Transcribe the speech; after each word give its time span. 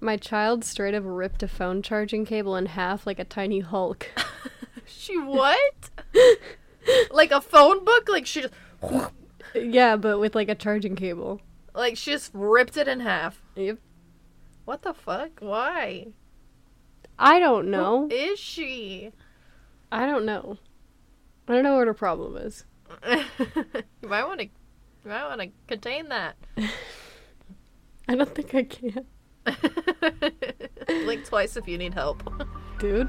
my 0.00 0.16
child 0.16 0.64
straight 0.64 0.94
up 0.94 1.02
ripped 1.06 1.42
a 1.42 1.48
phone 1.48 1.82
charging 1.82 2.24
cable 2.24 2.56
in 2.56 2.66
half 2.66 3.06
like 3.06 3.18
a 3.18 3.24
tiny 3.24 3.60
Hulk. 3.60 4.10
She 4.86 5.18
what? 5.18 5.90
like 7.10 7.32
a 7.32 7.40
phone 7.40 7.84
book? 7.84 8.08
Like 8.08 8.24
she 8.24 8.42
just 8.42 8.54
yeah, 9.54 9.96
but 9.96 10.18
with 10.18 10.34
like 10.34 10.48
a 10.48 10.54
charging 10.54 10.94
cable. 10.96 11.40
like 11.74 11.96
she 11.96 12.12
just 12.12 12.30
ripped 12.32 12.76
it 12.76 12.86
in 12.86 13.00
half. 13.00 13.42
Yep. 13.56 13.78
What 14.64 14.82
the 14.82 14.94
fuck? 14.94 15.40
Why? 15.40 16.08
I 17.18 17.38
don't 17.38 17.68
know. 17.68 18.08
Who 18.08 18.14
is 18.14 18.38
she? 18.38 19.10
I 19.90 20.06
don't 20.06 20.24
know. 20.24 20.58
I 21.48 21.54
don't 21.54 21.64
know 21.64 21.76
what 21.76 21.86
her 21.86 21.94
problem 21.94 22.36
is. 22.36 22.64
you 23.08 24.08
might 24.08 24.24
want 24.24 24.40
to. 24.40 24.46
You 24.46 25.10
might 25.10 25.26
want 25.26 25.40
to 25.40 25.48
contain 25.66 26.08
that. 26.08 26.36
I 28.08 28.14
don't 28.14 28.34
think 28.34 28.54
I 28.54 28.62
can. 28.64 29.06
Blink 30.86 31.24
twice 31.24 31.56
if 31.56 31.66
you 31.68 31.78
need 31.78 31.94
help. 31.94 32.22
Dude. 32.78 33.08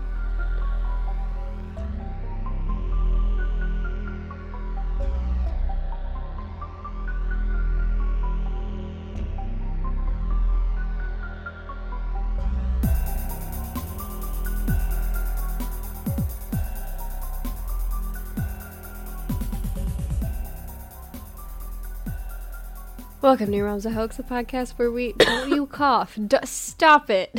Welcome 23.28 23.52
to 23.52 23.62
Realms 23.62 23.86
of 23.86 23.92
Hoax, 23.92 24.16
the 24.16 24.24
podcast 24.24 24.78
where 24.78 24.90
we. 24.90 25.12
Don't 25.12 25.50
you 25.50 25.66
cough. 25.82 26.18
D- 26.28 26.38
stop 26.46 27.10
it. 27.10 27.38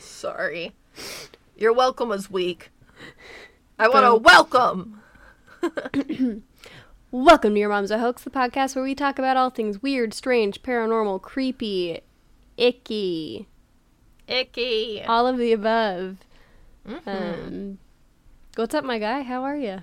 Sorry. 0.00 0.72
Your 1.56 1.72
welcome 1.72 2.08
was 2.08 2.28
weak. 2.28 2.72
I 3.78 3.86
want 3.88 4.04
to 4.04 4.16
welcome. 4.16 5.00
Welcome 7.12 7.54
to 7.54 7.60
Your 7.60 7.68
Mom's 7.68 7.92
a 7.92 8.00
Hoax, 8.00 8.24
the 8.24 8.30
podcast 8.30 8.74
where 8.74 8.82
we 8.82 8.96
talk 8.96 9.16
about 9.20 9.36
all 9.36 9.48
things 9.50 9.80
weird, 9.80 10.12
strange, 10.12 10.60
paranormal, 10.60 11.22
creepy, 11.22 12.00
icky, 12.56 13.46
Icky. 14.26 15.04
all 15.04 15.28
of 15.28 15.38
the 15.38 15.52
above. 15.52 16.16
Mhm. 16.84 17.06
Um, 17.06 17.78
what's 18.56 18.74
up, 18.74 18.82
my 18.84 18.98
guy? 18.98 19.22
How 19.22 19.44
are 19.44 19.56
you? 19.56 19.82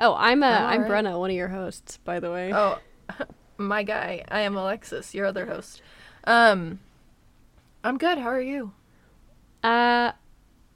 Oh, 0.00 0.16
I'm 0.16 0.42
uh, 0.42 0.46
I'm 0.46 0.80
I'm 0.80 0.82
alright. 0.82 1.04
Brenna, 1.04 1.16
one 1.16 1.30
of 1.30 1.36
your 1.36 1.48
hosts, 1.48 1.98
by 1.98 2.18
the 2.18 2.32
way. 2.32 2.52
oh, 2.52 2.78
my 3.58 3.82
guy. 3.82 4.24
I 4.28 4.40
am 4.40 4.56
Alexis, 4.56 5.14
your 5.14 5.26
other 5.26 5.46
host. 5.46 5.82
Um, 6.24 6.78
I'm 7.84 7.98
good. 7.98 8.18
How 8.18 8.28
are 8.28 8.40
you? 8.40 8.72
Uh, 9.62 10.12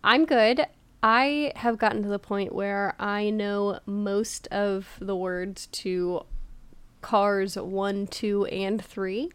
I'm 0.04 0.24
good. 0.24 0.66
I 1.02 1.52
have 1.56 1.78
gotten 1.78 2.02
to 2.02 2.08
the 2.08 2.18
point 2.18 2.54
where 2.54 2.94
I 2.98 3.30
know 3.30 3.80
most 3.86 4.46
of 4.48 4.98
the 5.00 5.16
words 5.16 5.66
to 5.68 6.24
Cars 7.00 7.56
1, 7.56 8.06
2, 8.06 8.46
and 8.46 8.84
3. 8.84 9.30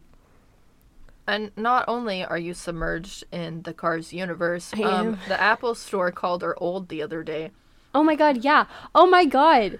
And 1.26 1.50
not 1.56 1.84
only 1.86 2.24
are 2.24 2.38
you 2.38 2.54
submerged 2.54 3.24
in 3.30 3.62
the 3.62 3.74
Cars 3.74 4.14
universe, 4.14 4.72
um, 4.82 5.18
the 5.28 5.38
Apple 5.38 5.74
Store 5.74 6.10
called 6.10 6.40
her 6.40 6.60
old 6.62 6.88
the 6.88 7.02
other 7.02 7.22
day. 7.22 7.50
Oh 7.94 8.02
my 8.02 8.16
god, 8.16 8.44
yeah. 8.44 8.64
Oh 8.94 9.06
my 9.06 9.26
god. 9.26 9.78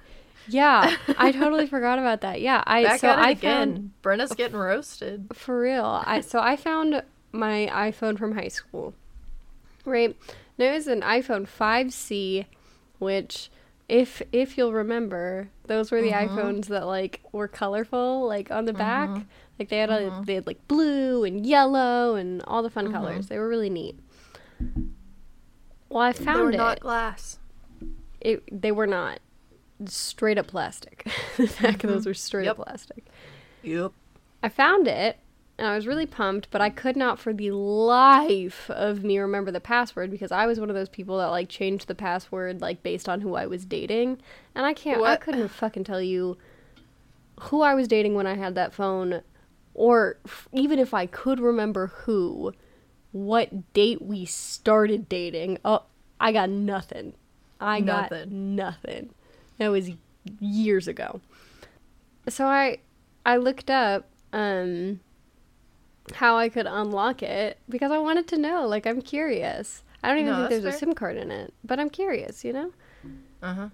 Yeah, 0.49 0.97
I 1.19 1.33
totally 1.33 1.67
forgot 1.67 1.99
about 1.99 2.21
that. 2.23 2.41
Yeah, 2.41 2.63
I 2.67 2.85
Back 2.85 3.01
so 3.01 3.09
I 3.09 3.31
again. 3.31 3.41
found 3.43 4.03
Brenna's 4.03 4.33
getting 4.33 4.57
roasted. 4.57 5.29
for 5.35 5.61
real. 5.61 6.03
I 6.05 6.21
so 6.21 6.41
I 6.41 6.57
found 6.57 7.03
my 7.33 7.69
iPhone 7.73 8.19
from 8.19 8.35
high 8.35 8.49
school. 8.49 8.95
Right? 9.85 10.17
Now 10.59 10.67
it 10.67 10.75
was 10.75 10.87
an 10.87 11.03
iPhone 11.03 11.49
5C, 11.49 12.47
which 12.99 13.51
if 13.89 14.23
if 14.33 14.59
you'll 14.59 14.73
remember, 14.73 15.49
those 15.67 15.91
were 15.91 16.03
the 16.03 16.11
mm-hmm. 16.11 16.39
iPhones 16.39 16.67
that 16.67 16.87
like 16.87 17.21
were 17.33 17.49
colorful, 17.49 18.27
like 18.27 18.51
on 18.51 18.65
the 18.65 18.73
mm-hmm. 18.73 18.79
back. 18.79 19.27
Like 19.59 19.69
they 19.69 19.79
had 19.79 19.91
a 19.91 20.11
mm-hmm. 20.11 20.25
they 20.25 20.35
had 20.35 20.47
like 20.47 20.67
blue 20.69 21.25
and 21.25 21.47
yellow 21.47 22.15
and 22.15 22.43
all 22.47 22.63
the 22.63 22.71
fun 22.71 22.93
colors. 22.93 23.29
They 23.29 23.39
were 23.39 23.49
really 23.49 23.71
neat. 23.71 23.99
Well, 25.89 26.03
I 26.03 26.13
found 26.13 26.29
it. 26.29 26.35
They 26.37 26.43
were 26.43 26.51
it. 26.51 26.57
not 26.57 26.81
glass. 26.81 27.39
it 28.21 28.43
they 28.61 28.73
were 28.73 28.87
not 28.87 29.21
straight 29.87 30.39
up 30.39 30.49
plastic. 30.49 31.09
the 31.37 31.47
back 31.61 31.85
of 31.85 31.91
those 31.91 32.01
mm-hmm. 32.01 32.11
were 32.11 32.15
straight 32.15 32.45
Yep. 32.45 32.59
up 32.59 32.67
plastic. 32.67 33.07
Yep. 33.63 33.93
I 34.43 34.49
found 34.49 34.89
it 34.89 35.19
and 35.59 35.67
I 35.67 35.75
was 35.75 35.87
really 35.87 36.07
pumped, 36.07 36.49
but 36.51 36.61
I 36.61 36.71
could 36.71 36.97
not 36.97 37.19
for 37.19 37.33
the 37.33 37.51
life 37.51 38.71
of 38.71 39.03
me 39.03 39.19
remember 39.19 39.51
the 39.51 39.61
password 39.61 40.11
because 40.11 40.31
I 40.31 40.47
was 40.47 40.61
one 40.61 40.71
of 40.71 40.77
those 40.77 40.89
people 40.89 41.19
that 41.19 41.27
like 41.27 41.49
changed 41.49 41.89
the 41.89 41.95
password 41.97 42.61
like 42.61 42.83
based 42.83 43.09
on 43.09 43.21
who 43.21 43.35
I 43.35 43.47
was 43.47 43.65
dating. 43.65 44.19
And 44.55 44.65
I 44.65 44.73
can't 44.73 45.03
I 45.03 45.17
couldn't 45.17 45.49
fucking 45.49 45.85
tell 45.85 46.01
you 46.01 46.37
who 47.41 47.63
I 47.63 47.75
was 47.75 47.89
dating 47.89 48.15
when 48.15 48.27
I 48.27 48.35
had 48.35 48.55
that 48.55 48.73
phone 48.73 49.23
or 49.75 50.19
f- 50.25 50.49
even 50.53 50.79
if 50.79 50.95
I 50.95 51.07
could 51.07 51.41
remember 51.41 51.89
who 51.89 52.53
what 53.11 53.73
date 53.73 54.03
we 54.03 54.25
started 54.25 55.09
dating. 55.09 55.59
Oh, 55.65 55.85
I 56.21 56.33
got 56.33 56.51
nothing. 56.51 57.15
I 57.61 57.81
got 57.81 58.29
Nothing. 58.29 59.11
That 59.59 59.69
was 59.69 59.91
years 60.41 60.89
ago. 60.89 61.21
So 62.29 62.47
I 62.47 62.79
I 63.25 63.37
looked 63.37 63.71
up 63.71 64.07
um 64.33 65.01
how 66.15 66.37
I 66.37 66.49
could 66.49 66.67
unlock 66.67 67.23
it 67.23 67.59
because 67.69 67.91
I 67.93 67.99
wanted 67.99 68.27
to 68.29 68.39
know. 68.39 68.67
Like 68.67 68.87
I'm 68.87 69.03
curious. 69.03 69.83
I 70.03 70.09
don't 70.09 70.19
even 70.19 70.33
No, 70.33 70.49
think 70.49 70.63
there's 70.63 70.75
a. 70.75 70.79
SIM 70.79 70.95
card 70.95 71.17
in 71.17 71.31
it, 71.31 71.53
but 71.65 71.81
I'm 71.81 71.91
curious, 71.91 72.45
you 72.45 72.53
know? 72.53 72.73
Uh 73.43 73.55
huh. 73.55 73.69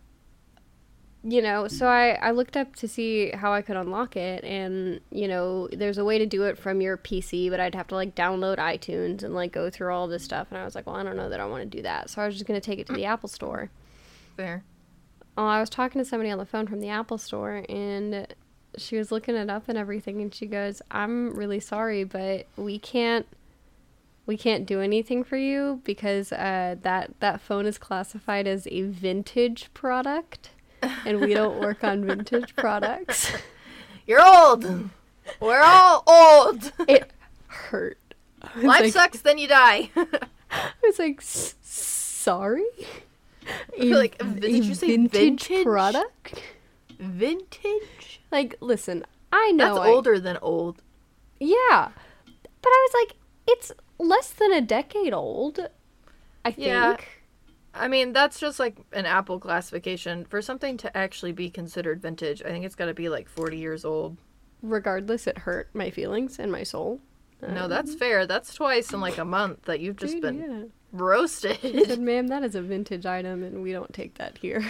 you 1.22 1.40
know, 1.42 1.68
so 1.68 1.86
I, 1.86 2.10
I 2.20 2.30
looked 2.32 2.56
up 2.56 2.76
to 2.76 2.88
see 2.88 3.30
how 3.30 3.52
I 3.52 3.62
could 3.62 3.76
unlock 3.76 4.16
it, 4.16 4.42
and 4.44 5.00
you 5.10 5.26
know, 5.28 5.68
there's 5.72 5.96
a 5.98 6.04
way 6.04 6.18
to 6.18 6.26
do 6.26 6.44
it 6.44 6.58
from 6.58 6.80
your 6.80 6.96
PC, 6.98 7.50
but 7.50 7.60
I'd 7.60 7.74
have 7.74 7.88
to 7.88 7.94
like 7.94 8.14
download 8.14 8.56
iTunes 8.58 9.22
and 9.22 9.34
like 9.34 9.52
go 9.52 9.70
through 9.70 9.92
all 9.94 10.06
this 10.08 10.22
stuff, 10.24 10.48
and 10.50 10.58
I 10.58 10.64
was 10.64 10.74
like, 10.74 10.86
well, 10.86 10.96
I 10.96 11.02
don't 11.02 11.16
know 11.16 11.28
that 11.28 11.40
I 11.40 11.46
want 11.46 11.62
to 11.70 11.76
do 11.76 11.82
that, 11.82 12.10
so 12.10 12.20
I 12.22 12.26
was 12.26 12.34
just 12.34 12.46
gonna 12.46 12.60
take 12.60 12.78
it 12.78 12.86
to 12.88 12.92
the 12.94 13.04
Apple 13.06 13.28
Store. 13.28 13.70
Fair. 14.36 14.64
Oh, 15.36 15.46
I 15.46 15.60
was 15.60 15.68
talking 15.70 16.00
to 16.00 16.04
somebody 16.04 16.30
on 16.30 16.38
the 16.38 16.46
phone 16.46 16.66
from 16.66 16.80
the 16.80 16.88
Apple 16.88 17.18
Store, 17.18 17.64
and 17.68 18.26
she 18.76 18.96
was 18.96 19.10
looking 19.10 19.34
it 19.34 19.50
up 19.50 19.68
and 19.68 19.76
everything, 19.76 20.20
and 20.20 20.32
she 20.34 20.46
goes, 20.46 20.80
"I'm 20.90 21.34
really 21.34 21.60
sorry, 21.60 22.04
but 22.04 22.46
we 22.56 22.78
can't." 22.78 23.26
We 24.26 24.38
can't 24.38 24.64
do 24.64 24.80
anything 24.80 25.22
for 25.22 25.36
you 25.36 25.82
because 25.84 26.32
uh, 26.32 26.76
that 26.80 27.10
that 27.20 27.42
phone 27.42 27.66
is 27.66 27.76
classified 27.76 28.46
as 28.46 28.66
a 28.70 28.80
vintage 28.84 29.68
product, 29.74 30.48
and 31.04 31.20
we 31.20 31.34
don't 31.34 31.60
work 31.60 31.84
on 31.84 32.04
vintage 32.06 32.56
products. 32.56 33.30
You're 34.06 34.26
old. 34.26 34.88
We're 35.40 35.60
all 35.60 36.04
old. 36.06 36.72
It 36.88 37.10
hurt. 37.48 37.98
Life 38.56 38.64
like, 38.64 38.92
sucks, 38.94 39.20
then 39.20 39.36
you 39.36 39.46
die. 39.46 39.90
I 40.50 40.70
was 40.82 40.98
like, 40.98 41.18
"S- 41.18 41.54
A, 43.78 43.84
like, 43.94 44.18
did 44.40 44.64
you 44.64 44.74
say 44.74 44.88
vintage, 44.88 45.46
vintage? 45.48 45.64
product? 45.64 46.42
Vintage. 46.98 48.20
Like, 48.30 48.56
listen, 48.60 49.04
I 49.32 49.52
know 49.52 49.74
That's 49.76 49.86
I- 49.86 49.90
older 49.90 50.18
than 50.18 50.38
old. 50.42 50.82
Yeah, 51.40 51.88
but 52.62 52.68
I 52.70 52.88
was 52.88 53.06
like, 53.06 53.16
it's 53.46 53.72
less 53.98 54.30
than 54.30 54.52
a 54.52 54.60
decade 54.60 55.12
old. 55.12 55.58
I 56.44 56.50
think. 56.52 56.66
Yeah. 56.66 56.96
I 57.76 57.88
mean, 57.88 58.12
that's 58.12 58.38
just 58.38 58.60
like 58.60 58.76
an 58.92 59.04
Apple 59.04 59.40
classification. 59.40 60.24
For 60.26 60.40
something 60.40 60.76
to 60.78 60.96
actually 60.96 61.32
be 61.32 61.50
considered 61.50 62.00
vintage, 62.00 62.40
I 62.42 62.48
think 62.50 62.64
it's 62.64 62.76
got 62.76 62.86
to 62.86 62.94
be 62.94 63.08
like 63.08 63.28
40 63.28 63.56
years 63.58 63.84
old. 63.84 64.16
Regardless, 64.62 65.26
it 65.26 65.38
hurt 65.38 65.68
my 65.74 65.90
feelings 65.90 66.38
and 66.38 66.52
my 66.52 66.62
soul. 66.62 67.00
no, 67.42 67.64
um, 67.64 67.70
that's 67.70 67.94
fair. 67.94 68.26
That's 68.26 68.54
twice 68.54 68.92
in 68.92 69.00
like 69.00 69.18
a 69.18 69.24
month 69.24 69.62
that 69.62 69.80
you've 69.80 69.96
just 69.96 70.14
Dude, 70.14 70.22
been 70.22 70.38
yeah. 70.38 70.62
He 70.94 70.98
said, 70.98 71.00
roasted. 71.00 72.00
"Ma'am, 72.00 72.28
that 72.28 72.42
is 72.42 72.54
a 72.54 72.62
vintage 72.62 73.06
item, 73.06 73.42
and 73.42 73.62
we 73.62 73.72
don't 73.72 73.92
take 73.92 74.14
that 74.18 74.38
here." 74.38 74.64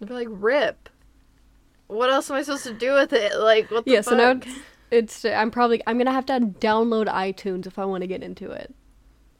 I'd 0.00 0.08
be 0.08 0.14
like, 0.14 0.28
rip. 0.30 0.88
What 1.86 2.10
else 2.10 2.30
am 2.30 2.36
I 2.36 2.42
supposed 2.42 2.64
to 2.64 2.72
do 2.72 2.94
with 2.94 3.12
it? 3.12 3.38
Like, 3.38 3.70
what 3.70 3.84
the 3.84 3.90
yeah, 3.90 4.00
so 4.00 4.16
now 4.16 4.30
it's, 4.30 4.46
it's. 4.90 5.24
I'm 5.24 5.50
probably. 5.50 5.82
I'm 5.86 5.98
gonna 5.98 6.12
have 6.12 6.26
to 6.26 6.40
download 6.40 7.06
iTunes 7.06 7.66
if 7.66 7.78
I 7.78 7.84
want 7.84 8.02
to 8.02 8.06
get 8.06 8.22
into 8.22 8.50
it, 8.50 8.74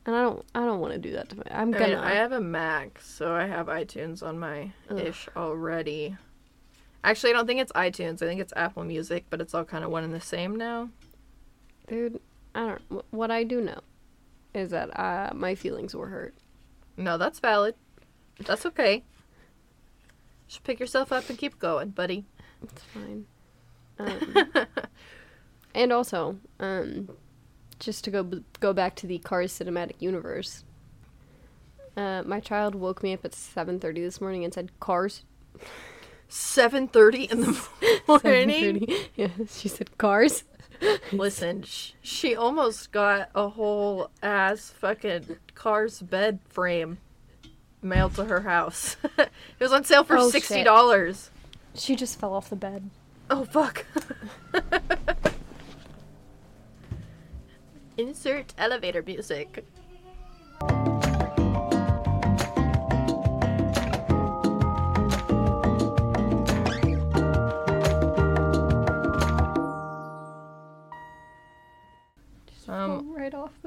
and 0.04 0.16
I 0.16 0.22
don't. 0.22 0.44
I 0.54 0.60
don't 0.60 0.80
want 0.80 0.92
to 0.94 0.98
do 0.98 1.12
that 1.12 1.28
to 1.30 1.36
my. 1.36 1.42
I'm 1.50 1.74
I 1.74 1.78
gonna. 1.78 1.94
mean, 1.94 1.98
I 1.98 2.14
have 2.14 2.32
a 2.32 2.40
Mac, 2.40 3.00
so 3.00 3.32
I 3.32 3.46
have 3.46 3.66
iTunes 3.66 4.22
on 4.22 4.38
my 4.38 4.72
Ugh. 4.90 4.98
ish 4.98 5.28
already. 5.36 6.16
Actually, 7.02 7.30
I 7.30 7.32
don't 7.34 7.46
think 7.46 7.60
it's 7.60 7.72
iTunes. 7.72 8.20
I 8.22 8.26
think 8.26 8.40
it's 8.40 8.52
Apple 8.56 8.84
Music, 8.84 9.24
but 9.30 9.40
it's 9.40 9.54
all 9.54 9.64
kind 9.64 9.84
of 9.84 9.90
one 9.90 10.04
and 10.04 10.12
the 10.12 10.20
same 10.20 10.56
now. 10.56 10.90
Dude, 11.86 12.20
I 12.54 12.66
don't. 12.66 13.04
What 13.12 13.30
I 13.30 13.44
do 13.44 13.60
know 13.60 13.80
is 14.54 14.70
that 14.70 14.88
uh, 14.98 15.30
my 15.34 15.54
feelings 15.54 15.94
were 15.94 16.08
hurt. 16.08 16.34
No, 16.96 17.18
that's 17.18 17.38
valid. 17.38 17.74
That's 18.38 18.66
okay. 18.66 19.04
Just 20.48 20.64
pick 20.64 20.80
yourself 20.80 21.12
up 21.12 21.28
and 21.28 21.38
keep 21.38 21.58
going, 21.58 21.90
buddy. 21.90 22.24
It's 22.62 22.82
fine. 22.82 23.26
Um, 24.00 24.66
and 25.74 25.92
also, 25.92 26.38
um, 26.58 27.10
just 27.78 28.02
to 28.04 28.10
go 28.10 28.22
go 28.58 28.72
back 28.72 28.94
to 28.96 29.06
the 29.06 29.18
Cars 29.18 29.52
cinematic 29.52 29.96
universe. 29.98 30.64
Uh, 31.98 32.22
my 32.24 32.40
child 32.40 32.74
woke 32.74 33.02
me 33.02 33.12
up 33.12 33.26
at 33.26 33.32
7:30 33.32 33.96
this 33.96 34.20
morning 34.22 34.42
and 34.42 34.54
said 34.54 34.78
cars. 34.80 35.24
7:30 36.30 37.30
in 37.30 37.40
the 37.42 37.68
morning. 38.08 38.86
Yeah, 39.16 39.28
she 39.48 39.68
said 39.68 39.96
cars. 39.98 40.44
Listen, 41.12 41.62
sh- 41.62 41.92
she 42.00 42.34
almost 42.34 42.90
got 42.92 43.28
a 43.34 43.48
whole 43.50 44.10
ass 44.22 44.70
fucking 44.70 45.36
car's 45.54 46.00
bed 46.00 46.38
frame 46.48 46.98
mailed 47.82 48.14
to 48.14 48.24
her 48.24 48.40
house. 48.42 48.96
it 49.18 49.28
was 49.60 49.72
on 49.72 49.84
sale 49.84 50.04
for 50.04 50.16
Oh, 50.16 50.30
sixty 50.30 50.54
shit. 50.56 50.64
dollars. 50.64 51.30
She 51.74 51.96
just 51.96 52.18
fell 52.18 52.32
off 52.32 52.48
the 52.48 52.56
bed. 52.56 52.88
Oh 53.28 53.44
fuck. 53.44 53.84
Insert 57.98 58.54
elevator 58.56 59.02
music. 59.02 59.64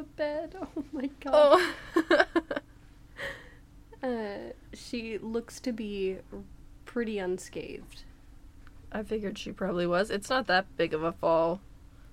Bed. 0.03 0.55
Oh 0.77 0.83
my 0.91 1.09
god. 1.19 1.31
Oh. 1.33 2.25
Uh, 4.03 4.51
she 4.73 5.17
looks 5.17 5.61
to 5.61 5.71
be 5.71 6.17
pretty 6.83 7.19
unscathed. 7.19 8.03
I 8.91 9.01
figured 9.01 9.37
she 9.37 9.53
probably 9.53 9.87
was. 9.87 10.11
It's 10.11 10.29
not 10.29 10.45
that 10.47 10.65
big 10.75 10.93
of 10.93 11.03
a 11.03 11.13
fall. 11.13 11.61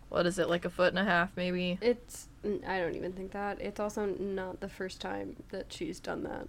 What 0.09 0.25
is 0.25 0.39
it, 0.39 0.49
like 0.49 0.65
a 0.65 0.71
foot 0.71 0.91
and 0.91 1.01
a 1.01 1.05
half, 1.05 1.31
maybe? 1.37 1.79
It's 1.81 2.29
I 2.45 2.79
don't 2.79 2.95
even 2.95 3.13
think 3.13 3.33
that. 3.33 3.61
It's 3.61 3.81
also 3.81 4.07
not 4.07 4.61
the 4.61 4.69
first 4.69 5.01
time 5.01 5.37
that 5.51 5.73
she's 5.73 5.99
done 5.99 6.23
that. 6.25 6.49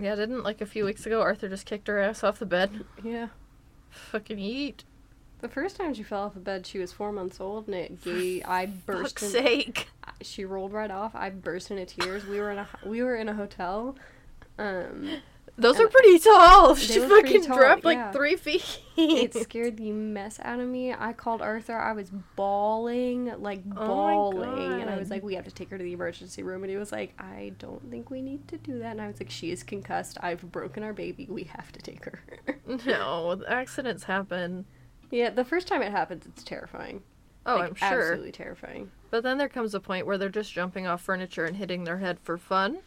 Yeah, 0.00 0.14
didn't 0.14 0.42
like 0.42 0.60
a 0.60 0.66
few 0.66 0.84
weeks 0.84 1.04
ago 1.06 1.20
Arthur 1.20 1.48
just 1.48 1.66
kicked 1.66 1.88
her 1.88 1.98
ass 1.98 2.24
off 2.24 2.38
the 2.38 2.46
bed? 2.46 2.84
Yeah. 3.02 3.28
Fucking 3.90 4.38
eat. 4.38 4.84
The 5.40 5.48
first 5.48 5.76
time 5.76 5.94
she 5.94 6.02
fell 6.02 6.22
off 6.24 6.34
the 6.34 6.40
bed, 6.40 6.66
she 6.66 6.78
was 6.78 6.92
four 6.92 7.12
months 7.12 7.40
old, 7.40 7.66
and 7.66 7.76
it 7.76 8.02
gave, 8.02 8.42
I 8.48 8.66
burst. 8.66 9.20
Fuck's 9.20 9.22
In, 9.34 9.44
sake. 9.44 9.88
she 10.20 10.44
rolled 10.44 10.72
right 10.72 10.90
off. 10.90 11.14
I 11.14 11.30
burst 11.30 11.70
into 11.70 11.86
tears. 11.86 12.26
We 12.26 12.40
were 12.40 12.50
in 12.50 12.58
a 12.58 12.68
we 12.84 13.02
were 13.02 13.14
in 13.16 13.28
a 13.28 13.34
hotel. 13.34 13.96
Um, 14.58 15.08
Those 15.56 15.78
are 15.78 15.86
pretty 15.88 16.18
tall. 16.18 16.74
She 16.74 16.98
fucking 16.98 17.44
tall, 17.44 17.56
dropped 17.56 17.84
like 17.84 17.98
yeah. 17.98 18.10
three 18.12 18.34
feet. 18.36 18.80
it 18.96 19.34
scared 19.34 19.76
the 19.76 19.92
mess 19.92 20.40
out 20.42 20.58
of 20.58 20.68
me. 20.68 20.92
I 20.92 21.12
called 21.12 21.40
Arthur. 21.40 21.78
I 21.78 21.92
was 21.92 22.10
bawling, 22.34 23.32
like 23.40 23.62
Oh 23.76 24.32
bawling, 24.32 24.80
and 24.80 24.90
I 24.90 24.96
was 24.98 25.10
like, 25.10 25.22
"We 25.22 25.34
have 25.36 25.44
to 25.44 25.52
take 25.52 25.70
her 25.70 25.78
to 25.78 25.84
the 25.84 25.92
emergency 25.92 26.42
room." 26.42 26.64
And 26.64 26.70
he 26.70 26.76
was 26.76 26.90
like, 26.90 27.14
"I 27.18 27.52
don't 27.58 27.88
think 27.90 28.10
we 28.10 28.22
need 28.22 28.48
to 28.48 28.58
do 28.58 28.80
that." 28.80 28.90
And 28.92 29.00
I 29.00 29.06
was 29.06 29.20
like, 29.20 29.30
"She 29.30 29.52
is 29.52 29.62
concussed. 29.62 30.18
I've 30.20 30.42
broken 30.50 30.82
our 30.82 30.92
baby. 30.92 31.28
We 31.30 31.44
have 31.44 31.70
to 31.72 31.80
take 31.80 32.04
her." 32.06 32.20
no, 32.86 33.40
accidents 33.48 34.02
happen. 34.04 34.64
Yeah, 35.10 35.30
the 35.30 35.44
first 35.44 35.66
time 35.68 35.82
it 35.82 35.90
happens, 35.90 36.26
it's 36.26 36.42
terrifying. 36.42 37.02
Oh, 37.46 37.56
Like, 37.56 37.70
I'm 37.70 37.74
sure. 37.74 38.00
Absolutely 38.10 38.32
terrifying. 38.32 38.90
But 39.10 39.22
then 39.22 39.38
there 39.38 39.48
comes 39.48 39.74
a 39.74 39.80
point 39.80 40.06
where 40.06 40.18
they're 40.18 40.28
just 40.28 40.52
jumping 40.52 40.86
off 40.86 41.00
furniture 41.02 41.44
and 41.44 41.56
hitting 41.56 41.84
their 41.84 41.98
head 41.98 42.18
for 42.20 42.36
fun. 42.36 42.78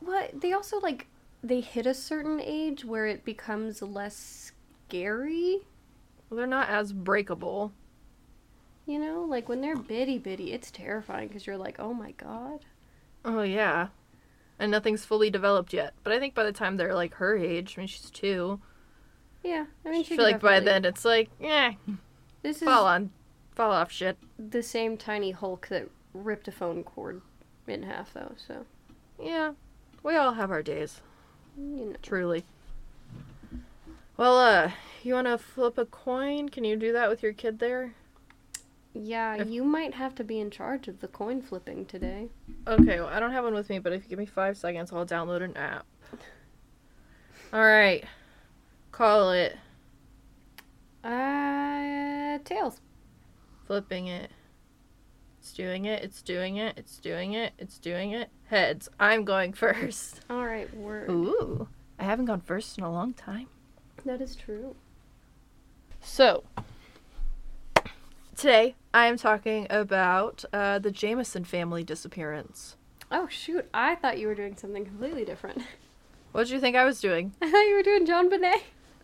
What 0.00 0.40
they 0.40 0.52
also 0.52 0.78
like 0.78 1.06
they 1.42 1.60
hit 1.60 1.86
a 1.86 1.94
certain 1.94 2.40
age 2.40 2.84
where 2.84 3.06
it 3.06 3.24
becomes 3.24 3.82
less 3.82 4.52
scary. 4.88 5.58
Well, 6.30 6.38
they're 6.38 6.46
not 6.46 6.68
as 6.68 6.92
breakable. 6.92 7.72
You 8.86 8.98
know, 8.98 9.22
like 9.24 9.48
when 9.48 9.60
they're 9.60 9.76
bitty 9.76 10.18
bitty, 10.18 10.52
it's 10.52 10.70
terrifying 10.70 11.28
because 11.28 11.46
you're 11.46 11.56
like, 11.58 11.76
oh 11.80 11.92
my 11.92 12.12
god. 12.12 12.60
Oh 13.24 13.42
yeah. 13.42 13.88
And 14.60 14.70
nothing's 14.70 15.04
fully 15.04 15.30
developed 15.30 15.72
yet. 15.72 15.94
But 16.02 16.12
I 16.12 16.18
think 16.20 16.34
by 16.34 16.44
the 16.44 16.52
time 16.52 16.76
they're 16.76 16.94
like 16.94 17.14
her 17.14 17.36
age, 17.36 17.74
I 17.76 17.80
mean 17.80 17.88
she's 17.88 18.10
two. 18.10 18.60
Yeah, 19.42 19.66
I 19.84 19.90
mean, 19.90 20.00
I 20.00 20.02
she 20.02 20.16
feel 20.16 20.24
like 20.24 20.40
by 20.40 20.60
then 20.60 20.84
it's 20.84 21.04
like, 21.04 21.30
yeah, 21.40 21.72
this 22.42 22.56
is 22.56 22.62
fall 22.64 22.86
on, 22.86 23.10
fall 23.54 23.70
off 23.72 23.90
shit. 23.92 24.18
the 24.38 24.62
same 24.62 24.96
tiny 24.96 25.30
Hulk 25.30 25.68
that 25.68 25.88
ripped 26.12 26.48
a 26.48 26.52
phone 26.52 26.82
cord 26.82 27.22
in 27.66 27.82
half, 27.84 28.12
though. 28.14 28.34
So 28.36 28.66
Yeah, 29.22 29.52
we 30.02 30.16
all 30.16 30.32
have 30.34 30.50
our 30.50 30.62
days, 30.62 31.00
you 31.56 31.84
know, 31.86 31.96
truly. 32.02 32.44
Well, 34.16 34.38
uh, 34.38 34.72
you 35.04 35.14
want 35.14 35.28
to 35.28 35.38
flip 35.38 35.78
a 35.78 35.84
coin? 35.86 36.48
Can 36.48 36.64
you 36.64 36.76
do 36.76 36.92
that 36.92 37.08
with 37.08 37.22
your 37.22 37.32
kid 37.32 37.60
there? 37.60 37.94
yeah, 38.92 39.36
If- 39.36 39.48
you 39.48 39.62
might 39.62 39.94
have 39.94 40.16
to 40.16 40.24
be 40.24 40.40
in 40.40 40.50
charge 40.50 40.88
of 40.88 41.00
the 41.00 41.06
coin 41.06 41.40
flipping 41.40 41.86
today. 41.86 42.28
Okay, 42.66 42.98
well, 42.98 43.08
I 43.08 43.20
don't 43.20 43.30
have 43.30 43.44
one 43.44 43.54
with 43.54 43.70
me, 43.70 43.78
but 43.78 43.92
if 43.92 44.02
you 44.02 44.08
give 44.08 44.18
me 44.18 44.26
five 44.26 44.56
seconds, 44.56 44.92
I'll 44.92 45.06
download 45.06 45.42
an 45.44 45.56
app. 45.56 45.86
All 47.52 47.60
right, 47.64 48.04
call 48.98 49.30
it. 49.30 49.56
Uh, 51.04 52.38
tails. 52.44 52.80
Flipping 53.64 54.08
it. 54.08 54.32
It's 55.38 55.52
doing 55.52 55.84
it. 55.84 56.02
It's 56.02 56.20
doing 56.20 56.56
it. 56.56 56.74
It's 56.76 56.98
doing 56.98 57.32
it. 57.32 57.52
It's 57.58 57.78
doing 57.78 58.10
it. 58.10 58.28
Heads. 58.46 58.88
I'm 58.98 59.24
going 59.24 59.52
first. 59.52 60.22
All 60.30 60.44
right, 60.44 60.72
word. 60.76 61.08
Ooh, 61.10 61.68
I 61.96 62.04
haven't 62.04 62.24
gone 62.24 62.40
first 62.40 62.76
in 62.76 62.82
a 62.82 62.90
long 62.90 63.12
time. 63.12 63.46
That 64.04 64.20
is 64.20 64.34
true. 64.34 64.74
So, 66.00 66.42
today 68.36 68.74
I 68.92 69.06
am 69.06 69.16
talking 69.16 69.68
about 69.70 70.44
uh, 70.52 70.80
the 70.80 70.90
Jameson 70.90 71.44
family 71.44 71.84
disappearance. 71.84 72.76
Oh 73.12 73.28
shoot! 73.28 73.68
I 73.72 73.94
thought 73.94 74.18
you 74.18 74.26
were 74.26 74.34
doing 74.34 74.56
something 74.56 74.84
completely 74.84 75.24
different. 75.24 75.62
What 76.32 76.46
did 76.46 76.52
you 76.52 76.60
think 76.60 76.76
I 76.76 76.84
was 76.84 77.00
doing? 77.00 77.32
I 77.40 77.50
thought 77.50 77.62
you 77.62 77.74
were 77.74 77.82
doing 77.82 78.06
JonBenét. 78.06 78.60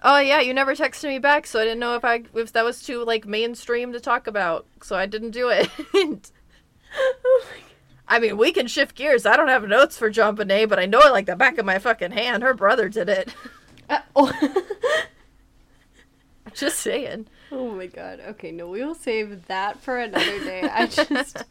Oh 0.06 0.19
yeah, 0.19 0.41
you 0.41 0.53
never 0.53 0.75
texted 0.75 1.09
me 1.09 1.19
back, 1.19 1.47
so 1.47 1.59
I 1.59 1.65
didn't 1.65 1.81
know 1.81 1.97
if 1.97 2.05
I 2.05 2.25
if 2.35 2.53
that 2.53 2.65
was 2.65 2.83
too 2.83 3.03
like 3.05 3.27
mainstream 3.27 3.93
to 3.95 4.01
talk 4.01 4.27
about, 4.27 4.67
so 4.83 4.97
I 4.97 5.06
didn't 5.06 5.31
do 5.31 5.49
it. 5.49 5.71
oh 5.95 7.45
my 7.51 7.56
I 8.06 8.19
mean, 8.19 8.37
we 8.37 8.53
can 8.53 8.67
shift 8.67 8.97
gears. 8.97 9.25
I 9.25 9.37
don't 9.37 9.49
have 9.49 9.67
notes 9.67 9.97
for 9.97 10.11
JonBenét, 10.11 10.69
but 10.69 10.79
I 10.79 10.85
know 10.85 11.01
it 11.01 11.12
like 11.12 11.25
the 11.25 11.37
back 11.37 11.56
of 11.56 11.65
my 11.65 11.79
fucking 11.79 12.11
hand. 12.11 12.43
Her 12.43 12.53
brother 12.55 12.89
did 12.89 13.09
it. 13.09 13.35
Uh, 13.87 13.99
oh. 14.17 14.33
Just 16.55 16.79
saying. 16.79 17.27
oh 17.53 17.73
my 17.73 17.85
god. 17.85 18.19
Okay, 18.29 18.50
no, 18.50 18.67
we'll 18.67 18.95
save 18.95 19.47
that 19.49 19.79
for 19.79 19.99
another 19.99 20.43
day. 20.43 20.62
I 20.62 20.87
just. 20.87 21.45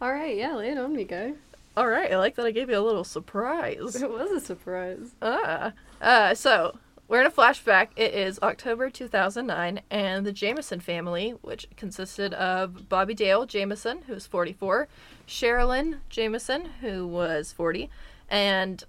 All 0.00 0.12
right, 0.12 0.36
yeah, 0.36 0.56
lay 0.56 0.70
it 0.70 0.78
on 0.78 0.96
me, 0.96 1.04
guy. 1.04 1.34
All 1.76 1.86
right, 1.86 2.10
I 2.10 2.18
like 2.18 2.34
that 2.34 2.46
I 2.46 2.50
gave 2.50 2.68
you 2.68 2.76
a 2.76 2.80
little 2.80 3.04
surprise. 3.04 3.94
It 3.94 4.10
was 4.10 4.32
a 4.32 4.40
surprise. 4.40 5.14
Ah. 5.22 5.72
Uh, 6.00 6.34
so, 6.34 6.76
we're 7.08 7.22
in 7.22 7.26
a 7.26 7.30
flashback. 7.30 7.88
It 7.96 8.12
is 8.12 8.38
October 8.42 8.90
2009, 8.90 9.80
and 9.90 10.26
the 10.26 10.32
Jameson 10.32 10.80
family, 10.80 11.30
which 11.40 11.66
consisted 11.74 12.34
of 12.34 12.88
Bobby 12.90 13.14
Dale 13.14 13.46
Jameson, 13.46 14.02
who's 14.06 14.26
44, 14.26 14.88
Sherilyn 15.26 16.00
Jameson, 16.10 16.66
who 16.82 17.06
was 17.06 17.50
40, 17.50 17.88
and 18.28 18.84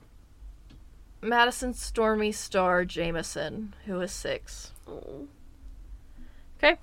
Madison 1.22 1.74
Stormy 1.74 2.34
Star 2.34 2.84
Jameson, 2.84 3.74
who 3.86 3.94
was 3.94 4.12
6. 4.12 4.74
Oh. 4.86 5.28
Okay. 6.58 6.78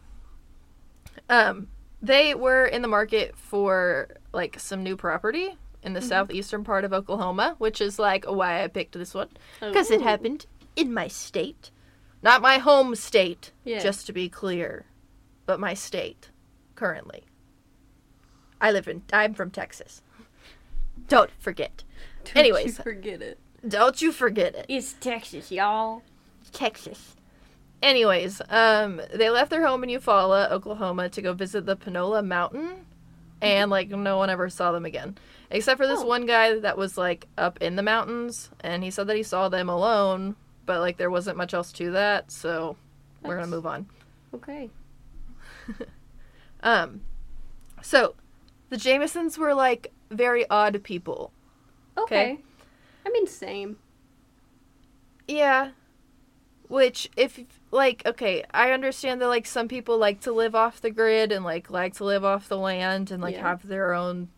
Um, 1.29 1.69
they 2.01 2.35
were 2.35 2.65
in 2.65 2.81
the 2.81 2.89
market 2.89 3.37
for 3.37 4.09
like 4.33 4.59
some 4.59 4.83
new 4.83 4.97
property 4.97 5.59
in 5.83 5.93
the 5.93 6.01
southeastern 6.03 6.65
part 6.65 6.85
of 6.85 6.93
Oklahoma, 6.93 7.57
which 7.59 7.81
is 7.81 7.99
like 7.99 8.25
why 8.25 8.65
I 8.65 8.69
picked 8.69 8.93
this 8.93 9.13
one 9.13 9.29
because 9.61 9.91
it 9.91 10.01
happened 10.01 10.47
in 10.77 10.93
my 10.95 11.09
state, 11.09 11.71
not 12.23 12.41
my 12.43 12.59
home 12.59 12.95
state. 12.95 13.51
Yeah. 13.65 13.81
Just 13.81 14.07
to 14.07 14.13
be 14.13 14.29
clear, 14.29 14.85
but 15.47 15.59
my 15.59 15.75
state 15.75 16.31
currently. 16.75 17.25
I 18.61 18.71
live 18.71 18.87
in. 18.89 19.03
I'm 19.13 19.35
from 19.35 19.51
Texas. 19.51 20.03
Don't 21.09 21.31
forget. 21.39 21.85
Don't 22.25 22.35
you 22.37 22.41
Anyways. 22.41 22.79
forget 22.79 23.21
it. 23.23 23.39
Don't 23.67 24.01
you 24.01 24.13
forget 24.13 24.55
it. 24.55 24.67
It's 24.69 24.95
Texas, 24.95 25.51
y'all. 25.51 26.03
Texas. 26.53 27.17
Anyways, 27.83 28.41
um, 28.49 29.01
they 29.15 29.29
left 29.29 29.51
their 29.51 29.67
home 29.67 29.85
in 29.85 29.91
Eufaula, 29.91 30.51
Oklahoma, 30.51 31.09
to 31.11 31.21
go 31.23 31.33
visit 31.35 31.67
the 31.67 31.77
Panola 31.77 32.23
Mountain, 32.23 32.87
and 33.43 33.71
like 33.71 33.91
no 33.91 34.17
one 34.17 34.31
ever 34.31 34.49
saw 34.49 34.73
them 34.73 34.87
again, 34.87 35.19
except 35.51 35.79
for 35.79 35.87
this 35.87 36.01
Oh. 36.01 36.07
one 36.07 36.25
guy 36.25 36.59
that 36.59 36.79
was 36.79 36.97
like 36.97 37.27
up 37.37 37.61
in 37.61 37.77
the 37.77 37.83
mountains, 37.83 38.51
and 38.61 38.83
he 38.83 38.91
said 38.91 39.07
that 39.09 39.17
he 39.17 39.23
saw 39.23 39.49
them 39.51 39.69
alone, 39.69 40.37
but 40.67 40.81
like 40.81 40.97
there 40.99 41.11
wasn't 41.11 41.37
much 41.37 41.55
else 41.55 41.73
to 41.73 41.93
that, 41.93 42.31
so 42.31 42.77
we're 43.23 43.37
gonna 43.37 43.47
move 43.47 43.67
on. 43.67 43.87
Okay. 44.35 44.69
Um, 46.63 47.03
so 47.83 48.15
the 48.71 48.77
Jamesons 48.77 49.39
were 49.39 49.55
like 49.55 49.93
very 50.11 50.49
odd 50.51 50.83
people. 50.83 51.31
Okay. 51.97 52.33
Okay. 52.33 52.39
I 53.05 53.11
mean, 53.11 53.27
same. 53.27 53.77
Yeah. 55.29 55.71
Which, 56.69 57.09
if 57.17 57.39
like 57.71 58.03
okay, 58.05 58.43
I 58.53 58.73
understand 58.73 59.21
that 59.21 59.29
like 59.29 59.47
some 59.47 59.69
people 59.69 59.99
like 59.99 60.21
to 60.23 60.33
live 60.33 60.55
off 60.57 60.81
the 60.81 60.91
grid 60.91 61.31
and 61.31 61.45
like 61.45 61.71
like 61.71 61.95
to 61.95 62.05
live 62.05 62.25
off 62.25 62.49
the 62.49 62.59
land 62.59 63.11
and 63.13 63.23
like 63.23 63.37
Yeah. 63.37 63.43
have 63.43 63.67
their 63.69 63.93
own 63.95 64.29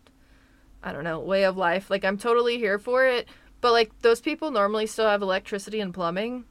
I 0.83 0.91
don't 0.93 1.03
know, 1.03 1.19
way 1.19 1.43
of 1.45 1.57
life. 1.57 1.89
Like 1.89 2.05
I'm 2.05 2.17
totally 2.17 2.57
here 2.57 2.77
for 2.77 3.05
it, 3.05 3.27
but 3.61 3.71
like 3.71 3.91
those 4.01 4.21
people 4.21 4.51
normally 4.51 4.85
still 4.85 5.07
have 5.07 5.21
electricity 5.21 5.79
and 5.79 5.93
plumbing. 5.93 6.45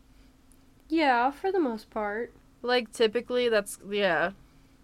Yeah, 0.89 1.31
for 1.31 1.53
the 1.53 1.61
most 1.61 1.91
part. 1.91 2.33
Like 2.63 2.93
typically 2.93 3.49
that's 3.49 3.79
yeah. 3.89 4.33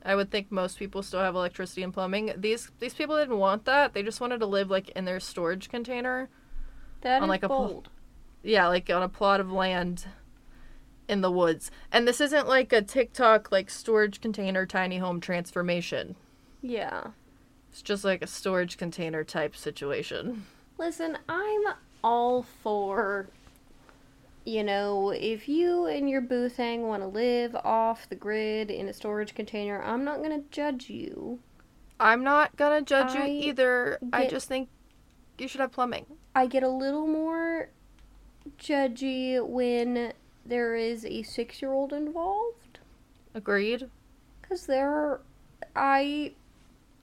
I 0.07 0.15
would 0.15 0.31
think 0.31 0.53
most 0.53 0.79
people 0.79 1.03
still 1.03 1.21
have 1.21 1.35
electricity 1.35 1.83
and 1.83 1.93
plumbing. 1.93 2.33
These 2.37 2.71
these 2.79 2.95
people 2.95 3.17
didn't 3.17 3.39
want 3.39 3.65
that. 3.65 3.95
They 3.95 4.03
just 4.03 4.21
wanted 4.21 4.39
to 4.41 4.47
live 4.47 4.71
like 4.71 4.91
in 4.91 5.05
their 5.07 5.21
storage 5.21 5.69
container. 5.71 6.29
That 7.01 7.23
On, 7.23 7.25
is 7.25 7.31
like, 7.31 7.43
a 7.43 7.49
pl- 7.49 7.69
bold. 7.69 7.89
Yeah, 8.43 8.69
like 8.69 8.89
on 8.91 9.03
a 9.03 9.09
plot 9.09 9.41
of 9.41 9.51
land 9.51 10.07
in 11.09 11.21
the 11.23 11.31
woods. 11.31 11.71
And 11.93 12.07
this 12.07 12.21
isn't 12.21 12.47
like 12.49 12.73
a 12.73 12.83
TikTok 12.83 13.51
like 13.51 13.71
storage 13.71 14.21
container 14.21 14.67
tiny 14.67 14.99
home 14.99 15.21
transformation. 15.21 16.17
yeah. 16.63 17.09
It's 17.71 17.83
just 17.83 18.05
like 18.05 18.23
a 18.23 18.29
storage 18.29 18.77
container 18.79 19.25
type 19.25 19.57
situation. 19.57 20.47
Listen, 20.79 21.19
I'm 21.29 21.63
all 22.05 22.45
for, 22.63 23.29
you 24.45 24.63
know, 24.63 25.11
if 25.11 25.49
you 25.49 25.87
and 25.87 26.09
your 26.09 26.21
boo 26.21 26.49
thing 26.49 26.87
want 26.87 27.03
to 27.03 27.09
live 27.09 27.57
off 27.57 28.09
the 28.09 28.15
grid 28.15 28.71
in 28.71 28.87
a 28.87 28.93
storage 28.93 29.35
container, 29.35 29.83
I'm 29.83 30.05
not 30.05 30.19
going 30.19 30.41
to 30.41 30.49
judge 30.51 30.89
you. 30.89 31.41
I'm 32.01 32.25
not 32.25 32.57
gonna 32.57 32.83
judge 32.83 33.15
I 33.15 33.27
you 33.27 33.51
either. 33.51 33.99
I 34.13 34.27
just 34.27 34.49
think 34.49 34.69
you 35.39 35.49
should 35.49 35.61
have 35.61 35.73
plumbing. 35.73 36.07
I 36.35 36.47
get 36.47 36.63
a 36.63 36.69
little 36.69 37.07
more 37.07 37.69
judgy 38.59 39.45
when 39.45 40.13
there 40.45 40.75
is 40.75 41.05
a 41.05 41.23
six 41.23 41.63
year 41.63 41.73
old 41.73 41.93
involved. 41.93 42.81
Agreed. 43.35 43.89
Because 44.43 44.67
there 44.67 44.91
are, 44.91 45.21
I, 45.75 46.33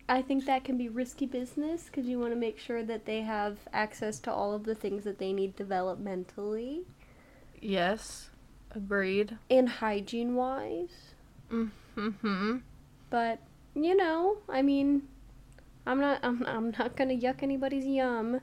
I 0.10 0.22
think 0.22 0.46
that 0.46 0.63
can 0.63 0.77
be 0.77 0.89
risky 0.89 1.25
business 1.25 1.86
because 1.86 2.05
you 2.05 2.20
want 2.20 2.34
to 2.34 2.39
make 2.39 2.60
sure 2.60 2.84
that 2.84 3.05
they 3.05 3.22
have 3.22 3.58
access 3.72 4.20
to 4.20 4.31
all 4.31 4.53
of 4.53 4.65
the 4.65 4.75
things 4.75 5.03
that 5.05 5.20
they 5.20 5.31
need 5.34 5.55
developmentally 5.55 6.81
Yes. 7.62 8.29
Agreed. 8.75 9.38
and 9.50 9.70
hygiene 9.70 10.36
wise. 10.36 11.13
Mm-hmm. 11.51 12.58
But 13.10 13.39
you 13.75 13.96
know, 13.96 14.38
I 14.50 14.62
mean, 14.62 15.03
I'm 15.86 16.00
not, 16.00 16.20
I'm, 16.24 16.46
I'm 16.46 16.72
not 16.77 16.96
gonna 16.96 17.15
yuck 17.15 17.41
anybody's 17.43 17.86
yum. 17.86 18.41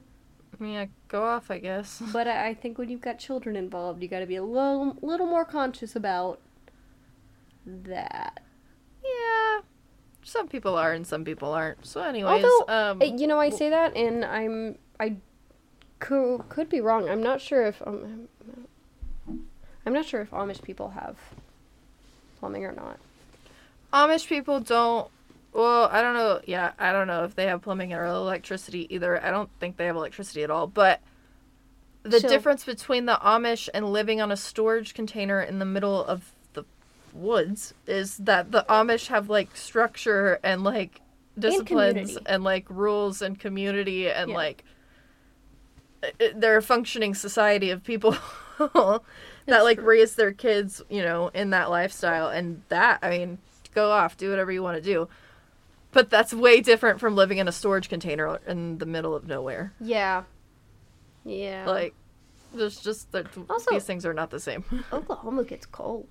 Yeah, 0.60 0.86
go 1.08 1.24
off, 1.24 1.50
I 1.50 1.58
guess. 1.58 2.02
But 2.12 2.26
I, 2.26 2.48
I 2.48 2.54
think 2.54 2.78
when 2.78 2.88
you've 2.88 3.00
got 3.02 3.18
children 3.18 3.56
involved, 3.56 4.02
you 4.02 4.08
got 4.08 4.20
to 4.20 4.26
be 4.26 4.36
a 4.36 4.42
little, 4.42 4.96
little 5.02 5.26
more 5.26 5.44
conscious 5.44 5.94
about 5.94 6.40
that. 7.66 8.40
Yeah. 9.04 9.60
Some 10.28 10.46
people 10.46 10.74
are 10.76 10.92
and 10.92 11.06
some 11.06 11.24
people 11.24 11.52
aren't. 11.54 11.86
So 11.86 12.02
anyways, 12.02 12.44
Although, 12.44 12.72
um 12.72 13.00
Uh, 13.02 13.06
You 13.06 13.26
know, 13.26 13.40
I 13.40 13.48
say 13.50 13.70
that, 13.70 13.96
and 13.96 14.24
I'm 14.24 14.76
I 15.00 15.16
could 16.00 16.48
could 16.50 16.68
be 16.68 16.80
wrong. 16.80 17.08
I'm 17.08 17.22
not 17.22 17.40
sure 17.40 17.64
if 17.64 17.80
um, 17.86 18.28
I'm 19.86 19.92
not 19.94 20.04
sure 20.04 20.20
if 20.20 20.30
Amish 20.30 20.62
people 20.62 20.90
have 20.90 21.16
plumbing 22.38 22.64
or 22.66 22.72
not. 22.72 22.98
Amish 23.92 24.28
people 24.28 24.60
don't. 24.60 25.10
Well, 25.54 25.88
I 25.90 26.02
don't 26.02 26.14
know. 26.14 26.40
Yeah, 26.44 26.72
I 26.78 26.92
don't 26.92 27.06
know 27.06 27.24
if 27.24 27.34
they 27.34 27.46
have 27.46 27.62
plumbing 27.62 27.94
or 27.94 28.04
electricity 28.04 28.86
either. 28.94 29.22
I 29.24 29.30
don't 29.30 29.48
think 29.60 29.78
they 29.78 29.86
have 29.86 29.96
electricity 29.96 30.42
at 30.42 30.50
all. 30.50 30.66
But 30.66 31.00
the 32.02 32.20
So- 32.20 32.28
difference 32.28 32.64
between 32.66 33.06
the 33.06 33.18
Amish 33.22 33.70
and 33.72 33.90
living 33.90 34.20
on 34.20 34.30
a 34.30 34.36
storage 34.36 34.92
container 34.92 35.40
in 35.40 35.58
the 35.58 35.64
middle 35.64 36.04
of 36.04 36.32
woods 37.14 37.74
is 37.86 38.16
that 38.18 38.50
the 38.52 38.64
Amish 38.68 39.06
have 39.08 39.28
like 39.30 39.56
structure 39.56 40.38
and 40.42 40.64
like 40.64 41.00
disciplines 41.38 41.66
community. 42.10 42.26
and, 42.26 42.44
like 42.44 42.66
rules 42.68 43.22
and 43.22 43.38
community 43.38 44.10
and 44.10 44.30
Yeah. 44.30 44.36
like 44.36 44.64
they're 46.34 46.56
a 46.58 46.62
functioning 46.62 47.14
society 47.14 47.70
of 47.70 47.82
people 47.82 48.12
that 48.58 49.00
That's 49.46 49.64
like 49.64 49.78
true. 49.78 49.86
raise 49.86 50.14
their 50.14 50.32
kids, 50.32 50.80
you 50.88 51.02
know, 51.02 51.28
in 51.28 51.50
that 51.50 51.70
lifestyle 51.70 52.28
and 52.28 52.62
that 52.68 53.00
I 53.02 53.10
mean, 53.10 53.38
go 53.74 53.90
off, 53.90 54.16
do 54.16 54.30
whatever 54.30 54.52
you 54.52 54.62
want 54.62 54.76
to 54.76 54.82
do. 54.82 55.08
But 55.90 56.10
that's 56.10 56.32
way 56.34 56.60
different 56.60 57.00
from 57.00 57.16
living 57.16 57.38
in 57.38 57.48
a 57.48 57.52
storage 57.52 57.88
container 57.88 58.38
in 58.46 58.78
the 58.78 58.86
middle 58.86 59.14
of 59.14 59.26
nowhere. 59.26 59.72
Yeah. 59.80 60.24
Yeah. 61.24 61.64
Like 61.66 61.94
there's 62.54 62.80
just 62.80 63.10
that 63.12 63.26
Also- 63.50 63.70
these 63.72 63.84
things 63.84 64.06
are 64.06 64.14
not 64.14 64.30
the 64.30 64.40
same. 64.40 64.64
Oklahoma 64.92 65.44
gets 65.44 65.66
cold. 65.66 66.06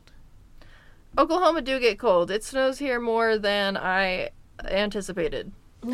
Oklahoma 1.15 1.61
do 1.61 1.79
get 1.79 1.99
cold. 1.99 2.31
It 2.31 2.43
snows 2.43 2.79
here 2.79 2.99
more 2.99 3.37
than 3.37 3.77
I 3.77 4.29
anticipated. 4.63 5.51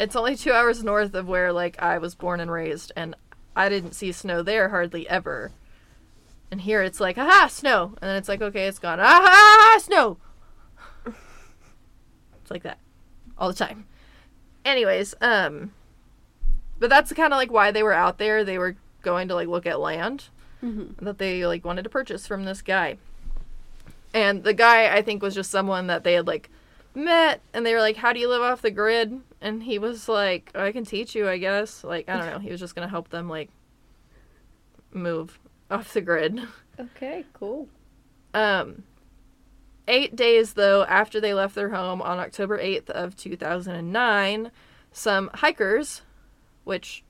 it's 0.00 0.16
only 0.16 0.36
2 0.36 0.52
hours 0.52 0.82
north 0.82 1.14
of 1.14 1.28
where 1.28 1.52
like 1.52 1.80
I 1.82 1.98
was 1.98 2.14
born 2.14 2.40
and 2.40 2.50
raised 2.50 2.92
and 2.96 3.14
I 3.56 3.68
didn't 3.68 3.92
see 3.92 4.12
snow 4.12 4.42
there 4.42 4.68
hardly 4.68 5.08
ever. 5.08 5.50
And 6.50 6.62
here 6.62 6.82
it's 6.82 7.00
like, 7.00 7.18
aha, 7.18 7.48
snow. 7.48 7.94
And 8.00 8.08
then 8.08 8.16
it's 8.16 8.28
like, 8.28 8.40
okay, 8.40 8.66
it's 8.66 8.78
gone. 8.78 9.00
Aha, 9.00 9.78
snow. 9.82 10.18
It's 11.06 12.50
like 12.50 12.62
that 12.62 12.78
all 13.36 13.48
the 13.48 13.54
time. 13.54 13.86
Anyways, 14.64 15.14
um 15.20 15.72
but 16.78 16.90
that's 16.90 17.12
kind 17.12 17.32
of 17.32 17.36
like 17.38 17.50
why 17.50 17.70
they 17.72 17.82
were 17.82 17.92
out 17.92 18.18
there. 18.18 18.44
They 18.44 18.58
were 18.58 18.76
going 19.02 19.28
to 19.28 19.34
like 19.34 19.48
look 19.48 19.66
at 19.66 19.80
land 19.80 20.24
Mm-hmm. 20.60 21.04
that 21.04 21.18
they 21.18 21.46
like 21.46 21.64
wanted 21.64 21.84
to 21.84 21.88
purchase 21.88 22.26
from 22.26 22.44
this 22.44 22.62
guy. 22.62 22.98
And 24.14 24.42
the 24.44 24.54
guy 24.54 24.94
I 24.94 25.02
think 25.02 25.22
was 25.22 25.34
just 25.34 25.50
someone 25.50 25.86
that 25.88 26.04
they 26.04 26.14
had 26.14 26.26
like 26.26 26.50
met 26.94 27.40
and 27.52 27.64
they 27.64 27.74
were 27.74 27.80
like, 27.80 27.96
How 27.96 28.12
do 28.12 28.20
you 28.20 28.28
live 28.28 28.42
off 28.42 28.62
the 28.62 28.70
grid? 28.70 29.20
And 29.40 29.62
he 29.62 29.78
was 29.78 30.08
like, 30.08 30.50
I 30.54 30.72
can 30.72 30.84
teach 30.84 31.14
you, 31.14 31.28
I 31.28 31.38
guess. 31.38 31.84
Like, 31.84 32.08
I 32.08 32.16
don't 32.16 32.26
know. 32.26 32.38
He 32.38 32.50
was 32.50 32.60
just 32.60 32.74
gonna 32.74 32.88
help 32.88 33.10
them 33.10 33.28
like 33.28 33.50
move 34.92 35.38
off 35.70 35.92
the 35.92 36.00
grid. 36.00 36.40
Okay, 36.78 37.24
cool. 37.32 37.68
Um 38.34 38.82
eight 39.86 40.14
days 40.14 40.52
though 40.52 40.84
after 40.84 41.20
they 41.20 41.32
left 41.32 41.54
their 41.54 41.70
home 41.70 42.02
on 42.02 42.18
October 42.18 42.58
eighth 42.58 42.90
of 42.90 43.16
two 43.16 43.36
thousand 43.36 43.74
and 43.74 43.92
nine, 43.92 44.50
some 44.92 45.30
hikers, 45.34 46.02
which 46.64 47.02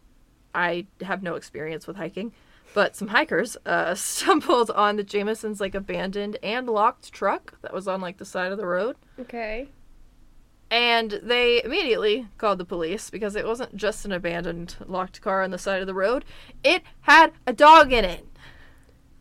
I 0.55 0.87
have 1.03 1.23
no 1.23 1.35
experience 1.35 1.87
with 1.87 1.97
hiking, 1.97 2.33
but 2.75 2.97
some 2.97 3.09
hikers 3.09 3.57
uh, 3.67 3.95
stumbled 3.97 4.71
on 4.71 4.97
the 4.97 5.05
Jamesons 5.05 5.61
like 5.61 5.75
abandoned 5.75 6.37
and 6.43 6.67
locked 6.69 7.13
truck 7.13 7.61
that 7.63 7.73
was 7.73 7.89
on 7.89 8.01
like 8.01 8.19
the 8.19 8.25
side 8.25 8.53
of 8.53 8.59
the 8.59 8.67
road. 8.67 8.97
Okay. 9.19 9.69
And 10.71 11.21
they 11.23 11.63
immediately 11.65 12.27
called 12.37 12.59
the 12.59 12.65
police 12.65 13.09
because 13.09 13.35
it 13.37 13.47
wasn't 13.47 13.75
just 13.77 14.05
an 14.05 14.13
abandoned 14.13 14.77
locked 14.87 15.21
car 15.23 15.43
on 15.43 15.51
the 15.51 15.59
side 15.59 15.81
of 15.81 15.87
the 15.87 15.95
road. 15.95 16.25
It 16.63 16.83
had 17.03 17.33
a 17.47 17.55
dog 17.55 17.91
in 17.93 18.05
it. 18.05 18.27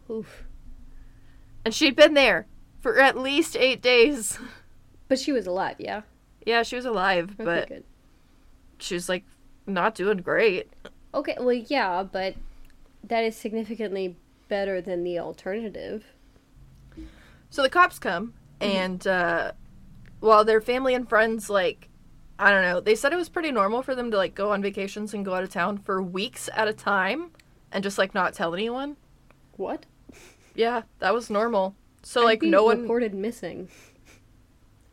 Oof. 0.10 0.44
And 1.64 1.74
she'd 1.74 1.96
been 1.96 2.14
there 2.16 2.48
for 2.82 3.00
at 3.00 3.18
least 3.18 3.56
eight 3.56 3.82
days. 3.82 4.40
But 5.08 5.20
she 5.20 5.32
was 5.32 5.48
alive, 5.48 5.78
yeah. 5.80 6.02
Yeah, 6.46 6.64
she 6.64 6.76
was 6.76 6.86
alive, 6.86 7.32
Okay, 7.40 7.44
but 7.46 7.68
good. 7.70 7.84
she 8.78 8.94
was 8.96 9.08
like 9.08 9.24
not 9.66 9.96
doing 9.96 10.18
great. 10.18 10.70
Okay, 11.14 11.36
well, 11.40 11.54
yeah, 11.54 12.04
but 12.04 12.36
that 13.08 13.24
is 13.24 13.36
significantly 13.36 14.18
better 14.48 14.82
than 14.82 15.04
the 15.04 15.20
alternative. 15.20 16.06
So 17.50 17.62
the 17.62 17.70
cops 17.70 18.00
come, 18.00 18.34
and 18.60 19.06
uh, 19.08 19.54
while 20.20 20.44
their 20.44 20.62
family 20.62 20.94
and 20.94 21.08
friends, 21.08 21.50
like, 21.50 21.90
I 22.38 22.52
don't 22.52 22.64
know, 22.64 22.80
they 22.80 22.96
said 22.96 23.14
it 23.14 23.18
was 23.18 23.30
pretty 23.30 23.52
normal 23.52 23.82
for 23.82 23.96
them 23.96 24.12
to 24.12 24.18
like 24.18 24.36
go 24.36 24.52
on 24.52 24.62
vacations 24.62 25.14
and 25.14 25.24
go 25.26 25.34
out 25.34 25.44
of 25.44 25.50
town 25.50 25.78
for 25.78 26.02
weeks 26.02 26.50
at 26.54 26.68
a 26.68 26.74
time 26.74 27.32
and 27.72 27.84
just 27.84 27.98
like 27.98 28.14
not 28.14 28.34
tell 28.34 28.54
anyone. 28.54 28.98
What? 29.54 29.86
Yeah, 30.56 30.84
that 31.00 31.14
was 31.14 31.30
normal. 31.30 31.76
So 32.04 32.22
I'd 32.22 32.26
like 32.26 32.42
no 32.42 32.64
one 32.64 32.82
reported 32.82 33.14
missing. 33.14 33.70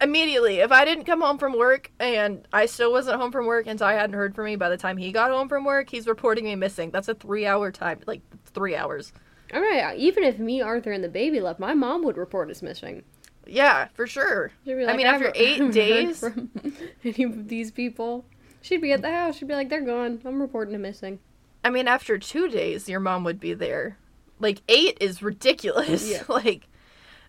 Immediately 0.05 0.61
if 0.61 0.71
I 0.71 0.85
didn't 0.85 1.05
come 1.05 1.21
home 1.21 1.39
from 1.39 1.59
work 1.59 1.91
and 1.99 2.47
I 2.53 2.67
still 2.67 2.93
wasn't 2.93 3.21
home 3.21 3.33
from 3.33 3.47
work 3.47 3.67
and 3.67 3.79
so 3.79 3.87
i 3.87 3.95
hadn't 3.95 4.15
heard 4.15 4.35
from 4.35 4.45
me 4.45 4.57
by 4.57 4.69
the 4.69 4.77
time 4.77 4.97
he 4.97 5.11
got 5.11 5.31
home 5.31 5.49
from 5.49 5.65
work, 5.65 5.91
he's 5.91 6.07
reporting 6.07 6.45
me 6.45 6.55
missing. 6.55 6.91
That's 6.91 7.09
a 7.09 7.15
three 7.15 7.47
hour 7.47 7.73
time, 7.73 8.01
like 8.07 8.21
three 8.47 8.77
hours. 8.77 9.13
All 9.53 9.61
right, 9.61 9.97
even 9.97 10.25
if 10.25 10.39
me, 10.39 10.61
Arthur, 10.63 10.93
and 10.93 11.03
the 11.03 11.09
baby 11.09 11.41
left, 11.41 11.61
my 11.61 11.75
mom 11.75 12.05
would 12.05 12.17
report 12.17 12.51
us 12.51 12.63
missing. 12.63 13.03
Yeah, 13.47 13.89
for 13.95 14.07
sure. 14.07 14.53
Be 14.65 14.87
I 14.87 14.97
mean, 14.97 15.07
after 15.07 15.33
eight 15.35 15.59
heard 15.59 15.73
days? 15.73 16.21
from 16.21 16.51
any 17.05 17.25
of 17.25 17.49
these 17.49 17.71
people, 17.71 18.25
she'd 18.63 18.81
be 18.81 18.93
at 18.93 19.03
the 19.03 19.11
house. 19.11 19.37
She'd 19.37 19.49
be 19.49 19.55
like, 19.55 19.69
"They're 19.69 19.83
gone. 19.83 20.21
I'm 20.25 20.41
reporting 20.41 20.73
them 20.73 20.83
missing." 20.83 21.19
I 21.63 21.71
mean, 21.71 21.89
after 21.89 22.19
two 22.19 22.49
days, 22.49 22.89
your 22.89 23.01
mom 23.01 23.25
would 23.25 23.41
be 23.41 23.55
there. 23.55 23.99
Like 24.39 24.63
eight 24.69 24.99
is 25.01 25.23
ridiculous. 25.23 26.11
Yeah. 26.11 26.23
like, 26.29 26.69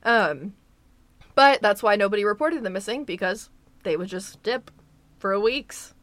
um, 0.03 0.53
but 1.35 1.61
that's 1.61 1.83
why 1.83 1.95
nobody 1.95 2.23
reported 2.23 2.63
them 2.63 2.73
missing 2.73 3.03
because 3.03 3.49
they 3.83 3.95
would 3.95 4.07
just 4.07 4.41
dip 4.41 4.71
for 5.19 5.39
weeks 5.39 5.93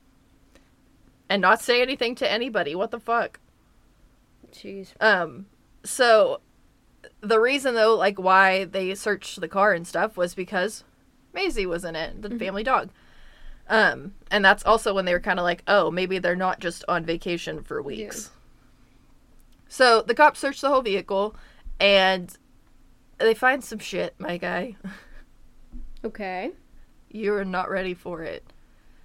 and 1.28 1.40
not 1.40 1.62
say 1.62 1.80
anything 1.82 2.14
to 2.16 2.30
anybody. 2.30 2.74
What 2.74 2.90
the 2.90 3.00
fuck? 3.00 3.40
Jeez. 4.52 4.92
Um, 5.00 5.46
so 5.82 6.40
the 7.20 7.40
reason 7.40 7.74
though, 7.74 7.96
like 7.96 8.18
why 8.18 8.64
they 8.64 8.94
searched 8.94 9.40
the 9.40 9.48
car 9.48 9.72
and 9.72 9.86
stuff 9.86 10.16
was 10.16 10.34
because 10.34 10.84
Maisie 11.32 11.66
was 11.66 11.84
in 11.84 11.96
it, 11.96 12.20
the 12.20 12.30
family 12.38 12.62
dog. 12.62 12.90
Um, 13.68 14.14
and 14.30 14.44
that's 14.44 14.64
also 14.64 14.92
when 14.94 15.04
they 15.04 15.14
were 15.14 15.20
kind 15.20 15.38
of 15.38 15.44
like, 15.44 15.62
oh, 15.66 15.90
maybe 15.90 16.18
they're 16.18 16.36
not 16.36 16.60
just 16.60 16.84
on 16.88 17.04
vacation 17.04 17.62
for 17.62 17.80
weeks. 17.80 18.30
So 19.68 20.02
the 20.02 20.14
cops 20.14 20.40
search 20.40 20.60
the 20.60 20.68
whole 20.68 20.82
vehicle, 20.82 21.34
and 21.80 22.36
they 23.18 23.32
find 23.32 23.64
some 23.64 23.78
shit, 23.78 24.14
my 24.18 24.36
guy. 24.36 24.76
Okay. 26.04 26.50
You 27.10 27.34
are 27.34 27.44
not 27.44 27.70
ready 27.70 27.94
for 27.94 28.22
it. 28.22 28.44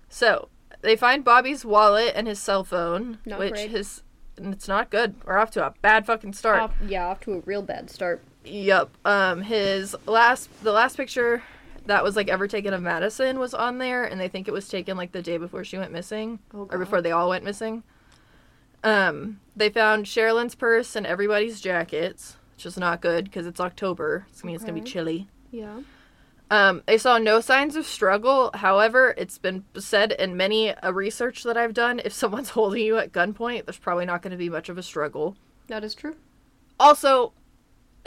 So 0.10 0.50
they 0.82 0.96
find 0.96 1.24
Bobby's 1.24 1.66
wallet 1.66 2.14
and 2.16 2.28
his 2.28 2.40
cell 2.40 2.64
phone, 2.64 3.20
Not 3.26 3.40
which 3.40 3.54
great. 3.54 3.72
his 3.72 4.04
and 4.38 4.54
it's 4.54 4.68
not 4.68 4.92
good. 4.92 5.16
We're 5.26 5.38
off 5.40 5.50
to 5.52 5.66
a 5.66 5.74
bad 5.82 6.06
fucking 6.06 6.34
start. 6.34 6.62
Off, 6.62 6.74
yeah, 6.88 7.08
off 7.08 7.20
to 7.22 7.34
a 7.34 7.40
real 7.40 7.64
bad 7.64 7.90
start. 7.90 8.22
Yep. 8.46 8.90
Um, 9.04 9.42
his 9.42 9.96
last, 10.06 10.50
the 10.64 10.72
last 10.72 10.96
picture 10.96 11.42
that 11.88 12.04
was 12.04 12.16
like 12.16 12.28
ever 12.30 12.48
taken 12.48 12.72
of 12.74 12.82
Madison 12.84 13.40
was 13.40 13.56
on 13.56 13.80
there, 13.80 14.04
and 14.06 14.22
they 14.22 14.28
think 14.28 14.48
it 14.48 14.52
was 14.54 14.70
taken 14.70 14.96
like 14.96 15.12
the 15.12 15.24
day 15.24 15.38
before 15.38 15.64
she 15.64 15.78
went 15.80 15.92
missing, 15.92 16.38
Oh, 16.54 16.68
or 16.72 16.78
before 16.78 17.02
they 17.02 17.12
all 17.12 17.30
went 17.30 17.44
missing. 17.46 17.82
Um, 18.84 19.40
they 19.56 19.70
found 19.70 20.06
Sherilyn's 20.06 20.56
purse 20.56 20.96
and 20.96 21.06
everybody's 21.08 21.60
jackets, 21.60 22.38
which 22.56 22.66
is 22.68 22.78
not 22.78 23.02
good 23.02 23.26
because 23.26 23.48
it's 23.48 23.60
October. 23.60 24.28
Mean 24.44 24.54
it's 24.56 24.64
gonna 24.64 24.80
be 24.80 24.82
chilly. 24.82 25.28
Yeah. 25.52 25.80
Um, 26.50 26.82
they 26.86 26.98
saw 26.98 27.18
no 27.18 27.42
signs 27.42 27.76
of 27.76 27.86
struggle. 27.86 28.52
However, 28.54 29.14
it's 29.18 29.38
been 29.38 29.66
said 29.78 30.14
in 30.14 30.38
many 30.38 30.74
a 30.82 30.94
research 30.94 31.44
that 31.44 31.58
I've 31.58 31.74
done, 31.74 32.02
if 32.06 32.14
someone's 32.22 32.50
holding 32.50 32.84
you 32.86 32.98
at 32.98 33.12
gunpoint, 33.12 33.66
there's 33.66 33.78
probably 33.78 34.06
not 34.06 34.22
going 34.22 34.32
to 34.32 34.38
be 34.38 34.50
much 34.50 34.70
of 34.70 34.78
a 34.78 34.84
struggle. 34.84 35.36
That 35.68 35.84
is 35.84 35.94
true. 35.94 36.16
Also, 36.80 37.34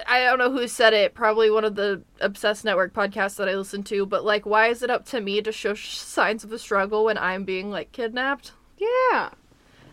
I 0.09 0.25
don't 0.25 0.38
know 0.38 0.50
who 0.50 0.66
said 0.68 0.94
it, 0.94 1.12
probably 1.12 1.50
one 1.50 1.64
of 1.64 1.75
the 1.75 2.02
Obsessed 2.20 2.64
Network 2.64 2.94
podcasts 2.94 3.37
that 3.37 3.49
I 3.49 3.54
listen 3.56 3.82
to, 3.85 4.06
but 4.06 4.25
like, 4.25 4.47
why 4.47 4.68
is 4.68 4.82
it 4.82 4.88
up 4.90 5.04
to 5.06 5.20
me 5.20 5.42
to 5.42 5.52
show 5.52 5.75
sh- 5.75 5.99
signs 5.99 6.42
of 6.42 6.52
a 6.52 6.59
struggle 6.59 7.04
when 7.04 7.18
I'm 7.18 7.44
being 7.44 7.70
like 7.70 7.92
kidnapped? 7.92 8.52
Yeah. 8.78 9.30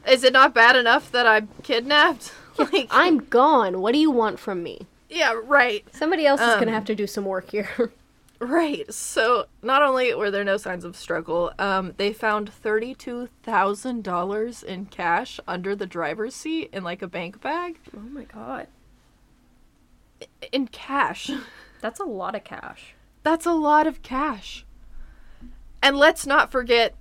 Is 0.08 0.24
it 0.24 0.32
not 0.32 0.54
bad 0.54 0.78
enough 0.78 1.12
that 1.12 1.28
I'm 1.28 1.50
kidnapped? 1.64 2.32
like, 2.58 2.88
I'm 2.92 3.18
gone. 3.18 3.82
What 3.82 3.92
do 3.92 4.00
you 4.00 4.12
want 4.12 4.40
from 4.40 4.64
me? 4.64 4.88
yeah, 5.10 5.34
right. 5.44 5.84
Somebody 5.94 6.26
else 6.26 6.40
is 6.40 6.48
Um, 6.48 6.60
gonna 6.60 6.72
have 6.72 6.86
to 6.86 6.96
do 6.96 7.08
some 7.08 7.26
work 7.26 7.50
here. 7.52 7.92
Right. 8.40 8.92
So 8.94 9.46
not 9.64 9.82
only 9.82 10.14
were 10.14 10.30
there 10.30 10.44
no 10.44 10.58
signs 10.58 10.86
of 10.86 10.96
struggle, 10.96 11.52
um, 11.58 11.94
they 11.98 12.14
found 12.14 12.52
thirty-two 12.52 13.30
thousand 13.42 14.04
dollars 14.04 14.62
in 14.62 14.86
cash 14.86 15.40
under 15.48 15.76
the 15.76 15.88
driver's 15.88 16.36
seat 16.36 16.70
in 16.72 16.84
like 16.84 17.02
a 17.02 17.08
bank 17.08 17.42
bag. 17.42 17.80
oh 17.96 18.00
my 18.00 18.26
god. 18.26 18.68
In 20.52 20.68
cash. 20.68 21.32
That's 21.82 22.00
a 22.00 22.06
lot 22.06 22.36
of 22.36 22.44
cash. 22.44 22.96
That's 23.24 23.46
a 23.46 23.54
lot 23.54 23.88
of 23.88 24.02
cash. 24.02 24.66
And 25.82 25.98
let's 25.98 26.26
not 26.26 26.52
forget 26.52 26.96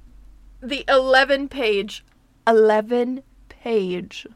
the 0.63 0.85
eleven-page, 0.89 2.05
eleven-page, 2.47 4.27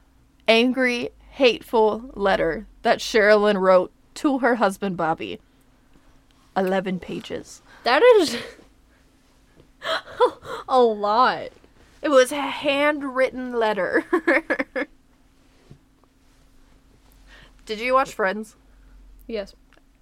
angry, 0.49 1.11
hateful 1.31 2.11
letter 2.15 2.67
that 2.83 2.99
Sherilyn 2.99 3.61
wrote 3.61 3.93
to 4.15 4.39
her 4.39 4.57
husband 4.57 4.97
Bobby. 4.97 5.41
Eleven 6.57 6.99
pages. 6.99 7.63
That 7.85 8.03
is 8.03 8.37
a 10.69 10.81
lot. 10.81 11.51
It 12.03 12.09
was 12.09 12.33
a 12.33 12.41
handwritten 12.41 13.53
letter. 13.53 14.05
Did 17.67 17.79
you 17.81 17.95
watch 17.95 18.13
Friends? 18.13 18.57
Yes. 19.27 19.55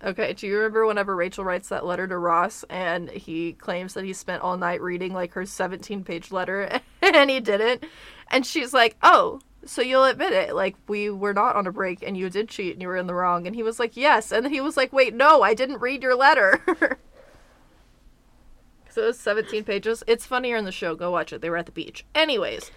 Okay, 0.03 0.33
do 0.33 0.47
you 0.47 0.57
remember 0.57 0.87
whenever 0.87 1.17
Rachel 1.17 1.45
writes 1.45 1.69
that 1.71 1.85
letter 1.85 2.07
to 2.07 2.17
Ross 2.17 2.65
and 2.71 3.11
he 3.11 3.53
claims 3.55 3.95
that 3.95 4.05
he 4.05 4.13
spent 4.13 4.43
all 4.43 4.57
night 4.57 4.81
reading 4.81 5.13
like 5.13 5.33
her 5.33 5.45
17 5.45 6.05
page 6.05 6.31
letter 6.31 6.81
and 7.03 7.29
he 7.29 7.41
didn't? 7.41 7.85
And 8.31 8.47
she's 8.47 8.73
like, 8.73 8.97
oh, 9.03 9.41
so 9.65 9.83
you'll 9.83 10.05
admit 10.05 10.33
it. 10.33 10.55
Like, 10.55 10.77
we 10.89 11.11
were 11.11 11.35
not 11.35 11.57
on 11.57 11.67
a 11.67 11.73
break 11.73 12.03
and 12.03 12.17
you 12.17 12.31
did 12.31 12.49
cheat 12.49 12.73
and 12.75 12.83
you 12.83 12.89
were 12.89 12.97
in 12.97 13.07
the 13.07 13.15
wrong. 13.15 13.47
And 13.47 13.55
he 13.57 13.63
was 13.63 13.79
like, 13.79 13.97
yes. 13.97 14.33
And 14.33 14.45
then 14.45 14.53
he 14.53 14.61
was 14.61 14.77
like, 14.77 14.93
wait, 14.93 15.15
no, 15.15 15.43
I 15.43 15.55
didn't 15.55 15.81
read 15.81 16.03
your 16.03 16.15
letter. 16.15 16.61
so 18.91 19.03
it 19.03 19.07
was 19.07 19.19
17 19.19 19.65
pages. 19.65 20.03
It's 20.07 20.27
funnier 20.27 20.57
in 20.57 20.65
the 20.65 20.73
show. 20.73 20.95
Go 20.95 21.11
watch 21.11 21.33
it. 21.33 21.41
They 21.41 21.51
were 21.51 21.57
at 21.57 21.67
the 21.67 21.73
beach. 21.73 22.05
Anyways, 22.15 22.71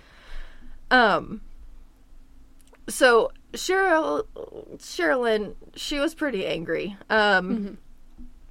um, 0.89 1.41
so 2.88 3.32
Cheryl, 3.53 4.25
Sherilyn, 4.77 5.55
she 5.75 5.99
was 5.99 6.13
pretty 6.15 6.45
angry. 6.45 6.97
Um, 7.10 7.77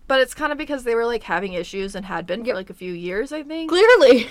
but 0.06 0.20
it's 0.20 0.34
kind 0.34 0.50
of 0.52 0.58
because 0.58 0.84
they 0.84 0.94
were 0.94 1.06
like 1.06 1.22
having 1.24 1.52
issues 1.52 1.94
and 1.94 2.06
had 2.06 2.26
been 2.26 2.44
Yep. 2.44 2.52
for 2.52 2.54
like 2.54 2.70
a 2.70 2.74
few 2.74 2.92
years, 2.92 3.32
I 3.32 3.42
think. 3.42 3.70
Clearly. 3.70 4.28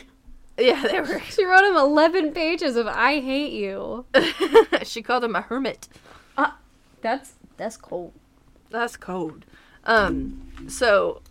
Yeah, 0.60 0.84
they 0.84 1.00
were. 1.00 1.20
She 1.30 1.46
wrote 1.46 1.64
him 1.64 1.76
11 1.76 2.34
pages 2.34 2.76
of 2.76 2.88
I 2.88 3.20
hate 3.20 3.54
you. 3.54 4.06
she 4.84 5.02
called 5.02 5.24
him 5.24 5.36
a 5.36 5.42
hermit. 5.42 5.88
That's 7.02 7.34
that's 7.58 7.78
cold. 7.78 8.14
That's 8.70 8.98
cold. 8.98 9.46
Um, 9.86 10.52
so 10.68 11.22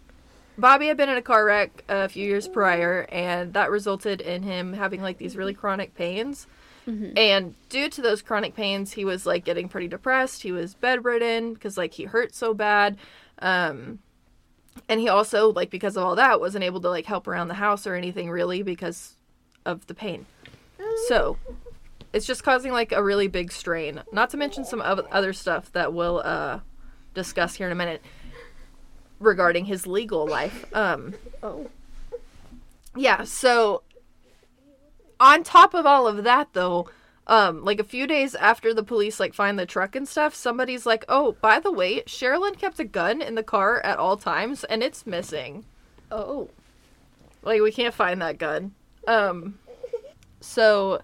Bobby 0.57 0.87
had 0.89 0.97
been 0.97 1.09
in 1.09 1.17
a 1.17 1.23
car 1.23 1.45
wreck 1.45 1.85
a 1.89 2.09
few 2.09 2.27
years 2.27 2.49
prior, 2.49 3.07
and 3.11 3.53
that 3.55 3.71
resulted 3.71 4.21
in 4.21 4.43
him 4.43 4.73
having 4.73 5.03
like 5.03 5.19
these 5.19 5.37
really 5.37 5.55
chronic 5.55 5.95
pains. 5.95 6.47
And 7.19 7.55
due 7.69 7.91
to 7.91 8.01
those 8.01 8.23
chronic 8.23 8.55
pains, 8.55 8.93
he 8.93 9.05
was 9.05 9.27
like 9.27 9.45
getting 9.45 9.69
pretty 9.69 9.89
depressed. 9.89 10.43
He 10.43 10.53
was 10.53 10.73
bedridden 10.73 11.53
because 11.53 11.77
like 11.77 11.93
he 11.93 12.05
hurt 12.05 12.35
so 12.35 12.55
bad. 12.55 12.97
Um, 13.41 13.99
and 14.89 14.99
he 14.99 15.11
also 15.11 15.53
like 15.53 15.69
because 15.69 15.99
of 15.99 16.05
all 16.05 16.17
that 16.17 16.41
wasn't 16.41 16.65
able 16.65 16.81
to 16.81 16.89
like 16.89 17.05
help 17.05 17.29
around 17.29 17.49
the 17.49 17.55
house 17.55 17.87
or 17.87 17.95
anything 17.95 18.31
really 18.31 18.63
because 18.63 19.18
of 19.69 19.87
the 19.87 19.95
pain. 19.95 20.27
So 21.07 21.37
it's 22.13 22.27
just 22.27 22.43
causing 22.43 22.73
like 22.73 22.91
a 22.93 23.03
really 23.03 23.29
big 23.29 23.53
strain. 23.53 24.03
Not 24.13 24.31
to 24.31 24.37
mention 24.37 24.65
some 24.65 24.81
other 24.83 25.33
stuff 25.33 25.71
that 25.73 25.93
we'll 25.93 26.21
uh, 26.25 26.61
discuss 27.15 27.55
here 27.55 27.67
in 27.67 27.73
a 27.73 27.77
minute 27.77 28.03
regarding 29.21 29.67
his 29.67 29.87
legal 29.87 30.27
life. 30.27 30.65
Um, 30.75 31.15
Oh. 31.43 31.69
yeah, 32.97 33.25
so 33.25 33.83
on 35.21 35.43
top 35.45 35.75
of 35.75 35.87
all 35.87 36.07
of 36.09 36.25
that 36.25 36.49
though, 36.53 36.89
um, 37.27 37.65
like 37.65 37.79
a 37.79 37.85
few 37.85 38.07
days 38.07 38.35
after 38.35 38.73
the 38.73 38.83
police 38.83 39.21
like 39.21 39.35
find 39.35 39.59
the 39.59 39.67
truck 39.67 39.95
and 39.95 40.09
stuff, 40.09 40.35
somebody's 40.35 40.87
like, 40.87 41.05
"Oh, 41.09 41.33
by 41.43 41.61
the 41.61 41.71
way, 41.71 42.01
Sherilyn 42.03 42.59
kept 42.59 42.81
a 42.81 42.85
gun 42.85 43.21
in 43.21 43.35
the 43.35 43.43
car 43.43 43.81
at 43.85 43.99
all 43.99 44.17
times 44.17 44.65
and 44.65 44.83
it's 44.83 45.07
missing." 45.07 45.65
Oh. 46.11 46.49
Like 47.43 47.61
we 47.61 47.71
can't 47.71 47.95
find 47.95 48.23
that 48.23 48.39
gun. 48.39 48.73
Um 49.09 49.59
so 50.41 51.03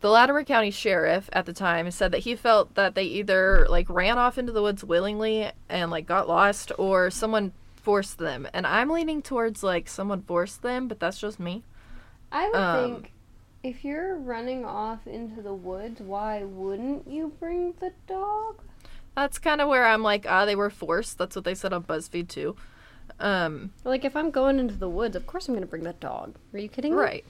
the 0.00 0.10
Latimer 0.10 0.44
County 0.44 0.70
Sheriff 0.70 1.30
at 1.32 1.46
the 1.46 1.52
time 1.52 1.90
said 1.90 2.12
that 2.12 2.20
he 2.20 2.36
felt 2.36 2.74
that 2.74 2.94
they 2.94 3.04
either 3.04 3.66
like 3.70 3.88
ran 3.90 4.18
off 4.18 4.38
into 4.38 4.52
the 4.52 4.62
woods 4.62 4.84
willingly 4.84 5.50
and 5.68 5.90
like 5.90 6.06
got 6.06 6.28
lost 6.28 6.72
or 6.78 7.10
someone 7.10 7.52
forced 7.76 8.18
them. 8.18 8.48
And 8.54 8.66
I'm 8.66 8.90
leaning 8.90 9.22
towards 9.22 9.62
like 9.62 9.88
someone 9.88 10.22
forced 10.22 10.62
them, 10.62 10.88
but 10.88 11.00
that's 11.00 11.20
just 11.20 11.40
me. 11.40 11.64
I 12.32 12.50
would 12.50 12.58
Um, 12.60 12.72
think 12.72 13.12
if 13.62 13.84
you're 13.84 14.16
running 14.18 14.64
off 14.64 15.06
into 15.06 15.40
the 15.40 15.54
woods, 15.54 16.00
why 16.00 16.42
wouldn't 16.44 17.06
you 17.06 17.28
bring 17.38 17.74
the 17.74 17.92
dog? 18.08 18.60
That's 19.16 19.38
kind 19.38 19.60
of 19.60 19.68
where 19.68 19.86
I'm 19.86 20.02
like, 20.02 20.26
ah, 20.28 20.44
they 20.44 20.56
were 20.56 20.70
forced. 20.70 21.18
That's 21.18 21.36
what 21.36 21.44
they 21.44 21.54
said 21.54 21.72
on 21.72 21.84
BuzzFeed 21.84 22.28
too. 22.28 22.56
Um, 23.20 23.72
Like 23.84 24.04
if 24.04 24.16
I'm 24.16 24.30
going 24.30 24.58
into 24.58 24.74
the 24.74 24.88
woods, 24.88 25.16
of 25.16 25.26
course 25.26 25.48
I'm 25.48 25.54
gonna 25.54 25.66
bring 25.66 25.84
that 25.84 26.00
dog. 26.00 26.36
Are 26.52 26.58
you 26.58 26.68
kidding 26.68 26.92
me? 26.92 26.98
right. 26.98 27.24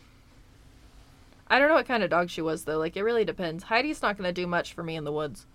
I 1.48 1.58
don't 1.58 1.68
know 1.68 1.74
what 1.74 1.86
kind 1.86 2.02
of 2.02 2.08
dog 2.08 2.30
she 2.30 2.40
was 2.40 2.64
though. 2.64 2.78
Like 2.78 2.96
it 2.96 3.02
really 3.02 3.24
depends. 3.26 3.64
Heidi's 3.64 4.00
not 4.00 4.16
gonna 4.16 4.32
do 4.32 4.46
much 4.46 4.72
for 4.72 4.82
me 4.82 4.96
in 4.96 5.04
the 5.04 5.12
woods. 5.12 5.46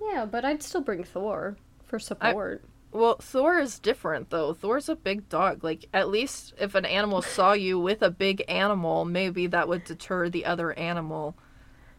Yeah, 0.00 0.26
but 0.26 0.44
I'd 0.44 0.62
still 0.62 0.82
bring 0.82 1.04
Thor 1.04 1.56
for 1.86 1.98
support. 1.98 2.62
Well, 2.92 3.16
Thor 3.16 3.58
is 3.58 3.78
different 3.78 4.30
though. 4.30 4.52
Thor's 4.52 4.88
a 4.88 4.96
big 4.96 5.28
dog. 5.28 5.64
Like 5.64 5.86
at 5.94 6.08
least 6.10 6.52
if 6.58 6.74
an 6.74 6.84
animal 6.84 7.22
saw 7.22 7.52
you 7.52 7.78
with 7.78 8.02
a 8.02 8.10
big 8.10 8.44
animal, 8.46 9.04
maybe 9.06 9.46
that 9.46 9.68
would 9.68 9.84
deter 9.84 10.28
the 10.28 10.44
other 10.44 10.72
animal. 10.78 11.34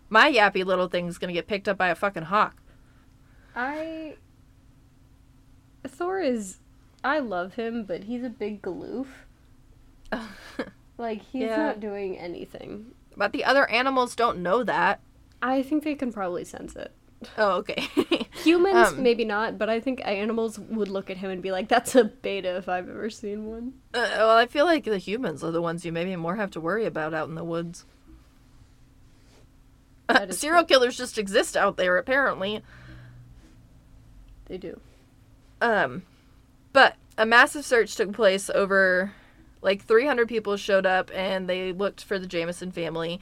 My 0.10 0.32
yappy 0.32 0.64
little 0.64 0.88
thing's 0.88 1.18
gonna 1.18 1.34
get 1.34 1.48
picked 1.48 1.68
up 1.68 1.78
by 1.78 1.90
a 1.90 1.96
fucking 1.96 2.24
hawk. 2.24 2.56
I 3.56 4.16
Thor 5.88 6.20
is 6.20 6.58
I 7.04 7.20
love 7.20 7.54
him, 7.56 7.84
but 7.86 8.04
he's 8.06 8.24
a 8.24 8.30
big 8.30 8.62
galoof. 8.62 9.08
Like 10.98 11.22
he's 11.22 11.44
Yeah. 11.44 11.56
not 11.56 11.80
doing 11.80 12.18
anything. 12.18 12.88
but 13.16 13.32
the 13.32 13.46
other 13.46 13.70
animals 13.70 14.16
don't 14.18 14.40
know 14.44 14.64
that. 14.66 15.00
I 15.42 15.64
think 15.64 15.84
they 15.86 15.96
can 15.96 16.12
probably 16.12 16.44
sense 16.44 16.76
it. 16.76 16.92
Oh, 17.38 17.52
okay. 17.60 17.88
Humans 18.44 18.90
Um, 18.90 19.02
maybe 19.04 19.24
not, 19.24 19.58
but 19.58 19.70
I 19.70 19.80
think 19.80 20.06
animals 20.06 20.60
would 20.60 20.90
look 20.90 21.10
at 21.10 21.16
him 21.18 21.30
and 21.32 21.42
be 21.42 21.52
like, 21.54 21.70
"That's 21.70 21.96
a 21.96 22.04
beta 22.04 22.58
if 22.58 22.68
I've 22.68 22.90
ever 22.90 23.10
seen 23.10 23.46
one." 23.46 23.74
Uh, 23.94 24.08
well, 24.18 24.30
I 24.38 24.46
feel 24.46 24.66
like 24.66 24.84
the 24.84 24.98
humans 24.98 25.42
are 25.42 25.52
the 25.52 25.62
ones 25.62 25.86
you 25.86 25.94
maybe 25.94 26.16
more 26.18 26.36
have 26.36 26.52
to 26.52 26.60
worry 26.62 26.86
about 26.86 27.14
out 27.14 27.30
in 27.30 27.36
the 27.36 27.44
woods. 27.46 27.86
Is 30.10 30.40
Serial 30.40 30.64
true. 30.64 30.68
killers 30.68 30.98
just 30.98 31.18
exist 31.18 31.56
out 31.56 31.78
there, 31.78 31.98
apparently. 31.98 32.62
They 34.46 34.58
do. 34.58 34.80
Um, 35.62 36.04
but 36.80 36.96
a 37.18 37.26
massive 37.26 37.66
search 37.66 37.94
took 37.98 38.14
place 38.14 38.50
over 38.50 39.12
like 39.62 39.84
300 39.84 40.30
people 40.30 40.56
showed 40.56 40.86
up 40.86 41.12
and 41.14 41.50
they 41.50 41.74
looked 41.74 42.06
for 42.06 42.18
the 42.18 42.26
Jameson 42.26 42.72
family, 42.72 43.20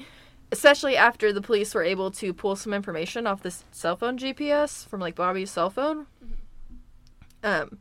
especially 0.51 0.95
after 0.95 1.33
the 1.33 1.41
police 1.41 1.73
were 1.73 1.81
able 1.81 2.11
to 2.11 2.35
pull 2.35 2.55
some 2.55 2.71
information 2.71 3.25
off 3.25 3.41
this 3.41 3.63
cell 3.71 3.95
phone 3.95 4.15
GPS 4.19 4.87
from 4.87 4.99
like 4.99 5.15
Bobby's 5.15 5.49
cell 5.49 5.71
phone. 5.71 6.05
Um, 7.41 7.79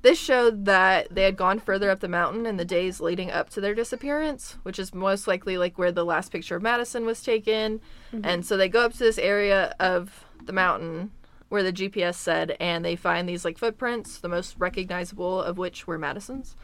this 0.00 0.18
showed 0.18 0.64
that 0.64 1.14
they 1.14 1.24
had 1.24 1.36
gone 1.36 1.58
further 1.58 1.90
up 1.90 2.00
the 2.00 2.08
mountain 2.08 2.46
in 2.46 2.56
the 2.56 2.64
days 2.64 2.98
leading 2.98 3.30
up 3.30 3.50
to 3.50 3.60
their 3.60 3.74
disappearance, 3.74 4.56
which 4.62 4.78
is 4.78 4.94
most 4.94 5.28
likely 5.28 5.58
like 5.58 5.76
where 5.76 5.92
the 5.92 6.06
last 6.06 6.32
picture 6.32 6.56
of 6.56 6.62
Madison 6.62 7.04
was 7.04 7.22
taken. 7.22 7.82
And 8.24 8.46
so 8.46 8.56
they 8.56 8.70
go 8.70 8.86
up 8.86 8.92
to 8.92 8.98
this 8.98 9.18
area 9.18 9.74
of 9.78 10.24
the 10.42 10.54
mountain 10.54 11.10
where 11.52 11.62
the 11.62 11.70
GPS 11.70 12.14
said, 12.14 12.56
and 12.58 12.82
they 12.82 12.96
find 12.96 13.28
these 13.28 13.44
like 13.44 13.58
footprints, 13.58 14.16
the 14.16 14.28
most 14.28 14.56
recognizable 14.58 15.42
of 15.42 15.58
which 15.58 15.86
were 15.86 15.98
Madison's. 15.98 16.56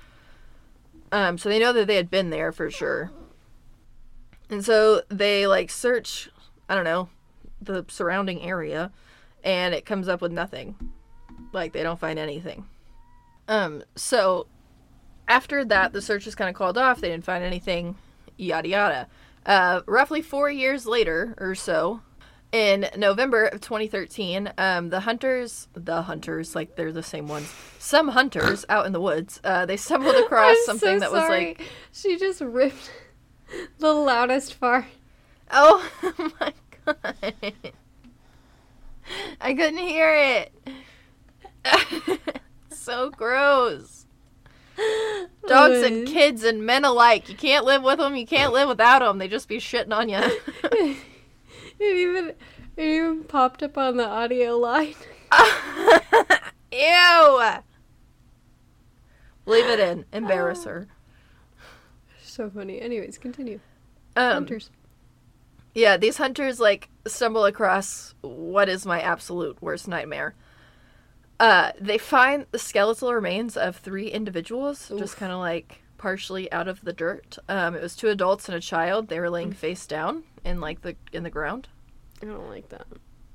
Um, 1.13 1.37
so 1.37 1.51
they 1.51 1.59
know 1.59 1.75
that 1.75 1.87
they 1.87 1.97
had 1.97 2.11
been 2.11 2.31
there 2.31 2.53
for 2.53 2.71
sure. 2.71 3.11
And 4.49 4.65
so 4.65 5.03
they 5.11 5.47
like 5.47 5.69
search, 5.69 6.31
I 6.71 6.75
don't 6.75 6.85
know, 6.85 7.11
the 7.61 7.85
surrounding 7.89 8.41
area, 8.41 8.91
and 9.45 9.75
it 9.75 9.85
comes 9.85 10.09
up 10.09 10.23
with 10.23 10.33
nothing. 10.33 10.75
Like 11.53 11.75
they 11.75 11.83
don't 11.83 12.01
find 12.01 12.19
anything. 12.19 12.67
Um, 13.47 13.83
so 13.95 14.47
after 15.29 15.67
that, 15.67 15.93
the 15.93 16.01
search 16.01 16.27
is 16.27 16.35
kind 16.35 16.49
of 16.49 16.57
called 16.57 16.79
off. 16.79 17.03
They 17.03 17.11
didn't 17.11 17.27
find 17.27 17.45
anything, 17.45 17.97
yada 18.39 18.69
yada. 18.69 19.09
Uh, 19.45 19.83
roughly 19.85 20.23
four 20.23 20.51
years 20.51 20.87
later 20.87 21.35
or 21.37 21.55
so, 21.55 22.01
in 22.53 22.89
November 22.97 23.47
of 23.47 23.61
2013, 23.61 24.53
um, 24.57 24.89
the 24.89 25.01
hunters, 25.01 25.69
the 25.75 26.03
hunters, 26.03 26.55
like 26.55 26.77
they're 26.77 26.93
the 26.93 27.03
same 27.03 27.29
ones, 27.29 27.53
some 27.79 28.09
hunters 28.09 28.65
out 28.69 28.87
in 28.87 28.93
the 28.93 29.01
woods, 29.01 29.41
uh, 29.45 29.67
they 29.67 29.77
stumbled 29.77 30.17
across 30.25 30.57
I'm 30.57 30.65
something 30.65 30.99
so 30.99 31.01
that 31.01 31.13
was 31.13 31.29
like, 31.29 31.63
She 31.93 32.17
just 32.17 32.41
ripped 32.41 32.91
the 33.79 33.93
loudest 33.93 34.55
fart. 34.55 34.87
oh 35.51 35.89
my 36.41 36.53
god. 36.85 37.53
I 39.41 39.55
couldn't 39.55 39.79
hear 39.79 40.15
it. 40.15 40.53
so 42.71 43.11
gross. 43.11 44.07
Dogs 45.47 45.83
and 45.83 46.07
kids 46.07 46.45
and 46.45 46.65
men 46.65 46.85
alike. 46.85 47.29
You 47.29 47.35
can't 47.35 47.65
live 47.65 47.83
with 47.83 47.99
them. 47.99 48.17
You 48.17 48.27
can't 48.27 48.53
live 48.53 48.69
without 48.69 49.01
them. 49.01 49.19
They 49.19 49.27
just 49.29 49.49
be 49.49 49.57
shitting 49.59 49.93
on 49.93 50.09
you. 50.09 50.97
It 51.81 51.97
even 51.97 52.35
it 52.77 52.83
even 52.85 53.25
popped 53.25 53.63
up 53.63 53.79
on 53.79 53.97
the 53.97 54.07
audio 54.07 54.57
line. 54.57 54.95
Ew. 56.73 57.43
Leave 59.47 59.67
it 59.67 59.81
in. 59.81 60.05
Embarrass 60.13 60.65
her. 60.65 60.89
So 62.21 62.49
funny. 62.51 62.81
Anyways, 62.81 63.19
continue. 63.19 63.59
Um, 64.15 64.33
Hunters. 64.33 64.71
Yeah, 65.75 65.97
these 65.97 66.19
hunters 66.19 66.61
like 66.61 66.89
stumble 67.07 67.45
across 67.47 68.15
what 68.21 68.69
is 68.69 68.87
my 68.87 69.01
absolute 69.01 69.61
worst 69.61 69.89
nightmare. 69.89 70.35
Uh, 71.41 71.73
they 71.81 71.99
find 71.99 72.47
the 72.53 72.59
skeletal 72.59 73.13
remains 73.13 73.57
of 73.57 73.77
three 73.77 74.09
individuals, 74.09 74.93
just 74.99 75.17
kind 75.17 75.33
of 75.33 75.39
like 75.39 75.83
partially 75.97 76.51
out 76.53 76.69
of 76.69 76.81
the 76.83 76.93
dirt. 76.93 77.39
Um, 77.49 77.75
it 77.75 77.83
was 77.83 77.97
two 77.97 78.09
adults 78.09 78.49
and 78.49 78.57
a 78.57 78.61
child. 78.61 79.09
They 79.09 79.19
were 79.19 79.31
laying 79.31 79.53
face 79.53 79.87
down 79.87 80.23
in 80.49 80.61
like 80.61 80.81
the 80.83 80.97
in 81.13 81.23
the 81.23 81.31
ground. 81.31 81.69
I 82.23 82.27
don't 82.27 82.49
like 82.49 82.69
that. 82.71 82.87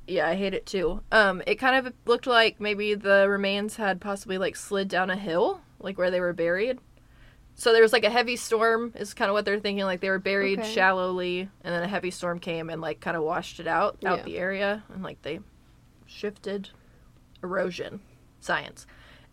Yeah, 0.07 0.27
I 0.27 0.35
hate 0.35 0.53
it 0.53 0.65
too. 0.65 1.01
Um, 1.11 1.41
it 1.47 1.55
kind 1.55 1.85
of 1.87 1.93
looked 2.05 2.27
like 2.27 2.59
maybe 2.59 2.93
the 2.95 3.27
remains 3.29 3.77
had 3.77 4.01
possibly 4.01 4.37
like 4.37 4.55
slid 4.57 4.89
down 4.89 5.09
a 5.09 5.15
hill, 5.15 5.61
like 5.79 5.97
where 5.97 6.11
they 6.11 6.19
were 6.19 6.33
buried. 6.33 6.79
So 7.55 7.71
there 7.71 7.83
was 7.83 7.93
like 7.93 8.03
a 8.03 8.09
heavy 8.09 8.35
storm, 8.35 8.91
is 8.95 9.13
kind 9.13 9.29
of 9.29 9.33
what 9.33 9.45
they're 9.45 9.59
thinking. 9.59 9.85
Like 9.85 10.01
they 10.01 10.09
were 10.09 10.19
buried 10.19 10.59
Okay. 10.59 10.73
shallowly, 10.73 11.41
and 11.61 11.73
then 11.73 11.83
a 11.83 11.87
heavy 11.87 12.11
storm 12.11 12.39
came 12.39 12.69
and 12.69 12.81
like 12.81 12.99
kind 12.99 13.15
of 13.15 13.23
washed 13.23 13.59
it 13.59 13.67
out, 13.67 13.97
out 14.05 14.17
Yeah. 14.19 14.23
the 14.23 14.37
area, 14.37 14.83
and 14.93 15.03
like 15.03 15.21
they 15.21 15.39
shifted 16.05 16.69
erosion. 17.41 18.01
Science. 18.41 18.85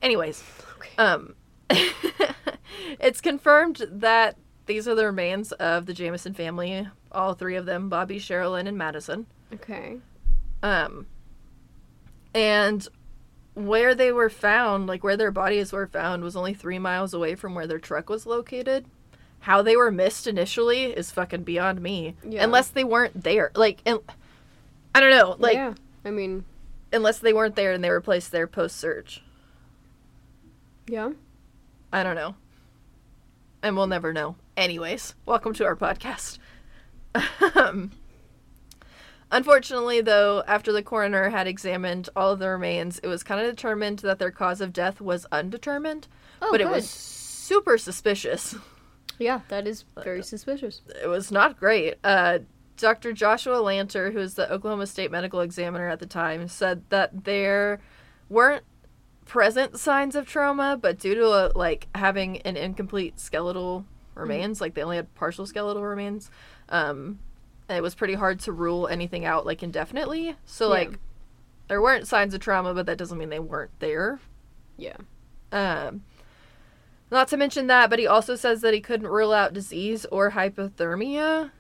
Anyways, 0.03 0.45
Okay. 0.77 0.91
um, 0.99 1.35
it's 3.01 3.21
confirmed 3.21 3.83
that 3.91 4.37
these 4.71 4.87
are 4.87 4.95
the 4.95 5.05
remains 5.05 5.51
of 5.51 5.87
the 5.87 5.93
Jameson 5.93 6.33
family, 6.33 6.87
all 7.11 7.35
three 7.35 7.57
of 7.57 7.67
them, 7.67 7.89
Bobby, 7.89 8.21
Sherilyn, 8.21 8.69
and 8.69 8.79
Madison. 8.79 9.27
Okay. 9.53 9.97
Um, 10.63 11.09
and 12.33 12.87
where 13.55 13.97
they 13.97 14.13
were 14.13 14.31
found, 14.31 14.87
like 14.87 15.03
where 15.03 15.17
their 15.17 15.33
bodies 15.33 15.73
were 15.73 15.89
found, 15.89 16.23
was 16.23 16.37
only 16.37 16.55
three 16.55 16.79
miles 16.79 17.13
away 17.13 17.35
from 17.35 17.57
where 17.57 17.67
their 17.67 17.81
truck 17.81 18.09
was 18.09 18.27
located. 18.27 18.87
How 19.41 19.61
they 19.61 19.77
were 19.77 19.91
missed 19.91 20.29
initially 20.29 20.85
is 20.85 21.11
fucking 21.11 21.43
beyond 21.43 21.81
me. 21.83 22.15
Yeah. 22.23 22.45
Unless 22.45 22.69
they 22.69 22.85
weren't 22.85 23.25
there, 23.25 23.51
like, 23.57 23.81
and 23.85 23.99
I 24.95 25.01
don't 25.01 25.11
know, 25.11 25.35
like, 25.41 25.55
yeah. 25.55 25.75
I 26.05 26.11
mean, 26.11 26.45
unless 26.93 27.19
they 27.19 27.33
weren't 27.33 27.57
there 27.57 27.73
and 27.73 27.83
they 27.83 27.91
were 27.91 28.01
placed 28.01 28.31
there 28.31 28.47
post 28.47 28.77
search. 28.77 29.23
yeah. 30.87 31.11
I 31.93 32.05
don't 32.05 32.15
know. 32.15 32.37
And 33.65 33.77
we'll 33.77 33.89
never 33.89 34.13
know. 34.13 34.37
Anyways, 34.61 35.15
welcome 35.25 35.55
to 35.55 35.65
our 35.65 35.75
podcast. 35.75 36.37
um, 37.55 37.93
unfortunately, 39.33 40.03
though, 40.03 40.45
after 40.47 40.71
the 40.71 40.83
coroner 40.83 41.31
had 41.31 41.47
examined 41.47 42.11
all 42.15 42.33
of 42.33 42.41
the 42.41 42.51
remains, 42.51 42.99
it 42.99 43.07
was 43.07 43.23
kind 43.23 43.41
of 43.41 43.51
determined 43.51 44.01
that 44.01 44.19
their 44.19 44.31
cause 44.31 44.61
of 44.61 44.75
death 44.75 45.01
was 45.01 45.25
undetermined, 45.33 46.09
Oh, 46.43 46.51
but 46.51 46.61
it 46.61 46.69
was 46.69 46.87
super 46.87 47.79
suspicious. 47.79 48.55
Yeah, 49.19 49.41
that 49.49 49.67
is 49.67 49.87
very 50.05 50.23
suspicious. 50.23 50.83
It 51.03 51.07
was 51.07 51.33
not 51.33 51.59
great. 51.59 51.95
Uh, 52.05 52.41
Dr. 52.77 53.15
Joshua 53.15 53.63
Lanter, 53.63 54.13
who 54.13 54.19
was 54.19 54.35
the 54.35 54.53
Oklahoma 54.53 54.87
State 54.87 55.11
medical 55.11 55.41
examiner 55.41 55.89
at 55.89 56.01
the 56.01 56.07
time, 56.07 56.49
said 56.49 56.83
that 56.91 57.25
there 57.25 57.81
weren't 58.29 58.65
present 59.25 59.79
signs 59.79 60.15
of 60.15 60.27
trauma, 60.27 60.79
but 60.79 60.99
due 60.99 61.15
to 61.15 61.31
uh, 61.31 61.53
like 61.55 61.89
having 61.95 62.43
an 62.43 62.59
incomplete 62.59 63.19
skeletal 63.19 63.87
remains, 64.21 64.61
like 64.61 64.75
they 64.75 64.83
only 64.83 64.97
had 64.97 65.13
partial 65.15 65.47
skeletal 65.47 65.83
remains, 65.83 66.31
um, 66.69 67.19
it 67.69 67.83
was 67.83 67.95
pretty 67.95 68.15
hard 68.15 68.41
to 68.41 68.53
rule 68.53 68.87
anything 68.89 69.25
out 69.25 69.47
like 69.47 69.63
indefinitely. 69.63 70.37
So 70.45 70.67
Yeah. 70.67 70.71
like 70.71 70.99
there 71.69 71.81
weren't 71.81 72.07
signs 72.09 72.35
of 72.35 72.41
trauma, 72.41 72.75
but 72.75 72.87
that 72.87 72.99
doesn't 72.99 73.17
mean 73.17 73.29
they 73.29 73.39
weren't 73.39 73.71
there. 73.79 74.19
Yeah. 74.77 74.97
Um, 75.53 76.03
not 77.11 77.29
to 77.29 77.37
mention 77.37 77.67
that, 77.69 77.91
but 77.91 77.99
he 77.99 78.07
also 78.07 78.35
says 78.37 78.61
that 78.63 78.75
he 78.75 78.81
couldn't 78.81 79.07
rule 79.09 79.33
out 79.33 79.53
disease 79.53 80.05
or 80.07 80.31
hypothermia, 80.33 81.51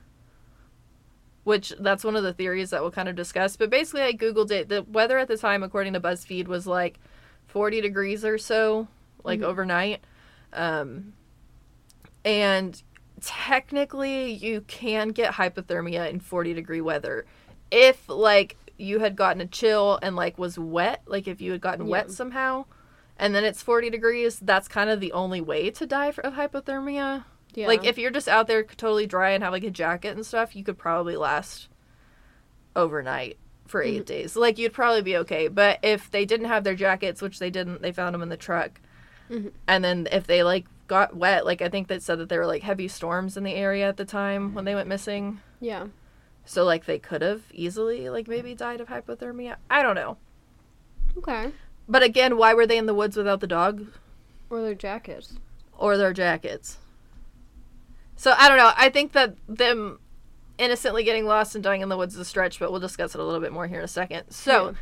which 1.44 1.72
that's 1.80 2.04
one 2.04 2.16
of 2.16 2.22
the 2.22 2.32
theories 2.32 2.70
that 2.70 2.82
we'll 2.82 2.90
kind 2.90 3.08
of 3.08 3.16
discuss. 3.16 3.56
But 3.56 3.70
basically, 3.70 4.02
I 4.02 4.12
googled 4.12 4.50
it. 4.50 4.68
The 4.68 4.82
weather 4.82 5.18
at 5.18 5.28
the 5.28 5.36
time, 5.36 5.62
according 5.62 5.92
to 5.94 6.00
BuzzFeed, 6.00 6.46
was 6.48 6.66
like 6.66 6.98
40 7.46 7.80
degrees 7.80 8.24
or 8.24 8.38
so, 8.38 8.88
like 9.24 9.40
Mhm. 9.40 9.44
overnight. 9.44 10.00
Um, 10.52 11.14
and 12.24 12.82
technically, 13.20 14.32
you 14.32 14.62
can 14.62 15.08
get 15.08 15.34
hypothermia 15.34 16.08
in 16.10 16.20
40 16.20 16.54
degree 16.54 16.80
weather 16.80 17.26
if 17.70 18.08
like 18.08 18.56
you 18.78 18.98
had 19.00 19.14
gotten 19.14 19.40
a 19.40 19.46
chill 19.46 19.98
and 20.02 20.16
like 20.16 20.38
was 20.38 20.58
wet, 20.58 21.02
like 21.06 21.28
if 21.28 21.40
you 21.40 21.52
had 21.52 21.60
gotten 21.60 21.86
Yeah. 21.86 21.90
wet 21.92 22.10
somehow 22.10 22.64
and 23.18 23.34
then 23.34 23.44
it's 23.44 23.62
40 23.62 23.90
degrees, 23.90 24.40
that's 24.40 24.66
kind 24.68 24.88
of 24.90 24.98
the 25.00 25.12
only 25.12 25.40
way 25.40 25.70
to 25.70 25.86
die 25.86 26.06
of 26.06 26.16
hypothermia. 26.34 27.24
Yeah. 27.54 27.66
Like 27.68 27.84
if 27.84 27.98
you're 27.98 28.10
just 28.10 28.28
out 28.28 28.46
there 28.46 28.62
totally 28.64 29.06
dry 29.06 29.30
and 29.30 29.44
have 29.44 29.52
like 29.52 29.64
a 29.64 29.70
jacket 29.70 30.16
and 30.16 30.24
stuff, 30.24 30.56
you 30.56 30.64
could 30.64 30.78
probably 30.78 31.16
last 31.16 31.68
overnight 32.74 33.36
for 33.66 33.82
8 33.82 34.02
Mhm. 34.02 34.06
days. 34.06 34.36
Like 34.36 34.58
you'd 34.58 34.72
probably 34.72 35.02
be 35.02 35.16
okay. 35.18 35.48
But 35.48 35.78
if 35.82 36.10
they 36.10 36.24
didn't 36.24 36.46
have 36.46 36.64
their 36.64 36.74
jackets, 36.74 37.20
which 37.22 37.38
they 37.38 37.50
didn't, 37.50 37.82
they 37.82 37.92
found 37.92 38.14
them 38.14 38.22
in 38.22 38.28
the 38.30 38.36
truck. 38.36 38.80
Mhm. 39.30 39.52
And 39.68 39.84
then 39.84 40.08
if 40.10 40.26
they 40.26 40.42
like 40.42 40.66
got 40.90 41.14
wet, 41.16 41.46
like 41.46 41.62
I 41.62 41.68
think 41.68 41.86
they 41.88 42.00
said 42.00 42.18
that 42.18 42.28
there 42.28 42.40
were 42.40 42.46
like 42.46 42.62
heavy 42.64 42.88
storms 42.88 43.36
in 43.36 43.44
the 43.44 43.54
area 43.54 43.88
at 43.88 43.96
the 43.96 44.04
time 44.04 44.54
when 44.54 44.64
they 44.64 44.74
went 44.74 44.88
missing. 44.88 45.40
yeah. 45.60 45.86
So 46.44 46.64
like 46.64 46.84
they 46.86 46.98
could 46.98 47.22
have 47.22 47.42
easily 47.52 48.10
like 48.10 48.26
maybe 48.26 48.54
died 48.56 48.80
of 48.80 48.88
hypothermia. 48.88 49.56
I 49.70 49.82
don't 49.82 49.94
know. 49.94 50.16
Okay. 51.18 51.52
But 51.88 52.02
again, 52.02 52.36
why 52.36 52.54
were 52.54 52.66
they 52.66 52.76
in 52.78 52.86
the 52.86 52.94
woods 52.94 53.16
without 53.16 53.38
the 53.40 53.46
dog 53.46 53.86
Or 54.50 54.60
their 54.62 54.74
jackets. 54.74 55.34
or 55.78 55.96
their 55.96 56.12
jackets? 56.12 56.78
So 58.16 58.34
I 58.36 58.48
don't 58.48 58.58
know. 58.58 58.72
I 58.76 58.88
think 58.90 59.12
that 59.12 59.36
them 59.48 60.00
innocently 60.58 61.04
getting 61.04 61.24
lost 61.24 61.54
and 61.54 61.62
dying 61.62 61.82
in 61.82 61.88
the 61.88 61.96
woods 61.96 62.14
is 62.14 62.20
a 62.20 62.24
stretch, 62.24 62.58
but 62.58 62.70
we'll 62.70 62.80
discuss 62.80 63.14
it 63.14 63.20
a 63.20 63.24
little 63.24 63.40
bit 63.40 63.52
more 63.52 63.66
here 63.68 63.78
in 63.78 63.84
a 63.84 63.88
second. 63.88 64.30
So 64.30 64.70
Yeah. 64.70 64.72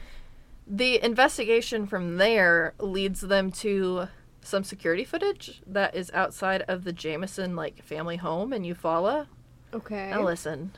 the 0.67 1.05
investigation 1.05 1.87
from 1.87 2.17
there 2.17 2.73
leads 2.79 3.21
them 3.21 3.53
to 3.53 4.09
some 4.43 4.65
security 4.65 5.05
footage 5.05 5.61
that 5.67 5.95
is 5.95 6.11
outside 6.15 6.63
of 6.69 6.85
the 6.85 6.93
Jameson 6.93 7.55
like 7.57 7.83
family 7.83 8.17
home 8.17 8.53
in 8.53 8.63
Eufaula. 8.63 9.27
Okay. 9.75 10.11
Now 10.11 10.23
listen, 10.23 10.73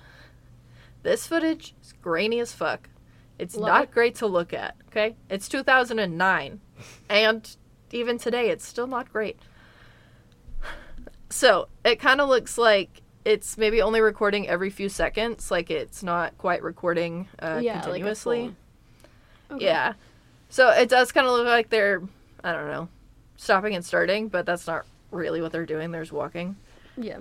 this 1.03 1.27
footage 1.27 1.75
is 1.83 1.93
grainy 2.03 2.41
as 2.41 2.53
fuck. 2.53 2.89
It's 3.39 3.57
Love 3.57 3.69
not 3.69 3.83
it. 3.85 3.91
great 3.93 4.15
to 4.17 4.27
look 4.27 4.53
at, 4.53 4.77
okay? 4.89 5.17
It's 5.31 5.49
2009. 5.49 6.61
and 7.09 7.57
even 7.93 8.19
today, 8.19 8.51
it's 8.51 8.67
still 8.67 8.87
not 8.87 9.11
great. 9.13 9.39
So 11.31 11.69
it 11.85 12.01
kind 12.01 12.21
of 12.21 12.29
looks 12.29 12.59
like 12.59 13.03
it's 13.25 13.57
maybe 13.57 13.81
only 13.83 14.01
recording 14.01 14.49
every 14.49 14.71
few 14.71 14.89
seconds. 14.89 15.51
Like 15.51 15.71
it's 15.71 16.03
not 16.03 16.37
quite 16.39 16.63
recording 16.63 17.29
uh, 17.41 17.61
Yeah, 17.63 17.81
continuously. 17.81 18.55
full- 19.49 19.57
Okay. 19.57 19.65
Yeah. 19.65 19.95
So 20.49 20.71
it 20.71 20.89
does 20.89 21.11
kind 21.13 21.27
of 21.27 21.33
look 21.33 21.47
like 21.47 21.71
they're, 21.71 22.03
I 22.45 22.53
don't 22.53 22.69
know, 22.69 22.89
stopping 23.41 23.75
and 23.75 23.85
starting, 23.85 24.29
but 24.29 24.45
that's 24.45 24.67
not 24.67 24.85
really 25.11 25.41
what 25.41 25.51
they're 25.51 25.65
doing. 25.65 25.91
They're 25.91 26.03
just 26.03 26.13
walking. 26.13 26.57
Yeah. 26.97 27.21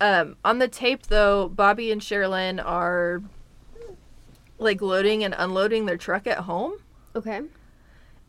Um, 0.00 0.36
on 0.44 0.58
the 0.58 0.66
tape, 0.66 1.06
though, 1.06 1.48
Bobby 1.48 1.92
and 1.92 2.00
Sherilyn 2.00 2.62
are 2.62 3.22
like 4.58 4.82
loading 4.82 5.22
and 5.22 5.34
unloading 5.38 5.86
their 5.86 5.96
truck 5.96 6.26
at 6.26 6.38
home. 6.38 6.74
Okay. 7.14 7.42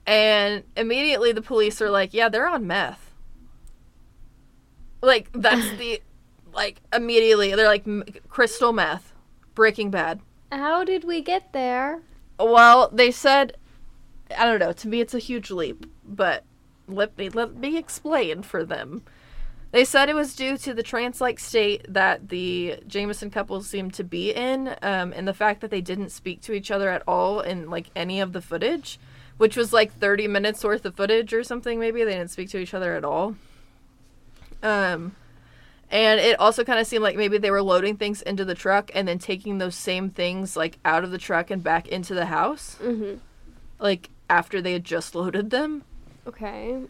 And 0.05 0.63
immediately 0.75 1.31
the 1.31 1.41
police 1.41 1.81
are 1.81 1.89
like, 1.89 2.13
yeah, 2.13 2.29
they're 2.29 2.47
on 2.47 2.67
meth. 2.67 3.11
Like, 5.01 5.29
that's 5.33 5.69
the, 5.77 6.01
like, 6.53 6.81
immediately, 6.93 7.53
they're 7.55 7.67
like, 7.67 7.85
crystal 8.29 8.73
meth, 8.73 9.13
Breaking 9.55 9.89
Bad. 9.89 10.21
How 10.51 10.83
did 10.83 11.03
we 11.03 11.21
get 11.21 11.51
there? 11.51 12.01
Well, 12.39 12.89
they 12.93 13.09
said, 13.09 13.57
I 14.37 14.45
don't 14.45 14.59
know, 14.59 14.71
to 14.71 14.87
me 14.87 15.01
it's 15.01 15.13
a 15.13 15.19
huge 15.19 15.49
leap, 15.51 15.85
but 16.05 16.43
let 16.87 17.17
me, 17.17 17.29
let 17.29 17.55
me 17.55 17.77
explain 17.77 18.41
for 18.43 18.63
them. 18.63 19.03
They 19.71 19.83
said 19.83 20.07
it 20.07 20.15
was 20.15 20.33
due 20.35 20.57
to 20.59 20.73
the 20.73 20.81
trance 20.83 21.19
like 21.19 21.39
state 21.39 21.85
that 21.93 22.29
the 22.29 22.79
Jameson 22.87 23.29
couple 23.29 23.61
seemed 23.61 23.93
to 23.95 24.03
be 24.03 24.31
in, 24.33 24.69
um, 24.81 25.11
and 25.15 25.27
the 25.27 25.33
fact 25.33 25.59
that 25.61 25.69
they 25.71 25.81
didn't 25.81 26.11
speak 26.11 26.41
to 26.43 26.53
each 26.53 26.71
other 26.71 26.89
at 26.89 27.03
all 27.07 27.41
in 27.41 27.69
like 27.69 27.87
any 27.95 28.21
of 28.21 28.31
the 28.31 28.41
footage, 28.41 28.97
which 29.37 29.57
was 29.57 29.73
like 29.73 29.91
30 29.93 30.27
minutes 30.29 30.63
worth 30.63 30.85
of 30.85 30.95
footage 30.95 31.33
or 31.33 31.43
something, 31.43 31.79
maybe. 31.79 32.03
They 32.05 32.13
didn't 32.13 32.31
speak 32.31 32.49
to 32.51 32.57
each 32.59 32.73
other 32.73 32.95
at 32.95 33.03
all. 33.03 33.35
Um, 34.63 35.15
and 35.91 36.19
it 36.19 36.39
also 36.39 36.63
kind 36.63 36.79
of 36.79 36.87
seemed 36.87 37.03
like 37.03 37.15
maybe 37.15 37.37
they 37.37 37.51
were 37.51 37.61
loading 37.61 37.97
things 37.97 38.21
into 38.21 38.43
the 38.45 38.55
truck 38.55 38.89
and 38.95 39.07
then 39.07 39.19
taking 39.19 39.57
those 39.57 39.75
same 39.75 40.09
things 40.09 40.55
like 40.57 40.79
out 40.83 41.03
of 41.03 41.11
the 41.11 41.17
truck 41.17 41.51
and 41.51 41.63
back 41.63 41.87
into 41.87 42.13
the 42.13 42.25
house, 42.27 42.77
Mm-hmm. 42.81 43.19
like 43.79 44.09
after 44.29 44.61
they 44.61 44.73
had 44.73 44.83
just 44.83 45.13
loaded 45.15 45.49
them. 45.49 45.83
Okay. 46.27 46.81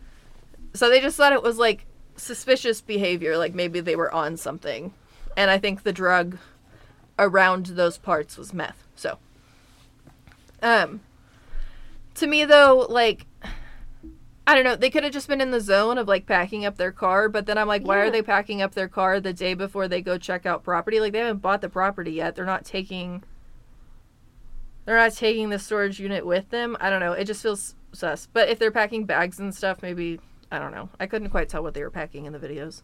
So 0.73 0.89
they 0.89 0.99
just 0.99 1.17
thought 1.17 1.33
it 1.33 1.43
was 1.43 1.57
like 1.57 1.85
suspicious 2.15 2.81
behavior, 2.81 3.37
like 3.37 3.53
maybe 3.53 3.79
they 3.79 3.95
were 3.95 4.13
on 4.13 4.37
something. 4.37 4.93
And 5.35 5.51
I 5.51 5.57
think 5.57 5.83
the 5.83 5.93
drug 5.93 6.37
around 7.19 7.67
those 7.67 7.97
parts 7.97 8.37
was 8.37 8.53
meth. 8.53 8.87
So 8.95 9.17
um 10.61 11.01
to 12.15 12.27
me 12.27 12.45
though, 12.45 12.87
like 12.89 13.25
I 14.47 14.55
don't 14.55 14.63
know, 14.63 14.75
they 14.75 14.89
could 14.89 15.03
have 15.03 15.13
just 15.13 15.27
been 15.27 15.41
in 15.41 15.51
the 15.51 15.59
zone 15.59 15.97
of 15.97 16.07
like 16.07 16.25
packing 16.25 16.65
up 16.65 16.77
their 16.77 16.91
car, 16.91 17.27
but 17.27 17.45
then 17.45 17.57
I'm 17.57 17.67
like, 17.67 17.85
why 17.85 17.97
are 17.97 18.09
they 18.09 18.21
packing 18.21 18.61
up 18.61 18.73
their 18.73 18.87
car 18.87 19.19
the 19.19 19.33
day 19.33 19.53
before 19.53 19.87
they 19.87 20.01
go 20.01 20.17
check 20.17 20.45
out 20.45 20.63
property? 20.63 20.99
Like 20.99 21.11
they 21.11 21.19
haven't 21.19 21.41
bought 21.41 21.61
the 21.61 21.69
property 21.69 22.13
yet. 22.13 22.35
They're 22.35 22.45
not 22.45 22.65
taking 22.65 23.23
they're 24.85 24.95
not 24.95 25.13
taking 25.13 25.49
the 25.49 25.59
storage 25.59 25.99
unit 25.99 26.25
with 26.25 26.49
them. 26.49 26.77
I 26.79 26.89
don't 26.89 27.01
know. 27.01 27.11
It 27.11 27.25
just 27.25 27.43
feels 27.43 27.75
But 28.31 28.49
if 28.49 28.59
they're 28.59 28.71
packing 28.71 29.05
bags 29.05 29.39
and 29.39 29.53
stuff, 29.53 29.81
maybe 29.81 30.19
I 30.51 30.59
don't 30.59 30.71
know. 30.71 30.89
I 30.99 31.07
couldn't 31.07 31.29
quite 31.29 31.49
tell 31.49 31.63
what 31.63 31.73
they 31.73 31.83
were 31.83 31.89
packing 31.89 32.25
in 32.25 32.33
the 32.33 32.39
videos. 32.39 32.81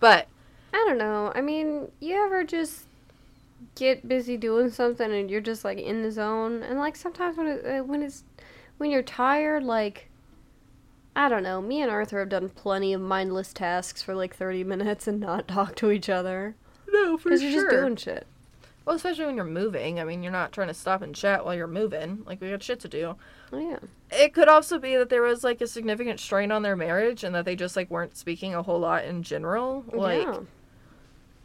But 0.00 0.28
I 0.72 0.84
don't 0.88 0.98
know. 0.98 1.32
I 1.34 1.40
mean, 1.40 1.90
you 2.00 2.16
ever 2.24 2.44
just 2.44 2.84
get 3.74 4.08
busy 4.08 4.36
doing 4.36 4.70
something 4.70 5.12
and 5.12 5.30
you're 5.30 5.40
just 5.40 5.64
like 5.64 5.78
in 5.78 6.02
the 6.02 6.10
zone, 6.10 6.62
and 6.62 6.78
like 6.78 6.96
sometimes 6.96 7.36
when 7.36 7.46
it, 7.46 7.66
uh, 7.66 7.84
when 7.84 8.02
it's 8.02 8.24
when 8.78 8.90
you're 8.90 9.02
tired, 9.02 9.62
like 9.62 10.08
I 11.14 11.28
don't 11.28 11.42
know. 11.42 11.60
Me 11.60 11.82
and 11.82 11.90
Arthur 11.90 12.20
have 12.20 12.28
done 12.28 12.48
plenty 12.48 12.92
of 12.92 13.00
mindless 13.00 13.52
tasks 13.52 14.02
for 14.02 14.14
like 14.14 14.34
30 14.34 14.64
minutes 14.64 15.06
and 15.06 15.20
not 15.20 15.48
talk 15.48 15.74
to 15.76 15.90
each 15.90 16.08
other 16.08 16.54
no, 16.88 17.18
for 17.18 17.30
sure. 17.30 17.30
because 17.30 17.42
you're 17.42 17.62
just 17.62 17.70
doing 17.70 17.96
shit. 17.96 18.26
Well, 18.84 18.96
especially 18.96 19.26
when 19.26 19.36
you're 19.36 19.44
moving. 19.44 20.00
I 20.00 20.04
mean, 20.04 20.22
you're 20.22 20.32
not 20.32 20.52
trying 20.52 20.68
to 20.68 20.74
stop 20.74 21.02
and 21.02 21.14
chat 21.14 21.44
while 21.44 21.54
you're 21.54 21.66
moving. 21.66 22.22
Like 22.24 22.40
we 22.40 22.50
got 22.50 22.62
shit 22.62 22.80
to 22.80 22.88
do. 22.88 23.16
Oh, 23.52 23.58
yeah. 23.58 23.78
It 24.12 24.34
could 24.34 24.48
also 24.48 24.78
be 24.78 24.96
that 24.96 25.08
there 25.08 25.22
was 25.22 25.44
like 25.44 25.60
a 25.60 25.66
significant 25.66 26.18
strain 26.20 26.50
on 26.50 26.62
their 26.62 26.74
marriage 26.76 27.22
and 27.22 27.34
that 27.34 27.44
they 27.44 27.54
just 27.54 27.76
like 27.76 27.90
weren't 27.90 28.16
speaking 28.16 28.54
a 28.54 28.62
whole 28.62 28.80
lot 28.80 29.04
in 29.04 29.22
general. 29.22 29.84
Like 29.92 30.22
yeah. 30.26 30.40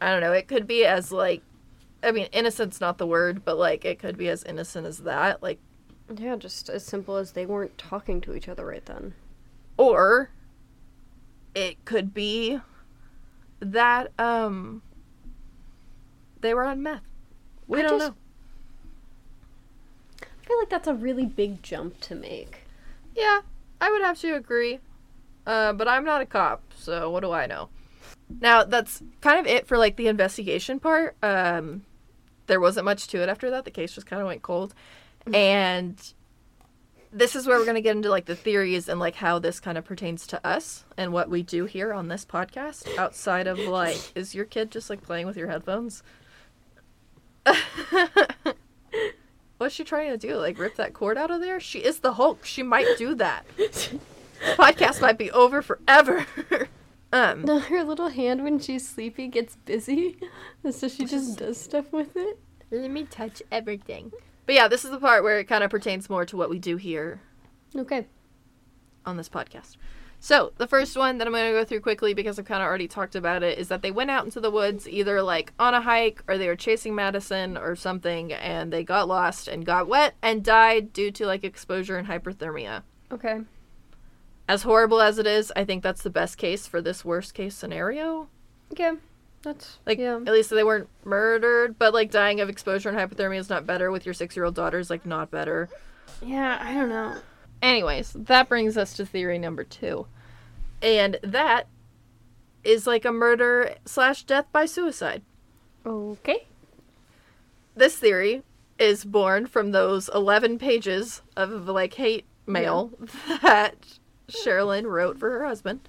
I 0.00 0.10
don't 0.10 0.20
know. 0.20 0.32
It 0.32 0.48
could 0.48 0.66
be 0.66 0.84
as 0.84 1.12
like 1.12 1.42
I 2.02 2.10
mean, 2.12 2.26
innocent's 2.32 2.80
not 2.80 2.98
the 2.98 3.06
word, 3.06 3.44
but 3.44 3.56
like 3.56 3.84
it 3.84 3.98
could 3.98 4.16
be 4.18 4.28
as 4.28 4.42
innocent 4.42 4.86
as 4.86 4.98
that. 4.98 5.42
Like 5.42 5.58
Yeah, 6.16 6.36
just 6.36 6.68
as 6.68 6.84
simple 6.84 7.16
as 7.16 7.32
they 7.32 7.46
weren't 7.46 7.78
talking 7.78 8.20
to 8.22 8.34
each 8.34 8.48
other 8.48 8.66
right 8.66 8.84
then. 8.84 9.14
or 9.76 10.30
it 11.54 11.82
could 11.86 12.12
be 12.12 12.60
that 13.60 14.12
um 14.18 14.82
they 16.40 16.52
were 16.52 16.64
on 16.64 16.82
meth. 16.82 17.00
We 17.66 17.78
I 17.78 17.82
don't 17.82 17.98
just- 17.98 18.10
know. 18.10 18.16
I 20.46 20.48
feel 20.48 20.58
like 20.60 20.68
that's 20.68 20.86
a 20.86 20.94
really 20.94 21.26
big 21.26 21.60
jump 21.60 22.00
to 22.02 22.14
make. 22.14 22.58
Yeah, 23.16 23.40
I 23.80 23.90
would 23.90 24.02
have 24.02 24.20
to 24.20 24.36
agree. 24.36 24.78
Uh, 25.44 25.72
but 25.72 25.88
I'm 25.88 26.04
not 26.04 26.20
a 26.22 26.26
cop, 26.26 26.62
so 26.76 27.10
what 27.10 27.20
do 27.20 27.32
I 27.32 27.46
know? 27.46 27.68
Now, 28.40 28.62
that's 28.62 29.02
kind 29.20 29.40
of 29.40 29.46
it 29.46 29.66
for 29.66 29.76
like 29.76 29.96
the 29.96 30.06
investigation 30.06 30.78
part. 30.78 31.16
Um, 31.20 31.84
there 32.46 32.60
wasn't 32.60 32.84
much 32.84 33.08
to 33.08 33.22
it 33.22 33.28
after 33.28 33.50
that. 33.50 33.64
The 33.64 33.72
case 33.72 33.92
just 33.92 34.06
kind 34.06 34.22
of 34.22 34.28
went 34.28 34.42
cold. 34.42 34.72
And 35.32 36.00
this 37.12 37.34
is 37.34 37.46
where 37.46 37.58
we're 37.58 37.64
going 37.64 37.74
to 37.74 37.80
get 37.80 37.96
into 37.96 38.10
like 38.10 38.26
the 38.26 38.36
theories 38.36 38.88
and 38.88 39.00
like 39.00 39.16
how 39.16 39.40
this 39.40 39.58
kind 39.58 39.76
of 39.76 39.84
pertains 39.84 40.28
to 40.28 40.46
us 40.46 40.84
and 40.96 41.12
what 41.12 41.28
we 41.28 41.42
do 41.42 41.64
here 41.64 41.92
on 41.92 42.06
this 42.06 42.24
podcast 42.24 42.96
outside 42.98 43.48
of 43.48 43.58
like 43.58 44.12
is 44.14 44.34
your 44.34 44.44
kid 44.44 44.70
just 44.70 44.88
like 44.90 45.02
playing 45.02 45.26
with 45.26 45.36
your 45.36 45.48
headphones? 45.48 46.04
What's 49.58 49.74
she 49.74 49.84
trying 49.84 50.10
to 50.10 50.18
do? 50.18 50.36
Like 50.36 50.58
rip 50.58 50.76
that 50.76 50.92
cord 50.92 51.16
out 51.16 51.30
of 51.30 51.40
there? 51.40 51.58
She 51.60 51.78
is 51.80 52.00
the 52.00 52.14
Hulk. 52.14 52.44
She 52.44 52.62
might 52.62 52.98
do 52.98 53.14
that. 53.14 53.46
Podcast 54.56 55.00
might 55.00 55.16
be 55.18 55.30
over 55.30 55.62
forever. 55.62 56.26
um, 57.12 57.42
No, 57.42 57.58
her 57.58 57.82
little 57.84 58.08
hand 58.08 58.44
when 58.44 58.58
she's 58.58 58.86
sleepy 58.86 59.28
gets 59.28 59.56
busy, 59.56 60.18
so 60.70 60.88
she 60.88 61.06
just 61.06 61.38
does 61.38 61.58
stuff 61.58 61.90
with 61.92 62.14
it. 62.16 62.38
let 62.70 62.90
me 62.90 63.04
touch 63.04 63.42
everything. 63.50 64.12
But 64.44 64.54
yeah, 64.54 64.68
this 64.68 64.84
is 64.84 64.90
the 64.90 64.98
part 65.00 65.22
where 65.24 65.38
it 65.38 65.44
kind 65.44 65.64
of 65.64 65.70
pertains 65.70 66.10
more 66.10 66.26
to 66.26 66.36
what 66.36 66.50
we 66.50 66.58
do 66.58 66.76
here 66.76 67.20
Okay. 67.74 68.06
on 69.06 69.16
this 69.16 69.28
podcast. 69.30 69.76
So, 70.18 70.52
the 70.56 70.66
first 70.66 70.96
one 70.96 71.18
that 71.18 71.26
I'm 71.26 71.32
going 71.32 71.52
to 71.52 71.58
go 71.60 71.64
through 71.64 71.80
quickly 71.80 72.14
because 72.14 72.38
I've 72.38 72.46
kind 72.46 72.62
of 72.62 72.66
already 72.66 72.88
talked 72.88 73.14
about 73.14 73.42
it 73.42 73.58
is 73.58 73.68
that 73.68 73.82
they 73.82 73.90
went 73.90 74.10
out 74.10 74.24
into 74.24 74.40
the 74.40 74.50
woods 74.50 74.88
either 74.88 75.22
like 75.22 75.52
on 75.58 75.74
a 75.74 75.80
hike 75.80 76.22
or 76.26 76.38
they 76.38 76.48
were 76.48 76.56
chasing 76.56 76.94
Madison 76.94 77.56
or 77.56 77.76
something 77.76 78.32
and 78.32 78.72
they 78.72 78.82
got 78.82 79.08
lost 79.08 79.46
and 79.46 79.64
got 79.64 79.88
wet 79.88 80.14
and 80.22 80.42
died 80.42 80.92
due 80.92 81.10
to 81.12 81.26
like 81.26 81.44
exposure 81.44 81.96
and 81.96 82.08
hyperthermia. 82.08 82.82
Okay. 83.12 83.40
As 84.48 84.62
horrible 84.62 85.00
as 85.00 85.18
it 85.18 85.26
is, 85.26 85.52
I 85.54 85.64
think 85.64 85.82
that's 85.82 86.02
the 86.02 86.10
best 86.10 86.38
case 86.38 86.66
for 86.66 86.80
this 86.80 87.04
worst 87.04 87.34
case 87.34 87.54
scenario. 87.54 88.28
Okay. 88.72 88.92
That's 89.42 89.78
Like, 89.86 89.98
yeah. 89.98 90.16
at 90.16 90.32
least 90.32 90.50
they 90.50 90.64
weren't 90.64 90.88
murdered, 91.04 91.78
but 91.78 91.94
like 91.94 92.10
dying 92.10 92.40
of 92.40 92.48
exposure 92.48 92.88
and 92.88 92.98
hypothermia 92.98 93.38
is 93.38 93.48
not 93.48 93.66
better 93.66 93.90
with 93.90 94.04
your 94.04 94.14
six 94.14 94.34
year 94.34 94.44
old 94.44 94.54
daughter's 94.54 94.90
like 94.90 95.06
not 95.06 95.30
better. 95.30 95.68
Yeah, 96.20 96.58
I 96.60 96.74
don't 96.74 96.88
know. 96.88 97.16
Anyways, 97.62 98.12
that 98.14 98.48
brings 98.48 98.76
us 98.76 98.94
to 98.94 99.06
theory 99.06 99.38
number 99.38 99.64
two. 99.64 100.06
And 100.82 101.18
that 101.22 101.68
is 102.64 102.86
like 102.86 103.04
a 103.04 103.12
murder 103.12 103.74
slash 103.84 104.24
death 104.24 104.46
by 104.52 104.66
suicide. 104.66 105.22
Okay. 105.84 106.46
This 107.74 107.96
theory 107.96 108.42
is 108.78 109.04
born 109.04 109.46
from 109.46 109.72
those 109.72 110.10
11 110.14 110.58
pages 110.58 111.22
of 111.36 111.68
like 111.68 111.94
hate 111.94 112.26
mail 112.46 112.92
that 113.42 113.98
Sherilyn 114.28 114.84
wrote 114.84 115.18
for 115.18 115.30
her 115.30 115.46
husband 115.46 115.88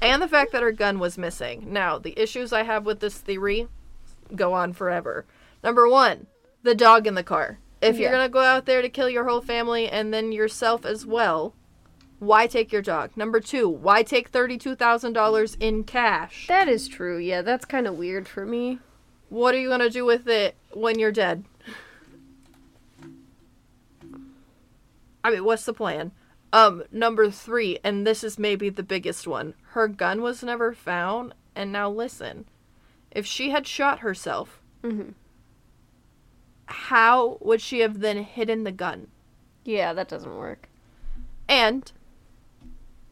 and 0.00 0.20
the 0.20 0.28
fact 0.28 0.52
that 0.52 0.62
her 0.62 0.72
gun 0.72 0.98
was 0.98 1.16
missing. 1.18 1.72
Now, 1.72 1.98
the 1.98 2.18
issues 2.20 2.52
I 2.52 2.62
have 2.62 2.84
with 2.84 3.00
this 3.00 3.18
theory 3.18 3.68
go 4.34 4.52
on 4.52 4.72
forever. 4.72 5.24
Number 5.62 5.88
one, 5.88 6.26
the 6.62 6.74
dog 6.74 7.06
in 7.06 7.14
the 7.14 7.22
car. 7.22 7.58
If 7.84 7.98
you're 7.98 8.10
Yeah. 8.10 8.16
going 8.16 8.28
to 8.28 8.32
go 8.32 8.40
out 8.40 8.66
there 8.66 8.82
to 8.82 8.88
kill 8.88 9.08
your 9.10 9.24
whole 9.28 9.40
family 9.42 9.88
and 9.88 10.12
then 10.12 10.32
yourself 10.32 10.84
as 10.84 11.04
well, 11.04 11.54
why 12.18 12.46
take 12.46 12.72
your 12.72 12.82
dog? 12.82 13.10
Number 13.16 13.40
two, 13.40 13.68
why 13.68 14.02
take 14.02 14.32
$32,000 14.32 15.56
in 15.60 15.84
cash? 15.84 16.46
That 16.48 16.68
is 16.68 16.88
true. 16.88 17.18
Yeah, 17.18 17.42
that's 17.42 17.64
kind 17.64 17.86
of 17.86 17.96
weird 17.98 18.26
for 18.26 18.46
me. 18.46 18.78
What 19.28 19.54
are 19.54 19.58
you 19.58 19.68
going 19.68 19.80
to 19.80 19.90
do 19.90 20.04
with 20.04 20.26
it 20.28 20.54
when 20.72 20.98
you're 20.98 21.12
dead? 21.12 21.44
I 25.22 25.30
mean, 25.30 25.44
what's 25.44 25.64
the 25.64 25.72
plan? 25.72 26.12
Um, 26.52 26.84
number 26.92 27.30
three, 27.30 27.78
and 27.82 28.06
this 28.06 28.22
is 28.22 28.38
maybe 28.38 28.68
the 28.68 28.82
biggest 28.82 29.26
one. 29.26 29.54
Her 29.70 29.88
gun 29.88 30.22
was 30.22 30.42
never 30.42 30.72
found, 30.72 31.34
and 31.56 31.72
now 31.72 31.90
listen. 31.90 32.44
If 33.10 33.26
she 33.26 33.50
had 33.50 33.66
shot 33.66 34.00
herself, 34.00 34.60
Mhm. 34.82 35.14
How 36.66 37.38
would 37.40 37.60
she 37.60 37.80
have 37.80 38.00
then 38.00 38.22
hidden 38.24 38.64
the 38.64 38.72
gun? 38.72 39.08
Yeah, 39.64 39.92
that 39.92 40.08
doesn't 40.08 40.36
work. 40.36 40.68
And 41.48 41.90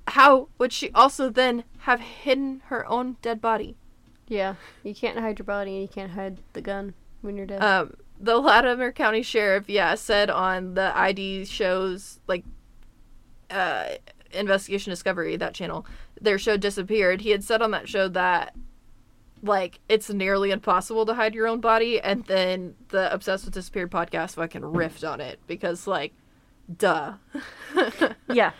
how 0.08 0.48
would 0.58 0.72
she 0.72 0.90
also 0.92 1.28
then 1.28 1.64
have 1.80 2.00
hidden 2.00 2.62
her 2.66 2.86
own 2.86 3.16
dead 3.22 3.40
body? 3.40 3.76
Yeah, 4.28 4.54
you 4.82 4.94
can't 4.94 5.18
hide 5.18 5.38
your 5.38 5.44
body 5.44 5.72
and 5.72 5.82
you 5.82 5.88
can't 5.88 6.12
hide 6.12 6.38
the 6.52 6.60
gun 6.60 6.94
when 7.20 7.36
you're 7.36 7.46
dead. 7.46 7.62
Um, 7.62 7.94
the 8.18 8.38
Latimer 8.38 8.92
County 8.92 9.22
Sheriff, 9.22 9.68
yeah, 9.68 9.94
said 9.94 10.30
on 10.30 10.74
the 10.74 10.96
ID 10.96 11.44
shows 11.44 12.20
like 12.26 12.44
uh, 13.50 13.88
Investigation 14.32 14.90
Discovery, 14.90 15.36
that 15.36 15.54
channel, 15.54 15.84
their 16.20 16.38
show 16.38 16.56
disappeared. 16.56 17.22
He 17.22 17.30
had 17.30 17.44
said 17.44 17.60
on 17.60 17.72
that 17.72 17.88
show 17.88 18.08
that 18.08 18.54
like 19.42 19.80
it's 19.88 20.08
nearly 20.08 20.50
impossible 20.50 21.04
to 21.06 21.14
hide 21.14 21.34
your 21.34 21.46
own 21.46 21.60
body, 21.60 22.00
and 22.00 22.24
then 22.26 22.74
the 22.88 23.12
Obsessed 23.12 23.44
with 23.44 23.54
Disappeared 23.54 23.90
podcast 23.90 24.36
fucking 24.36 24.62
riffed 24.62 25.08
on 25.08 25.20
it 25.20 25.40
because 25.46 25.86
like, 25.86 26.12
duh. 26.74 27.14
yeah, 28.32 28.52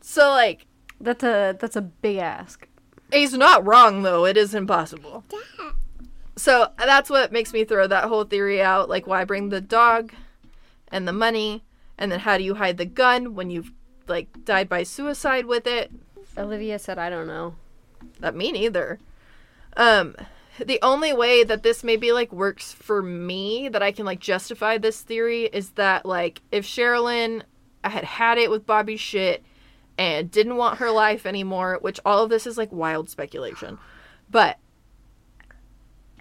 so 0.00 0.30
like, 0.30 0.66
that's 1.00 1.24
a 1.24 1.56
that's 1.58 1.76
a 1.76 1.82
big 1.82 2.18
ask. 2.18 2.68
he's 3.12 3.34
not 3.34 3.66
wrong 3.66 4.02
though. 4.02 4.24
It 4.24 4.36
is 4.36 4.54
impossible. 4.54 5.24
So 6.36 6.68
that's 6.78 7.10
what 7.10 7.32
makes 7.32 7.52
me 7.52 7.64
throw 7.64 7.86
that 7.86 8.04
whole 8.04 8.24
theory 8.24 8.62
out. 8.62 8.88
Like, 8.88 9.06
why 9.06 9.24
bring 9.24 9.48
the 9.48 9.60
dog 9.60 10.12
and 10.88 11.06
the 11.06 11.12
money, 11.12 11.64
and 11.98 12.10
then 12.10 12.20
how 12.20 12.38
do 12.38 12.44
you 12.44 12.54
hide 12.54 12.78
the 12.78 12.86
gun 12.86 13.34
when 13.34 13.50
you've 13.50 13.72
like 14.06 14.44
died 14.44 14.68
by 14.68 14.84
suicide 14.84 15.46
with 15.46 15.66
it? 15.66 15.90
Olivia 16.38 16.78
said, 16.78 16.98
"I 16.98 17.10
don't 17.10 17.26
know." 17.26 17.56
That 18.20 18.34
me 18.34 18.52
neither. 18.52 18.98
Um, 19.76 20.14
the 20.58 20.78
only 20.82 21.12
way 21.12 21.44
that 21.44 21.62
this 21.62 21.82
maybe 21.82 22.12
like 22.12 22.32
works 22.32 22.72
for 22.72 23.02
me 23.02 23.68
that 23.68 23.82
I 23.82 23.92
can 23.92 24.04
like 24.04 24.20
justify 24.20 24.78
this 24.78 25.00
theory 25.00 25.44
is 25.44 25.70
that 25.70 26.04
like 26.04 26.42
if 26.50 26.66
Sherilyn 26.66 27.42
had 27.82 28.04
had 28.04 28.38
it 28.38 28.50
with 28.50 28.66
Bobby 28.66 28.96
shit 28.96 29.42
and 29.98 30.30
didn't 30.30 30.56
want 30.56 30.78
her 30.78 30.90
life 30.90 31.26
anymore, 31.26 31.78
which 31.80 32.00
all 32.04 32.24
of 32.24 32.30
this 32.30 32.46
is 32.46 32.58
like 32.58 32.70
wild 32.70 33.08
speculation, 33.08 33.78
but 34.30 34.58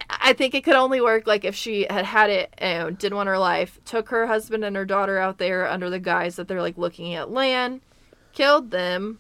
I 0.09 0.33
think 0.33 0.53
it 0.53 0.63
could 0.63 0.75
only 0.75 1.01
work 1.01 1.27
like 1.27 1.45
if 1.45 1.55
she 1.55 1.85
had 1.89 2.05
had 2.05 2.29
it 2.29 2.53
and 2.57 2.97
didn't 2.97 3.15
want 3.15 3.27
her 3.29 3.37
life, 3.37 3.79
took 3.85 4.09
her 4.09 4.27
husband 4.27 4.63
and 4.63 4.75
her 4.75 4.85
daughter 4.85 5.17
out 5.17 5.37
there 5.37 5.67
under 5.67 5.89
the 5.89 5.99
guise 5.99 6.35
that 6.37 6.47
they're 6.47 6.61
like 6.61 6.77
looking 6.77 7.13
at 7.13 7.31
land, 7.31 7.81
killed 8.33 8.71
them, 8.71 9.19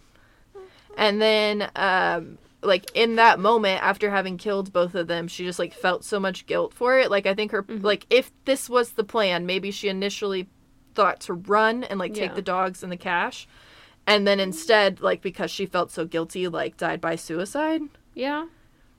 and 0.97 1.21
then 1.21 1.69
um 1.75 2.37
like 2.63 2.91
in 2.93 3.15
that 3.15 3.39
moment 3.39 3.81
after 3.83 4.09
having 4.09 4.37
killed 4.37 4.71
both 4.71 4.95
of 4.95 5.07
them, 5.07 5.27
she 5.27 5.43
just 5.43 5.59
like 5.59 5.73
felt 5.73 6.03
so 6.03 6.19
much 6.19 6.45
guilt 6.45 6.73
for 6.73 6.99
it. 6.99 7.09
Like 7.09 7.25
I 7.25 7.33
think 7.33 7.51
her 7.51 7.63
mm-hmm. 7.63 7.83
like 7.85 8.05
if 8.09 8.31
this 8.45 8.69
was 8.69 8.91
the 8.91 9.03
plan, 9.03 9.45
maybe 9.45 9.71
she 9.71 9.89
initially 9.89 10.47
thought 10.93 11.19
to 11.21 11.33
run 11.33 11.83
and 11.83 11.99
like 11.99 12.13
take 12.13 12.29
Yeah. 12.31 12.35
the 12.35 12.41
dogs 12.41 12.83
and 12.83 12.91
the 12.91 12.97
cash. 12.97 13.47
And 14.07 14.27
then 14.27 14.39
instead, 14.39 15.01
like 15.01 15.21
because 15.21 15.51
she 15.51 15.65
felt 15.65 15.91
so 15.91 16.05
guilty, 16.05 16.47
like 16.47 16.77
died 16.77 17.01
by 17.01 17.15
suicide. 17.15 17.81
Yeah, 18.13 18.47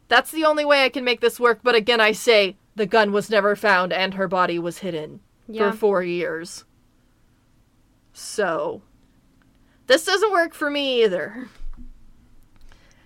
That's 0.09 0.31
the 0.31 0.45
only 0.45 0.65
way 0.65 0.85
I 0.85 0.89
can 0.89 1.05
make 1.05 1.21
this 1.21 1.39
work. 1.39 1.61
But 1.63 1.75
again, 1.75 2.01
I 2.01 2.13
say 2.13 2.57
the 2.77 2.87
gun 2.87 3.13
was 3.13 3.29
never 3.31 3.55
found 3.55 3.93
and 3.93 4.15
her 4.15 4.27
body 4.27 4.59
was 4.59 4.79
hidden 4.79 5.21
yeah. 5.47 5.71
for 5.71 5.77
four 5.77 6.03
years. 6.03 6.65
So, 8.15 8.83
this 9.87 10.05
doesn't 10.05 10.33
work 10.33 10.55
for 10.55 10.71
me 10.71 11.05
either. 11.05 11.49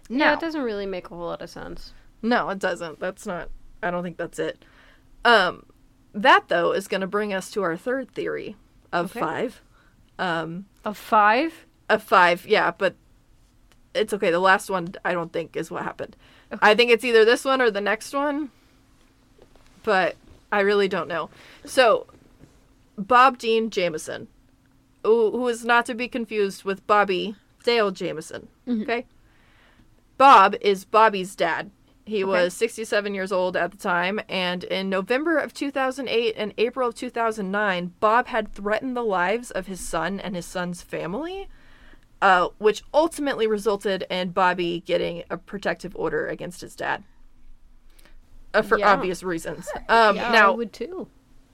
Yeah, 0.08 0.28
No, 0.28 0.32
it 0.34 0.40
doesn't 0.40 0.62
really 0.62 0.86
make 0.86 1.06
a 1.06 1.08
whole 1.14 1.26
lot 1.26 1.42
of 1.42 1.50
sense. 1.50 1.92
no, 2.22 2.48
it 2.50 2.58
doesn't. 2.58 3.00
That's 3.00 3.26
not. 3.26 3.48
I 3.82 3.90
don't 3.90 4.02
think 4.02 4.16
that's 4.16 4.38
it. 4.38 4.64
Um, 5.24 5.66
that 6.14 6.48
though 6.48 6.72
is 6.72 6.88
going 6.88 7.00
to 7.02 7.06
bring 7.06 7.32
us 7.34 7.50
to 7.52 7.62
our 7.62 7.76
third 7.76 8.10
theory 8.12 8.56
of 8.92 9.10
Okay. 9.10 9.20
five. 9.20 9.62
Um, 10.18 10.66
Of 10.84 10.96
five? 10.96 11.66
of 11.88 12.02
five, 12.02 12.46
yeah, 12.46 12.70
but 12.76 12.94
it's 13.94 14.12
okay. 14.14 14.30
The 14.30 14.40
last 14.40 14.70
one, 14.70 14.94
I 15.04 15.12
don't 15.12 15.32
think, 15.32 15.56
is 15.56 15.70
what 15.70 15.82
happened. 15.84 16.16
I 16.62 16.74
think 16.74 16.90
it's 16.90 17.04
either 17.04 17.24
this 17.24 17.44
one 17.44 17.60
or 17.60 17.70
the 17.70 17.80
next 17.80 18.12
one, 18.14 18.50
but 19.82 20.16
I 20.50 20.60
really 20.60 20.88
don't 20.88 21.08
know. 21.08 21.28
So, 21.64 22.06
Bob 22.96 23.38
Dean 23.38 23.68
Jameson, 23.70 24.28
who, 25.04 25.30
who 25.32 25.46
is 25.48 25.64
not 25.64 25.86
to 25.86 25.94
be 25.94 26.08
confused 26.08 26.64
with 26.64 26.86
Bobby 26.86 27.36
Dale 27.64 27.90
Jameson. 27.90 28.48
Okay, 28.68 29.04
Bob 30.18 30.54
is 30.60 30.84
Bobby's 30.84 31.34
dad. 31.36 31.70
He 32.04 32.22
was 32.22 32.54
67 32.54 33.14
years 33.14 33.32
old 33.32 33.56
at 33.56 33.72
the 33.72 33.76
time, 33.76 34.20
and 34.28 34.62
in 34.64 34.88
November 34.88 35.38
of 35.38 35.52
2008 35.52 36.34
and 36.36 36.54
April 36.56 36.88
of 36.88 36.94
2009, 36.94 37.94
Bob 37.98 38.28
had 38.28 38.52
threatened 38.52 38.96
the 38.96 39.02
lives 39.02 39.50
of 39.50 39.66
his 39.66 39.80
son 39.80 40.20
and 40.20 40.36
his 40.36 40.46
son's 40.46 40.82
family 40.82 41.48
uh, 42.22 42.48
which 42.58 42.82
ultimately 42.94 43.46
resulted 43.46 44.06
in 44.08 44.30
Bobby 44.30 44.82
getting 44.86 45.22
a 45.28 45.36
protective 45.36 45.94
order 45.94 46.26
against 46.28 46.62
his 46.62 46.74
dad. 46.74 47.04
Uh, 48.54 48.62
for 48.62 48.78
Yeah. 48.78 48.90
obvious 48.92 49.22
reasons. 49.22 49.68
Um, 49.88 50.16
Yeah, 50.16 50.30
I 50.30 50.32
now, 50.32 50.52
would 50.54 50.72
too. 50.72 51.08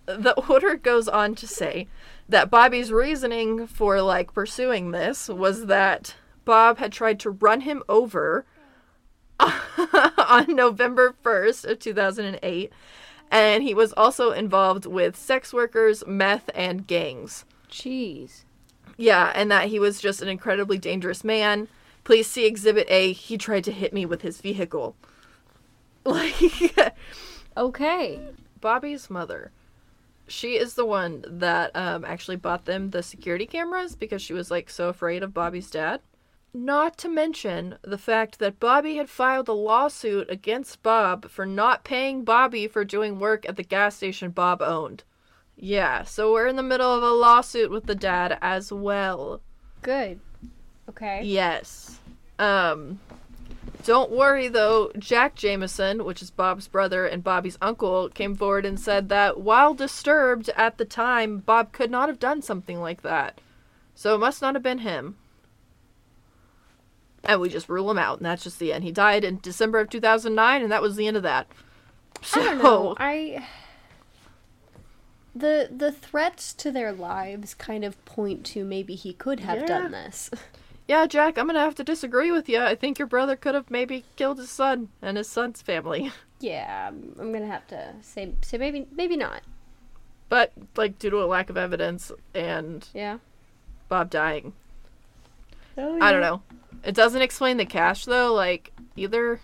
the 0.07 0.35
order 0.48 0.77
goes 0.77 1.09
on 1.09 1.35
to 1.35 1.48
say 1.48 1.88
that 2.29 2.48
Bobby's 2.48 2.92
reasoning 2.92 3.66
for 3.66 4.01
like 4.03 4.33
pursuing 4.35 4.92
this 4.92 5.29
was 5.29 5.66
that 5.66 6.14
Bob 6.44 6.79
had 6.79 6.92
tried 6.92 7.18
to 7.20 7.31
run 7.31 7.62
him 7.62 7.83
over 7.88 8.46
on 10.18 10.55
November 10.55 11.14
1st 11.24 11.70
of 11.70 11.78
2008 11.78 12.72
and 13.33 13.62
he 13.62 13.72
was 13.72 13.94
also 13.94 14.31
involved 14.31 14.85
with 14.85 15.16
sex 15.16 15.55
workers, 15.55 16.05
meth 16.07 16.50
and 16.55 16.87
gangs. 16.87 17.46
Jeez. 17.70 18.44
Yeah, 18.98 19.33
and 19.35 19.50
that 19.50 19.68
he 19.68 19.78
was 19.78 20.02
just 20.02 20.20
an 20.20 20.28
incredibly 20.28 20.76
dangerous 20.76 21.24
man. 21.24 21.66
Please 22.05 22.26
see 22.26 22.44
Exhibit 22.44 22.87
A. 22.90 23.12
He 23.12 23.38
tried 23.38 23.64
to 23.64 23.72
hit 23.72 23.94
me 23.94 24.05
with 24.05 24.22
his 24.22 24.40
vehicle. 24.40 24.94
Like, 26.05 26.35
Okay. 27.57 28.18
Bobby's 28.61 29.09
mother. 29.09 29.52
She 30.26 30.57
is 30.57 30.74
the 30.74 30.85
one 30.85 31.24
that 31.28 31.70
um, 31.76 32.05
actually 32.05 32.37
bought 32.37 32.64
them 32.64 32.90
the 32.90 33.05
security 33.05 33.46
cameras 33.46 33.94
because 33.94 34.20
she 34.20 34.33
was 34.33 34.50
like 34.50 34.68
so 34.68 34.88
afraid 34.88 35.22
of 35.22 35.33
Bobby's 35.33 35.70
dad. 35.70 36.00
Not 36.54 36.98
to 36.98 37.08
mention 37.08 37.78
the 37.80 37.96
fact 37.96 38.38
that 38.38 38.60
Bobby 38.60 38.96
had 38.96 39.08
filed 39.08 39.48
a 39.48 39.54
lawsuit 39.54 40.28
against 40.30 40.82
Bob 40.82 41.30
for 41.30 41.46
not 41.46 41.82
paying 41.82 42.24
Bobby 42.24 42.68
for 42.68 42.84
doing 42.84 43.18
work 43.18 43.48
at 43.48 43.56
the 43.56 43.62
gas 43.62 43.96
station 43.96 44.30
Bob 44.30 44.60
owned. 44.60 45.02
Yeah, 45.56 46.02
so 46.02 46.32
we're 46.32 46.46
in 46.46 46.56
the 46.56 46.62
middle 46.62 46.92
of 46.92 47.02
a 47.02 47.10
lawsuit 47.10 47.70
with 47.70 47.86
the 47.86 47.94
dad 47.94 48.36
as 48.42 48.70
well. 48.70 49.40
Good. 49.80 50.20
Okay. 50.90 51.22
Yes. 51.24 52.00
Um 52.38 53.00
don't 53.84 54.12
worry 54.12 54.48
though, 54.48 54.92
Jack 54.98 55.34
Jameson, 55.34 56.04
which 56.04 56.20
is 56.20 56.30
Bob's 56.30 56.68
brother 56.68 57.06
and 57.06 57.24
Bobby's 57.24 57.58
uncle, 57.62 58.10
came 58.10 58.34
forward 58.36 58.66
and 58.66 58.78
said 58.78 59.08
that 59.08 59.40
while 59.40 59.74
disturbed 59.74 60.50
at 60.50 60.78
the 60.78 60.84
time, 60.84 61.38
Bob 61.38 61.72
could 61.72 61.90
not 61.90 62.08
have 62.08 62.18
done 62.18 62.42
something 62.42 62.80
like 62.80 63.02
that. 63.02 63.40
So 63.94 64.14
it 64.14 64.18
must 64.18 64.42
not 64.42 64.54
have 64.54 64.62
been 64.62 64.78
him. 64.78 65.16
And 67.24 67.40
we 67.40 67.48
just 67.48 67.68
rule 67.68 67.90
him 67.90 67.98
out, 67.98 68.18
and 68.18 68.26
that's 68.26 68.42
just 68.44 68.58
the 68.58 68.72
end. 68.72 68.82
He 68.85 68.90
died 68.92 69.22
in 69.24 69.38
December 69.40 69.78
of 69.80 69.90
2009, 69.90 70.62
and 70.62 70.72
that 70.72 70.82
was 70.82 70.96
the 70.96 71.06
end 71.06 71.16
of 71.16 71.22
that. 71.22 71.46
So, 72.22 72.40
I 72.40 72.44
don't 72.44 72.58
know. 72.62 72.96
I 72.98 73.46
the 75.35 75.68
the 75.74 75.90
threats 75.92 76.52
to 76.54 76.70
their 76.70 76.92
lives 76.92 77.54
kind 77.54 77.85
of 77.85 78.02
point 78.04 78.44
to 78.46 78.64
maybe 78.64 78.94
he 78.94 79.12
could 79.12 79.40
have 79.40 79.61
Yeah. 79.61 79.66
done 79.66 79.92
this. 79.92 80.30
yeah, 80.87 81.06
Jack, 81.06 81.38
I'm 81.38 81.46
gonna 81.46 81.61
have 81.61 81.74
to 81.76 81.85
disagree 81.85 82.30
with 82.30 82.48
you. 82.48 82.61
I 82.61 82.74
think 82.74 82.98
your 82.98 83.08
brother 83.08 83.35
could 83.37 83.54
have 83.54 83.70
maybe 83.70 84.04
killed 84.16 84.38
his 84.38 84.50
son 84.50 84.88
and 85.00 85.16
his 85.16 85.28
son's 85.28 85.62
family. 85.62 86.11
Yeah, 86.40 86.88
I'm, 86.88 87.32
gonna 87.32 87.46
have 87.46 87.68
to 87.68 87.94
say 88.02 88.32
say 88.42 88.58
maybe 88.58 88.88
maybe 88.90 89.16
not. 89.16 89.42
But, 90.28 90.52
like, 90.76 90.98
due 90.98 91.08
to 91.11 91.22
a 91.22 91.26
lack 91.26 91.50
of 91.50 91.56
evidence 91.56 92.11
and 92.35 92.85
Yeah. 92.92 93.18
Bob 93.88 94.11
dying. 94.11 94.52
Oh, 95.78 95.96
yeah. 95.98 96.04
I 96.04 96.11
don't 96.11 96.20
know. 96.20 96.42
It 96.85 96.95
doesn't 96.95 97.23
explain 97.23 97.57
the 97.57 97.64
cash 97.66 98.05
though, 98.05 98.33
like 98.35 98.72
either. 98.97 99.41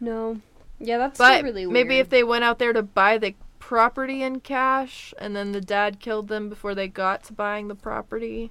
No. 0.00 0.40
Yeah, 0.78 0.98
that's 0.98 1.18
But 1.18 1.42
really 1.44 1.66
weird. 1.66 1.72
maybe 1.74 1.98
if 1.98 2.08
they 2.08 2.24
went 2.24 2.44
out 2.44 2.58
there 2.58 2.72
to 2.72 2.82
buy 2.82 3.18
the 3.18 3.34
property 3.58 4.22
in 4.22 4.40
cash, 4.40 5.14
and 5.18 5.34
then 5.36 5.52
the 5.52 5.60
dad 5.60 6.00
killed 6.00 6.28
them 6.28 6.48
before 6.48 6.74
they 6.74 6.88
got 6.88 7.22
to 7.24 7.32
buying 7.32 7.68
the 7.68 7.74
property. 7.76 8.50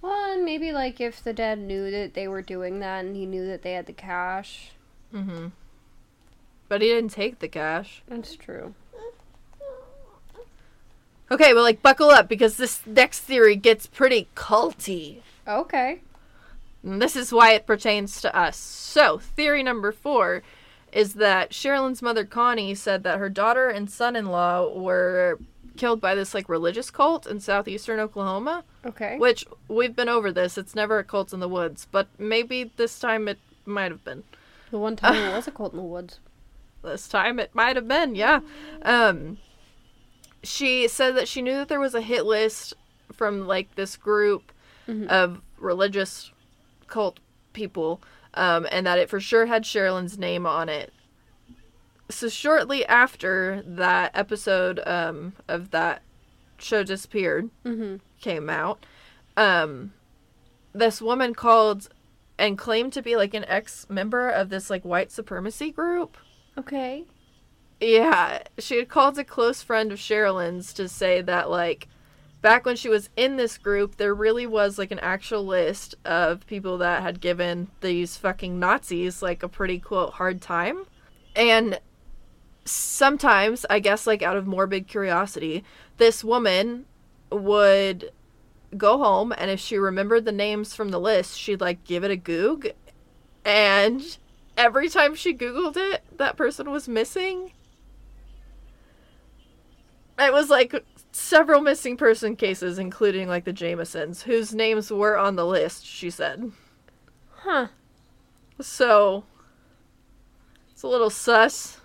well, 0.00 0.32
and 0.32 0.44
maybe 0.44 0.72
like 0.72 1.00
if 1.00 1.22
the 1.22 1.32
dad 1.32 1.58
knew 1.58 1.90
that 1.90 2.14
they 2.14 2.26
were 2.28 2.42
doing 2.42 2.80
that 2.80 3.04
and 3.04 3.14
he 3.16 3.26
knew 3.26 3.46
that 3.46 3.62
they 3.62 3.72
had 3.72 3.86
the 3.86 3.92
cash. 3.92 4.70
Mm-hmm. 5.14 5.48
But 6.68 6.80
he 6.82 6.88
didn't 6.88 7.10
take 7.10 7.38
the 7.40 7.48
cash. 7.48 8.02
That's 8.08 8.34
true. 8.36 8.74
Okay, 11.30 11.52
well, 11.54 11.64
like 11.64 11.82
buckle 11.82 12.10
up 12.10 12.28
because 12.28 12.56
this 12.56 12.86
next 12.86 13.20
theory 13.20 13.56
gets 13.56 13.86
pretty 13.86 14.28
culty. 14.36 15.22
Okay. 15.46 16.00
And 16.86 17.02
this 17.02 17.16
is 17.16 17.32
why 17.32 17.52
it 17.52 17.66
pertains 17.66 18.20
to 18.20 18.34
us. 18.34 18.56
So, 18.56 19.18
theory 19.18 19.62
number 19.62 19.90
four 19.92 20.42
is 20.92 21.14
that 21.14 21.50
Sherilyn's 21.50 22.00
mother, 22.00 22.24
Connie, 22.24 22.74
said 22.74 23.02
that 23.02 23.18
her 23.18 23.28
daughter 23.28 23.68
and 23.68 23.90
son 23.90 24.14
in 24.16 24.26
law 24.26 24.68
were 24.72 25.38
killed 25.76 26.00
by 26.00 26.14
this 26.14 26.32
like 26.32 26.48
religious 26.48 26.90
cult 26.90 27.26
in 27.26 27.40
southeastern 27.40 27.98
Oklahoma. 28.00 28.64
Okay. 28.84 29.18
Which 29.18 29.44
we've 29.68 29.94
been 29.96 30.08
over 30.08 30.30
this. 30.32 30.56
It's 30.56 30.74
never 30.74 30.98
a 30.98 31.04
cult 31.04 31.32
in 31.34 31.40
the 31.40 31.48
woods, 31.48 31.86
but 31.90 32.06
maybe 32.18 32.70
this 32.76 32.98
time 32.98 33.26
it 33.28 33.38
might 33.66 33.90
have 33.90 34.04
been. 34.04 34.22
The 34.70 34.78
one 34.78 34.96
time 34.96 35.16
it 35.16 35.32
was 35.36 35.48
a 35.48 35.50
cult 35.50 35.72
in 35.72 35.78
the 35.78 35.82
woods. 35.84 36.20
This 36.82 37.08
time 37.08 37.40
it 37.40 37.52
might 37.54 37.74
have 37.76 37.88
been, 37.88 38.14
yeah. 38.14 38.40
Um, 38.82 39.38
she 40.42 40.86
said 40.86 41.16
that 41.16 41.26
she 41.28 41.42
knew 41.42 41.54
that 41.56 41.68
there 41.68 41.80
was 41.80 41.94
a 41.96 42.00
hit 42.00 42.24
list 42.24 42.74
from 43.12 43.46
like 43.46 43.74
this 43.74 43.96
group 43.96 44.52
Mhm. 44.88 45.08
of 45.08 45.40
religious 45.58 46.30
cult 46.86 47.20
people, 47.52 48.00
um, 48.34 48.66
and 48.70 48.86
that 48.86 48.98
it 48.98 49.08
for 49.08 49.20
sure 49.20 49.46
had 49.46 49.64
Sherilyn's 49.64 50.18
name 50.18 50.46
on 50.46 50.68
it. 50.68 50.92
So 52.08 52.28
shortly 52.28 52.86
after 52.86 53.62
that 53.66 54.12
episode 54.14 54.80
um, 54.86 55.32
of 55.48 55.70
that 55.72 56.02
show 56.58 56.82
disappeared 56.84 57.50
Mm-hmm. 57.64 57.96
came 58.20 58.48
out, 58.48 58.84
um, 59.36 59.92
this 60.72 61.02
woman 61.02 61.34
called 61.34 61.88
and 62.38 62.58
claimed 62.58 62.92
to 62.92 63.02
be 63.02 63.16
like 63.16 63.34
an 63.34 63.44
ex 63.48 63.86
member 63.88 64.28
of 64.28 64.50
this 64.50 64.70
like 64.70 64.84
white 64.84 65.10
supremacy 65.10 65.70
group. 65.70 66.16
Okay. 66.56 67.04
Yeah, 67.80 68.42
she 68.58 68.78
had 68.78 68.88
called 68.88 69.18
a 69.18 69.24
close 69.24 69.62
friend 69.62 69.92
of 69.92 69.98
Sherilyn's 69.98 70.72
to 70.74 70.88
say 70.88 71.20
that, 71.20 71.50
like, 71.50 71.88
back 72.42 72.64
when 72.64 72.76
she 72.76 72.88
was 72.88 73.10
in 73.16 73.36
this 73.36 73.58
group, 73.58 73.96
there 73.96 74.14
really 74.14 74.46
was, 74.46 74.78
like, 74.78 74.90
an 74.90 74.98
actual 75.00 75.44
list 75.44 75.94
of 76.04 76.46
people 76.46 76.78
that 76.78 77.02
had 77.02 77.20
given 77.20 77.68
these 77.80 78.16
fucking 78.16 78.58
Nazis, 78.58 79.22
like, 79.22 79.42
a 79.42 79.48
pretty, 79.48 79.78
quote, 79.78 80.14
hard 80.14 80.40
time. 80.40 80.84
And 81.34 81.80
sometimes, 82.64 83.66
I 83.68 83.78
guess, 83.78 84.06
like, 84.06 84.22
out 84.22 84.36
of 84.36 84.46
morbid 84.46 84.86
curiosity, 84.86 85.64
this 85.96 86.22
woman 86.22 86.86
would 87.30 88.12
go 88.76 88.98
home, 88.98 89.32
and 89.36 89.50
if 89.50 89.60
she 89.60 89.78
remembered 89.78 90.24
the 90.24 90.32
names 90.32 90.74
from 90.74 90.90
the 90.90 91.00
list, 91.00 91.38
she'd, 91.38 91.60
like, 91.60 91.84
give 91.84 92.04
it 92.04 92.10
a 92.10 92.16
goog. 92.16 92.68
And 93.44 94.18
every 94.56 94.88
time 94.88 95.14
she 95.14 95.34
Googled 95.34 95.76
it, 95.76 96.02
that 96.16 96.36
person 96.36 96.70
was 96.70 96.88
missing. 96.88 97.52
It 100.18 100.32
was 100.32 100.48
like 100.48 100.74
several 101.16 101.60
missing 101.60 101.96
person 101.96 102.36
cases, 102.36 102.78
including 102.78 103.28
like 103.28 103.44
the 103.44 103.52
Jamesons, 103.52 104.22
whose 104.22 104.54
names 104.54 104.90
were 104.90 105.16
on 105.16 105.36
the 105.36 105.46
list, 105.46 105.86
she 105.86 106.10
said. 106.10 106.52
Huh. 107.30 107.68
So, 108.60 109.24
it's 110.72 110.82
a 110.82 110.88
little 110.88 111.10
sus. 111.10 111.80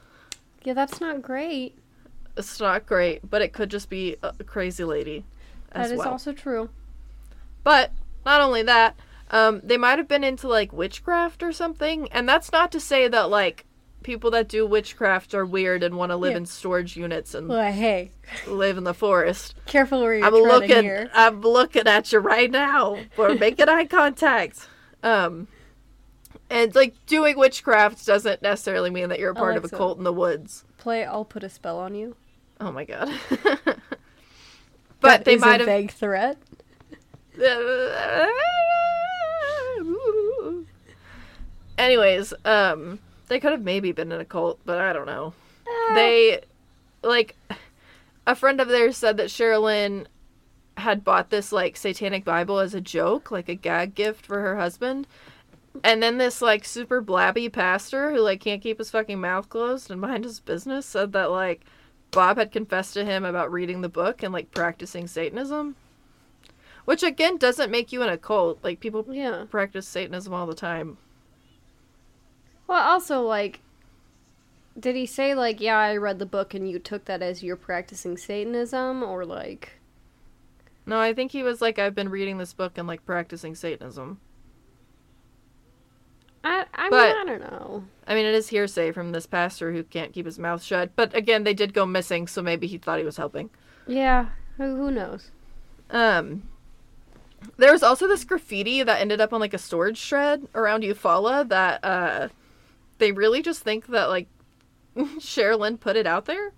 Yeah, 0.63 0.73
that's 0.73 0.99
not 1.01 1.21
great. 1.21 1.77
It's 2.37 2.59
not 2.59 2.85
great, 2.85 3.29
but 3.29 3.41
it 3.41 3.53
could 3.53 3.69
just 3.69 3.89
be 3.89 4.17
a 4.21 4.43
crazy 4.43 4.83
lady 4.83 5.25
as 5.71 5.89
That 5.89 5.93
is 5.93 5.99
well. 5.99 6.09
also 6.09 6.33
true. 6.33 6.69
But 7.63 7.91
not 8.25 8.41
only 8.41 8.63
that, 8.63 8.95
um, 9.29 9.61
they 9.63 9.77
might 9.77 9.97
have 9.97 10.07
been 10.07 10.23
into 10.23 10.47
like 10.47 10.73
witchcraft 10.73 11.41
or 11.43 11.51
something, 11.51 12.07
and 12.11 12.27
that's 12.27 12.51
not 12.51 12.71
to 12.73 12.79
say 12.79 13.07
that 13.07 13.29
like 13.29 13.65
people 14.03 14.31
that 14.31 14.47
do 14.47 14.65
witchcraft 14.65 15.33
are 15.33 15.45
weird 15.45 15.83
and 15.83 15.95
want 15.95 16.11
to 16.11 16.15
live 16.15 16.31
Yeah. 16.31 16.37
in 16.37 16.45
storage 16.45 16.95
units 16.97 17.33
and 17.33 17.47
Well, 17.47 17.71
hey, 17.71 18.11
live 18.47 18.77
in 18.77 18.83
the 18.83 18.93
forest. 18.93 19.55
careful 19.65 20.01
where 20.01 20.13
you're 20.15 20.25
I'm 20.25 20.33
looking. 20.33 20.83
here. 20.83 21.09
I'm 21.13 21.41
looking 21.41 21.87
at 21.87 22.11
you 22.11 22.19
right 22.19 22.49
now. 22.49 22.97
We're 23.17 23.35
making 23.35 23.69
eye 23.69 23.85
contact. 23.85 24.67
Um, 25.03 25.47
and 26.49 26.73
like 26.75 26.93
doing 27.05 27.37
witchcraft 27.37 28.05
doesn't 28.05 28.41
necessarily 28.41 28.89
mean 28.89 29.09
that 29.09 29.19
you're 29.19 29.31
a 29.31 29.35
part 29.35 29.57
of 29.57 29.65
a 29.65 29.69
cult 29.69 29.97
in 29.97 30.03
the 30.03 30.13
woods. 30.13 30.65
Play 30.77 31.03
I'll 31.05 31.25
put 31.25 31.43
a 31.43 31.49
spell 31.49 31.79
on 31.79 31.95
you. 31.95 32.15
Oh 32.59 32.71
my 32.71 32.85
god. 32.85 33.09
That 35.01 35.21
but 35.21 35.25
they 35.25 35.35
might 35.35 35.55
a 35.61 35.65
have. 35.65 35.65
vague 35.65 35.91
threat. 35.91 36.37
Anyways, 41.77 42.33
um, 42.45 42.99
they 43.31 43.39
could 43.39 43.53
have 43.53 43.63
maybe 43.63 43.93
been 43.93 44.11
in 44.11 44.19
a 44.19 44.25
cult, 44.25 44.59
but 44.65 44.77
I 44.77 44.91
don't 44.91 45.05
know. 45.05 45.33
Ah. 45.65 45.91
They, 45.95 46.41
like, 47.01 47.37
a 48.27 48.35
friend 48.35 48.59
of 48.59 48.67
theirs 48.67 48.97
said 48.97 49.15
that 49.15 49.29
Sherilyn 49.29 50.07
had 50.75 51.05
bought 51.05 51.29
this 51.29 51.53
like 51.53 51.77
satanic 51.77 52.25
Bible 52.25 52.59
as 52.59 52.73
a 52.73 52.81
joke, 52.81 53.31
like 53.31 53.47
a 53.47 53.55
gag 53.55 53.95
gift 53.95 54.25
for 54.25 54.41
her 54.41 54.57
husband. 54.57 55.07
And 55.81 56.03
then 56.03 56.17
this 56.17 56.41
like 56.41 56.65
super 56.65 57.01
blabby 57.01 57.47
pastor 57.47 58.11
who 58.11 58.19
like 58.19 58.41
can't 58.41 58.61
keep 58.61 58.79
his 58.79 58.91
fucking 58.91 59.21
mouth 59.21 59.47
closed 59.47 59.89
and 59.89 60.01
mind 60.01 60.25
his 60.25 60.41
business 60.41 60.85
said 60.85 61.13
that 61.13 61.31
like 61.31 61.61
Bob 62.11 62.37
had 62.37 62.51
confessed 62.51 62.95
to 62.95 63.05
him 63.05 63.23
about 63.23 63.51
reading 63.51 63.79
the 63.79 63.87
book 63.87 64.23
and 64.23 64.33
like 64.33 64.51
practicing 64.51 65.07
Satanism. 65.07 65.77
Which 66.83 67.01
again 67.01 67.37
doesn't 67.37 67.71
make 67.71 67.93
you 67.93 68.01
in 68.03 68.09
a 68.09 68.17
cult. 68.17 68.59
Like 68.61 68.81
people 68.81 69.05
Yeah. 69.09 69.45
practice 69.49 69.87
Satanism 69.87 70.33
all 70.33 70.47
the 70.47 70.53
time. 70.53 70.97
Well, 72.71 72.79
also 72.89 73.21
like, 73.23 73.59
did 74.79 74.95
he 74.95 75.05
say 75.05 75.35
like, 75.35 75.59
yeah, 75.59 75.77
I 75.77 75.97
read 75.97 76.19
the 76.19 76.25
book 76.25 76.53
and 76.53 76.69
you 76.69 76.79
took 76.79 77.03
that 77.03 77.21
as 77.21 77.43
you're 77.43 77.57
practicing 77.57 78.15
Satanism, 78.15 79.03
or 79.03 79.25
like, 79.25 79.73
No, 80.85 80.97
I 80.97 81.13
think 81.13 81.33
he 81.33 81.43
was 81.43 81.59
like, 81.59 81.77
I've 81.77 81.93
been 81.93 82.07
reading 82.07 82.37
this 82.37 82.53
book 82.53 82.77
and 82.77 82.87
like 82.87 83.05
practicing 83.05 83.55
Satanism. 83.55 84.21
I 86.45 86.63
I 86.73 86.89
But- 86.89 87.09
mean 87.09 87.17
I 87.17 87.37
don't 87.37 87.51
know. 87.51 87.83
I 88.07 88.15
mean, 88.15 88.25
it 88.25 88.33
is 88.35 88.47
hearsay 88.47 88.93
from 88.93 89.11
this 89.11 89.25
pastor 89.27 89.73
who 89.73 89.83
can't 89.83 90.13
keep 90.13 90.25
his 90.25 90.39
mouth 90.39 90.63
shut. 90.63 90.91
But 90.95 91.13
again, 91.13 91.43
they 91.43 91.53
did 91.53 91.73
go 91.73 91.85
missing, 91.85 92.25
so 92.25 92.41
maybe 92.41 92.67
he 92.67 92.77
thought 92.77 92.99
he 92.99 93.05
was 93.05 93.17
helping. 93.17 93.49
Yeah, 93.85 94.29
who 94.55 94.77
who 94.77 94.91
knows? 94.91 95.29
Um, 95.89 96.43
there 97.57 97.73
was 97.73 97.83
also 97.83 98.07
this 98.07 98.23
graffiti 98.23 98.81
that 98.81 99.01
ended 99.01 99.19
up 99.19 99.33
on 99.33 99.41
like 99.41 99.53
a 99.53 99.57
storage 99.57 99.97
shred 99.97 100.47
around 100.55 100.83
Eufaula 100.83 101.45
that 101.49 101.83
uh, 101.83 102.29
they 103.01 103.11
really 103.11 103.41
just 103.41 103.63
think 103.63 103.87
that 103.87 104.05
like 104.05 104.27
Sherilyn 104.95 105.77
put 105.77 105.97
it 105.97 106.07
out 106.07 106.25
there. 106.25 106.53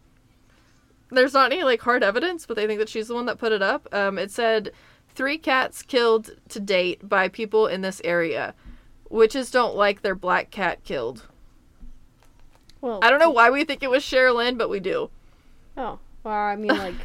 There's 1.09 1.33
not 1.33 1.51
any 1.51 1.63
like 1.63 1.81
hard 1.81 2.03
evidence, 2.03 2.45
but 2.45 2.55
they 2.55 2.67
think 2.67 2.79
that 2.79 2.89
she's 2.89 3.07
the 3.07 3.15
one 3.15 3.25
that 3.25 3.39
put 3.39 3.51
it 3.51 3.61
up. 3.61 3.87
Um, 3.91 4.19
it 4.19 4.29
said 4.29 4.71
three 5.15 5.37
cats 5.37 5.81
killed 5.81 6.31
to 6.49 6.59
date 6.59 7.07
by 7.07 7.29
people 7.29 7.65
in 7.65 7.81
this 7.81 8.01
area. 8.03 8.53
Witches 9.09 9.49
don't 9.49 9.75
like 9.75 10.01
their 10.01 10.15
black 10.15 10.51
cat 10.51 10.83
killed. 10.83 11.27
Well, 12.81 12.99
I 13.01 13.09
don't 13.09 13.19
know 13.19 13.29
why 13.29 13.49
we 13.49 13.63
think 13.63 13.81
it 13.81 13.89
was 13.89 14.03
Sherilyn, 14.03 14.57
but 14.57 14.69
we 14.69 14.79
do. 14.79 15.09
Oh, 15.77 15.99
well, 16.23 16.33
I 16.33 16.55
mean 16.57 16.75
like, 16.77 16.95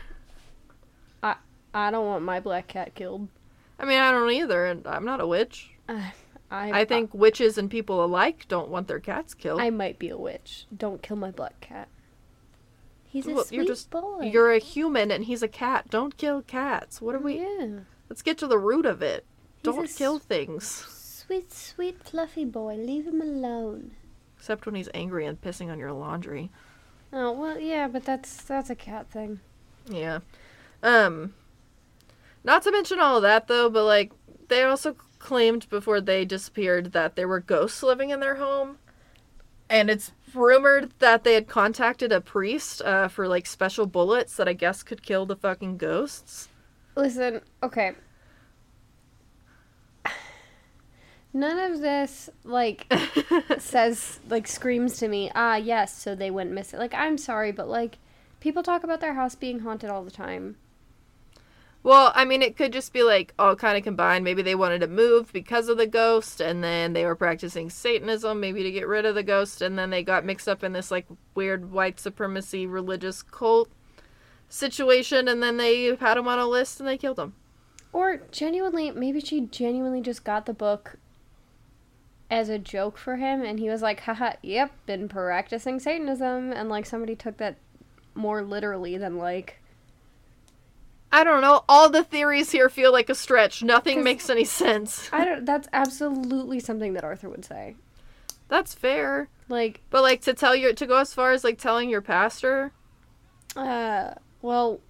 I 1.23 1.37
I 1.73 1.91
don't 1.91 2.07
want 2.07 2.25
my 2.25 2.41
black 2.41 2.67
cat 2.67 2.95
killed. 2.95 3.29
I 3.79 3.85
mean, 3.85 4.01
I 4.01 4.11
don't 4.11 4.33
either, 4.33 4.67
and 4.67 4.85
I'm 4.87 5.05
not 5.05 5.21
a 5.21 5.27
witch. 5.27 5.71
Uh, 6.51 6.55
I 6.55 6.81
I 6.81 6.85
think 6.85 7.13
witches 7.13 7.59
and 7.59 7.71
people 7.71 8.03
alike 8.05 8.47
don't 8.49 8.69
want 8.71 8.89
their 8.89 9.01
cats 9.01 9.35
killed. 9.35 9.61
I 9.61 9.71
might 9.71 9.99
be 9.99 10.09
a 10.09 10.17
witch. 10.17 10.67
Don't 10.75 11.03
kill 11.03 11.17
my 11.17 11.31
black 11.31 11.61
cat. 11.61 11.89
He's 13.05 13.27
a 13.27 13.33
Well, 13.35 13.45
sweet 13.45 13.57
you're 13.57 13.65
just- 13.67 13.91
boy. 13.91 14.31
You're 14.33 14.53
a 14.53 14.59
human 14.59 15.11
and 15.11 15.25
he's 15.25 15.43
a 15.43 15.49
cat. 15.49 15.89
Don't 15.91 16.17
kill 16.17 16.43
cats. 16.43 17.01
What 17.01 17.15
are 17.15 17.19
we? 17.21 17.41
yeah. 17.41 17.81
Let's 18.09 18.23
get 18.23 18.39
to 18.39 18.47
the 18.47 18.59
root 18.59 18.87
of 18.87 19.03
it. 19.03 19.25
He's 19.57 19.65
Don't 19.65 19.89
kill 19.89 20.19
things. 20.19 20.65
Sweet, 20.67 21.53
sweet, 21.53 22.03
fluffy 22.03 22.45
boy. 22.47 22.77
Leave 22.77 23.07
him 23.07 23.21
alone. 23.21 23.91
Except 24.39 24.65
when 24.65 24.75
he's 24.75 24.89
angry 24.95 25.27
and 25.27 25.41
pissing 25.41 25.71
on 25.71 25.79
your 25.79 25.93
laundry. 25.93 26.51
Oh 27.13 27.33
well, 27.33 27.59
yeah, 27.59 27.89
but 27.89 28.05
that's 28.05 28.43
that's 28.43 28.71
a 28.71 28.75
cat 28.75 29.11
thing. 29.11 29.41
Yeah. 29.87 30.21
Um. 30.83 31.35
Not 32.45 32.63
to 32.63 32.71
mention 32.73 33.01
all 33.01 33.17
of 33.17 33.23
that 33.23 33.49
though, 33.49 33.69
but 33.69 33.85
like 33.85 34.13
they 34.49 34.63
also 34.63 34.97
claimed 35.19 35.69
before 35.69 36.01
they 36.01 36.25
disappeared 36.25 36.93
that 36.93 37.17
there 37.17 37.29
were 37.29 37.41
ghosts 37.41 37.83
living 37.83 38.11
in 38.11 38.21
their 38.21 38.37
home, 38.37 38.79
and 39.69 39.91
it's 39.91 40.13
rumored 40.35 40.93
that 40.99 41.25
they 41.25 41.35
had 41.35 41.49
contacted 41.49 42.13
a 42.13 42.21
priest 42.21 42.83
uh, 42.83 43.09
for 43.09 43.29
like 43.29 43.47
special 43.47 43.87
bullets 43.87 44.37
that 44.37 44.49
I 44.49 44.53
guess 44.53 44.83
could 44.83 45.03
kill 45.03 45.27
the 45.27 45.37
fucking 45.37 45.79
ghosts. 45.79 46.49
Listen, 46.97 47.43
okay. 47.63 47.93
None 51.33 51.59
of 51.59 51.81
this 51.81 52.31
like 52.45 52.93
says 53.59 54.21
like 54.29 54.47
screams 54.47 54.97
to 54.99 55.09
me, 55.09 55.31
ah 55.35 55.57
yes, 55.57 55.97
so 55.97 56.15
they 56.15 56.31
went 56.31 56.53
missing. 56.53 56.79
Like 56.79 56.95
I'm 56.95 57.19
sorry, 57.19 57.53
but 57.53 57.69
like 57.69 57.99
people 58.41 58.63
talk 58.63 58.83
about 58.83 59.01
their 59.01 59.15
house 59.15 59.35
being 59.35 59.61
haunted 59.61 59.91
all 59.91 60.05
the 60.05 60.11
time. 60.11 60.57
Well, 61.83 62.13
I 62.15 62.25
mean, 62.25 62.43
it 62.43 62.57
could 62.57 62.73
just 62.73 62.93
be 62.93 63.03
like 63.03 63.33
all 63.39 63.55
kind 63.57 63.79
of 63.79 63.85
combined. 63.85 64.25
Maybe 64.25 64.43
they 64.43 64.55
wanted 64.55 64.81
to 64.81 64.89
move 64.89 65.33
because 65.33 65.69
of 65.69 65.79
the 65.79 65.87
ghost, 65.87 66.41
and 66.41 66.63
then 66.63 66.93
they 66.93 67.05
were 67.05 67.15
practicing 67.15 67.71
Satanism, 67.71 68.41
maybe 68.41 68.63
to 68.63 68.71
get 68.71 68.89
rid 68.89 69.07
of 69.07 69.15
the 69.15 69.23
ghost, 69.23 69.63
and 69.63 69.79
then 69.79 69.91
they 69.91 70.03
got 70.03 70.25
mixed 70.25 70.49
up 70.49 70.65
in 70.65 70.73
this 70.73 70.91
like 70.91 71.07
weird 71.35 71.71
white 71.71 72.01
supremacy 72.01 72.67
religious 72.67 73.23
cult 73.23 73.71
situation, 74.49 75.29
and 75.29 75.43
then 75.43 75.57
they 75.57 75.95
had 75.97 76.17
him 76.17 76.29
on 76.29 76.39
a 76.39 76.47
list 76.47 76.81
and 76.81 76.89
they 76.89 76.99
killed 76.99 77.19
him. 77.19 77.35
Or 77.93 78.19
genuinely, 78.31 78.91
maybe 78.91 79.21
she 79.21 79.43
genuinely 79.43 80.01
just 80.01 80.25
got 80.25 80.47
the 80.47 80.53
book 80.53 80.99
as 82.31 82.49
a 82.49 82.59
joke 82.59 82.99
for 82.99 83.17
him 83.17 83.43
and 83.43 83.59
he 83.59 83.71
was 83.71 83.81
like, 83.83 84.01
haha, 84.01 84.33
yep, 84.43 84.73
been 84.87 85.09
practicing 85.09 85.81
Satanism 85.81 86.53
and 86.53 86.69
like 86.69 86.85
somebody 86.85 87.17
took 87.17 87.39
that 87.39 87.57
more 88.15 88.43
literally 88.43 88.99
than 88.99 89.17
like 89.17 89.58
I 91.11 91.25
don't 91.25 91.41
know. 91.41 91.65
All 91.69 91.89
the 91.89 92.05
theories 92.05 92.51
here 92.51 92.69
feel 92.69 92.93
like 92.93 93.09
a 93.09 93.15
stretch. 93.15 93.63
Nothing 93.63 94.05
makes 94.05 94.29
any 94.29 94.45
sense. 94.45 95.09
I 95.13 95.25
don't. 95.25 95.45
That's 95.47 95.69
absolutely 95.73 96.61
something 96.61 96.93
that 96.95 97.05
Arthur 97.05 97.29
would 97.31 97.45
say. 97.45 97.77
That's 98.49 98.75
fair. 98.75 99.29
Like, 99.49 99.81
But 99.91 100.03
like 100.03 100.21
to 100.23 100.35
tell 100.35 100.55
your 100.55 100.73
to 100.75 100.87
go 100.87 100.99
as 100.99 101.15
far 101.15 101.33
as 101.33 101.45
like 101.45 101.59
telling 101.59 101.89
your 101.91 102.03
pastor. 102.03 102.73
uh, 103.57 104.15
well, 104.43 104.81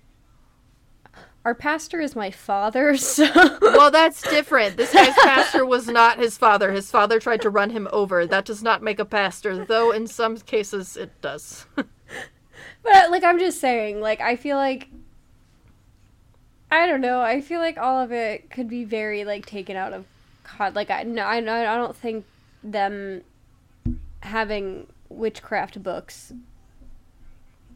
our 1.44 1.54
pastor 1.54 2.00
is 2.00 2.14
my 2.16 2.30
father, 2.30 2.96
so 2.98 3.24
Well, 3.62 3.90
that's 3.90 4.22
different. 4.22 4.76
This 4.76 4.92
guy's 4.92 5.14
pastor 5.14 5.64
was 5.64 5.86
not 5.86 6.18
his 6.18 6.36
father. 6.36 6.72
His 6.72 6.90
father 6.90 7.18
tried 7.20 7.40
to 7.42 7.50
run 7.50 7.70
him 7.70 7.88
over. 7.92 8.26
That 8.26 8.44
does 8.44 8.62
not 8.62 8.82
make 8.82 8.98
a 8.98 9.04
pastor, 9.04 9.64
though 9.64 9.92
in 9.92 10.06
some 10.08 10.36
cases 10.38 10.96
it 10.96 11.20
does. 11.20 11.66
But 12.82 13.10
like 13.10 13.24
I'm 13.24 13.38
just 13.38 13.60
saying, 13.60 14.00
like 14.00 14.20
I 14.20 14.36
feel 14.36 14.56
like 14.56 14.88
I 16.70 16.86
don't 16.86 17.00
know. 17.00 17.20
I 17.20 17.40
feel 17.40 17.60
like 17.60 17.78
all 17.78 18.00
of 18.02 18.12
it 18.12 18.50
could 18.50 18.68
be 18.68 18.84
very 18.84 19.24
like 19.24 19.46
taken 19.46 19.76
out 19.76 19.92
of 19.92 20.04
con- 20.44 20.74
like 20.74 20.90
I 20.90 21.02
no 21.02 21.22
I 21.22 21.38
I 21.38 21.76
don't 21.76 21.96
think 21.96 22.26
them 22.62 23.22
having 24.20 24.86
witchcraft 25.08 25.82
books 25.82 26.32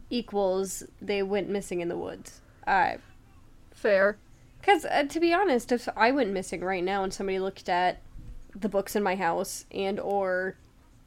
equals 0.09 0.83
they 1.01 1.23
went 1.23 1.49
missing 1.49 1.81
in 1.81 1.87
the 1.89 1.97
woods. 1.97 2.41
Uh 2.67 2.93
Fair. 3.71 4.17
cuz 4.61 4.85
uh, 4.85 5.03
to 5.03 5.19
be 5.19 5.33
honest, 5.33 5.71
if 5.71 5.89
I 5.97 6.11
went 6.11 6.31
missing 6.31 6.61
right 6.61 6.83
now 6.83 7.03
and 7.03 7.13
somebody 7.13 7.39
looked 7.39 7.67
at 7.67 7.99
the 8.55 8.69
books 8.69 8.95
in 8.95 9.01
my 9.01 9.15
house 9.15 9.65
and 9.71 9.99
or 9.99 10.55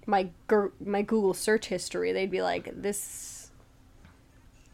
my 0.07 0.28
gur- 0.49 0.72
my 0.84 1.03
Google 1.03 1.34
search 1.34 1.66
history, 1.66 2.12
they'd 2.12 2.30
be 2.30 2.43
like 2.43 2.70
this 2.82 2.99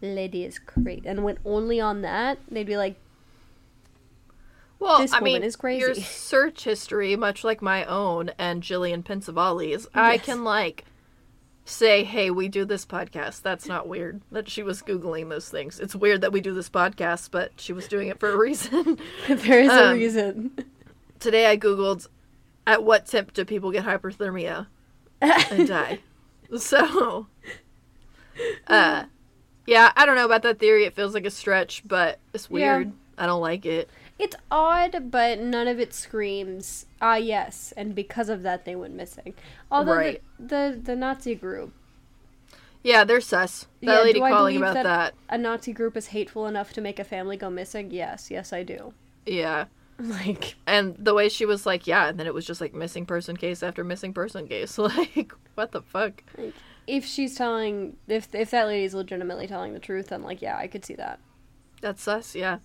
lady 0.03 0.45
is 0.45 0.59
crazy. 0.59 1.03
And 1.07 1.25
went 1.25 1.39
only 1.45 1.81
on 1.81 2.03
that, 2.03 2.39
they'd 2.51 2.67
be 2.67 2.77
like, 2.77 2.97
Well, 4.79 4.99
This 4.99 5.13
I 5.13 5.19
woman 5.21 5.33
mean, 5.35 5.43
is 5.45 5.57
crazy. 5.57 5.81
your 5.81 5.95
search 5.95 6.65
history, 6.65 7.15
much 7.17 7.45
like 7.45 7.63
my 7.63 7.85
own 7.85 8.31
and 8.39 8.63
Jillian 8.63 9.05
Pincavali's, 9.05 9.87
I 9.95 10.19
can 10.19 10.43
like 10.45 10.85
say, 11.65 12.03
"Hey, 12.03 12.29
we 12.31 12.49
do 12.49 12.65
this 12.65 12.85
podcast." 12.85 13.43
That's 13.43 13.67
not 13.69 13.87
weird 13.87 14.21
that 14.33 14.49
she 14.49 14.65
was 14.65 14.83
googling 14.83 15.29
those 15.29 15.49
things. 15.49 15.79
It's 15.79 15.95
weird 15.95 16.21
that 16.23 16.33
we 16.33 16.41
do 16.41 16.53
this 16.53 16.69
podcast, 16.69 17.31
but 17.31 17.53
she 17.57 17.73
was 17.73 17.87
doing 17.87 18.09
it 18.09 18.19
for 18.19 18.33
a 18.33 18.37
reason. 18.37 18.99
there 19.29 19.61
is 19.61 19.71
a 19.71 19.91
Um, 19.91 19.95
reason. 19.95 20.51
Today, 21.21 21.47
I 21.47 21.57
googled, 21.57 22.09
"At 22.67 22.83
what 22.83 23.07
temp 23.07 23.33
do 23.33 23.45
people 23.45 23.71
get 23.71 23.85
hyperthermia 23.85 24.67
and 25.21 25.69
die?" 25.69 26.01
so, 26.59 27.29
uh, 28.67 29.05
yeah, 29.67 29.93
I 29.97 30.07
don't 30.07 30.17
know 30.17 30.25
about 30.25 30.43
that 30.43 30.59
theory. 30.59 30.85
It 30.85 30.95
feels 30.95 31.15
like 31.15 31.25
a 31.27 31.31
stretch, 31.31 31.83
but 31.87 32.19
it's 32.33 32.49
Yeah. 32.51 32.77
weird. 32.79 32.93
I 33.19 33.27
don't 33.27 33.41
like 33.41 33.65
it. 33.67 33.89
It's 34.19 34.37
odd, 34.51 35.11
but 35.11 35.41
none 35.41 35.69
of 35.69 35.81
it 35.81 35.93
screams, 35.93 36.87
ah, 37.01 37.17
yes, 37.17 37.73
and 37.77 37.95
because 37.95 38.29
of 38.29 38.43
that, 38.43 38.65
they 38.65 38.77
went 38.77 38.95
missing. 38.95 39.35
Although 39.71 39.95
Right. 39.97 40.23
the, 40.39 40.47
the, 40.75 40.81
the 40.83 40.97
Nazi 40.97 41.35
group, 41.35 41.73
Yeah, 42.85 43.05
they're 43.05 43.21
sus. 43.21 43.67
That 43.83 43.93
Yeah, 43.99 44.01
lady 44.03 44.19
calling 44.19 44.57
about 44.57 44.75
that- 44.75 44.83
that. 44.85 45.15
a 45.29 45.39
Nazi 45.39 45.73
group 45.73 45.97
is 45.97 46.09
hateful 46.09 46.47
enough 46.49 46.73
to 46.73 46.81
make 46.81 46.99
a 46.99 47.05
family 47.05 47.37
go 47.37 47.49
missing, 47.49 47.91
yes, 47.93 48.29
yes, 48.31 48.53
I 48.53 48.63
do. 48.65 48.93
Yeah. 49.27 49.67
Like, 50.01 50.57
And 50.67 50.97
the 50.99 51.15
way 51.15 51.29
she 51.29 51.47
was 51.47 51.65
like, 51.65 51.87
yeah, 51.87 52.09
and 52.09 52.19
then 52.19 52.27
it 52.27 52.35
was 52.35 52.45
just 52.45 52.61
like 52.61 52.75
missing 52.75 53.07
person 53.07 53.37
case 53.37 53.63
after 53.63 53.85
missing 53.85 54.13
person 54.13 54.49
case. 54.49 54.77
Like, 54.79 55.33
what 55.55 55.71
the 55.71 55.83
fuck? 55.83 56.25
If 56.87 57.05
she's 57.05 57.35
telling, 57.35 57.97
if, 58.09 58.35
if 58.35 58.51
that 58.51 58.67
lady's 58.67 58.95
legitimately 58.95 59.47
telling 59.47 59.73
the 59.73 59.79
truth, 59.79 60.09
then, 60.09 60.23
like, 60.23 60.43
yeah, 60.43 60.57
I 60.57 60.67
could 60.67 60.85
see 60.85 60.95
that. 60.95 61.21
That's 61.81 62.07
us, 62.07 62.35
yeah. 62.35 62.59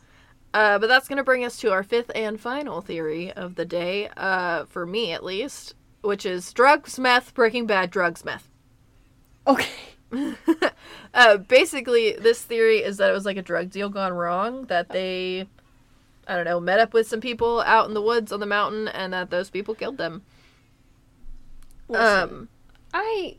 Uh, 0.54 0.80
but 0.80 0.88
that's 0.88 1.08
going 1.08 1.18
to 1.18 1.24
bring 1.24 1.44
us 1.44 1.58
to 1.58 1.72
our 1.72 1.84
fifth 1.84 2.12
and 2.16 2.40
final 2.40 2.82
theory 2.82 3.32
of 3.34 3.56
the 3.56 3.66
day, 3.66 4.10
uh, 4.18 4.66
for 4.66 4.86
me 4.86 5.12
at 5.12 5.24
least, 5.24 5.76
which 6.02 6.26
is 6.26 6.54
drugs, 6.54 6.98
meth, 6.98 7.34
Breaking 7.34 7.66
Bad, 7.68 7.92
drugs, 7.92 8.24
meth. 8.24 8.50
Okay. 9.46 9.70
uh, 11.14 11.38
basically, 11.38 12.14
this 12.14 12.42
theory 12.42 12.78
is 12.78 12.98
that 12.98 13.10
it 13.10 13.14
was 13.14 13.26
like 13.26 13.38
a 13.38 13.42
drug 13.42 13.70
deal 13.70 13.90
gone 13.90 14.14
wrong, 14.14 14.64
that 14.66 14.90
they, 14.90 15.48
I 16.28 16.36
don't 16.36 16.46
know, 16.46 16.60
met 16.60 16.80
up 16.80 16.94
with 16.94 17.08
some 17.08 17.22
people 17.22 17.62
out 17.62 17.88
in 17.88 17.94
the 17.94 18.02
woods 18.02 18.32
on 18.32 18.40
the 18.40 18.46
mountain, 18.46 18.88
and 18.88 19.14
that 19.14 19.30
those 19.30 19.50
people 19.50 19.76
killed 19.76 19.98
them. 19.98 20.24
Listen, 21.90 22.30
Um, 22.30 22.50
I, 22.94 23.38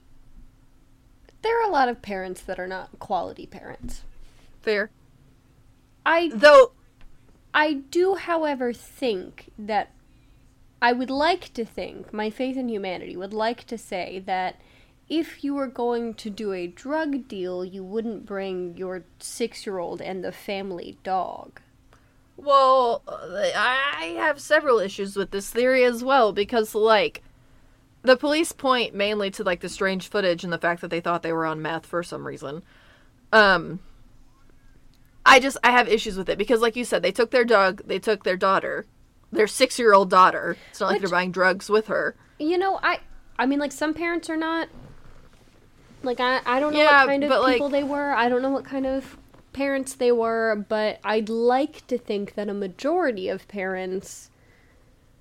there 1.48 1.58
are 1.62 1.66
a 1.66 1.72
lot 1.72 1.88
of 1.88 2.02
parents 2.02 2.42
that 2.42 2.60
are 2.60 2.66
not 2.66 2.98
quality 2.98 3.46
parents. 3.46 4.02
fair. 4.60 4.90
I 6.04 6.30
Though, 6.34 6.72
I 7.54 7.72
do, 7.72 8.16
however, 8.16 8.74
think 8.74 9.50
that 9.58 9.90
I 10.82 10.92
would 10.92 11.08
like 11.10 11.54
to 11.54 11.64
think, 11.64 12.12
my 12.12 12.28
faith 12.28 12.58
in 12.58 12.68
humanity 12.68 13.16
would 13.16 13.32
like 13.32 13.64
to 13.64 13.78
say 13.78 14.22
that 14.26 14.60
if 15.08 15.42
you 15.42 15.54
were 15.54 15.66
going 15.68 16.12
to 16.14 16.28
do 16.28 16.52
a 16.52 16.66
drug 16.66 17.26
deal, 17.28 17.64
you 17.64 17.82
wouldn't 17.82 18.26
bring 18.26 18.76
your 18.76 19.04
six 19.18 19.64
year 19.64 19.78
old 19.78 20.02
and 20.02 20.22
the 20.22 20.32
family 20.32 20.98
dog. 21.02 21.62
Well, 22.36 23.02
I 23.08 24.16
have 24.18 24.38
several 24.38 24.80
issues 24.80 25.16
with 25.16 25.30
this 25.30 25.48
theory 25.48 25.82
as 25.84 26.04
well 26.04 26.34
because, 26.34 26.74
like, 26.74 27.22
the 28.02 28.16
police 28.16 28.52
point 28.52 28.94
mainly 28.94 29.30
to 29.32 29.42
like 29.42 29.60
the 29.60 29.68
strange 29.68 30.08
footage 30.08 30.44
and 30.44 30.52
the 30.52 30.58
fact 30.58 30.80
that 30.80 30.88
they 30.88 31.00
thought 31.00 31.22
they 31.22 31.32
were 31.32 31.46
on 31.46 31.60
meth 31.62 31.84
for 31.86 32.02
some 32.02 32.26
reason. 32.26 32.62
Um, 33.32 33.80
I 35.26 35.40
just 35.40 35.58
I 35.62 35.70
have 35.72 35.88
issues 35.88 36.16
with 36.16 36.28
it 36.28 36.38
because, 36.38 36.60
like 36.60 36.76
you 36.76 36.84
said, 36.84 37.02
they 37.02 37.12
took 37.12 37.30
their 37.30 37.44
dog, 37.44 37.82
they 37.86 37.98
took 37.98 38.24
their 38.24 38.36
daughter, 38.36 38.86
their 39.30 39.46
six-year-old 39.46 40.08
daughter. 40.10 40.56
It's 40.70 40.80
not 40.80 40.90
like 40.90 41.00
they're 41.00 41.10
buying 41.10 41.32
drugs 41.32 41.68
with 41.68 41.88
her. 41.88 42.16
You 42.38 42.56
know, 42.56 42.78
I 42.82 43.00
I 43.38 43.46
mean 43.46 43.58
like 43.58 43.72
some 43.72 43.92
parents 43.94 44.30
are 44.30 44.36
not 44.36 44.68
like 46.02 46.20
I 46.20 46.40
I 46.46 46.60
don't 46.60 46.72
know 46.72 46.78
Yeah, 46.78 47.00
what 47.04 47.08
kind 47.10 47.24
of 47.24 47.28
but, 47.28 47.42
like- 47.42 47.54
people 47.54 47.68
they 47.68 47.84
were. 47.84 48.12
I 48.12 48.28
don't 48.28 48.42
know 48.42 48.50
what 48.50 48.64
kind 48.64 48.86
of 48.86 49.18
parents 49.52 49.94
they 49.94 50.12
were, 50.12 50.64
but 50.68 51.00
I'd 51.04 51.28
like 51.28 51.86
to 51.88 51.98
think 51.98 52.34
that 52.34 52.48
a 52.48 52.54
majority 52.54 53.28
of 53.28 53.48
parents 53.48 54.30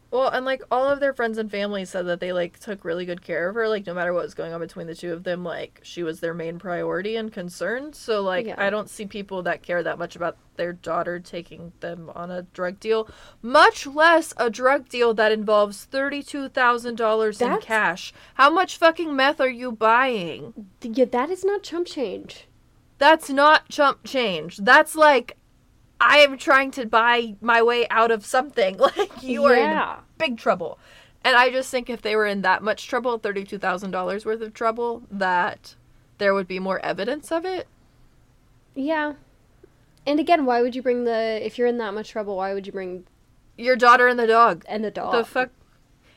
Well, 0.10 0.30
and 0.30 0.46
like 0.46 0.62
all 0.72 0.86
of 0.88 1.00
their 1.00 1.14
friends 1.14 1.38
and 1.38 1.52
family 1.52 1.84
said 1.84 2.08
that 2.08 2.20
they 2.20 2.32
like 2.32 2.60
took 2.60 2.86
really 2.86 3.06
good 3.06 3.22
care 3.22 3.50
of 3.50 3.56
her. 3.56 3.68
Like 3.68 3.86
no 3.86 3.94
matter 3.94 4.14
what 4.14 4.24
was 4.24 4.34
going 4.34 4.54
on 4.54 4.62
between 4.62 4.88
the 4.88 4.96
two 4.96 5.12
of 5.12 5.24
them, 5.24 5.44
like 5.44 5.82
she 5.84 6.02
was 6.04 6.20
their 6.20 6.34
main 6.34 6.60
priority 6.60 7.16
and 7.18 7.32
concern. 7.32 7.94
So 7.94 8.22
like 8.22 8.48
Yeah. 8.48 8.56
I 8.58 8.70
don't 8.70 8.90
see 8.90 9.06
people 9.06 9.44
that 9.44 9.64
care 9.64 9.84
that 9.84 10.00
much 10.00 10.16
about 10.16 10.38
their 10.56 10.74
daughter 10.74 11.20
taking 11.20 11.74
them 11.82 12.10
on 12.16 12.32
a 12.32 12.42
drug 12.44 12.80
deal, 12.80 13.10
much 13.42 13.86
less 13.86 14.34
a 14.38 14.50
drug 14.50 14.90
deal 14.90 15.14
that 15.14 15.32
involves 15.32 15.84
thirty 15.86 16.24
two 16.24 16.50
thousand 16.50 16.96
dollars 16.96 17.42
in 17.42 17.58
cash. 17.60 18.14
How 18.36 18.50
much 18.50 18.78
fucking 18.78 19.16
meth 19.16 19.42
are 19.42 19.50
you 19.50 19.72
buying? 19.72 20.54
yeah, 20.82 21.06
that 21.06 21.30
is 21.30 21.44
not 21.44 21.64
chump 21.64 21.88
change. 21.88 22.48
That's 22.98 23.30
not 23.30 23.70
chump 23.70 24.00
change. 24.04 24.58
That's 24.58 24.96
like 24.96 25.37
I 26.00 26.20
am 26.20 26.38
trying 26.38 26.72
to 26.72 26.86
buy 26.86 27.36
my 27.42 27.62
way 27.62 27.88
out 27.90 28.12
of 28.12 28.26
something. 28.26 28.78
Like 28.98 29.24
you 29.24 29.46
are 29.46 29.56
in 29.56 29.82
big 30.18 30.38
trouble. 30.38 30.80
And 31.24 31.36
I 31.36 31.50
just 31.50 31.70
think 31.72 31.90
if 31.90 32.02
they 32.02 32.16
were 32.16 32.26
in 32.28 32.42
that 32.44 32.64
much 32.64 32.88
trouble, 32.88 33.18
thirty-two 33.18 33.58
thousand 33.58 33.92
dollars 33.92 34.26
worth 34.26 34.42
of 34.42 34.54
trouble, 34.54 35.04
that 35.12 35.76
there 36.20 36.34
would 36.34 36.48
be 36.48 36.60
more 36.60 36.80
evidence 36.80 37.32
of 37.32 37.46
it. 37.46 37.68
Yeah. 38.76 39.14
And 40.06 40.20
again, 40.20 40.46
why 40.46 40.62
would 40.62 40.76
you 40.76 40.82
bring 40.82 41.04
the 41.04 41.40
if 41.46 41.58
you're 41.58 41.68
in 41.68 41.78
that 41.80 41.94
much 41.94 42.10
trouble, 42.12 42.38
why 42.38 42.54
would 42.54 42.66
you 42.66 42.72
bring 42.72 43.06
Your 43.58 43.76
daughter 43.76 44.08
and 44.08 44.18
the 44.20 44.28
dog. 44.28 44.64
and 44.70 44.84
the 44.84 44.92
dog? 44.92 45.14
The 45.14 45.26
fuck? 45.26 45.50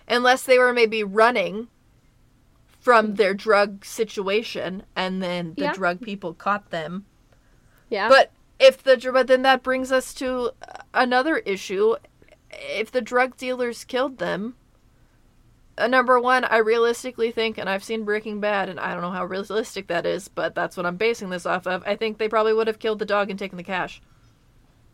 Unless 0.06 0.42
they 0.44 0.58
were 0.58 0.72
maybe 0.72 1.02
running 1.02 1.68
from 2.78 3.16
their 3.16 3.34
drug 3.34 3.84
situation, 3.84 4.84
and 4.96 5.22
then 5.22 5.54
the 5.56 5.62
Yeah. 5.64 5.72
drug 5.72 6.00
people 6.02 6.34
caught 6.34 6.70
them. 6.70 7.04
Yeah. 7.88 8.08
But 8.08 8.30
if 8.60 8.82
the 8.82 9.10
but 9.12 9.26
then 9.26 9.42
that 9.42 9.62
brings 9.62 9.90
us 9.90 10.14
to 10.14 10.50
another 10.94 11.38
issue. 11.38 11.96
If 12.52 12.90
the 12.90 13.00
drug 13.00 13.36
dealers 13.36 13.84
killed 13.84 14.18
them, 14.18 14.56
uh, 15.78 15.86
number 15.86 16.20
one, 16.20 16.44
I 16.44 16.58
realistically 16.58 17.30
think, 17.30 17.56
and 17.56 17.68
I've 17.68 17.84
seen 17.84 18.04
Breaking 18.04 18.40
Bad, 18.40 18.68
and 18.68 18.78
I 18.78 18.92
don't 18.92 19.02
know 19.02 19.10
how 19.10 19.24
realistic 19.24 19.86
that 19.86 20.04
is, 20.04 20.28
but 20.28 20.54
that's 20.54 20.76
what 20.76 20.84
I'm 20.84 20.96
basing 20.96 21.30
this 21.30 21.46
off 21.46 21.66
of. 21.66 21.82
I 21.86 21.96
think 21.96 22.18
they 22.18 22.28
probably 22.28 22.52
would 22.52 22.66
have 22.66 22.78
killed 22.78 22.98
the 22.98 23.06
dog 23.06 23.30
and 23.30 23.38
taken 23.38 23.56
the 23.56 23.62
cash. 23.62 24.02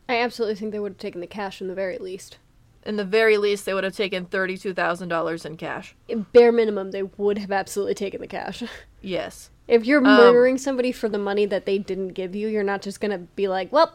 I 0.09 0.19
absolutely 0.19 0.55
think 0.55 0.73
they 0.73 0.79
would 0.79 0.93
have 0.93 0.99
taken 0.99 1.21
the 1.21 1.27
cash 1.27 1.61
in 1.61 1.67
the 1.67 1.75
very 1.75 1.99
least. 1.99 2.39
In 2.85 2.97
the 2.97 3.05
very 3.05 3.37
least, 3.37 3.67
they 3.67 3.75
would 3.75 3.83
have 3.83 3.97
taken 3.97 4.27
thirty-two 4.27 4.75
thousand 4.75 5.09
dollars 5.09 5.45
in 5.45 5.57
cash. 5.57 5.97
Bare 6.33 6.53
minimum, 6.53 6.93
they 6.93 7.03
would 7.03 7.39
have 7.39 7.51
absolutely 7.51 7.95
taken 7.95 8.21
the 8.21 8.29
cash. 8.29 8.63
Yes. 9.03 9.51
If 9.69 9.85
you're 9.85 9.99
Um, 9.99 10.17
murdering 10.17 10.59
somebody 10.59 10.93
for 10.93 11.09
the 11.09 11.19
money 11.19 11.47
that 11.47 11.67
they 11.67 11.79
didn't 11.79 12.09
give 12.09 12.35
you, 12.35 12.49
you're 12.49 12.63
not 12.63 12.83
just 12.83 13.01
gonna 13.01 13.19
be 13.19 13.49
like, 13.49 13.73
"Well, 13.73 13.93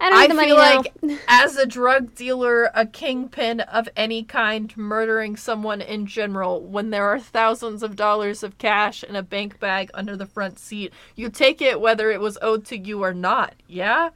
I 0.00 0.10
don't 0.10 0.18
I 0.18 0.22
need 0.22 0.30
the 0.30 0.34
money 0.34 0.48
feel 0.48 0.56
now." 0.58 0.76
like, 0.76 1.20
as 1.28 1.56
a 1.56 1.66
drug 1.66 2.14
dealer, 2.14 2.70
a 2.74 2.86
kingpin 2.86 3.60
of 3.60 3.88
any 3.96 4.22
kind, 4.22 4.76
murdering 4.76 5.36
someone 5.36 5.80
in 5.80 6.06
general, 6.06 6.60
when 6.60 6.90
there 6.90 7.06
are 7.06 7.18
thousands 7.18 7.82
of 7.82 7.96
dollars 7.96 8.42
of 8.42 8.58
cash 8.58 9.02
in 9.02 9.16
a 9.16 9.22
bank 9.22 9.58
bag 9.58 9.90
under 9.94 10.16
the 10.16 10.26
front 10.26 10.58
seat, 10.58 10.92
you 11.16 11.28
take 11.30 11.60
it 11.60 11.80
whether 11.80 12.10
it 12.10 12.20
was 12.20 12.38
owed 12.42 12.64
to 12.66 12.78
you 12.78 13.02
or 13.02 13.12
not. 13.14 13.54
Yeah. 13.66 14.10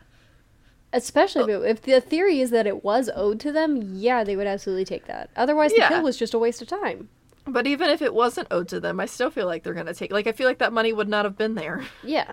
Especially 0.93 1.55
if, 1.55 1.63
it, 1.63 1.69
if 1.71 1.83
the 1.83 2.01
theory 2.03 2.41
is 2.41 2.51
that 2.51 2.67
it 2.67 2.85
was 2.85 3.09
owed 3.17 3.41
to 3.41 3.51
them, 3.51 3.81
yeah, 3.95 4.23
they 4.25 4.37
would 4.37 4.47
absolutely 4.47 4.85
take 4.85 5.07
that. 5.07 5.31
Otherwise, 5.35 5.71
the 5.73 5.79
Yeah. 5.79 5.89
kill 5.89 6.03
was 6.03 6.19
just 6.19 6.35
a 6.35 6.39
waste 6.39 6.61
of 6.61 6.69
time. 6.69 7.09
But 7.45 7.67
even 7.67 7.91
if 7.91 8.03
it 8.03 8.15
wasn't 8.15 8.49
owed 8.51 8.69
to 8.69 8.81
them, 8.81 9.01
I 9.01 9.07
still 9.07 9.31
feel 9.31 9.47
like 9.47 9.63
they're 9.65 9.75
gonna 9.75 9.95
take. 9.95 10.13
Like 10.13 10.27
I 10.27 10.33
feel 10.33 10.47
like 10.47 10.59
that 10.59 10.73
money 10.73 10.93
would 10.93 11.09
not 11.09 11.25
have 11.25 11.37
been 11.37 11.55
there 11.55 11.85
Yeah. 12.05 12.33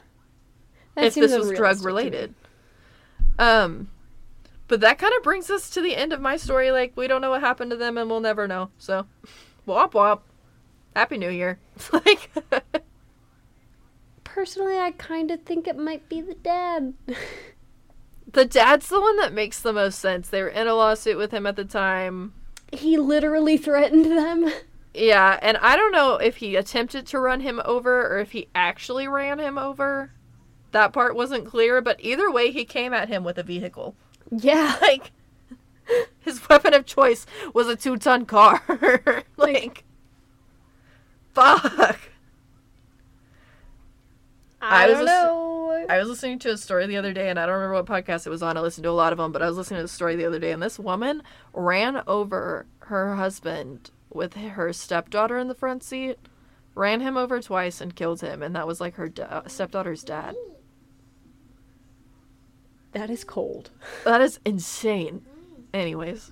That 0.95 1.05
if 1.05 1.15
this 1.15 1.35
was 1.35 1.51
drug 1.51 1.77
to 1.79 1.83
related. 1.83 2.35
Um, 3.37 3.89
but 4.67 4.81
that 4.81 4.99
kind 4.99 5.13
of 5.15 5.23
brings 5.23 5.49
us 5.49 5.69
to 5.71 5.81
the 5.81 5.95
end 5.95 6.13
of 6.13 6.21
my 6.21 6.37
story. 6.37 6.71
Like 6.71 6.93
we 6.95 7.07
don't 7.07 7.21
know 7.21 7.29
what 7.31 7.41
happened 7.41 7.71
to 7.71 7.77
them, 7.77 7.97
and 7.97 8.09
we'll 8.09 8.19
never 8.19 8.47
know. 8.47 8.69
So, 8.77 9.07
wop 9.65 9.93
wop. 9.93 10.25
Happy 10.95 11.17
New 11.17 11.29
Year. 11.29 11.59
like, 11.93 12.29
Personally, 14.23 14.77
I 14.77 14.91
kind 14.91 15.31
of 15.31 15.43
think 15.43 15.67
it 15.67 15.77
might 15.77 16.07
be 16.09 16.21
the 16.21 16.33
dad. 16.35 16.93
the 18.31 18.45
dad's 18.45 18.89
the 18.89 18.99
one 19.01 19.17
that 19.17 19.33
makes 19.33 19.61
the 19.61 19.73
most 19.73 19.99
sense. 19.99 20.29
They 20.29 20.41
were 20.41 20.49
in 20.49 20.67
a 20.67 20.73
lawsuit 20.75 21.17
with 21.17 21.31
him 21.31 21.45
at 21.45 21.55
the 21.55 21.65
time. 21.65 22.33
he 22.71 22.97
literally 22.97 23.57
threatened 23.57 24.05
them. 24.05 24.51
Yeah, 24.93 25.37
and 25.41 25.57
I 25.57 25.75
don't 25.75 25.91
know 25.91 26.15
if 26.15 26.37
he 26.37 26.55
attempted 26.55 27.05
to 27.07 27.19
run 27.19 27.41
him 27.41 27.61
over 27.63 28.07
or 28.07 28.19
if 28.19 28.31
he 28.31 28.47
actually 28.55 29.07
ran 29.07 29.39
him 29.39 29.57
over. 29.57 30.11
That 30.71 30.93
part 30.93 31.15
wasn't 31.15 31.45
clear, 31.45 31.81
but 31.81 31.97
either 31.99 32.31
way, 32.31 32.51
he 32.51 32.65
came 32.65 32.93
at 32.93 33.07
him 33.07 33.23
with 33.23 33.37
a 33.37 33.43
vehicle. 33.43 33.95
Yeah. 34.31 34.75
Like, 34.81 35.11
his 36.19 36.47
weapon 36.47 36.73
of 36.75 36.85
choice 36.85 37.25
was 37.53 37.67
a 37.67 37.75
two 37.75 37.97
ton 37.97 38.25
car. 38.25 38.61
like, 39.37 39.83
fuck. 41.33 41.99
I, 44.61 44.85
I 44.85 44.89
was 44.89 45.05
know. 45.05 45.85
I 45.89 45.97
was 45.97 46.09
listening 46.09 46.39
to 46.39 46.51
a 46.51 46.57
story 46.57 46.85
the 46.85 46.97
other 46.97 47.13
day, 47.13 47.29
and 47.29 47.39
I 47.39 47.45
don't 47.45 47.55
remember 47.55 47.75
what 47.75 47.85
podcast 47.85 48.27
it 48.27 48.29
was 48.29 48.43
on. 48.43 48.57
I 48.57 48.61
listened 48.61 48.83
to 48.83 48.89
a 48.89 48.91
lot 48.91 49.13
of 49.13 49.17
them, 49.17 49.31
but 49.31 49.41
I 49.41 49.47
was 49.47 49.57
listening 49.57 49.79
to 49.79 49.83
the 49.83 49.87
story 49.87 50.15
the 50.15 50.25
other 50.25 50.39
day, 50.39 50.51
and 50.51 50.61
this 50.61 50.77
woman 50.77 51.23
ran 51.53 52.03
over 52.05 52.67
her 52.81 53.15
husband 53.15 53.89
with 54.11 54.33
her 54.35 54.73
stepdaughter 54.73 55.37
in 55.37 55.47
the 55.47 55.55
front 55.55 55.83
seat, 55.83 56.17
ran 56.75 57.01
him 57.01 57.17
over 57.17 57.41
twice, 57.41 57.81
and 57.81 57.95
killed 57.95 58.21
him, 58.21 58.41
and 58.41 58.55
that 58.55 58.67
was 58.67 58.79
like 58.81 58.95
her 58.95 59.07
da- 59.09 59.43
stepdaughter's 59.47 60.03
dad. 60.03 60.35
that 62.93 63.09
is 63.09 63.23
cold. 63.23 63.69
That 64.05 64.21
is 64.21 64.39
insane. 64.45 65.25
Anyways, 65.73 66.31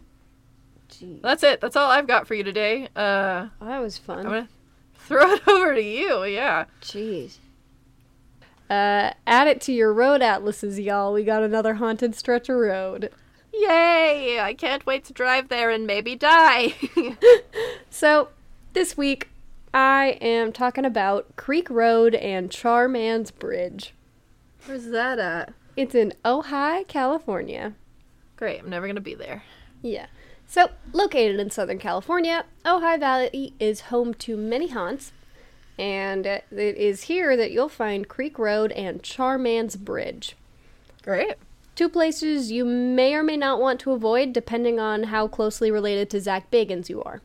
Jeez. 0.89 1.21
that's 1.21 1.43
it. 1.43 1.61
That's 1.61 1.75
all 1.75 1.91
I've 1.91 2.07
got 2.07 2.27
for 2.27 2.33
you 2.33 2.43
today. 2.43 2.87
Uh, 2.95 3.47
Oh, 3.61 3.65
that 3.67 3.79
was 3.79 3.97
fun. 3.97 4.19
I'm 4.19 4.23
gonna 4.25 4.49
throw 4.95 5.31
it 5.33 5.41
over 5.47 5.75
to 5.75 5.81
you. 5.83 6.23
Yeah. 6.23 6.65
Jeez. 6.81 7.37
Uh, 8.69 9.11
add 9.27 9.47
it 9.47 9.61
to 9.61 9.71
your 9.71 9.93
road 9.93 10.21
atlases, 10.21 10.79
y'all. 10.79 11.13
We 11.13 11.23
got 11.23 11.43
another 11.43 11.75
haunted 11.75 12.15
stretch 12.15 12.49
of 12.49 12.57
road. 12.57 13.11
Yay! 13.59 14.39
I 14.39 14.53
can't 14.57 14.85
wait 14.85 15.03
to 15.05 15.13
drive 15.13 15.49
there 15.49 15.69
and 15.69 15.87
maybe 15.87 16.15
die. 16.15 16.75
So, 17.89 18.27
this 18.73 18.95
week, 18.95 19.29
I 19.73 20.19
am 20.21 20.53
talking 20.53 20.85
about 20.85 21.35
Creek 21.35 21.67
Road 21.67 22.13
and 22.13 22.51
Char 22.51 22.87
Man's 22.87 23.31
Bridge. 23.31 23.95
Where's 24.67 24.87
that 24.89 25.17
at? 25.17 25.51
It's 25.75 25.95
in 25.95 26.13
Ojai, 26.23 26.87
California. 26.87 27.73
Great. 28.35 28.59
I'm 28.59 28.69
never 28.69 28.85
gonna 28.85 29.01
be 29.01 29.15
there. 29.15 29.41
Yeah. 29.81 30.05
So, 30.45 30.69
located 30.93 31.39
in 31.39 31.49
Southern 31.49 31.79
California, 31.79 32.45
Ojai 32.63 32.99
Valley 32.99 33.53
is 33.59 33.81
home 33.81 34.13
to 34.15 34.37
many 34.37 34.67
haunts, 34.67 35.11
and 35.79 36.27
it 36.27 36.45
is 36.51 37.03
here 37.03 37.35
that 37.35 37.51
you'll 37.51 37.67
find 37.67 38.07
Creek 38.07 38.37
Road 38.37 38.71
and 38.73 39.01
Char 39.01 39.39
Man's 39.39 39.75
Bridge. 39.75 40.35
Great. 41.01 41.33
Two 41.77 41.89
places 41.89 42.51
you 42.51 42.65
may 42.65 43.13
or 43.13 43.21
may 43.21 43.37
not 43.37 43.61
want 43.61 43.79
to 43.81 43.91
avoid 43.91 44.33
depending 44.33 44.79
on 44.79 45.03
how 45.03 45.27
closely 45.27 45.69
related 45.69 46.09
to 46.09 46.19
Zach 46.19 46.49
Bagans 46.49 46.89
you 46.89 47.03
are. 47.03 47.21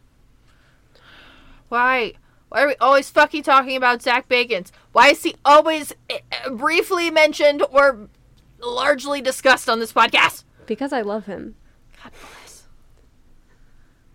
Why? 1.71 2.13
Why 2.51 2.65
are 2.65 2.67
we 2.67 2.77
always 2.79 3.09
fucking 3.09 3.45
talking 3.45 3.79
about 3.79 4.03
Zach 4.03 4.29
Bagans? 4.29 4.71
Why 4.93 5.09
is 5.09 5.23
he 5.23 5.37
always 5.43 5.95
uh, 6.11 6.51
briefly 6.51 7.11
mentioned 7.11 7.63
or 7.73 8.11
largely 8.61 9.23
discussed 9.23 9.71
on 9.71 9.81
this 9.81 9.95
podcast? 9.95 10.45
Because 10.67 10.93
I 10.93 11.01
love 11.01 11.25
him. 11.25 11.55
God 12.03 12.13
bless. 12.13 12.65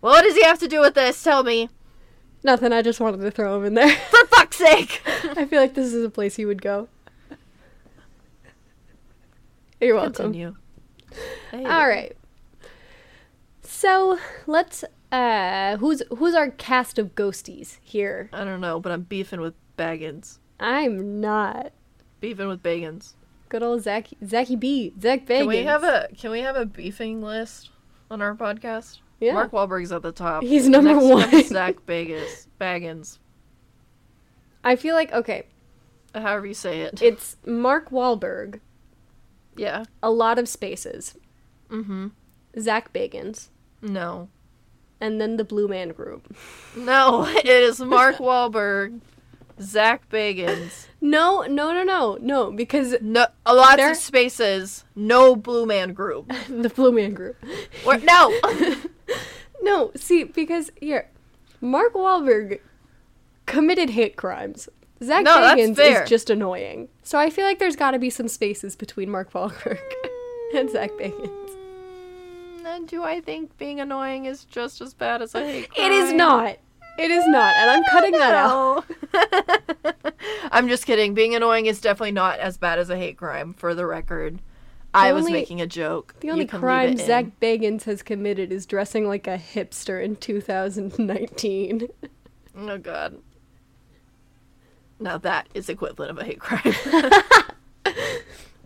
Well, 0.01 0.13
what 0.13 0.21
does 0.21 0.35
he 0.35 0.43
have 0.43 0.59
to 0.59 0.67
do 0.67 0.81
with 0.81 0.93
this? 0.93 1.23
Tell 1.23 1.41
me. 1.41 1.67
Nothing, 2.43 2.73
I 2.73 2.83
just 2.83 2.99
wanted 2.99 3.21
to 3.21 3.31
throw 3.31 3.57
him 3.57 3.65
in 3.65 3.73
there. 3.73 3.89
For 3.89 4.27
fuck's 4.27 4.57
sake! 4.57 5.01
I 5.35 5.45
feel 5.45 5.59
like 5.59 5.73
this 5.73 5.91
is 5.91 6.05
a 6.05 6.11
place 6.11 6.35
he 6.35 6.45
would 6.45 6.61
go. 6.61 6.89
You're 9.79 9.95
welcome. 9.95 10.13
Continue. 10.33 10.55
All 11.53 11.87
right. 11.87 12.15
So 13.61 14.17
let's. 14.45 14.83
Uh, 15.11 15.77
who's 15.77 16.01
who's 16.17 16.33
our 16.35 16.49
cast 16.51 16.99
of 16.99 17.15
ghosties 17.15 17.77
here? 17.81 18.29
I 18.33 18.43
don't 18.43 18.59
know, 18.59 18.79
but 18.79 18.91
I'm 18.91 19.03
beefing 19.03 19.39
with 19.39 19.53
Baggins. 19.77 20.39
I'm 20.59 21.21
not. 21.21 21.71
Beefing 22.19 22.47
with 22.49 22.61
Baggins. 22.61 23.13
Good 23.49 23.63
old 23.63 23.81
Zach, 23.83 24.07
Zachy 24.27 24.57
B, 24.57 24.91
Zach 24.99 25.25
Baggins. 25.25 25.37
Can 25.39 25.47
we 25.47 25.57
have 25.63 25.83
a 25.83 26.09
Can 26.17 26.31
we 26.31 26.41
have 26.41 26.57
a 26.57 26.65
beefing 26.65 27.21
list 27.21 27.69
on 28.11 28.21
our 28.21 28.35
podcast? 28.35 28.99
Yeah. 29.21 29.33
Mark 29.33 29.51
Wahlberg's 29.51 29.91
at 29.93 30.01
the 30.01 30.11
top. 30.11 30.43
He's 30.43 30.67
number 30.67 30.93
Next 30.93 31.05
one 31.05 31.31
one. 31.31 31.43
Zach 31.45 31.75
Baggins. 31.85 32.47
Baggins. 32.59 33.19
I 34.63 34.75
feel 34.75 34.95
like 34.95 35.13
okay, 35.13 35.43
However 36.13 36.45
you 36.47 36.53
say 36.53 36.81
it. 36.81 37.01
it's 37.01 37.37
Mark 37.45 37.91
Wahlberg, 37.91 38.59
yeah. 39.57 39.85
a 40.01 40.09
lot 40.11 40.39
of 40.39 40.47
spaces, 40.47 41.15
Mm-hmm. 41.69 42.07
Zach 42.59 42.93
Bagans, 42.93 43.49
No. 43.81 44.29
and 45.01 45.19
then 45.21 45.37
the 45.37 45.43
Blue 45.43 45.67
Man 45.67 45.89
Group. 45.89 46.35
No, 46.75 47.25
it 47.29 47.45
is 47.45 47.79
Mark 47.79 48.17
Wahlberg, 48.17 49.01
Zach 49.61 50.09
Bagans. 50.09 50.87
No, 51.01 51.41
no, 51.43 51.73
no, 51.73 51.83
no, 51.83 52.17
no, 52.21 52.51
because 52.51 52.95
No, 53.01 53.27
lots 53.45 53.75
There- 53.77 53.91
of 53.91 53.97
spaces. 53.97 54.85
No 54.95 55.35
Blue 55.35 55.65
Man 55.65 55.93
Group. 55.93 56.31
the 56.49 56.69
Blue 56.69 56.91
Man 56.91 57.13
Group. 57.13 57.35
Or, 57.85 57.97
no. 57.97 58.33
No, 59.61 59.91
see, 59.95 60.23
because 60.23 60.69
here, 60.79 61.09
Mark 61.59 61.93
Wahlberg 61.93 62.59
committed 63.47 63.89
hate 63.89 64.15
crimes. 64.15 64.69
Zach 65.03 65.23
No, 65.23 65.37
Bagans 65.37 65.77
is 65.79 66.09
just 66.09 66.29
annoying. 66.29 66.87
So 67.03 67.17
I 67.19 67.29
feel 67.29 67.45
like 67.45 67.59
there's 67.59 67.75
got 67.75 67.91
to 67.91 67.99
be 67.99 68.09
some 68.09 68.27
spaces 68.27 68.75
between 68.75 69.09
Mark 69.09 69.31
Wahlberg 69.31 69.79
and 70.55 70.69
Zach 70.69 70.91
Bagans. 70.91 71.49
Mm, 72.61 72.65
And 72.65 72.87
do 72.87 73.03
I 73.03 73.21
think 73.21 73.57
being 73.57 73.79
annoying 73.79 74.25
is 74.25 74.43
just 74.45 74.81
as 74.81 74.93
bad 74.93 75.21
as 75.21 75.35
a 75.35 75.41
hate 75.45 75.69
crime? 75.69 75.85
It 75.91 75.93
is 75.93 76.13
not. 76.13 76.57
It 76.99 77.11
is 77.11 77.27
not, 77.27 77.53
and 77.57 77.69
I'm 77.69 77.83
cutting 77.91 78.13
that 78.13 78.33
out. 78.33 78.85
I'm 80.51 80.67
just 80.67 80.87
kidding. 80.87 81.13
Being 81.13 81.35
annoying 81.35 81.67
is 81.67 81.79
definitely 81.79 82.11
not 82.13 82.39
as 82.39 82.57
bad 82.57 82.79
as 82.79 82.89
a 82.89 82.97
hate 82.97 83.17
crime, 83.17 83.53
for 83.53 83.75
the 83.75 83.85
record. 83.85 84.41
I 84.95 85.13
was 85.13 85.29
making 85.29 85.61
a 85.61 85.67
joke. 85.67 86.15
The 86.21 86.31
only 86.31 86.47
crime. 86.47 86.97
Zach 86.97 87.25
Bagans 87.39 87.83
has 87.83 88.01
committed 88.01 88.51
is 88.51 88.65
dressing 88.65 89.07
like 89.07 89.27
a 89.27 89.37
hipster 89.37 90.03
in 90.03 90.15
2019. 90.15 91.87
Oh 92.57 92.77
god. 92.79 93.17
Now 94.99 95.17
that 95.19 95.47
is 95.53 95.69
equivalent 95.69 96.11
of 96.11 96.17
a 96.17 96.23
hate 96.23 96.39
crime. 96.39 96.73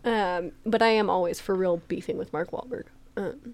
Um, 0.03 0.53
but 0.65 0.81
I 0.81 0.87
am 0.87 1.11
always 1.11 1.39
for 1.39 1.53
real 1.53 1.77
beefing 1.87 2.17
with 2.17 2.33
Mark 2.33 2.49
Wahlberg. 2.49 2.85
Um, 3.15 3.53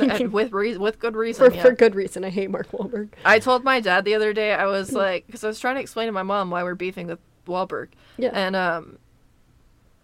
And 0.00 0.32
with 0.32 0.52
re- 0.52 0.76
with 0.76 0.98
good 1.00 1.16
reason. 1.16 1.50
for, 1.50 1.56
yeah. 1.56 1.62
for 1.62 1.72
good 1.72 1.94
reason. 1.96 2.24
I 2.24 2.30
hate 2.30 2.48
Mark 2.50 2.70
Wahlberg. 2.70 3.08
I 3.24 3.38
told 3.40 3.64
my 3.64 3.80
dad 3.80 4.04
the 4.04 4.14
other 4.14 4.32
day 4.32 4.52
I 4.54 4.66
was 4.66 4.92
like 4.92 5.26
because 5.26 5.42
I 5.42 5.48
was 5.48 5.58
trying 5.58 5.74
to 5.74 5.80
explain 5.80 6.06
to 6.06 6.12
my 6.12 6.22
mom 6.22 6.50
why 6.50 6.62
we're 6.62 6.76
beefing 6.76 7.08
with 7.08 7.18
Wahlberg. 7.46 7.88
Yeah. 8.18 8.30
And 8.32 8.54
um, 8.54 8.98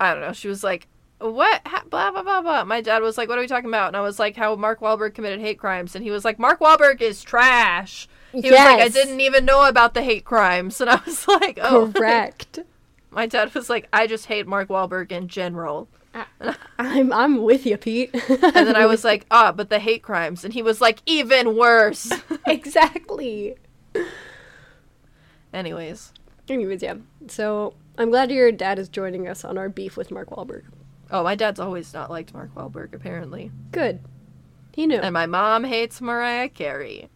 I 0.01 0.13
don't 0.13 0.23
know. 0.23 0.33
She 0.33 0.49
was 0.49 0.65
like, 0.65 0.89
"What? 1.21 1.63
Ha- 1.67 1.85
blah 1.89 2.11
blah 2.11 2.23
blah 2.25 2.43
blah." 2.43 2.65
My 2.65 2.81
dad 2.81 3.01
was 3.01 3.17
like, 3.17 3.29
"What 3.29 3.39
are 3.39 3.43
we 3.43 3.47
talking 3.47 3.71
about?" 3.71 3.89
And 3.89 3.97
I 3.97 4.01
was 4.01 4.19
like, 4.19 4.35
"How 4.37 4.57
Mark 4.57 4.81
Wahlberg 4.81 5.15
committed 5.15 5.41
hate 5.41 5.59
crimes." 5.61 5.95
And 5.95 6.05
he 6.05 6.11
was 6.11 6.25
like, 6.25 6.39
"Mark 6.41 6.59
Wahlberg 6.59 7.01
is 7.01 7.23
trash." 7.23 8.09
He 8.35 8.51
was 8.51 8.59
like, 8.59 8.81
"I 8.81 8.89
didn't 8.89 9.21
even 9.21 9.45
know 9.45 9.67
about 9.67 9.95
the 9.95 10.03
hate 10.03 10.25
crimes." 10.25 10.81
And 10.81 10.91
I 10.91 11.01
was 11.05 11.27
like, 11.29 11.59
"Oh, 11.63 11.91
Correct. 11.95 12.59
My 13.11 13.27
dad 13.27 13.55
was 13.55 13.71
like, 13.71 13.89
"I 13.93 14.07
just 14.07 14.27
hate 14.27 14.47
Mark 14.47 14.69
Wahlberg 14.69 15.13
in 15.13 15.29
general." 15.29 15.89
I'm 16.79 17.13
I'm 17.13 17.43
with 17.43 17.67
you, 17.67 17.77
Pete. 17.77 18.11
And 18.29 18.53
then 18.69 18.77
I 18.77 18.87
was 18.87 19.03
like, 19.05 19.27
"Ah, 19.31 19.51
but 19.53 19.69
the 19.71 19.79
hate 19.81 20.03
crimes." 20.03 20.45
And 20.45 20.55
he 20.55 20.63
was 20.63 20.81
like, 20.81 21.01
"Even 21.07 21.57
worse." 21.57 22.13
exactly. 22.47 23.57
Anyways, 25.53 26.13
Anyways, 26.49 26.83
yeah. 26.83 26.95
So 27.29 27.75
I'm 27.97 28.11
glad 28.11 28.31
your 28.31 28.53
dad 28.53 28.79
is 28.79 28.89
joining 28.89 29.27
us 29.29 29.45
on 29.45 29.57
our 29.57 29.69
beef 29.69 29.97
with 29.97 30.11
Mark 30.11 30.31
Wahlberg. 30.31 30.65
oh, 31.11 31.23
my 31.23 31.35
dad's 31.35 31.61
always 31.61 31.95
not 31.95 32.11
liked 32.11 32.35
Mark 32.35 32.55
Wahlberg 32.55 32.93
apparently. 32.95 33.51
Good. 33.73 34.01
He 34.73 34.87
knew. 34.87 34.99
And 34.99 35.13
my 35.15 35.27
mom 35.27 35.65
hates 35.65 36.01
Mariah 36.01 36.49
Carey. 36.49 37.09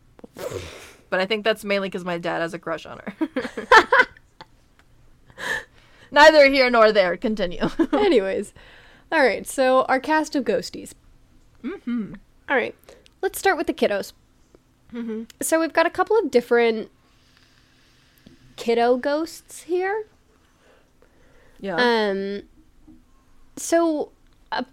But 1.10 1.20
I 1.20 1.26
think 1.26 1.44
that's 1.44 1.64
mainly 1.64 1.88
because 1.88 2.04
my 2.04 2.18
dad 2.18 2.40
has 2.40 2.54
a 2.54 2.58
crush 2.58 2.86
on 2.86 2.98
her. 2.98 3.28
Neither 6.10 6.48
here 6.48 6.70
nor 6.70 6.90
there. 6.92 7.16
Continue. 7.16 7.68
Anyways, 7.92 8.54
All 9.10 9.20
right, 9.20 9.46
so 9.46 9.82
our 9.84 10.00
cast 10.00 10.34
of 10.36 10.44
ghosties. 10.44 10.92
Mm-hmm. 11.62 12.14
All 12.48 12.56
right, 12.56 12.74
let's 13.22 13.38
start 13.38 13.56
with 13.56 13.66
the 13.66 13.74
kiddos. 13.74 14.12
Mm-hmm. 14.92 15.24
So 15.40 15.60
we've 15.60 15.72
got 15.72 15.86
a 15.86 15.90
couple 15.90 16.18
of 16.18 16.30
different 16.30 16.90
kiddo 18.56 18.96
ghosts 18.96 19.62
here. 19.62 20.04
Yeah. 21.60 21.76
Um, 21.76 22.42
so, 23.56 24.12
uh, 24.52 24.64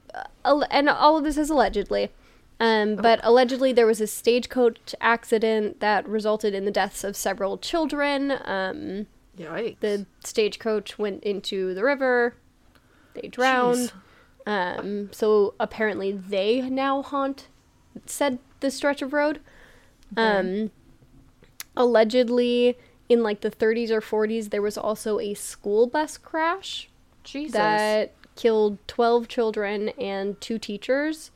uh, 0.43 0.65
and 0.69 0.89
all 0.89 1.17
of 1.17 1.23
this 1.23 1.37
is 1.37 1.49
allegedly. 1.49 2.11
Um, 2.59 2.95
but 2.95 3.19
allegedly 3.23 3.73
there 3.73 3.85
was 3.85 3.99
a 3.99 4.07
stagecoach 4.07 4.95
accident 5.01 5.81
that 5.81 6.07
resulted 6.07 6.53
in 6.53 6.65
the 6.65 6.71
deaths 6.71 7.03
of 7.03 7.15
several 7.15 7.57
children. 7.57 8.31
Um, 8.45 9.07
Yikes. 9.37 9.79
the 9.81 10.05
stagecoach 10.23 10.97
went 10.97 11.23
into 11.23 11.73
the 11.73 11.83
river. 11.83 12.35
They 13.13 13.27
drowned. 13.27 13.91
Um, 14.45 15.09
so 15.11 15.55
apparently 15.59 16.11
they 16.11 16.61
now 16.61 17.01
haunt 17.01 17.47
said 18.05 18.39
the 18.59 18.69
stretch 18.71 19.01
of 19.01 19.13
road. 19.13 19.39
Um, 20.15 20.71
allegedly 21.75 22.77
in 23.09 23.21
like 23.23 23.41
the 23.41 23.51
30s 23.51 23.89
or 23.89 24.01
40s 24.01 24.49
there 24.49 24.61
was 24.61 24.77
also 24.77 25.19
a 25.19 25.33
school 25.33 25.87
bus 25.87 26.17
crash 26.17 26.89
Jesus. 27.23 27.53
that 27.53 28.13
killed 28.35 28.77
12 28.87 29.27
children 29.27 29.89
and 29.89 30.39
two 30.39 30.57
teachers. 30.59 31.31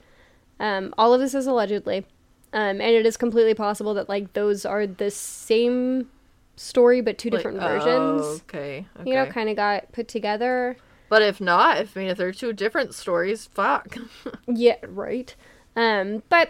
Um, 0.60 0.93
all 0.97 1.14
of 1.14 1.20
this 1.22 1.34
is 1.34 1.47
allegedly. 1.47 2.05
Um, 2.51 2.82
and 2.82 2.82
it 2.82 3.05
is 3.05 3.16
completely 3.18 3.53
possible 3.53 3.93
that 3.93 4.10
like 4.10 4.34
those 4.34 4.66
are 4.66 4.88
the 4.88 5.12
same 5.12 6.10
story 6.55 6.99
but 6.99 7.18
two 7.18 7.30
Like, 7.30 7.39
different 7.39 7.60
oh, 7.60 7.68
versions. 7.68 8.41
okay. 8.41 8.86
Okay. 8.99 9.10
You 9.10 9.16
know, 9.16 9.26
kind 9.28 9.49
of 9.49 9.55
got 9.55 9.91
put 9.91 10.07
together. 10.07 10.76
But 11.10 11.22
if 11.22 11.39
not, 11.39 11.78
if 11.80 11.95
I 11.95 12.01
mean 12.01 12.10
if 12.10 12.18
they're 12.18 12.32
two 12.32 12.53
different 12.53 12.93
stories, 12.95 13.45
fuck. 13.47 13.95
Yeah, 14.47 14.76
right. 14.88 15.36
Um, 15.76 16.24
but 16.30 16.49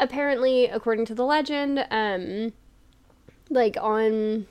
apparently, 0.00 0.66
according 0.66 1.04
to 1.06 1.14
the 1.14 1.24
legend, 1.24 1.84
um, 1.90 2.52
like 3.50 3.76
on 3.80 4.46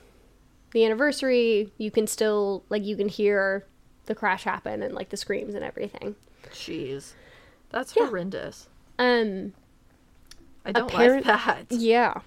the 0.72 0.84
anniversary, 0.84 1.72
you 1.78 1.90
can 1.90 2.06
still 2.06 2.64
like 2.68 2.84
you 2.84 2.96
can 2.96 3.08
hear 3.08 3.66
the 4.06 4.14
crash 4.14 4.44
happen 4.44 4.82
and 4.82 4.94
like 4.94 5.08
the 5.08 5.16
screams 5.16 5.54
and 5.54 5.64
everything. 5.64 6.16
Jeez. 6.50 7.12
That's 7.70 7.94
Yeah. 7.96 8.06
horrendous. 8.06 8.68
Um, 9.02 9.52
I 10.64 10.72
don't 10.72 10.90
Apparent- 10.92 11.26
like 11.26 11.44
that. 11.44 11.72
yeah. 11.76 12.20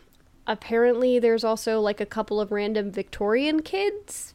Apparently, 0.47 1.19
there's 1.19 1.43
also 1.43 1.79
like 1.79 1.99
a 2.01 2.05
couple 2.05 2.39
of 2.41 2.51
random 2.51 2.91
Victorian 2.91 3.61
kids 3.61 4.33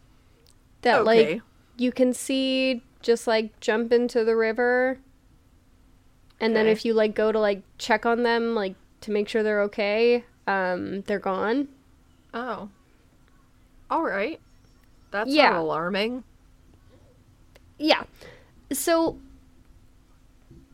that 0.83 1.01
okay. 1.01 1.05
like 1.35 1.43
you 1.77 1.93
can 1.93 2.13
see 2.13 2.83
just 3.03 3.27
like 3.27 3.59
jump 3.61 3.93
into 3.93 4.25
the 4.25 4.35
river. 4.35 4.99
And 6.41 6.57
then 6.57 6.67
if 6.67 6.85
you 6.87 6.95
like 6.95 7.15
go 7.15 7.31
to 7.31 7.39
like 7.39 7.63
check 7.79 8.07
on 8.07 8.23
them 8.23 8.55
like 8.55 8.75
to 9.03 9.11
make 9.11 9.29
sure 9.29 9.43
they're 9.43 9.63
okay, 9.63 10.25
um 10.47 11.03
they're 11.03 11.19
gone. 11.19 11.69
Oh. 12.33 12.71
All 13.91 14.03
right. 14.03 14.41
That's 15.11 15.31
Yeah. 15.31 15.59
alarming. 15.61 16.25
Yeah. 17.79 18.05
So 18.73 19.19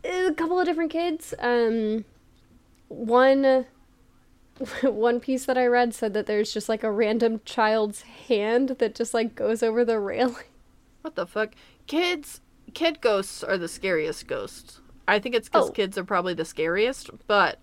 a 0.08 0.32
couple 0.34 0.58
of 0.58 0.66
different 0.66 0.90
kids. 0.90 1.34
Um 1.38 2.04
one 2.88 3.66
one 4.82 5.20
piece 5.20 5.44
that 5.46 5.58
I 5.58 5.66
read 5.66 5.94
said 5.94 6.14
that 6.14 6.26
there's 6.26 6.52
just 6.52 6.68
like 6.68 6.82
a 6.82 6.90
random 6.90 7.40
child's 7.44 8.02
hand 8.02 8.70
that 8.78 8.94
just 8.94 9.12
like 9.14 9.34
goes 9.34 9.62
over 9.62 9.84
the 9.84 9.98
railing. 9.98 10.44
What 11.02 11.14
the 11.14 11.26
fuck? 11.26 11.52
Kids, 11.86 12.40
kid 12.74 13.00
ghosts 13.00 13.44
are 13.44 13.56
the 13.56 13.68
scariest 13.68 14.26
ghosts. 14.26 14.80
I 15.06 15.20
think 15.20 15.36
it's 15.36 15.48
because 15.48 15.68
Oh. 15.68 15.72
kids 15.72 15.96
are 15.96 16.02
probably 16.04 16.34
the 16.34 16.44
scariest, 16.44 17.10
but 17.28 17.60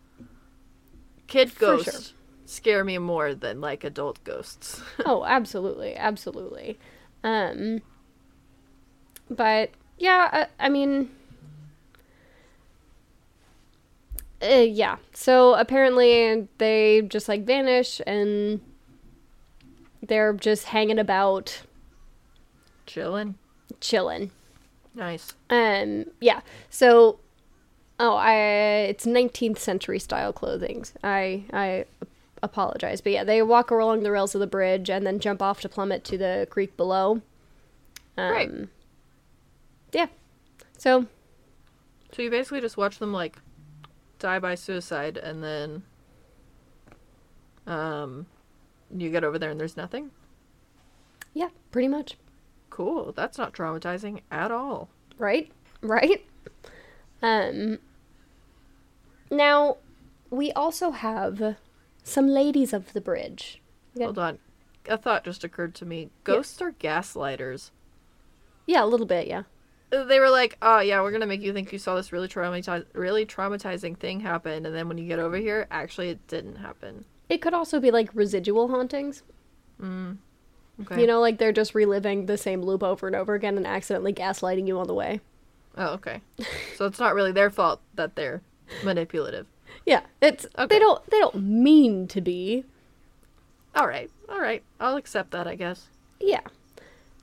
kid 1.28 1.54
ghosts 1.60 2.10
sure. 2.10 2.18
scare 2.46 2.84
me 2.86 2.98
more 3.00 3.36
than 3.36 3.60
like 3.60 3.84
adult 3.84 4.24
ghosts. 4.24 4.82
oh, 5.06 5.26
absolutely, 5.26 5.94
absolutely. 5.96 6.80
Um, 7.24 7.82
but 9.30 9.72
yeah, 9.98 10.48
I, 10.60 10.66
I 10.68 10.70
mean, 10.70 11.10
uh, 14.44 14.62
yeah. 14.62 14.98
So 15.14 15.54
apparently 15.56 16.48
they 16.58 17.02
just 17.08 17.28
like 17.28 17.46
vanish 17.46 18.02
and 18.06 18.60
they're 20.02 20.34
just 20.34 20.66
hanging 20.66 21.00
about, 21.00 21.62
Chilling. 22.86 23.36
chilling. 23.80 24.32
Nice. 24.96 25.34
Um, 25.50 26.06
yeah. 26.20 26.42
So, 26.70 27.20
oh, 28.00 28.16
I 28.16 28.36
it's 28.90 29.06
19th 29.06 29.58
century 29.58 30.00
style 30.00 30.34
clothing. 30.34 30.86
I 31.04 31.46
I 31.54 31.86
apologize, 32.44 33.02
but 33.02 33.14
yeah, 33.14 33.24
they 33.24 33.42
walk 33.42 33.72
along 33.72 34.04
the 34.04 34.12
rails 34.12 34.36
of 34.36 34.42
the 34.42 34.48
bridge 34.48 34.90
and 34.90 35.08
then 35.08 35.20
jump 35.20 35.42
off 35.42 35.62
to 35.62 35.70
plummet 35.70 36.04
to 36.06 36.18
the 36.18 36.46
creek 36.50 36.76
below. 36.78 37.22
Um, 38.18 38.32
Right. 38.32 38.52
Yeah. 39.94 40.08
So 40.78 41.08
So 42.12 42.22
you 42.22 42.30
basically 42.30 42.62
just 42.62 42.78
watch 42.78 43.00
them 43.00 43.14
like 43.14 43.38
die 44.24 44.40
by 44.40 44.56
suicide 44.56 45.18
and 45.18 45.44
then 45.44 45.84
um 47.68 48.26
you 48.96 49.10
get 49.12 49.24
over 49.26 49.38
there 49.38 49.52
and 49.52 49.60
there's 49.60 49.76
nothing? 49.78 50.12
yeah, 51.34 51.50
pretty 51.72 51.88
much. 51.88 52.16
Cool. 52.70 53.12
That's 53.12 53.38
not 53.38 53.54
traumatizing 53.54 54.22
at 54.32 54.52
all. 54.52 54.88
Right? 55.18 55.52
Right? 55.82 56.26
Um 57.22 57.80
now 59.30 59.78
we 60.30 60.52
also 60.54 60.92
have 60.92 61.58
some 62.04 62.28
ladies 62.28 62.72
of 62.72 62.94
the 62.94 63.02
bridge. 63.02 63.62
Yeah. 63.94 64.06
Hold 64.06 64.20
on. 64.20 64.40
A 64.88 64.98
thought 64.98 65.26
just 65.26 65.44
occurred 65.44 65.76
to 65.76 65.86
me. 65.86 66.10
Ghosts 66.24 66.62
are 66.62 66.72
gaslighters. 66.72 67.72
Yeah, 68.66 68.84
a 68.84 68.88
little 68.88 69.06
bit, 69.06 69.28
yeah. 69.28 69.44
They 69.94 70.20
were 70.20 70.30
like, 70.30 70.58
"Oh 70.62 70.80
yeah, 70.80 71.02
we're 71.02 71.12
gonna 71.12 71.28
make 71.28 71.42
you 71.42 71.54
think 71.54 71.72
you 71.72 71.78
saw 71.78 71.96
this 71.96 72.12
really 72.12 72.28
traumatiz- 72.28 72.86
really 72.94 73.26
traumatizing 73.26 73.98
thing 73.98 74.22
happen, 74.22 74.66
and 74.66 74.74
then 74.74 74.88
when 74.88 74.98
you 74.98 75.08
get 75.08 75.20
over 75.20 75.38
here, 75.38 75.68
actually 75.70 76.10
it 76.10 76.28
didn't 76.28 76.56
happen." 76.56 77.06
It 77.30 77.42
could 77.42 77.54
also 77.54 77.80
be 77.80 77.92
like 77.92 78.10
residual 78.14 78.70
hauntings. 78.70 79.22
Mm. 79.82 80.18
Okay. 80.82 81.02
You 81.02 81.08
know, 81.08 81.20
like 81.22 81.38
they're 81.38 81.52
just 81.52 81.76
reliving 81.76 82.26
the 82.26 82.38
same 82.38 82.62
loop 82.64 82.82
over 82.82 83.06
and 83.06 83.16
over 83.16 83.36
again 83.36 83.56
and 83.58 83.68
accidentally 83.68 84.14
gaslighting 84.14 84.68
you 84.68 84.80
on 84.80 84.88
the 84.88 84.94
way. 84.94 85.22
Oh, 85.78 85.94
okay. 85.94 86.22
so 86.76 86.86
it's 86.86 87.00
not 87.00 87.14
really 87.14 87.32
their 87.32 87.50
fault 87.52 87.80
that 87.94 88.16
they're 88.16 88.42
manipulative. 88.84 89.46
Yeah, 89.86 90.02
it's 90.22 90.46
Okay. 90.58 90.76
they 90.76 90.80
don't 90.80 91.06
they 91.10 91.20
don't 91.20 91.36
mean 91.44 92.08
to 92.08 92.22
be. 92.22 92.66
All 93.76 93.88
right. 93.88 94.10
All 94.30 94.40
right. 94.40 94.64
I'll 94.80 94.96
accept 94.98 95.32
that, 95.32 95.48
I 95.48 95.56
guess. 95.56 95.88
Yeah. 96.20 96.42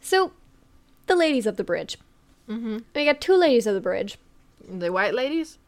So, 0.01 0.33
the 1.07 1.15
ladies 1.17 1.47
of 1.47 1.57
the 1.57 1.65
bridge. 1.65 1.97
Mm-hmm. 2.51 2.79
We 2.95 3.05
got 3.05 3.21
two 3.21 3.37
ladies 3.37 3.67
of 3.67 3.75
the 3.75 3.81
bridge. 3.81 4.19
The 4.69 4.93
white 4.93 5.15
ladies? 5.15 5.59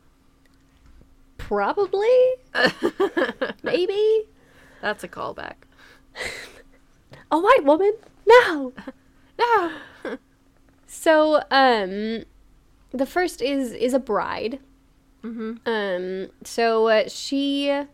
Probably, 1.38 2.08
maybe 3.62 4.22
That's 4.80 5.04
a 5.04 5.08
callback. 5.08 5.54
a 7.30 7.38
white 7.38 7.64
woman. 7.64 7.94
No. 8.26 8.72
No. 9.38 9.72
So, 10.86 11.42
um, 11.50 12.24
the 12.92 13.06
first 13.06 13.40
is 13.40 13.72
is 13.72 13.94
a 13.94 13.98
bride. 13.98 14.60
Mm-hmm. 15.24 15.54
Um, 15.66 16.28
so 16.44 16.88
uh, 16.88 17.08
she 17.08 17.84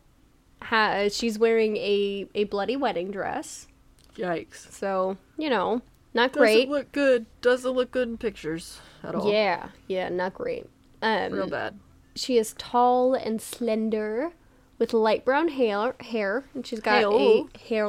has 0.63 1.17
she's 1.17 1.39
wearing 1.39 1.77
a 1.77 2.27
a 2.35 2.45
bloody 2.45 2.77
wedding 2.77 3.11
dress. 3.11 3.69
Yikes. 4.17 4.73
So 4.73 5.17
you 5.39 5.49
know, 5.49 5.81
not 6.15 6.33
great. 6.33 6.55
Doesn't 6.55 6.71
look 6.71 6.93
good. 6.93 7.27
Doesn't 7.41 7.73
look 7.73 7.91
good 7.91 8.09
in 8.09 8.19
pictures 8.19 8.81
at 9.03 9.15
all. 9.15 9.31
Yeah, 9.31 9.69
yeah, 9.87 10.09
not 10.09 10.35
great. 10.35 10.67
Um, 11.03 11.33
Real 11.33 11.49
bad. 11.49 11.79
She 12.17 12.37
is 12.39 12.55
tall 12.59 13.15
and 13.15 13.41
slender, 13.41 14.33
with 14.79 14.93
light 14.93 15.25
brown 15.25 15.49
hair, 15.49 15.95
hair, 16.01 16.45
and 16.55 16.67
she's 16.67 16.81
got 16.81 16.99
Hair. 17.01 17.11
a 17.13 17.47
hair, 17.69 17.87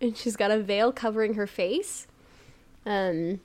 and 0.00 0.16
she's 0.16 0.34
got 0.36 0.50
a 0.50 0.58
veil 0.58 0.90
covering 0.92 1.34
her 1.34 1.46
face. 1.46 2.06
Um, 2.84 3.40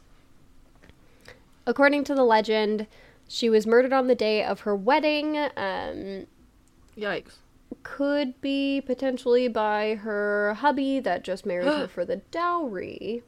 according 1.68 2.04
to 2.06 2.16
the 2.16 2.24
legend, 2.24 2.88
she 3.28 3.50
was 3.50 3.68
murdered 3.68 3.94
on 3.94 4.08
the 4.08 4.16
day 4.16 4.44
of 4.44 4.62
her 4.62 4.76
wedding. 4.76 5.38
Um, 5.56 6.26
Yikes. 6.98 7.36
could 7.84 8.40
be 8.42 8.82
potentially 8.84 9.48
by 9.48 9.96
her 9.96 10.56
hubby 10.56 11.00
that 11.02 11.24
just 11.24 11.46
married 11.46 11.68
her 11.68 11.88
for 11.94 12.06
the 12.06 12.18
dowry. 12.32 13.22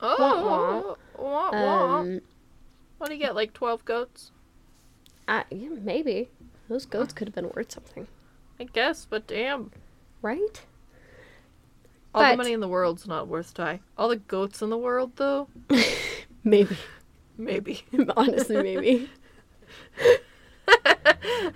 Oh. 0.00 0.96
Wah, 1.18 1.50
wah. 1.50 1.98
Um, 2.00 2.20
What 2.98 3.08
do 3.08 3.14
you 3.14 3.20
get? 3.20 3.34
Like 3.34 3.52
12 3.52 3.84
goats? 3.84 4.30
I, 5.26 5.44
yeah, 5.50 5.68
maybe 5.80 6.30
those 6.68 6.86
goats 6.86 7.12
could 7.12 7.28
have 7.28 7.34
been 7.34 7.50
worth 7.54 7.72
something, 7.72 8.06
I 8.58 8.64
guess, 8.64 9.06
but 9.08 9.26
damn. 9.26 9.70
right? 10.22 10.62
All 12.14 12.22
But- 12.22 12.30
the 12.32 12.36
money 12.38 12.52
in 12.52 12.60
the 12.60 12.68
world's 12.68 13.06
not 13.06 13.28
worth 13.28 13.52
Ty. 13.54 13.80
All 13.98 14.08
the 14.08 14.16
goats 14.16 14.62
in 14.62 14.70
the 14.70 14.78
world, 14.78 15.12
though? 15.16 15.48
Maybe. 16.44 16.76
Maybe. 17.36 17.82
Honestly, 18.16 18.62
maybe. 18.62 19.10
I 20.66 21.52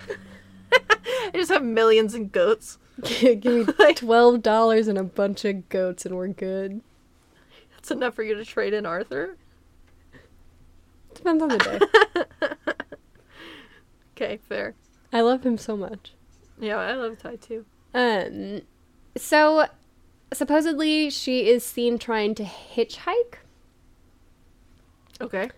just 1.33 1.51
have 1.51 1.63
millions 1.63 2.15
in 2.15 2.29
goats. 2.29 2.77
Give 3.03 3.43
me 3.43 3.65
twelve 3.95 4.41
dollars 4.41 4.87
and 4.87 4.97
a 4.97 5.03
bunch 5.03 5.45
of 5.45 5.67
goats, 5.69 6.05
and 6.05 6.15
we're 6.15 6.27
good. 6.29 6.81
That's 7.83 7.91
enough 7.91 8.13
for 8.15 8.23
you 8.23 8.33
to 8.35 8.45
trade 8.45 8.73
in 8.73 8.85
Arthur. 8.85 9.35
Depends 11.13 11.43
on 11.43 11.49
the 11.49 11.57
day. 11.57 12.49
Okay, 14.15 14.37
fair. 14.47 14.75
I 15.11 15.21
love 15.21 15.43
him 15.43 15.57
so 15.57 15.75
much. 15.75 16.13
Yeah, 16.59 16.77
I 16.77 16.93
love 16.93 17.17
Ty 17.17 17.37
too. 17.37 17.65
Um, 17.95 18.61
so 19.17 19.65
supposedly 20.31 21.09
she 21.09 21.49
is 21.49 21.65
seen 21.65 21.97
trying 21.97 22.35
to 22.35 22.43
hitchhike. 22.43 23.37
Okay. 25.19 25.49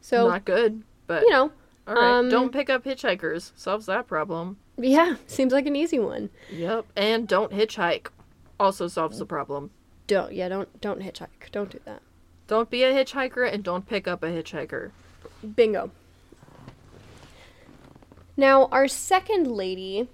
So 0.00 0.28
Not 0.28 0.46
good, 0.46 0.82
but 1.06 1.22
you 1.24 1.30
know, 1.30 1.52
all 1.86 1.94
right. 1.94 2.18
um, 2.20 2.30
don't 2.30 2.52
pick 2.52 2.70
up 2.70 2.84
hitchhikers. 2.84 3.52
Solves 3.54 3.84
that 3.84 4.06
problem. 4.08 4.56
yeah, 4.78 5.16
seems 5.26 5.52
like 5.52 5.66
an 5.66 5.76
easy 5.76 5.98
one. 5.98 6.30
Yep. 6.50 6.86
And 6.96 7.28
don't 7.28 7.52
hitchhike. 7.52 8.06
Also 8.58 8.88
solves 8.88 9.18
the 9.18 9.26
problem. 9.26 9.70
Don't 10.10 10.32
yeah, 10.32 10.48
don't 10.48 10.80
don't 10.80 11.00
hitchhike. 11.00 11.52
Don't 11.52 11.70
do 11.70 11.78
that. 11.84 12.02
Don't 12.48 12.68
be 12.68 12.82
a 12.82 12.92
hitchhiker 12.92 13.48
and 13.52 13.62
don't 13.62 13.86
pick 13.86 14.08
up 14.08 14.24
a 14.24 14.26
hitchhiker. 14.26 14.90
Bingo. 15.54 15.92
Now 18.36 18.66
our 18.72 18.88
second 18.88 19.46
lady 19.46 20.08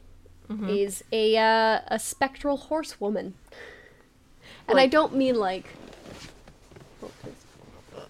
is 0.68 1.02
a 1.10 1.36
uh, 1.38 1.80
a 1.88 1.98
spectral 1.98 2.56
horsewoman, 2.58 3.34
and 4.68 4.78
I 4.78 4.86
don't 4.86 5.14
mean 5.16 5.36
like 5.36 5.64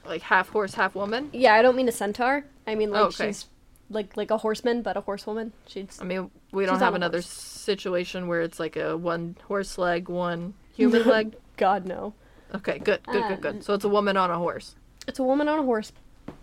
Like 0.04 0.22
half 0.22 0.48
horse, 0.50 0.74
half 0.74 0.94
woman. 0.96 1.30
yeah, 1.32 1.54
I 1.54 1.62
don't 1.62 1.76
mean 1.76 1.88
a 1.88 1.92
centaur. 1.92 2.44
I 2.66 2.74
mean 2.74 2.90
like 2.90 3.00
Oh, 3.02 3.06
okay. 3.06 3.28
she's 3.28 3.46
like 3.90 4.16
like 4.16 4.30
a 4.32 4.38
horseman, 4.38 4.82
but 4.82 4.96
a 4.96 5.00
horsewoman. 5.02 5.52
She's 5.66 5.98
I 6.00 6.04
mean, 6.04 6.30
we 6.50 6.66
don't 6.66 6.78
have 6.80 6.94
another 6.96 7.18
horse. 7.18 7.26
situation 7.30 8.26
where 8.26 8.40
it's 8.42 8.58
like 8.58 8.76
a 8.76 8.96
one 8.96 9.36
horse 9.48 9.78
leg, 9.78 10.08
one 10.08 10.54
human 10.74 11.04
leg. 11.14 11.36
God 11.56 11.86
no. 11.86 12.14
Okay, 12.54 12.78
good, 12.78 13.00
good, 13.04 13.22
good, 13.22 13.32
Um, 13.32 13.40
good. 13.40 13.64
So 13.64 13.74
it's 13.74 13.84
a 13.84 13.88
woman 13.88 14.16
on 14.16 14.30
a 14.30 14.38
horse. 14.38 14.74
It's 15.08 15.18
a 15.18 15.22
woman 15.22 15.48
on 15.48 15.58
a 15.58 15.62
horse. 15.62 15.92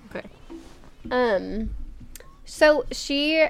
Okay. 0.09 0.27
Um, 1.09 1.71
so 2.45 2.85
she 2.91 3.47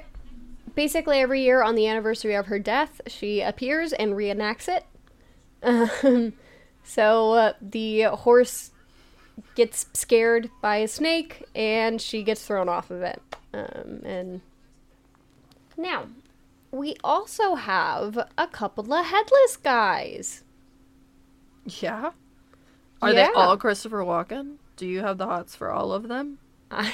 basically 0.76 1.20
every 1.20 1.42
year 1.42 1.62
on 1.62 1.76
the 1.76 1.88
anniversary 1.88 2.36
of 2.36 2.48
her 2.48 2.60
death, 2.60 3.02
she 3.08 3.42
appears 3.42 3.94
and 3.94 4.14
reenacts 4.14 4.68
it. 4.68 4.86
Um, 6.04 6.34
so 6.84 7.32
uh, 7.34 7.54
the 7.62 8.02
horse 8.02 8.72
gets 9.56 9.86
scared 9.94 10.50
by 10.62 10.78
a 10.78 10.88
snake 10.90 11.44
and 11.56 12.02
she 12.02 12.22
gets 12.22 12.46
thrown 12.46 12.68
off 12.68 12.92
of 12.92 13.02
it. 13.02 13.22
Um, 13.54 14.02
and 14.04 14.42
now 15.78 16.08
we 16.72 16.98
also 17.02 17.56
have 17.56 18.18
a 18.38 18.48
couple 18.48 18.92
of 18.94 19.06
headless 19.06 19.56
guys. 19.56 20.44
Yeah. 21.66 22.12
Are 23.02 23.12
Yeah. 23.14 23.28
they 23.28 23.34
all 23.34 23.58
Christopher 23.58 24.00
Walken? 24.04 24.56
Do 24.78 24.88
you 24.88 25.02
have 25.02 25.18
the 25.18 25.26
hots 25.26 25.56
for 25.56 25.70
all 25.72 25.92
of 25.94 26.08
them? 26.08 26.40
I 26.72 26.94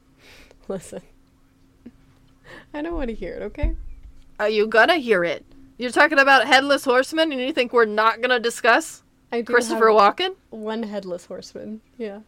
listen. 0.68 1.02
I 2.72 2.82
don't 2.82 2.94
want 2.94 3.08
to 3.08 3.14
hear 3.14 3.34
it. 3.34 3.42
Okay. 3.42 3.76
Are 4.40 4.48
you 4.48 4.66
gonna 4.66 4.96
hear 4.96 5.22
it? 5.24 5.44
You're 5.78 5.90
talking 5.90 6.18
about 6.18 6.46
headless 6.46 6.84
horsemen, 6.84 7.32
and 7.32 7.40
you 7.40 7.52
think 7.52 7.72
we're 7.72 7.84
not 7.84 8.20
gonna 8.20 8.40
discuss 8.40 9.02
I 9.32 9.40
do 9.42 9.52
Christopher 9.52 9.86
Walken? 9.86 10.34
one 10.50 10.82
headless 10.84 11.26
horseman. 11.26 11.80
Yeah. 11.98 12.20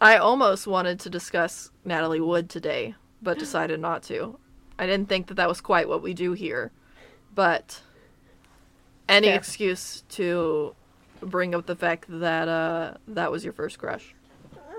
I 0.00 0.16
almost 0.16 0.66
wanted 0.66 0.98
to 1.00 1.10
discuss 1.10 1.70
Natalie 1.84 2.20
Wood 2.20 2.48
today, 2.50 2.94
but 3.22 3.38
decided 3.38 3.80
not 3.80 4.02
to. 4.04 4.38
I 4.78 4.86
didn't 4.86 5.08
think 5.08 5.28
that 5.28 5.34
that 5.34 5.48
was 5.48 5.60
quite 5.60 5.88
what 5.88 6.02
we 6.02 6.12
do 6.12 6.32
here, 6.32 6.72
but 7.34 7.82
any 9.08 9.28
excuse 9.28 10.02
to 10.10 10.74
bring 11.22 11.54
up 11.54 11.66
the 11.66 11.76
fact 11.76 12.04
that 12.08 12.48
uh 12.48 12.94
that 13.08 13.30
was 13.30 13.44
your 13.44 13.52
first 13.52 13.78
crush. 13.78 14.14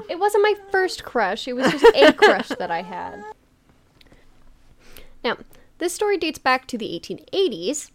It 0.10 0.20
wasn't 0.20 0.44
my 0.44 0.56
first 0.72 1.04
crush. 1.04 1.48
It 1.48 1.54
was 1.54 1.72
just 1.72 1.86
a 1.96 2.12
crush 2.24 2.50
that 2.50 2.72
I 2.72 2.82
had. 2.82 3.24
Now, 5.24 5.38
this 5.78 5.94
story 5.94 6.18
dates 6.18 6.40
back 6.40 6.68
to 6.68 6.78
the 6.78 6.88
1880s, 7.00 7.92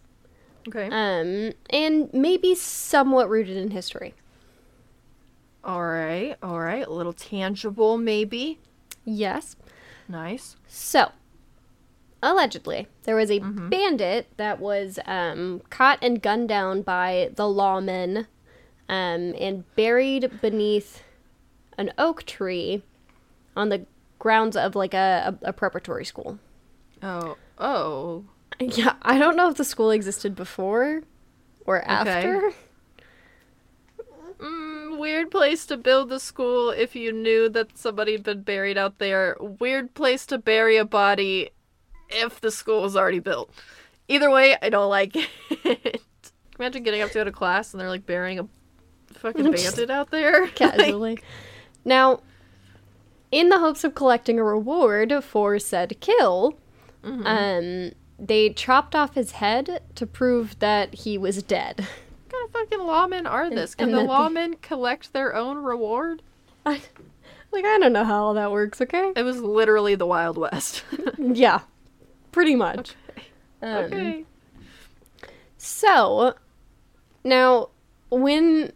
Okay. 0.67 0.85
um, 0.91 1.53
and 1.69 2.11
maybe 2.13 2.55
somewhat 2.55 3.29
rooted 3.29 3.57
in 3.57 3.71
history. 3.71 4.13
all 5.63 5.83
right. 5.83 6.35
All 6.41 6.59
right. 6.59 6.85
A 6.87 6.91
little 6.91 7.13
tangible, 7.13 7.97
maybe. 7.97 8.59
Yes. 9.05 9.55
Nice. 10.07 10.55
So, 10.67 11.11
allegedly, 12.23 12.87
there 13.03 13.15
was 13.15 13.29
a 13.29 13.39
bandit 13.39 14.27
that 14.37 14.59
was 14.59 14.97
um, 15.05 15.61
caught 15.69 15.99
and 16.01 16.21
gunned 16.21 16.49
down 16.49 16.81
by 16.81 17.29
the 17.35 17.43
lawmen 17.43 18.25
um, 18.89 19.35
and 19.39 19.63
buried 19.75 20.41
beneath 20.41 21.03
an 21.77 21.93
oak 21.97 22.25
tree 22.25 22.83
on 23.55 23.69
the 23.69 23.85
grounds 24.17 24.57
of 24.57 24.75
like 24.75 24.93
a, 24.93 25.37
a, 25.43 25.49
a 25.49 25.53
preparatory 25.53 26.03
school. 26.03 26.39
Oh. 27.01 27.37
Oh. 27.57 28.25
Yeah, 28.59 28.95
I 29.01 29.17
don't 29.17 29.37
know 29.37 29.49
if 29.49 29.55
the 29.55 29.63
school 29.63 29.91
existed 29.91 30.35
before 30.35 31.03
or 31.65 31.81
after. 31.83 32.51
Mm, 34.39 34.97
weird 34.97 35.31
place 35.31 35.65
to 35.67 35.77
build 35.77 36.09
the 36.09 36.19
school 36.19 36.69
if 36.71 36.95
you 36.95 37.11
knew 37.11 37.47
that 37.49 37.77
somebody 37.77 38.13
had 38.13 38.23
been 38.23 38.41
buried 38.41 38.77
out 38.77 38.97
there. 38.97 39.37
Weird 39.39 39.93
place 39.93 40.25
to 40.27 40.37
bury 40.37 40.77
a 40.77 40.85
body 40.85 41.51
if 42.09 42.41
the 42.41 42.51
school 42.51 42.81
was 42.81 42.95
already 42.95 43.19
built. 43.19 43.51
Either 44.07 44.31
way, 44.31 44.57
I 44.61 44.69
don't 44.69 44.89
like 44.89 45.15
it. 45.49 46.01
Imagine 46.57 46.83
getting 46.83 47.01
up 47.01 47.09
to 47.09 47.19
go 47.19 47.23
to 47.23 47.31
class 47.31 47.73
and 47.73 47.79
they're 47.79 47.89
like 47.89 48.05
burying 48.05 48.39
a 48.39 48.47
fucking 49.19 49.51
bandit 49.51 49.89
out 49.89 50.09
there. 50.11 50.41
Like, 50.45 50.55
Casually. 50.55 51.19
now, 51.85 52.21
in 53.31 53.49
the 53.49 53.59
hopes 53.59 53.83
of 53.83 53.93
collecting 53.95 54.39
a 54.39 54.43
reward 54.43 55.13
for 55.23 55.59
said 55.59 55.99
kill, 55.99 56.57
Mm-hmm. 57.03 57.25
um, 57.25 57.91
they 58.19 58.49
chopped 58.49 58.93
off 58.93 59.15
his 59.15 59.31
head 59.31 59.81
to 59.95 60.05
prove 60.05 60.59
that 60.59 60.93
he 60.93 61.17
was 61.17 61.41
dead. 61.43 61.79
what 61.79 62.29
kind 62.29 62.45
of 62.45 62.51
fucking 62.51 62.79
lawmen 62.79 63.25
are 63.29 63.49
this? 63.49 63.73
Can 63.73 63.85
and 63.89 63.93
the 63.93 64.01
that 64.01 64.07
the- 64.07 64.11
lawmen 64.13 64.61
collect 64.61 65.13
their 65.13 65.33
own 65.33 65.59
reward? 65.59 66.21
I, 66.65 66.81
like, 67.53 67.63
I 67.63 67.77
don't 67.79 67.93
know 67.93 68.03
how 68.03 68.21
all 68.25 68.33
that 68.33 68.51
works, 68.51 68.81
okay? 68.81 69.13
It 69.15 69.23
was 69.23 69.39
literally 69.41 69.95
the 69.95 70.05
Wild 70.05 70.37
West. 70.37 70.83
Yeah, 71.17 71.61
pretty 72.33 72.55
much. 72.55 72.95
Um, 73.61 73.69
okay. 73.85 74.25
So, 75.57 76.35
now, 77.23 77.69
when 78.09 78.71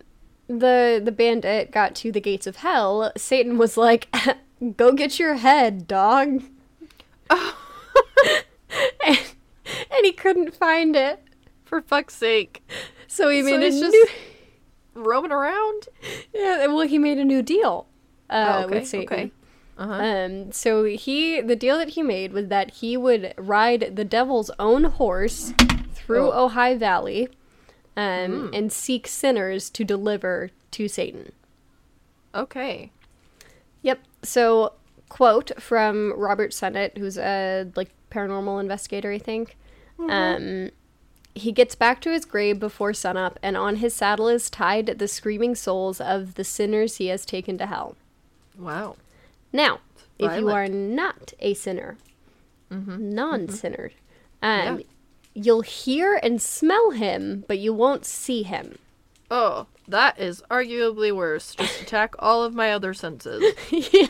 the 0.60 1.02
the 1.04 1.12
bandit 1.12 1.72
got 1.72 1.96
to 1.96 2.12
the 2.12 2.22
gates 2.22 2.48
of 2.48 2.58
hell, 2.58 3.12
Satan 3.18 3.58
was 3.58 3.78
like, 3.78 4.08
"Go 4.78 4.92
get 4.94 5.20
your 5.20 5.36
head, 5.36 5.88
dog." 5.88 6.44
and, 7.30 9.20
and 9.92 10.04
he 10.06 10.12
couldn't 10.12 10.56
find 10.56 10.96
it, 10.96 11.24
For 11.66 11.82
fuck's 11.82 12.16
sake. 12.16 12.64
so 13.08 13.30
he 13.30 13.42
So 13.42 13.46
made 13.46 13.64
a 13.64 13.70
just- 13.70 13.82
new. 13.82 14.08
Roaming 14.96 15.32
around? 15.32 15.88
Yeah, 16.36 16.68
well, 16.68 16.82
he 16.88 17.00
made 17.00 17.18
a 17.18 17.26
new 17.26 17.42
deal 17.42 17.88
uh, 18.30 18.60
Oh, 18.62 18.66
okay, 18.66 18.76
with 18.80 18.88
Satan. 18.88 19.06
okay. 19.14 19.32
Uh-huh. 19.76 19.92
Um, 19.92 20.52
so 20.52 20.84
he, 20.84 21.42
the 21.42 21.56
deal 21.56 21.80
that 21.80 21.90
he 21.90 22.04
made 22.04 22.32
was 22.32 22.50
that 22.50 22.76
he 22.76 22.96
would 22.96 23.34
ride 23.36 23.94
the 23.96 24.06
devil's 24.06 24.52
own 24.60 24.84
horse 24.84 25.52
through 25.96 26.32
Oh. 26.32 26.48
Ojai 26.50 26.78
Valley, 26.78 27.28
um, 27.96 28.50
and 28.54 28.72
seek 28.72 29.08
sinners 29.08 29.70
to 29.72 29.84
deliver 29.84 30.50
to 30.72 30.88
Satan. 30.88 31.32
Okay. 32.34 32.92
Yep. 33.82 34.00
So, 34.24 34.74
quote 35.10 35.52
from 35.62 36.14
Robert 36.18 36.54
Sennett, 36.54 36.98
who's 36.98 37.18
a 37.18 37.70
like 37.76 37.92
paranormal 38.10 38.60
investigator, 38.60 39.12
I 39.12 39.20
think. 39.20 39.58
Um, 40.10 40.72
he 41.36 41.52
gets 41.52 41.76
back 41.76 42.02
to 42.02 42.12
his 42.12 42.26
grave 42.26 42.60
before 42.60 42.94
sunup, 42.94 43.38
and 43.42 43.56
on 43.58 43.78
his 43.78 43.94
saddle 43.94 44.28
is 44.28 44.50
tied 44.50 44.88
the 44.88 45.08
screaming 45.08 45.56
souls 45.56 46.02
of 46.02 46.36
the 46.36 46.44
sinners 46.44 46.98
he 46.98 47.08
has 47.08 47.26
taken 47.26 47.58
to 47.58 47.66
hell. 47.68 47.96
Wow. 48.58 48.96
Now, 49.52 49.80
if 50.20 50.40
you 50.40 50.50
are 50.50 50.68
not 50.68 51.34
a 51.40 51.54
sinner, 51.54 51.98
non-sinner, 52.70 53.92
um, 54.42 54.80
Yeah. 54.80 54.84
You'll 55.34 55.62
hear 55.62 56.20
and 56.22 56.42
smell 56.42 56.92
him, 56.92 57.44
but 57.48 57.60
you 57.60 57.74
won't 57.74 58.06
see 58.06 58.44
him. 58.44 58.78
Oh, 59.32 59.68
that 59.88 60.20
is 60.20 60.44
arguably 60.50 61.16
worse. 61.16 61.56
Just 61.56 61.82
attack 61.82 62.16
all 62.20 62.44
of 62.44 62.54
my 62.54 62.72
other 62.72 62.94
senses. 62.94 63.44
yeah. 63.72 64.08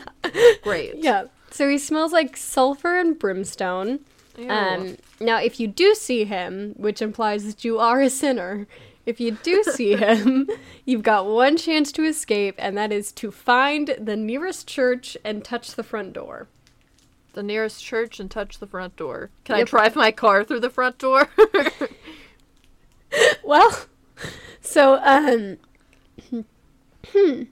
Great. 0.61 0.95
Yeah. 0.97 1.25
So 1.51 1.69
he 1.69 1.77
smells 1.77 2.11
like 2.11 2.35
sulfur 2.35 2.97
and 2.99 3.17
brimstone. 3.17 3.99
Ew. 4.37 4.49
Um, 4.49 4.97
now, 5.19 5.37
if 5.37 5.59
you 5.59 5.67
do 5.67 5.93
see 5.95 6.25
him, 6.25 6.73
which 6.77 7.01
implies 7.01 7.45
that 7.45 7.63
you 7.63 7.79
are 7.79 8.01
a 8.01 8.09
sinner, 8.09 8.67
if 9.05 9.19
you 9.19 9.37
do 9.43 9.63
see 9.75 9.95
him, 9.95 10.49
you've 10.85 11.03
got 11.03 11.25
one 11.25 11.57
chance 11.57 11.91
to 11.93 12.03
escape, 12.03 12.55
and 12.57 12.77
that 12.77 12.91
is 12.91 13.11
to 13.13 13.31
find 13.31 13.95
the 13.99 14.15
nearest 14.15 14.67
church 14.67 15.15
and 15.23 15.43
touch 15.43 15.75
the 15.75 15.83
front 15.83 16.13
door. 16.13 16.47
The 17.33 17.43
nearest 17.43 17.83
church 17.83 18.19
and 18.19 18.29
touch 18.31 18.59
the 18.59 18.67
front 18.67 18.95
door. 18.95 19.29
Can 19.43 19.55
I 19.55 19.63
drive 19.63 19.95
my 19.95 20.11
car 20.11 20.43
through 20.43 20.61
the 20.61 20.69
front 20.69 20.97
door? 20.97 21.29
Well, 23.43 23.85
so 24.61 24.95
um, 25.03 25.57
hmm. 27.11 27.43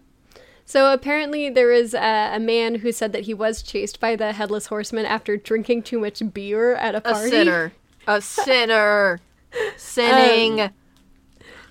So 0.66 0.92
apparently 0.94 1.50
there 1.50 1.72
is 1.72 1.94
a, 1.94 2.32
a 2.36 2.40
man 2.40 2.76
who 2.76 2.92
said 2.92 3.12
that 3.14 3.24
he 3.26 3.34
was 3.34 3.62
chased 3.62 4.00
by 4.00 4.16
the 4.16 4.32
headless 4.34 4.68
horseman 4.68 5.06
after 5.06 5.38
drinking 5.38 5.84
too 5.84 6.00
much 6.00 6.22
beer 6.34 6.74
at 6.76 6.96
a 6.96 7.02
party. 7.02 7.28
a 7.28 7.30
sinner. 7.30 7.74
A 8.08 8.22
sinner. 8.22 9.20
Sinning. 9.78 10.62
Um, 10.62 10.70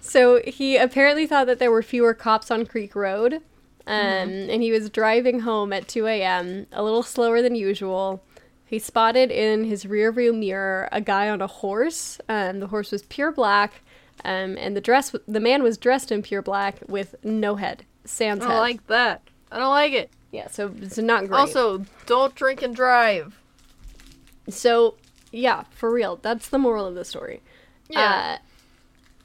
So 0.01 0.41
he 0.47 0.77
apparently 0.77 1.27
thought 1.27 1.47
that 1.47 1.59
there 1.59 1.71
were 1.71 1.83
fewer 1.83 2.15
cops 2.15 2.51
on 2.51 2.67
Creek 2.67 2.95
Road, 2.95 3.41
um, 3.87 4.29
and 4.31 4.63
he 4.63 4.71
was 4.73 4.91
driving 4.91 5.41
home 5.41 5.73
at 5.73 5.89
2 5.89 6.07
a.m. 6.07 6.67
a 6.73 6.83
little 6.83 7.03
slower 7.03 7.43
than 7.43 7.55
usual. 7.55 8.23
He 8.67 8.79
spotted 8.79 9.31
in 9.31 9.65
his 9.65 9.85
rearview 9.85 10.37
mirror 10.39 10.89
a 10.93 11.01
guy 11.01 11.29
on 11.29 11.41
a 11.41 11.47
horse. 11.49 12.21
Um, 12.29 12.61
the 12.61 12.69
horse 12.69 12.93
was 12.93 13.03
pure 13.03 13.33
black, 13.33 13.83
um, 14.25 14.57
and 14.59 14.77
the 14.77 14.81
dress 14.81 15.15
the 15.27 15.41
man 15.41 15.63
was 15.63 15.77
dressed 15.77 16.13
in 16.13 16.23
pure 16.23 16.43
black 16.43 16.79
with 16.87 17.17
no 17.25 17.57
head, 17.57 17.85
sans 18.05 18.41
I 18.41 18.45
head. 18.45 18.51
don't 18.53 18.61
like 18.61 18.87
that. 18.87 19.23
I 19.51 19.59
don't 19.59 19.71
like 19.71 19.93
it. 19.93 20.11
yeah, 20.31 20.47
so 20.49 20.73
it's 20.81 20.99
not 20.99 21.27
great. 21.27 21.39
Also, 21.39 21.85
don't 22.07 22.35
drink 22.37 22.63
and 22.63 22.75
drive. 22.77 23.41
So, 24.49 24.95
yeah, 25.33 25.65
for 25.71 25.91
real, 25.93 26.17
that's 26.23 26.49
the 26.49 26.59
moral 26.59 26.87
of 26.87 26.95
the 26.95 27.05
story. 27.05 27.41
Yeah. 27.89 28.39
Uh, 28.39 28.43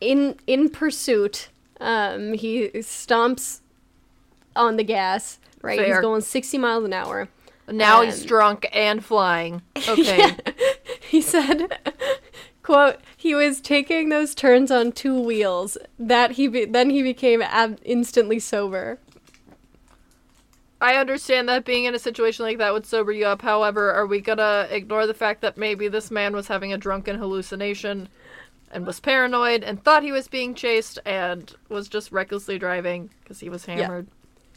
in 0.01 0.37
in 0.47 0.69
pursuit, 0.69 1.49
um, 1.79 2.33
he 2.33 2.69
stomps 2.75 3.59
on 4.55 4.77
the 4.77 4.83
gas. 4.83 5.39
Right, 5.61 5.79
Fair. 5.79 5.87
he's 5.95 6.01
going 6.01 6.21
sixty 6.21 6.57
miles 6.57 6.83
an 6.85 6.93
hour. 6.93 7.27
now 7.67 8.01
he's 8.01 8.21
um, 8.21 8.27
drunk 8.27 8.67
and 8.71 9.03
flying. 9.03 9.61
Okay. 9.87 10.35
He 11.07 11.21
said, 11.21 11.77
"quote 12.63 12.97
He 13.15 13.35
was 13.35 13.61
taking 13.61 14.09
those 14.09 14.33
turns 14.35 14.71
on 14.71 14.91
two 14.91 15.17
wheels. 15.21 15.77
That 15.99 16.31
he 16.31 16.47
be- 16.47 16.65
then 16.65 16.89
he 16.89 17.03
became 17.03 17.41
ab- 17.43 17.79
instantly 17.85 18.39
sober. 18.39 18.99
I 20.81 20.95
understand 20.95 21.47
that 21.47 21.63
being 21.63 21.85
in 21.85 21.95
a 21.95 21.99
situation 21.99 22.43
like 22.43 22.57
that 22.57 22.73
would 22.73 22.85
sober 22.85 23.11
you 23.11 23.25
up. 23.25 23.41
However, 23.43 23.91
are 23.93 24.05
we 24.05 24.19
gonna 24.19 24.67
ignore 24.69 25.07
the 25.07 25.13
fact 25.13 25.41
that 25.41 25.57
maybe 25.57 25.87
this 25.87 26.11
man 26.11 26.33
was 26.35 26.47
having 26.47 26.73
a 26.73 26.77
drunken 26.77 27.17
hallucination 27.17 28.09
and 28.71 28.85
was 28.85 28.99
paranoid 28.99 29.63
and 29.63 29.81
thought 29.83 30.03
he 30.03 30.11
was 30.11 30.27
being 30.27 30.53
chased 30.53 30.99
and 31.05 31.55
was 31.69 31.87
just 31.87 32.11
recklessly 32.11 32.59
driving 32.59 33.09
because 33.23 33.39
he 33.39 33.47
was 33.47 33.65
hammered? 33.65 34.07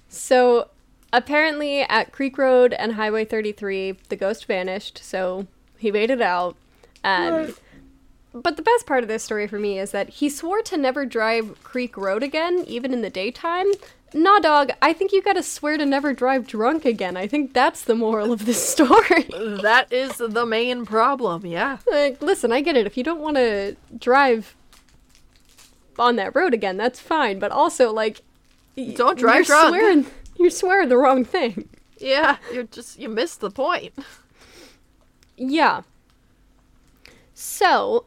So." 0.09 0.69
Apparently, 1.11 1.81
at 1.81 2.13
Creek 2.13 2.37
Road 2.37 2.75
and 2.75 2.93
Highway 2.93 3.25
33, 3.25 3.93
the 4.11 4.17
ghost 4.17 4.45
vanished, 4.45 4.99
so 5.03 5.47
he 5.79 5.91
made 5.91 6.11
it 6.11 6.21
out. 6.21 6.55
Um, 7.03 7.55
But 8.35 8.57
the 8.57 8.63
best 8.63 8.87
part 8.87 9.03
of 9.03 9.09
this 9.09 9.25
story 9.25 9.47
for 9.47 9.59
me 9.59 9.79
is 9.79 9.91
that 9.93 10.11
he 10.11 10.29
swore 10.29 10.61
to 10.63 10.77
never 10.77 11.07
drive 11.07 11.63
Creek 11.65 11.97
Road 11.97 12.23
again, 12.23 12.63
even 12.67 12.93
in 12.93 13.01
the 13.01 13.09
daytime. 13.09 13.69
Nah, 14.13 14.39
dog, 14.39 14.71
I 14.83 14.93
think 14.93 15.13
you 15.13 15.23
gotta 15.23 15.43
swear 15.43 15.79
to 15.79 15.87
never 15.87 16.13
drive 16.13 16.47
drunk 16.47 16.85
again. 16.85 17.17
I 17.17 17.27
think 17.27 17.55
that's 17.55 17.83
the 17.83 17.95
moral 17.95 18.31
of 18.31 18.45
this 18.45 18.69
story. 18.73 19.25
That 19.63 19.91
is 19.91 20.19
the 20.19 20.45
main 20.47 20.85
problem, 20.85 21.47
yeah. 21.47 21.79
like, 21.91 22.21
listen, 22.21 22.53
I 22.53 22.61
get 22.61 22.77
it. 22.77 22.87
If 22.87 22.99
you 22.99 23.03
don't 23.03 23.21
want 23.21 23.37
to 23.37 23.77
drive 23.99 24.55
on 25.99 26.17
that 26.17 26.35
road 26.35 26.53
again, 26.53 26.77
that's 26.77 27.01
fine. 27.01 27.39
But 27.39 27.51
also, 27.51 27.93
like, 27.93 28.21
Don't 28.95 29.19
drive 29.19 29.37
you're 29.37 29.45
drunk. 29.45 29.69
Swearing, 29.69 30.07
you're 30.39 30.51
swearing 30.51 30.89
the 30.89 30.97
wrong 30.97 31.25
thing. 31.25 31.69
Yeah, 31.99 32.37
you're 32.53 32.65
just, 32.65 32.99
you 32.99 33.09
missed 33.09 33.41
the 33.41 33.51
point. 33.51 33.93
Yeah. 35.37 35.83
So, 37.35 38.07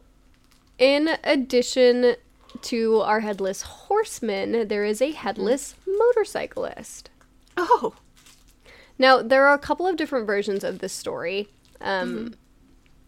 in 0.78 1.10
addition 1.24 2.16
to 2.62 3.00
our 3.02 3.20
headless 3.22 3.62
horseman, 3.62 4.68
there 4.68 4.86
is 4.86 5.02
a 5.02 5.12
headless 5.12 5.76
motorcyclist. 5.86 7.10
Oh. 7.58 7.96
Now, 8.98 9.22
there 9.22 9.46
are 9.48 9.54
a 9.54 9.60
couple 9.60 9.88
of 9.88 9.98
different 9.98 10.28
versions 10.28 10.64
of 10.64 10.80
this 10.80 10.94
story. 10.94 11.50
Um, 11.80 12.36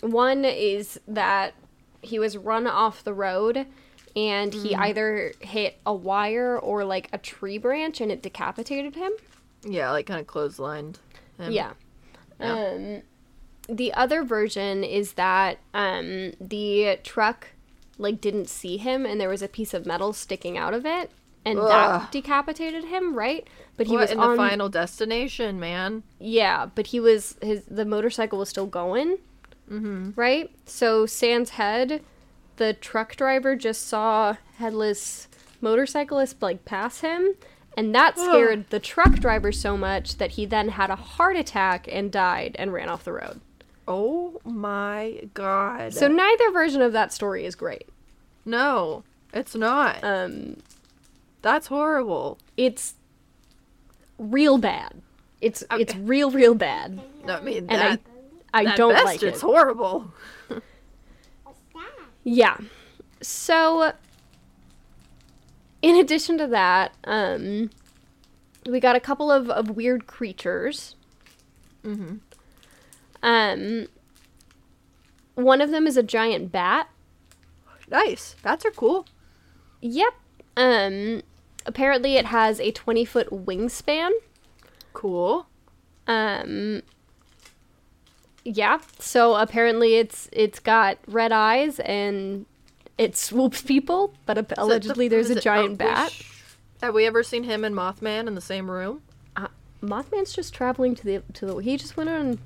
One 0.02 0.44
is 0.44 1.00
that 1.08 1.54
he 2.02 2.20
was 2.20 2.36
run 2.36 2.68
off 2.68 3.04
the 3.04 3.14
road 3.14 3.68
and 4.16 4.54
he 4.54 4.76
either 4.76 5.34
hit 5.40 5.78
a 5.86 5.94
wire 5.94 6.58
or 6.58 6.86
like 6.86 7.10
a 7.12 7.18
tree 7.18 7.58
branch 7.58 8.00
and 8.02 8.12
it 8.12 8.22
decapitated 8.22 8.96
him. 8.96 9.12
Yeah, 9.64 9.92
like 9.92 10.06
kind 10.06 10.20
of 10.20 10.28
clotheslined. 10.28 10.98
him. 11.38 11.52
Yeah. 11.52 11.72
Yeah. 12.40 12.54
Um, 12.54 13.02
the 13.68 13.94
other 13.94 14.24
version 14.24 14.84
is 14.84 15.14
that 15.14 15.60
um, 15.74 16.34
the 16.40 17.00
truck 17.04 17.48
like 17.98 18.20
didn't 18.20 18.50
see 18.50 18.78
him 18.78 19.06
and 19.06 19.20
there 19.22 19.30
was 19.30 19.42
a 19.42 19.48
piece 19.48 19.74
of 19.74 19.86
metal 19.86 20.14
sticking 20.14 20.58
out 20.58 20.74
of 20.74 20.86
it 20.86 21.12
and 21.46 21.60
Ugh. 21.60 21.68
that 21.68 22.12
decapitated 22.12 22.86
him, 22.86 23.16
right? 23.16 23.48
But 23.78 23.88
he 23.88 23.94
What 23.94 24.02
was 24.02 24.12
in 24.12 24.20
on 24.20 24.32
the 24.32 24.38
final 24.38 24.70
destination, 24.70 25.60
man? 25.60 26.04
yeah, 26.20 26.68
but 26.74 26.88
he 26.88 27.00
was 27.00 27.36
his 27.42 27.64
the 27.66 27.86
motorcycle 27.86 28.40
was 28.40 28.50
still 28.50 28.66
going, 28.66 29.18
mm-hmm. 29.70 30.12
right? 30.16 30.52
So 30.66 31.06
Sans 31.06 31.52
head, 31.52 32.02
the 32.58 32.74
truck 32.74 33.16
driver 33.16 33.56
just 33.56 33.88
saw 33.88 34.36
headless 34.58 35.28
motorcyclist 35.62 36.42
like 36.42 36.66
pass 36.66 37.02
him, 37.02 37.36
and 37.78 37.94
that 37.96 38.18
scared 38.18 38.70
the 38.70 38.80
truck 38.80 39.14
driver 39.16 39.52
so 39.52 39.76
much 39.78 40.18
that 40.18 40.32
he 40.32 40.46
then 40.46 40.70
had 40.70 40.90
a 40.90 40.96
heart 40.96 41.36
attack 41.38 41.88
and 41.92 42.12
died 42.12 42.56
and 42.60 42.72
ran 42.74 42.90
off 42.90 43.04
the 43.04 43.14
road. 43.14 43.40
Oh 43.88 44.40
my 44.46 45.22
god. 45.34 45.94
So 45.94 46.08
neither 46.08 46.52
version 46.52 46.82
of 46.82 46.94
that 46.94 47.12
story 47.12 47.46
is 47.46 47.56
great. 47.56 47.88
no, 48.46 49.04
it's 49.34 49.56
not. 49.56 50.04
Um, 50.04 50.58
That's 51.42 51.68
horrible. 51.68 52.38
it's 52.56 52.94
real 54.20 54.58
bad. 54.58 55.02
It's 55.42 55.64
it's 55.72 55.96
real 55.96 56.32
real 56.32 56.56
bad, 56.56 57.02
I 57.28 57.42
mean, 57.42 57.66
and 57.70 58.00
I 58.54 58.68
I 58.70 58.76
don't 58.76 58.94
like 59.04 59.22
it. 59.22 59.28
it's 59.28 59.42
horrible. 59.42 60.14
Yeah. 62.24 62.58
So, 63.22 63.94
in 65.82 65.96
addition 65.96 66.38
to 66.38 66.48
that, 66.48 66.94
um, 67.04 67.70
we 68.66 68.80
got 68.80 68.96
a 68.96 69.00
couple 69.00 69.32
of, 69.32 69.50
of 69.50 69.72
weird 69.72 70.08
creatures. 70.08 70.96
Mm-hmm. 71.84 72.18
Um, 73.22 73.88
one 75.36 75.62
of 75.62 75.72
them 75.72 75.88
is 75.88 75.98
a 75.98 76.04
giant 76.04 76.52
bat. 76.52 76.90
Nice. 77.90 78.36
Bats 78.42 78.66
are 78.66 78.72
cool. 78.72 79.06
Yep. 79.82 80.14
Um, 80.56 81.22
apparently 81.66 82.16
it 82.16 82.28
has 82.28 82.60
a 82.60 82.72
20 82.72 83.06
foot 83.06 83.30
wingspan. 83.30 84.12
Cool. 84.94 85.48
Um, 86.08 86.84
yeah. 88.46 88.80
So 89.00 89.36
apparently 89.36 89.96
it's 89.96 90.30
it's 90.32 90.60
got 90.60 90.98
red 91.08 91.32
eyes 91.32 91.80
and 91.80 92.46
it 92.98 93.18
swoops 93.18 93.62
people, 93.62 94.14
but 94.26 94.52
allegedly 94.58 95.08
there's 95.08 95.30
a 95.30 95.40
giant 95.40 95.74
oh, 95.74 95.76
bat. 95.76 96.12
sh- 96.12 96.30
Have 96.82 96.94
we 96.94 97.06
ever 97.06 97.24
seen 97.24 97.44
him 97.44 97.64
and 97.64 97.76
Mothman 97.76 98.28
in 98.28 98.36
the 98.36 98.42
same 98.42 98.70
room? 98.70 99.02
uh, 99.36 99.48
Mothman's 99.82 100.34
just 100.34 100.54
traveling 100.54 100.96
to 100.96 101.04
the 101.04 101.24
to 101.34 101.46
the. 101.46 101.56
He 101.58 101.78
just 101.78 101.98
went 101.98 102.10
on. 102.10 102.40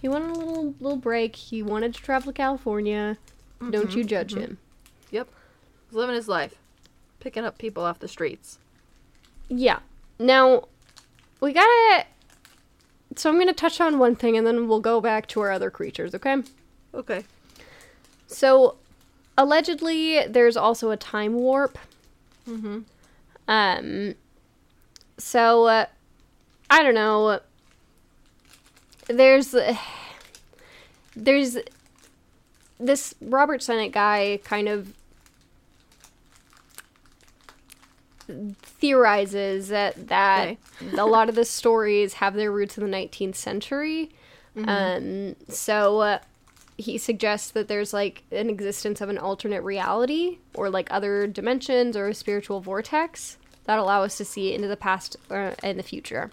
He 0.00 0.08
went 0.08 0.24
on 0.24 0.30
a 0.30 0.38
little 0.38 0.74
little 0.80 0.96
break. 0.98 1.36
He 1.36 1.62
wanted 1.62 1.94
to 1.94 2.02
travel 2.02 2.32
to 2.32 2.36
California. 2.36 3.18
Don't 3.70 3.94
you 3.94 4.02
judge 4.02 4.34
him? 4.34 4.58
Yep. 5.12 5.28
He's 5.88 5.96
living 5.96 6.16
his 6.16 6.26
life, 6.26 6.56
picking 7.20 7.44
up 7.44 7.58
people 7.58 7.84
off 7.84 8.00
the 8.00 8.08
streets. 8.08 8.58
Yeah. 9.48 9.80
Now 10.18 10.64
we 11.40 11.52
gotta. 11.52 12.06
So 13.16 13.30
I'm 13.30 13.38
gonna 13.38 13.52
touch 13.52 13.80
on 13.80 13.98
one 13.98 14.16
thing, 14.16 14.36
and 14.36 14.46
then 14.46 14.68
we'll 14.68 14.80
go 14.80 15.00
back 15.00 15.26
to 15.28 15.40
our 15.40 15.50
other 15.50 15.70
creatures. 15.70 16.14
Okay. 16.14 16.42
Okay. 16.94 17.24
So 18.26 18.76
allegedly, 19.36 20.26
there's 20.26 20.56
also 20.56 20.90
a 20.90 20.96
time 20.96 21.34
warp. 21.34 21.78
Mm-hmm. 22.48 22.80
Um. 23.48 24.14
So 25.18 25.66
uh, 25.66 25.86
I 26.70 26.82
don't 26.82 26.94
know. 26.94 27.40
There's 29.08 29.54
there's 31.14 31.58
this 32.78 33.14
Robert 33.20 33.62
Sennett 33.62 33.92
guy 33.92 34.40
kind 34.44 34.68
of 34.68 34.94
theorizes 38.62 39.68
that 39.68 40.08
that 40.08 40.48
Okay. 40.48 40.58
a 40.98 41.06
lot 41.06 41.28
of 41.28 41.34
the 41.34 41.44
stories 41.44 42.14
have 42.14 42.34
their 42.34 42.50
roots 42.52 42.76
in 42.78 42.88
the 42.88 42.96
19th 42.96 43.34
century. 43.36 44.10
Um, 44.54 45.34
so 45.48 46.00
uh, 46.00 46.18
he 46.76 46.98
suggests 46.98 47.50
that 47.52 47.68
there's 47.68 47.94
like 47.94 48.22
an 48.30 48.50
existence 48.50 49.00
of 49.00 49.08
an 49.08 49.16
alternate 49.16 49.62
reality 49.62 50.38
or 50.54 50.68
like 50.68 50.88
other 50.90 51.26
dimensions 51.26 51.96
or 51.96 52.08
a 52.08 52.14
spiritual 52.14 52.60
vortex 52.60 53.38
that 53.64 53.78
allow 53.78 54.02
us 54.02 54.16
to 54.18 54.24
see 54.26 54.52
into 54.54 54.68
the 54.68 54.76
past 54.76 55.16
or 55.30 55.54
in 55.62 55.78
the 55.78 55.82
future. 55.82 56.30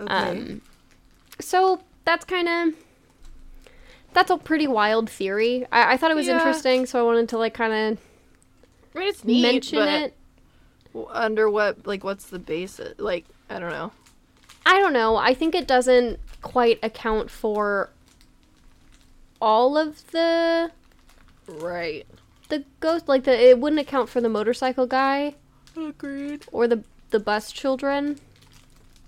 Okay. 0.00 0.12
Um, 0.12 0.62
so 1.40 1.82
that's 2.06 2.24
kind 2.24 2.48
of 2.48 2.74
that's 4.14 4.30
a 4.30 4.38
pretty 4.38 4.66
wild 4.66 5.10
theory. 5.10 5.66
I, 5.70 5.92
I 5.92 5.96
thought 5.98 6.10
it 6.10 6.16
was 6.16 6.26
Yeah. 6.26 6.34
interesting, 6.38 6.86
so 6.86 6.98
I 6.98 7.02
wanted 7.02 7.28
to 7.30 7.38
like 7.38 7.52
kind 7.52 7.72
of 7.72 7.98
I 8.94 8.98
mean, 8.98 9.08
it's 9.08 9.24
neat, 9.24 9.42
mention 9.42 9.78
it. 9.88 10.14
Under 11.10 11.48
what, 11.50 11.86
like, 11.86 12.04
what's 12.04 12.26
the 12.26 12.38
basis? 12.38 12.98
Like, 12.98 13.24
I 13.48 13.58
don't 13.58 13.70
know. 13.70 13.92
I 14.66 14.78
don't 14.78 14.92
know. 14.92 15.16
I 15.16 15.34
think 15.34 15.54
it 15.54 15.66
doesn't 15.66 16.18
quite 16.42 16.78
account 16.82 17.30
for 17.30 17.90
all 19.40 19.76
of 19.78 20.10
the 20.12 20.70
Right. 21.48 22.06
the 22.48 22.64
ghost. 22.80 23.08
Like 23.08 23.24
the 23.24 23.48
it 23.48 23.58
wouldn't 23.58 23.80
account 23.80 24.08
for 24.08 24.20
the 24.20 24.28
motorcycle 24.28 24.86
guy 24.86 25.34
Agreed. 25.76 26.44
or 26.52 26.68
the 26.68 26.84
the 27.10 27.18
bus 27.20 27.50
children. 27.50 28.18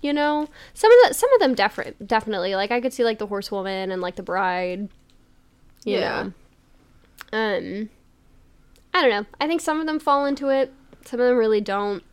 You 0.01 0.11
know, 0.11 0.49
some 0.73 0.91
of 0.91 0.97
the 1.07 1.13
some 1.13 1.31
of 1.33 1.39
them 1.39 1.53
defi- 1.53 1.93
definitely. 2.05 2.55
Like 2.55 2.71
I 2.71 2.81
could 2.81 2.93
see 2.93 3.03
like 3.03 3.19
the 3.19 3.27
horsewoman 3.27 3.91
and 3.91 4.01
like 4.01 4.15
the 4.15 4.23
bride. 4.23 4.89
Yeah. 5.85 6.29
Know. 7.31 7.37
Um. 7.37 7.89
I 8.93 9.01
don't 9.01 9.09
know. 9.09 9.25
I 9.39 9.47
think 9.47 9.61
some 9.61 9.79
of 9.79 9.85
them 9.87 9.99
fall 9.99 10.25
into 10.25 10.49
it. 10.49 10.73
Some 11.05 11.19
of 11.19 11.27
them 11.27 11.37
really 11.37 11.61
don't. 11.61 12.03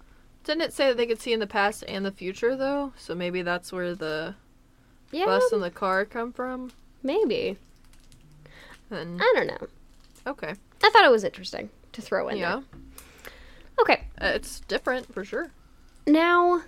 Didn't 0.44 0.62
it 0.62 0.72
say 0.72 0.88
that 0.88 0.96
they 0.96 1.06
could 1.06 1.20
see 1.20 1.32
in 1.32 1.40
the 1.40 1.46
past 1.46 1.84
and 1.86 2.04
the 2.04 2.10
future, 2.10 2.56
though? 2.56 2.92
So 2.96 3.14
maybe 3.14 3.42
that's 3.42 3.72
where 3.72 3.94
the 3.94 4.34
Yeah, 5.12 5.26
bus 5.26 5.52
and 5.52 5.62
the 5.62 5.70
car 5.70 6.04
come 6.04 6.32
from? 6.32 6.72
maybe. 7.02 7.56
And, 8.90 9.20
I 9.22 9.32
don't 9.36 9.46
know. 9.46 9.68
okay. 10.26 10.54
I 10.82 10.90
thought 10.90 11.04
it 11.04 11.10
was 11.10 11.22
interesting 11.24 11.70
to 11.92 12.02
throw 12.02 12.28
in 12.28 12.38
Yeah. 12.38 12.56
there. 12.56 13.32
Okay, 13.80 14.04
Uh, 14.20 14.32
It's 14.34 14.60
different, 14.60 15.12
for 15.14 15.24
sure. 15.24 15.50
now 16.06 16.62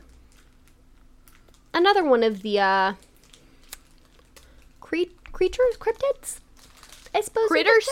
another 1.75 2.05
one 2.05 2.23
of 2.23 2.43
the 2.43 2.61
uh 2.61 2.93
cre- 4.81 5.11
creatures, 5.33 5.77
cryptids, 5.79 6.39
I 7.14 7.20
suppose. 7.23 7.49
Critters? 7.49 7.89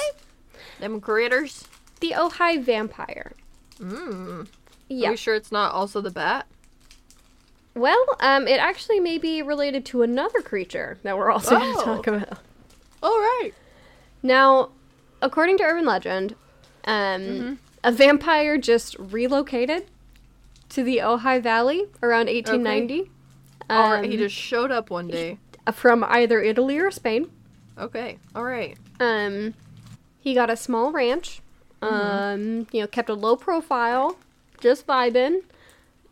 Them 0.78 1.00
critters? 1.00 1.64
The 2.00 2.12
Ojai 2.12 2.62
vampire. 2.62 3.32
Mmm. 3.80 4.46
Are 4.46 4.46
you 4.88 5.16
sure 5.16 5.34
it's 5.34 5.52
not 5.52 5.72
also 5.72 6.00
the 6.00 6.10
bat? 6.10 6.46
Well, 7.74 8.04
um, 8.18 8.48
it 8.48 8.58
actually 8.58 8.98
may 9.00 9.16
be 9.18 9.42
related 9.42 9.84
to 9.86 10.02
another 10.02 10.40
creature 10.40 10.98
that 11.02 11.16
we're 11.16 11.30
also 11.30 11.50
going 11.58 11.74
to 11.74 11.80
Oh. 11.80 11.84
talk 11.84 12.06
about. 12.08 12.38
All 13.02 13.18
right. 13.18 13.52
Now, 14.22 14.70
according 15.22 15.58
to 15.58 15.62
urban 15.64 15.86
legend, 15.86 16.34
um, 16.84 17.20
Mm-hmm. 17.22 17.54
a 17.84 17.92
vampire 17.92 18.58
just 18.58 18.96
relocated 18.98 19.86
to 20.70 20.82
the 20.82 20.98
Ojai 20.98 21.40
Valley 21.42 21.86
around 22.02 22.26
1890. 22.28 23.10
All 23.70 23.92
right. 23.92 24.04
He 24.04 24.14
um, 24.14 24.18
just 24.18 24.34
showed 24.34 24.70
up 24.72 24.90
one 24.90 25.06
day. 25.08 25.38
from 25.72 26.02
either 26.04 26.40
Italy 26.42 26.78
or 26.78 26.90
Spain. 26.90 27.30
Okay. 27.78 28.18
All 28.34 28.44
right. 28.44 28.76
Um, 28.98 29.54
he 30.18 30.34
got 30.34 30.50
a 30.50 30.56
small 30.56 30.90
ranch. 30.90 31.40
Um, 31.82 32.66
you 32.72 32.80
know, 32.80 32.86
kept 32.86 33.08
a 33.08 33.14
low 33.14 33.36
profile, 33.36 34.16
just 34.60 34.86
vibing. 34.86 35.42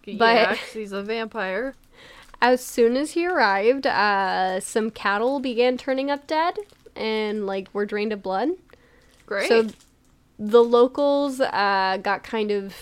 But- 0.07 0.17
yeah, 0.17 0.55
he's 0.73 0.93
a 0.93 1.03
vampire. 1.03 1.75
As 2.41 2.65
soon 2.65 2.97
as 2.97 3.13
he 3.13 3.27
arrived, 3.27 3.87
uh, 3.87 4.61
some 4.61 4.91
cattle 4.91 5.41
began 5.41 5.77
turning 5.77 6.09
up 6.09 6.27
dead 6.29 6.57
and 6.95 7.47
like 7.47 7.69
were 7.75 7.85
drained 7.85 8.13
of 8.13 8.23
blood. 8.23 8.51
Great. 9.27 9.49
So 9.49 9.69
the 10.39 10.63
locals 10.63 11.41
uh, 11.41 11.99
got 12.01 12.23
kind 12.23 12.53
of 12.53 12.75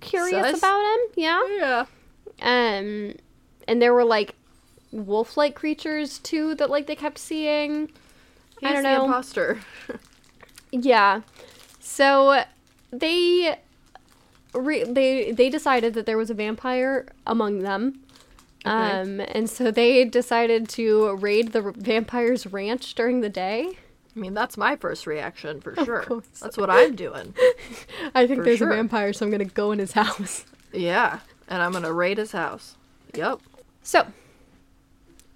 curious 0.00 0.50
Sus? 0.50 0.58
about 0.58 0.80
him. 0.80 1.00
Yeah. 1.16 1.46
yeah. 1.58 1.84
Um, 2.40 3.16
and 3.66 3.82
there 3.82 3.92
were 3.92 4.04
like 4.04 4.36
wolf-like 4.92 5.54
creatures 5.54 6.18
too 6.18 6.54
that 6.56 6.70
like 6.70 6.86
they 6.86 6.96
kept 6.96 7.18
seeing. 7.18 7.88
He's 8.60 8.70
I 8.70 8.72
don't 8.74 8.82
the 8.84 8.92
know. 8.94 9.04
imposter. 9.06 9.58
Yeah. 10.72 11.20
So 11.78 12.42
they 12.90 13.56
re- 14.54 14.84
they 14.84 15.32
they 15.32 15.48
decided 15.48 15.94
that 15.94 16.06
there 16.06 16.16
was 16.18 16.30
a 16.30 16.34
vampire 16.34 17.06
among 17.26 17.60
them. 17.60 18.00
Okay. 18.64 18.70
Um, 18.70 19.20
and 19.20 19.50
so 19.50 19.70
they 19.70 20.04
decided 20.04 20.68
to 20.70 21.16
raid 21.16 21.52
the 21.52 21.62
r- 21.64 21.72
vampire's 21.76 22.46
ranch 22.46 22.94
during 22.94 23.20
the 23.20 23.28
day. 23.28 23.76
I 24.14 24.18
mean, 24.18 24.34
that's 24.34 24.56
my 24.56 24.76
first 24.76 25.06
reaction 25.06 25.60
for 25.60 25.74
sure. 25.84 26.22
That's 26.40 26.56
what 26.56 26.70
I'm 26.70 26.94
doing. 26.94 27.34
I 28.14 28.26
think 28.26 28.44
there's 28.44 28.58
sure. 28.58 28.70
a 28.70 28.74
vampire, 28.76 29.12
so 29.12 29.26
I'm 29.26 29.32
gonna 29.32 29.44
go 29.46 29.72
in 29.72 29.78
his 29.78 29.92
house. 29.92 30.44
Yeah. 30.74 31.18
And 31.48 31.60
I'm 31.60 31.72
going 31.72 31.84
to 31.84 31.92
raid 31.92 32.16
his 32.16 32.32
house. 32.32 32.76
Yep. 33.12 33.40
So 33.82 34.06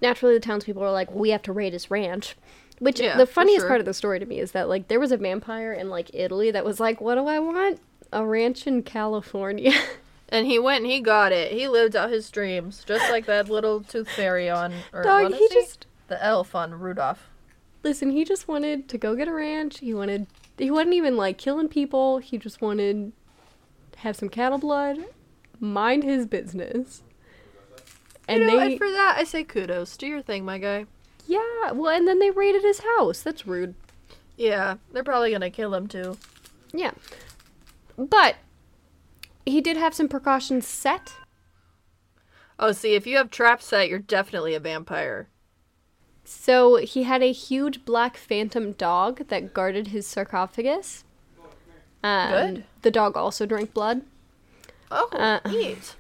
naturally, 0.01 0.33
the 0.33 0.41
townspeople 0.41 0.83
are 0.83 0.91
like, 0.93 1.13
"We 1.13 1.29
have 1.29 1.43
to 1.43 1.53
raid 1.53 1.75
his 1.75 1.91
ranch." 1.91 2.37
Which 2.79 3.01
Yeah, 3.01 3.17
the 3.17 3.27
funniest 3.27 3.63
sure. 3.63 3.69
part 3.69 3.81
of 3.81 3.87
the 3.87 3.95
story 3.95 4.19
to 4.19 4.27
me 4.27 4.39
is 4.39 4.53
that 4.53 4.69
like 4.69 4.89
there 4.89 5.01
was 5.01 5.13
a 5.13 5.17
vampire 5.17 5.73
in 5.73 5.89
like 5.89 6.11
Italy 6.13 6.51
that 6.51 6.65
was 6.65 6.79
like, 6.79 7.01
"What 7.01 7.15
do 7.15 7.27
I 7.27 7.39
want? 7.39 7.81
A 8.13 8.25
ranch 8.25 8.67
in 8.67 8.83
California." 8.83 9.73
And 10.29 10.47
he 10.47 10.59
went 10.59 10.83
and 10.83 10.91
he 10.91 11.01
got 11.01 11.33
it. 11.33 11.53
He 11.53 11.69
lived 11.69 11.95
out 11.95 12.11
his 12.11 12.31
dreams, 12.31 12.83
just 12.85 13.11
like 13.11 13.27
that 13.27 13.49
little 13.49 13.81
tooth 13.81 14.11
fairy 14.11 14.51
on. 14.51 14.75
Or 14.93 15.03
Dog, 15.03 15.33
he 15.33 15.49
just 15.53 15.87
the 16.09 16.23
elf 16.23 16.55
on 16.55 16.75
Rudolph. 16.75 17.29
Listen, 17.83 18.11
he 18.11 18.25
just 18.25 18.49
wanted 18.49 18.89
to 18.89 18.99
go 18.99 19.15
get 19.15 19.29
a 19.29 19.33
ranch. 19.33 19.79
He 19.79 19.95
wanted 19.95 20.27
he 20.59 20.71
wasn't 20.71 20.95
even 20.95 21.17
like 21.17 21.39
killing 21.39 21.69
people. 21.69 22.19
He 22.19 22.39
just 22.39 22.61
wanted 22.61 23.13
to 23.93 23.99
have 24.01 24.17
some 24.17 24.29
cattle 24.29 24.59
blood, 24.59 24.99
mind 25.61 26.03
his 26.03 26.27
business. 26.27 27.03
And 28.27 28.41
you 28.41 28.47
know, 28.47 28.59
they 28.59 28.67
and 28.73 28.79
for 28.79 28.91
that 28.91 29.17
I 29.19 29.25
say 29.25 29.45
kudos. 29.45 29.97
Do 29.97 30.09
your 30.09 30.23
thing, 30.23 30.45
my 30.45 30.59
guy. 30.59 30.87
Yeah, 31.27 31.73
well 31.73 31.95
and 31.97 32.07
then 32.07 32.19
they 32.19 32.31
raided 32.31 32.63
his 32.63 32.81
house. 32.97 33.23
That's 33.23 33.47
rude. 33.47 33.75
Yeah, 34.37 34.77
they're 34.93 35.05
probably 35.05 35.33
gonna 35.33 35.51
kill 35.51 35.75
him 35.75 35.87
too. 35.87 36.17
Yeah. 36.73 36.93
But 37.97 38.37
he 39.45 39.61
did 39.61 39.77
have 39.77 39.95
some 39.95 40.09
precautions 40.09 40.67
set. 40.67 41.15
Oh, 42.59 42.73
see, 42.73 42.95
if 42.95 43.07
you 43.07 43.17
have 43.17 43.31
trap 43.31 43.61
set, 43.63 43.89
you're 43.89 43.99
definitely 43.99 44.55
a 44.55 44.61
vampire. 44.61 45.29
So 46.25 46.77
he 46.77 47.05
had 47.05 47.23
a 47.23 47.33
huge 47.33 47.85
black 47.85 48.17
phantom 48.17 48.73
dog 48.73 49.29
that 49.29 49.55
guarded 49.55 49.89
his 49.89 50.07
sarcophagus. 50.07 51.05
Um, 52.03 52.31
Good. 52.31 52.65
The 52.83 52.91
dog 52.91 53.17
also 53.17 53.47
drank 53.47 53.73
blood. 53.75 54.03
Oh, 54.91 55.09
Uh. 55.13 55.41
neat. 55.49 55.97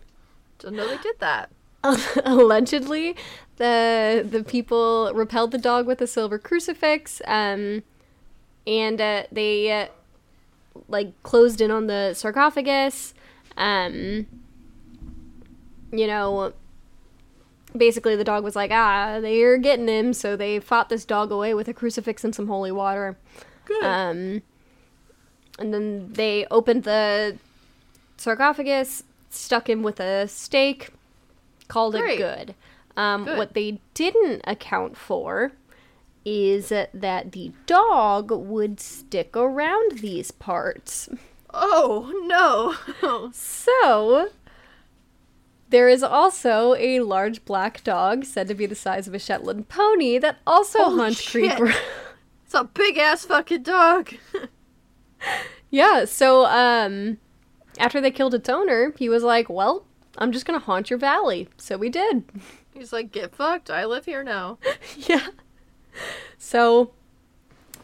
Didn't 0.58 0.76
know 0.76 0.88
they 0.88 1.02
did 1.02 1.18
that. 1.20 1.50
allegedly 2.24 3.16
the 3.56 4.26
the 4.28 4.42
people 4.42 5.12
repelled 5.14 5.50
the 5.50 5.58
dog 5.58 5.86
with 5.86 6.00
a 6.00 6.06
silver 6.06 6.38
crucifix 6.38 7.22
um 7.26 7.82
and 8.66 9.00
uh, 9.00 9.22
they 9.30 9.70
uh, 9.70 9.86
like 10.88 11.10
closed 11.22 11.60
in 11.60 11.70
on 11.70 11.86
the 11.86 12.12
sarcophagus 12.14 13.14
um 13.56 14.26
you 15.92 16.06
know 16.06 16.52
basically 17.76 18.16
the 18.16 18.24
dog 18.24 18.42
was 18.42 18.56
like 18.56 18.70
ah 18.72 19.20
they're 19.20 19.58
getting 19.58 19.88
him 19.88 20.12
so 20.12 20.36
they 20.36 20.58
fought 20.58 20.88
this 20.88 21.04
dog 21.04 21.30
away 21.30 21.54
with 21.54 21.68
a 21.68 21.74
crucifix 21.74 22.24
and 22.24 22.34
some 22.34 22.48
holy 22.48 22.72
water 22.72 23.16
Good. 23.66 23.84
um, 23.84 24.42
and 25.58 25.72
then 25.72 26.12
they 26.12 26.46
opened 26.50 26.84
the 26.84 27.38
sarcophagus, 28.16 29.04
stuck 29.30 29.68
him 29.68 29.82
with 29.82 30.00
a 30.00 30.28
stake, 30.28 30.90
called 31.68 31.94
Great. 31.94 32.20
it 32.20 32.22
good. 32.46 32.54
Um, 32.96 33.24
Good. 33.26 33.36
What 33.38 33.54
they 33.54 33.80
didn't 33.94 34.40
account 34.46 34.96
for 34.96 35.52
is 36.24 36.70
that 36.70 36.92
the 37.32 37.52
dog 37.66 38.30
would 38.30 38.80
stick 38.80 39.36
around 39.36 39.98
these 39.98 40.30
parts. 40.30 41.08
oh 41.52 42.10
no. 42.26 43.30
So, 43.32 44.30
there 45.68 45.88
is 45.88 46.02
also 46.02 46.74
a 46.78 47.00
large 47.00 47.44
black 47.44 47.84
dog 47.84 48.24
said 48.24 48.48
to 48.48 48.54
be 48.54 48.66
the 48.66 48.74
size 48.74 49.06
of 49.06 49.14
a 49.14 49.18
Shetland 49.18 49.68
pony 49.68 50.18
that 50.18 50.38
also 50.46 50.84
Holy 50.84 50.96
haunts 50.98 51.20
shit. 51.20 51.56
Creek. 51.58 51.76
it's 52.44 52.54
a 52.54 52.64
big 52.64 52.96
ass 52.98 53.24
fucking 53.26 53.62
dog. 53.62 54.14
Yeah, 55.70 56.04
so 56.04 56.44
um 56.46 57.18
after 57.78 58.00
they 58.00 58.10
killed 58.10 58.34
its 58.34 58.48
owner, 58.48 58.94
he 58.98 59.08
was 59.08 59.22
like, 59.22 59.48
"Well, 59.50 59.84
I'm 60.18 60.32
just 60.32 60.46
going 60.46 60.58
to 60.58 60.64
haunt 60.64 60.90
your 60.90 60.98
valley." 60.98 61.48
So 61.56 61.76
we 61.76 61.88
did. 61.88 62.24
He's 62.74 62.92
like, 62.92 63.10
get 63.10 63.34
fucked. 63.34 63.70
I 63.70 63.86
live 63.86 64.04
here 64.04 64.22
now. 64.22 64.58
yeah. 64.96 65.28
So 66.36 66.90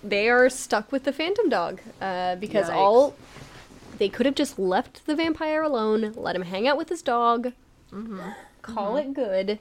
they 0.04 0.28
are 0.28 0.50
stuck 0.50 0.92
with 0.92 1.04
the 1.04 1.12
phantom 1.12 1.48
dog 1.48 1.80
uh 2.00 2.36
because 2.36 2.68
Yikes. 2.68 2.74
all 2.74 3.14
they 3.98 4.08
could 4.08 4.26
have 4.26 4.34
just 4.34 4.58
left 4.58 5.06
the 5.06 5.14
vampire 5.14 5.62
alone, 5.62 6.12
let 6.16 6.34
him 6.34 6.42
hang 6.42 6.66
out 6.66 6.76
with 6.76 6.88
his 6.88 7.02
dog, 7.02 7.52
call 8.62 8.96
it 8.96 9.14
good. 9.14 9.60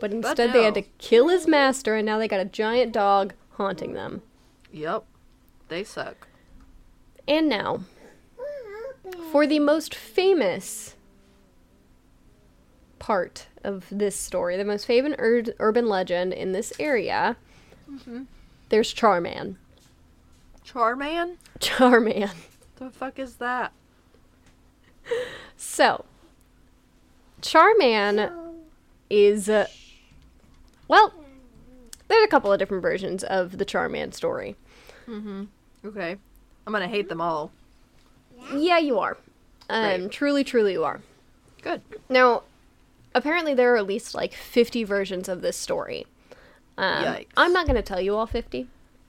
But 0.00 0.12
instead, 0.12 0.52
they 0.52 0.62
had 0.64 0.74
to 0.74 0.82
kill 0.98 1.28
his 1.28 1.46
master, 1.46 1.94
and 1.94 2.06
now 2.06 2.18
they 2.18 2.28
got 2.28 2.40
a 2.40 2.46
giant 2.46 2.92
dog 2.92 3.34
haunting 3.52 3.92
them. 3.92 4.22
Yep. 4.72 5.04
They 5.68 5.84
suck. 5.84 6.26
And 7.28 7.48
now, 7.48 7.80
for 9.30 9.46
the 9.46 9.58
most 9.58 9.94
famous 9.94 10.94
part 13.10 13.48
of 13.64 13.86
this 13.90 14.14
story, 14.14 14.56
the 14.56 14.64
most 14.64 14.86
famous 14.86 15.16
ur- 15.18 15.42
urban 15.58 15.88
legend 15.88 16.32
in 16.32 16.52
this 16.52 16.72
area, 16.78 17.36
there's 18.68 18.92
Char 18.92 19.20
Man. 19.20 19.58
Charman? 20.62 21.36
Char 21.58 21.98
Man. 21.98 22.30
The 22.76 22.88
fuck 22.88 23.18
is 23.18 23.34
that? 23.36 23.72
So, 25.56 26.04
Char 27.42 27.72
Man 27.78 28.30
is, 29.10 29.48
uh, 29.48 29.66
well, 30.86 31.12
there's 32.06 32.22
a 32.22 32.28
couple 32.28 32.52
of 32.52 32.60
different 32.60 32.80
versions 32.80 33.24
of 33.24 33.58
the 33.58 33.64
Char 33.64 33.88
Man 33.88 34.12
story. 34.12 34.54
Okay. 35.84 36.16
I'm 36.64 36.72
gonna 36.72 36.86
hate 36.86 37.08
them 37.08 37.20
all. 37.20 37.50
Yeah, 38.54 38.78
you 38.78 39.00
are. 39.00 39.16
Um, 39.68 40.10
truly, 40.10 40.44
truly, 40.44 40.74
you 40.74 40.84
are. 40.84 41.00
Good. 41.60 41.82
Now, 42.08 42.44
apparently, 43.14 43.54
there 43.54 43.74
are 43.74 43.76
at 43.76 43.86
least 43.86 44.14
like 44.14 44.32
50 44.34 44.84
versions 44.84 45.28
of 45.28 45.42
this 45.42 45.56
story. 45.56 46.06
Um, 46.78 47.04
Yikes. 47.04 47.26
I'm 47.36 47.52
not 47.52 47.66
going 47.66 47.76
to 47.76 47.82
tell 47.82 48.00
you 48.00 48.14
all 48.16 48.26
50. 48.26 48.66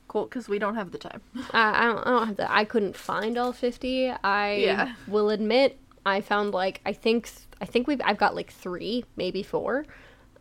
Cool, 0.07 0.26
because 0.26 0.49
we 0.49 0.60
don't 0.60 0.76
have 0.76 0.91
the 0.91 0.98
time. 0.98 1.22
I, 1.52 1.84
I 1.84 1.86
don't. 1.86 1.99
I 1.99 2.10
don't 2.10 2.28
have 2.28 2.38
the. 2.38 2.52
I 2.52 2.65
couldn't 2.65 2.98
find 2.98 3.38
all 3.38 3.53
50. 3.53 4.11
I 4.23 4.53
Yeah. 4.56 4.94
will 5.07 5.30
admit, 5.30 5.78
I 6.06 6.19
found 6.22 6.53
like 6.53 6.82
I 6.86 6.91
think 6.94 7.30
I 7.61 7.65
think 7.65 7.88
we've 7.88 8.02
I've 8.03 8.18
got 8.18 8.36
like 8.36 8.52
three, 8.52 9.06
maybe 9.15 9.41
4 9.44 9.86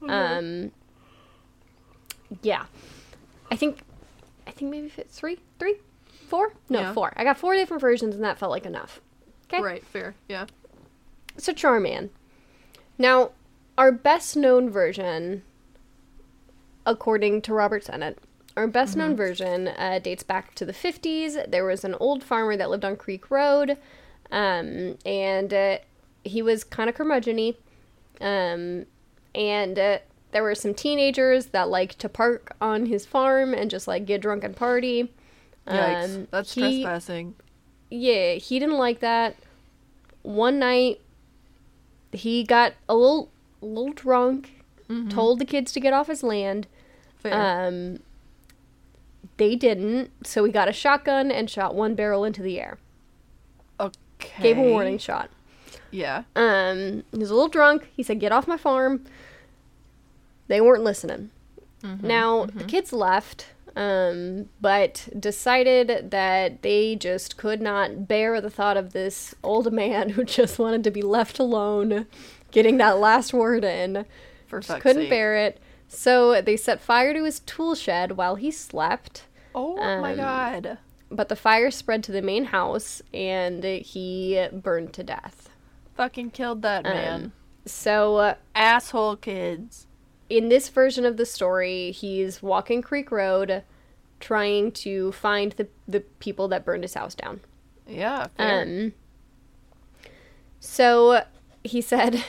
Um. 0.08 0.72
Yeah, 2.42 2.64
I 3.50 3.56
think 3.56 3.80
I 4.46 4.50
think 4.52 4.70
maybe 4.70 4.88
three, 4.88 5.38
three, 5.58 5.76
four. 6.28 6.54
No, 6.68 6.80
Yeah. 6.80 6.92
four. 6.92 7.12
I 7.16 7.24
got 7.24 7.38
four 7.38 7.54
different 7.54 7.80
versions, 7.80 8.14
and 8.14 8.24
that 8.24 8.38
felt 8.38 8.50
like 8.50 8.66
enough. 8.66 9.00
Okay. 9.52 9.62
Right, 9.62 9.84
fair. 9.84 10.14
Yeah. 10.28 10.46
So 11.36 11.52
Char 11.52 11.78
Man. 11.80 12.10
Now, 12.98 13.30
our 13.80 13.90
best 13.90 14.36
known 14.36 14.68
version, 14.68 15.42
according 16.84 17.40
to 17.40 17.54
Robert 17.54 17.82
Sennett, 17.82 18.18
our 18.54 18.66
best 18.66 18.94
known 18.94 19.16
version 19.16 19.68
uh, 19.68 19.98
dates 19.98 20.22
back 20.22 20.54
to 20.56 20.66
the 20.66 20.72
50s. 20.74 21.50
There 21.50 21.64
was 21.64 21.82
an 21.82 21.94
old 21.94 22.22
farmer 22.22 22.58
that 22.58 22.68
lived 22.68 22.84
on 22.84 22.96
Creek 22.96 23.30
Road, 23.30 23.78
um, 24.30 24.98
and 25.06 25.54
uh, 25.54 25.78
he 26.24 26.42
was 26.42 26.62
kind 26.62 26.90
of 26.90 26.94
curmudgeon 26.94 27.54
um, 28.20 28.84
and 29.34 29.78
uh, 29.78 29.98
there 30.32 30.42
were 30.42 30.54
some 30.54 30.74
teenagers 30.74 31.46
that 31.46 31.70
liked 31.70 31.98
to 32.00 32.08
park 32.10 32.54
on 32.60 32.84
his 32.84 33.06
farm 33.06 33.54
and 33.54 33.70
just 33.70 33.88
like 33.88 34.04
get 34.04 34.20
drunk 34.20 34.44
and 34.44 34.54
party. 34.54 35.10
Yikes. 35.66 36.16
Um, 36.16 36.28
That's 36.30 36.52
he- 36.52 36.82
trespassing. 36.82 37.34
yeah, 37.90 38.34
he 38.34 38.58
didn't 38.58 38.76
like 38.76 39.00
that. 39.00 39.36
One 40.20 40.58
night, 40.58 41.00
he 42.12 42.44
got 42.44 42.74
a 42.90 42.94
little, 42.94 43.30
a 43.62 43.66
little 43.66 43.92
drunk. 43.92 44.52
Told 45.08 45.38
the 45.38 45.44
kids 45.44 45.70
to 45.72 45.78
get 45.80 45.92
off 45.92 46.08
his 46.08 46.24
land. 46.24 46.66
Fair. 47.18 47.32
Um, 47.68 48.00
they 49.36 49.54
didn't, 49.54 50.10
so 50.26 50.42
he 50.44 50.50
got 50.50 50.66
a 50.68 50.72
shotgun 50.72 51.30
and 51.30 51.48
shot 51.48 51.76
one 51.76 51.94
barrel 51.94 52.24
into 52.24 52.42
the 52.42 52.58
air. 52.60 52.78
okay. 53.78 54.42
Gave 54.42 54.58
a 54.58 54.62
warning 54.62 54.98
shot. 54.98 55.30
Yeah. 55.92 56.24
Um, 56.34 57.04
he 57.12 57.18
was 57.18 57.30
a 57.30 57.34
little 57.34 57.48
drunk. 57.48 57.88
He 57.96 58.02
said, 58.02 58.18
"Get 58.18 58.32
off 58.32 58.48
my 58.48 58.56
farm." 58.56 59.04
They 60.48 60.60
weren't 60.60 60.82
listening. 60.82 61.30
now 61.82 62.46
the 62.46 62.64
kids 62.64 62.92
left, 62.92 63.46
um, 63.76 64.48
but 64.60 65.08
decided 65.18 66.10
that 66.10 66.62
they 66.62 66.96
just 66.96 67.36
could 67.36 67.62
not 67.62 68.08
bear 68.08 68.40
the 68.40 68.50
thought 68.50 68.76
of 68.76 68.92
this 68.92 69.34
old 69.44 69.72
man 69.72 70.08
who 70.16 70.24
just 70.24 70.58
wanted 70.58 70.82
to 70.84 70.90
be 70.90 71.02
left 71.02 71.38
alone, 71.38 72.06
getting 72.50 72.76
that 72.78 72.98
last 72.98 73.32
word 73.32 73.64
in. 73.64 74.04
For 74.46 74.60
Just 74.60 74.80
couldn't 74.80 75.02
sake. 75.02 75.10
bear 75.10 75.36
it. 75.36 75.60
So 75.88 76.40
they 76.40 76.56
set 76.56 76.80
fire 76.80 77.12
to 77.14 77.24
his 77.24 77.40
tool 77.40 77.74
shed 77.74 78.12
while 78.12 78.34
he 78.36 78.50
slept. 78.50 79.24
Oh 79.54 79.76
my 79.76 80.12
Um, 80.12 80.16
god. 80.16 80.78
But 81.10 81.28
the 81.28 81.36
fire 81.36 81.70
spread 81.70 82.04
to 82.04 82.12
the 82.12 82.22
main 82.22 82.46
house 82.46 83.02
and 83.12 83.62
he 83.64 84.46
burned 84.52 84.92
to 84.94 85.02
death. 85.02 85.48
Fucking 85.94 86.30
killed 86.30 86.62
that 86.62 86.86
Um, 86.86 86.92
man. 86.92 87.32
So 87.66 88.16
uh, 88.16 88.34
Asshole 88.54 89.16
kids. 89.16 89.86
in 90.28 90.48
this 90.48 90.68
version 90.68 91.04
of 91.04 91.16
the 91.16 91.26
story, 91.26 91.90
he's 91.90 92.40
walking 92.42 92.82
Creek 92.82 93.10
Road 93.10 93.62
trying 94.20 94.70
to 94.72 95.10
find 95.12 95.52
the, 95.52 95.66
the 95.88 96.00
people 96.00 96.46
that 96.48 96.64
burned 96.64 96.84
his 96.84 96.94
house 96.94 97.14
down. 97.14 97.40
Yeah. 97.88 98.28
Fair. 98.36 98.62
Um, 98.62 98.92
so 100.60 101.24
he 101.64 101.80
said, 101.80 102.24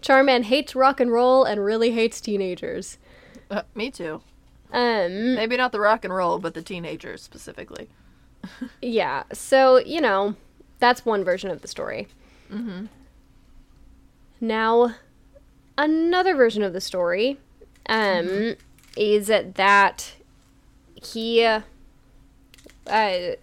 Char 0.00 0.22
Man 0.22 0.44
hates 0.44 0.74
rock 0.74 1.00
and 1.00 1.12
roll 1.12 1.44
and 1.44 1.64
really 1.64 1.92
hates 1.92 2.20
teenagers. 2.20 2.98
Uh, 3.50 3.62
me 3.74 3.90
too. 3.90 4.20
Um, 4.72 5.34
Maybe 5.34 5.56
not 5.56 5.72
the 5.72 5.80
rock 5.80 6.04
and 6.04 6.14
roll, 6.14 6.38
but 6.38 6.54
the 6.54 6.62
teenagers 6.62 7.22
specifically. 7.22 7.88
yeah, 8.82 9.22
so, 9.32 9.78
you 9.78 10.00
know, 10.00 10.34
that's 10.78 11.04
one 11.04 11.24
version 11.24 11.50
of 11.50 11.62
the 11.62 11.68
story. 11.68 12.08
Mm-hmm. 12.52 12.86
Now, 14.40 14.94
another 15.76 16.34
version 16.34 16.62
of 16.62 16.72
the 16.72 16.80
story 16.80 17.38
um, 17.88 18.54
is 18.96 19.26
that 19.28 20.12
he. 20.94 21.44
Uh, 21.44 21.62
uh, 22.86 23.36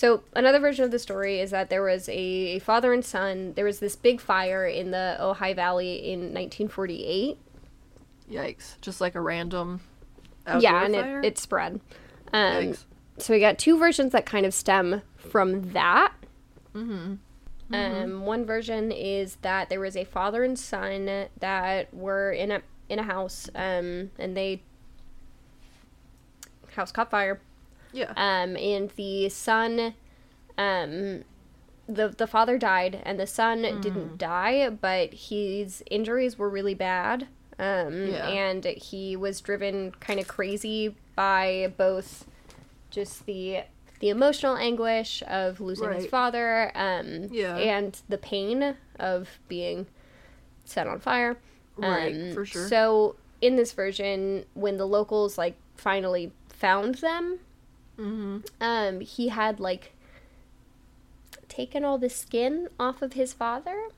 so 0.00 0.22
another 0.34 0.60
version 0.60 0.82
of 0.82 0.90
the 0.92 0.98
story 0.98 1.40
is 1.40 1.50
that 1.50 1.68
there 1.68 1.82
was 1.82 2.08
a 2.08 2.58
father 2.60 2.94
and 2.94 3.04
son. 3.04 3.52
There 3.52 3.66
was 3.66 3.80
this 3.80 3.96
big 3.96 4.18
fire 4.18 4.66
in 4.66 4.92
the 4.92 5.18
Ojai 5.20 5.54
Valley 5.54 6.10
in 6.10 6.20
1948. 6.32 7.36
Yikes. 8.32 8.80
Just 8.80 9.02
like 9.02 9.14
a 9.14 9.20
random 9.20 9.82
yeah, 10.58 10.86
and 10.86 10.94
fire? 10.94 11.20
it, 11.20 11.26
it 11.26 11.38
spread. 11.38 11.82
Um, 12.32 12.54
Yikes. 12.54 12.84
so 13.18 13.34
we 13.34 13.40
got 13.40 13.58
two 13.58 13.78
versions 13.78 14.12
that 14.12 14.24
kind 14.24 14.46
of 14.46 14.54
stem 14.54 15.02
from 15.18 15.72
that. 15.72 16.14
Mm-hmm. 16.74 17.74
Um, 17.74 18.24
one 18.24 18.46
version 18.46 18.92
is 18.92 19.36
that 19.42 19.68
there 19.68 19.80
was 19.80 19.98
a 19.98 20.04
father 20.04 20.44
and 20.44 20.58
son 20.58 21.26
that 21.40 21.92
were 21.92 22.32
in 22.32 22.50
a 22.50 22.62
in 22.88 22.98
a 22.98 23.02
house, 23.02 23.50
um, 23.54 24.12
and 24.18 24.34
they 24.34 24.62
house 26.74 26.90
caught 26.90 27.10
fire. 27.10 27.38
Yeah. 27.92 28.12
Um, 28.16 28.56
and 28.56 28.90
the 28.90 29.28
son, 29.28 29.94
um, 30.58 31.24
the 31.88 32.08
the 32.08 32.26
father 32.26 32.56
died, 32.58 33.00
and 33.04 33.18
the 33.18 33.26
son 33.26 33.62
Mm. 33.62 33.80
didn't 33.80 34.18
die, 34.18 34.68
but 34.70 35.12
his 35.12 35.82
injuries 35.90 36.38
were 36.38 36.48
really 36.48 36.74
bad. 36.74 37.26
Um, 37.58 38.06
Yeah. 38.06 38.26
and 38.28 38.64
he 38.64 39.16
was 39.16 39.40
driven 39.40 39.92
kind 40.00 40.18
of 40.20 40.26
crazy 40.28 40.94
by 41.14 41.72
both 41.76 42.26
just 42.90 43.26
the 43.26 43.62
the 43.98 44.08
emotional 44.08 44.56
anguish 44.56 45.22
of 45.28 45.60
losing 45.60 45.92
his 45.92 46.06
father, 46.06 46.72
um, 46.74 47.24
Yeah. 47.30 47.56
and 47.58 48.00
the 48.08 48.16
pain 48.16 48.76
of 48.98 49.28
being 49.46 49.86
set 50.64 50.86
on 50.86 51.00
fire. 51.00 51.36
Right, 51.76 52.14
Um, 52.14 52.32
for 52.32 52.46
sure. 52.46 52.66
So 52.66 53.16
in 53.42 53.56
this 53.56 53.72
version, 53.72 54.46
when 54.54 54.78
the 54.78 54.86
locals 54.86 55.36
like 55.36 55.54
finally 55.76 56.32
found 56.48 56.94
them, 56.96 57.40
mm-hmm. 58.00 58.38
um, 58.60 59.00
he 59.00 59.28
had 59.28 59.60
like 59.60 59.92
taken 61.48 61.84
all 61.84 61.98
the 61.98 62.08
skin 62.08 62.68
off 62.78 63.02
of 63.02 63.12
his 63.12 63.32
father 63.32 63.88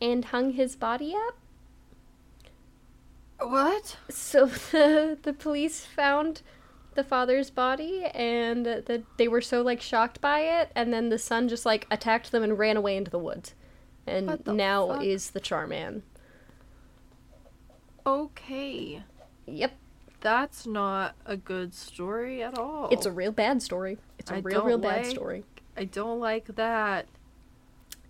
and 0.00 0.26
hung 0.26 0.52
his 0.52 0.76
body 0.76 1.14
up. 1.14 1.36
What? 3.40 3.96
So 4.10 4.46
the 4.72 5.18
the 5.22 5.32
police 5.32 5.84
found 5.84 6.42
the 6.94 7.04
father's 7.04 7.50
body 7.50 8.04
and 8.14 8.64
that 8.64 9.02
they 9.16 9.26
were 9.26 9.40
so 9.40 9.62
like 9.62 9.80
shocked 9.80 10.20
by 10.20 10.40
it 10.40 10.70
and 10.76 10.92
then 10.92 11.08
the 11.08 11.18
son 11.18 11.48
just 11.48 11.66
like 11.66 11.86
attacked 11.90 12.30
them 12.30 12.42
and 12.42 12.58
ran 12.58 12.76
away 12.76 12.96
into 12.96 13.10
the 13.10 13.18
woods. 13.18 13.54
And 14.06 14.28
the 14.28 14.52
now 14.52 14.88
fuck? 14.88 15.04
is 15.04 15.30
the 15.30 15.40
Char 15.40 15.66
Man. 15.66 16.02
Okay. 18.06 19.02
Yep. 19.46 19.72
That's 20.24 20.66
not 20.66 21.14
a 21.26 21.36
good 21.36 21.72
story 21.74 22.42
at 22.42 22.58
all. 22.58 22.88
It's 22.90 23.06
a 23.06 23.12
real 23.12 23.30
bad 23.30 23.62
story. 23.62 23.98
It's 24.18 24.30
a 24.30 24.36
I 24.36 24.38
real, 24.38 24.64
real 24.64 24.78
bad 24.78 25.06
story. 25.06 25.44
I 25.76 25.84
don't 25.84 26.18
like 26.18 26.46
that. 26.56 27.06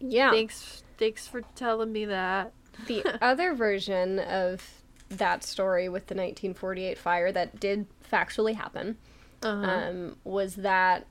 Yeah. 0.00 0.30
Thanks 0.30 0.82
thanks 0.96 1.26
for 1.26 1.42
telling 1.56 1.92
me 1.92 2.04
that. 2.06 2.52
the 2.86 3.04
other 3.22 3.52
version 3.54 4.18
of 4.20 4.62
that 5.08 5.42
story 5.44 5.88
with 5.88 6.06
the 6.06 6.14
1948 6.14 6.96
fire 6.98 7.30
that 7.32 7.58
did 7.60 7.86
factually 8.10 8.54
happen 8.54 8.96
Uh-huh. 9.42 9.70
um, 9.70 10.16
was 10.24 10.54
that 10.56 11.06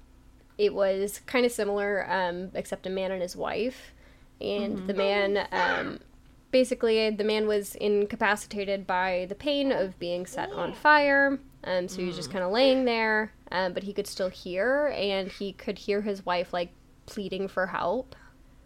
it 0.57 0.73
was 0.73 1.19
kind 1.25 1.45
of 1.45 1.51
similar, 1.51 2.09
um, 2.09 2.49
except 2.53 2.87
a 2.87 2.89
man 2.89 3.11
and 3.11 3.21
his 3.21 3.35
wife. 3.35 3.91
And 4.39 4.87
the 4.87 4.93
man, 4.93 5.47
um, 5.51 5.99
basically, 6.53 7.09
the 7.09 7.25
man 7.25 7.47
was 7.47 7.75
incapacitated 7.75 8.87
by 8.87 9.25
the 9.27 9.35
pain 9.35 9.73
of 9.73 9.99
being 9.99 10.25
set 10.25 10.49
on 10.53 10.71
fire. 10.73 11.39
Um, 11.65 11.89
so 11.89 11.99
he 11.99 12.07
was 12.07 12.15
just 12.15 12.31
kind 12.31 12.43
of 12.43 12.51
laying 12.51 12.85
there, 12.85 13.33
um, 13.51 13.73
but 13.73 13.83
he 13.83 13.91
could 13.91 14.07
still 14.07 14.29
hear, 14.29 14.93
and 14.95 15.29
he 15.29 15.51
could 15.51 15.79
hear 15.79 16.01
his 16.01 16.25
wife 16.25 16.53
like 16.53 16.71
pleading 17.05 17.49
for 17.49 17.67
help. 17.67 18.15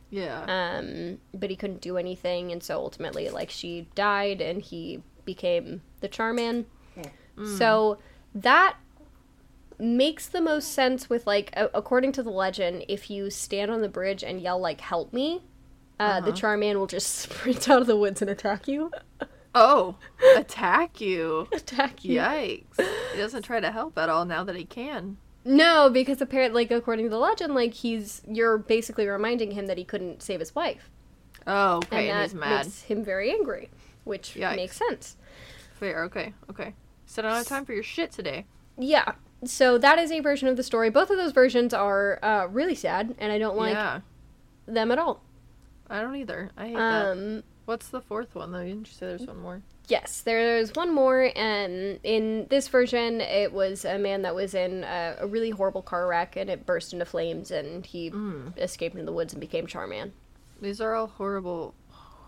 Yeah. 0.10 0.44
Um, 0.48 1.18
but 1.34 1.50
he 1.50 1.56
couldn't 1.56 1.82
do 1.82 1.98
anything, 1.98 2.52
and 2.52 2.62
so 2.62 2.78
ultimately, 2.78 3.30
like, 3.30 3.50
she 3.50 3.88
died, 3.96 4.42
and 4.42 4.62
he 4.62 5.02
became 5.26 5.82
the 6.02 6.08
Char 6.08 6.34
Man. 6.34 6.66
So 7.58 8.00
that 8.34 8.78
makes 9.80 10.28
the 10.28 10.42
most 10.42 10.72
sense 10.74 11.08
with 11.08 11.28
like 11.28 11.52
a- 11.56 11.70
according 11.74 12.12
to 12.14 12.24
the 12.24 12.32
legend 12.32 12.84
if 12.88 13.12
you 13.12 13.30
stand 13.30 13.70
on 13.70 13.82
the 13.82 13.90
bridge 13.90 14.24
and 14.24 14.42
yell 14.42 14.58
like 14.60 14.82
help 14.82 15.14
me 15.14 15.44
uh, 16.00 16.20
the 16.22 16.28
Uh-huh. 16.28 16.36
char 16.38 16.58
man 16.58 16.78
will 16.80 16.88
just 16.88 17.14
sprint 17.16 17.70
out 17.70 17.82
of 17.82 17.88
the 17.88 17.98
woods 17.98 18.22
and 18.22 18.30
attack 18.30 18.68
you 18.68 18.92
oh, 19.56 19.96
attack 20.36 21.02
you. 21.02 21.48
attack 21.54 22.04
you 22.06 22.20
Yikes. 22.20 22.80
He 23.14 23.18
doesn't 23.18 23.42
try 23.44 23.60
to 23.60 23.72
help 23.72 23.98
at 23.98 24.08
all 24.10 24.26
now 24.26 24.44
that 24.44 24.56
he 24.56 24.66
can. 24.66 25.18
no 25.44 25.90
because 25.90 26.22
apparently 26.22 26.64
like 26.64 26.72
according 26.72 27.06
to 27.06 27.10
the 27.10 27.18
legend 27.18 27.56
like 27.56 27.74
he's 27.74 28.22
you're 28.28 28.58
basically 28.58 29.08
reminding 29.08 29.52
him 29.52 29.66
that 29.68 29.78
he 29.78 29.84
couldn't 29.84 30.22
save 30.22 30.40
his 30.40 30.54
wife 30.54 30.90
Oh, 31.50 31.78
okay. 31.78 32.10
And, 32.10 32.18
and 32.18 32.22
he's 32.24 32.34
that 32.34 32.40
mad. 32.40 32.66
makes 32.66 32.82
him 32.84 33.04
very 33.04 33.32
angry 33.32 33.70
which 34.04 34.36
Yikes. 34.36 34.56
makes 34.56 34.78
sense 34.78 35.16
Fair. 35.80 36.04
Okay. 36.06 36.34
Okay. 36.50 36.74
Said 37.06 37.24
I 37.26 37.30
don't 37.30 37.38
have 37.38 37.48
time 37.48 37.66
for 37.66 37.74
your 37.74 37.84
shit 37.84 38.12
today. 38.12 38.46
yeah 38.78 39.14
so 39.46 39.78
that 39.78 39.98
is 40.00 40.12
a 40.12 40.20
version 40.20 40.48
of 40.48 40.58
the 40.58 40.64
story 40.64 40.90
both 40.90 41.10
of 41.10 41.18
those 41.18 41.32
versions 41.32 41.74
are 41.74 42.20
uh, 42.24 42.48
really 42.50 42.74
sad 42.76 43.16
and 43.20 43.32
i 43.32 43.38
don't 43.38 43.56
like 43.56 43.74
yeah. 43.76 44.00
them 44.66 44.92
at 44.92 44.98
all 45.00 45.22
I 45.90 46.02
don't 46.02 46.16
either. 46.16 46.52
I 46.58 46.68
hate 46.68 46.76
that. 46.76 47.12
um 47.12 47.44
What's 47.66 47.90
the 47.90 48.00
fourth 48.02 48.34
one 48.34 48.52
though? 48.54 48.64
Didn't 48.64 48.88
you 48.88 48.94
say 48.94 49.08
there's 49.08 49.28
one 49.28 49.40
more? 49.42 49.62
Yes, 49.90 50.22
there's 50.22 50.74
one 50.76 50.94
more, 50.94 51.32
and 51.36 52.00
in 52.04 52.48
this 52.50 52.68
version, 52.68 53.22
it 53.22 53.54
was 53.54 53.86
a 53.86 53.98
man 53.98 54.22
that 54.24 54.36
was 54.36 54.54
in 54.54 54.84
a, 54.84 55.16
a 55.20 55.28
really 55.28 55.50
horrible 55.50 55.82
car 55.82 56.08
wreck, 56.08 56.36
and 56.36 56.50
it 56.50 56.66
burst 56.66 56.92
into 56.92 57.06
flames, 57.06 57.52
and 57.52 57.86
he 57.86 58.12
Mm. 58.12 58.58
escaped 58.58 58.96
into 58.96 59.06
the 59.06 59.14
woods 59.14 59.34
and 59.34 59.40
became 59.40 59.66
Char 59.66 59.88
Man. 59.88 60.12
These 60.62 60.82
are 60.82 60.94
all 60.94 61.08
horrible, 61.08 61.74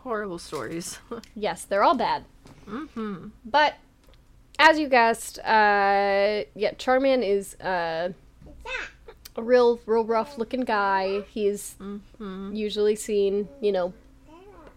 horrible 0.03 0.40
stories. 0.40 0.99
Yes, 1.36 1.65
they're 1.65 1.84
all 1.84 1.95
bad, 1.95 2.23
mm-hmm. 2.65 3.27
but 3.45 3.76
as 4.57 4.77
you 4.80 4.88
guessed, 4.90 5.40
uh, 5.40 6.44
yeah, 6.56 6.72
Char 6.77 6.99
Man 7.02 7.23
is 7.23 7.56
uh, 7.61 8.11
a 9.39 9.43
real, 9.43 9.79
real 9.85 10.03
rough-looking 10.05 10.61
guy. 10.61 11.21
He's 11.29 11.75
Mm-hmm. 11.79 12.53
usually 12.55 12.95
seen, 12.95 13.47
you 13.61 13.71
know, 13.71 13.93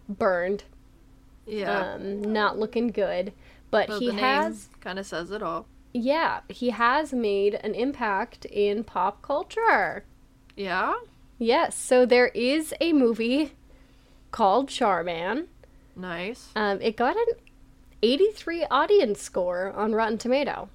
burned, 0.09 0.63
Yeah. 1.45 1.93
um, 1.95 2.21
not 2.21 2.57
looking 2.57 2.87
good, 2.87 3.33
but 3.71 3.89
Well, 3.89 3.99
he 3.99 4.11
has. 4.11 4.69
kind 4.81 4.99
of 4.99 5.05
says 5.05 5.31
it 5.31 5.41
all. 5.43 5.65
Yeah, 5.93 6.41
he 6.49 6.71
has 6.71 7.13
made 7.13 7.55
an 7.55 7.75
impact 7.75 8.45
in 8.45 8.83
pop 8.83 9.21
culture. 9.21 10.03
Yeah. 10.55 10.93
Yes, 11.37 11.75
so 11.77 12.05
there 12.05 12.27
is 12.29 12.73
a 12.81 12.93
movie 12.93 13.53
called 14.31 14.69
Char 14.69 15.03
Man. 15.03 15.47
Nice. 15.95 16.49
Um, 16.55 16.81
it 16.81 16.95
got 16.97 17.15
an 17.15 17.25
83 18.01 18.65
audience 18.71 19.21
score 19.21 19.71
on 19.75 19.93
Rotten 19.93 20.17
Tomato. 20.17 20.69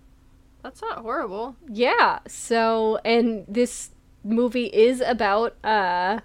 That's 0.69 0.82
not 0.82 0.99
horrible. 0.99 1.57
Yeah, 1.66 2.19
so 2.28 2.99
and 3.03 3.45
this 3.49 3.90
movie 4.23 4.66
is 4.66 5.01
about 5.01 5.57
uh 5.65 6.20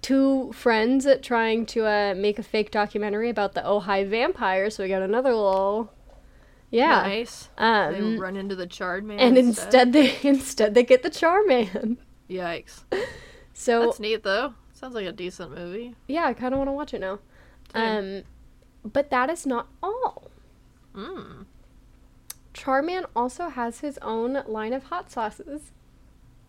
two 0.00 0.52
friends 0.52 1.06
trying 1.22 1.66
to 1.66 1.86
uh 1.86 2.14
make 2.16 2.38
a 2.38 2.42
fake 2.44 2.70
documentary 2.70 3.28
about 3.30 3.54
the 3.54 3.62
Ojai 3.62 4.08
vampire, 4.08 4.70
so 4.70 4.84
we 4.84 4.88
got 4.88 5.02
another 5.02 5.34
little 5.34 5.92
Yeah. 6.70 7.02
Nice. 7.02 7.48
they 7.58 7.64
Um 7.64 8.18
run 8.20 8.36
into 8.36 8.54
the 8.54 8.66
charred 8.68 9.04
man. 9.04 9.18
and 9.18 9.36
instead 9.36 9.92
they 9.92 10.16
instead 10.22 10.74
they 10.74 10.84
get 10.84 11.02
the 11.02 11.10
Char 11.10 11.42
Man. 11.44 11.98
Yikes. 12.30 12.84
So 13.54 13.86
That's 13.86 14.00
neat 14.00 14.22
though. 14.22 14.54
Sounds 14.72 14.94
like 14.94 15.06
a 15.06 15.12
decent 15.12 15.50
movie. 15.54 15.94
yeah, 16.08 16.24
I 16.26 16.32
kind 16.32 16.54
of 16.54 16.58
want 16.58 16.68
to 16.68 16.72
watch 16.72 16.94
it 16.94 17.00
now. 17.00 17.18
Same. 17.74 18.24
Um, 18.84 18.90
but 18.92 19.10
that 19.10 19.28
is 19.30 19.46
not 19.46 19.66
all. 19.82 20.30
Mm. 20.96 21.46
Char 22.54 22.82
Man 22.82 23.04
also 23.16 23.48
has 23.48 23.80
his 23.80 23.98
own 23.98 24.42
line 24.46 24.72
of 24.72 24.84
hot 24.84 25.10
sauces. 25.10 25.72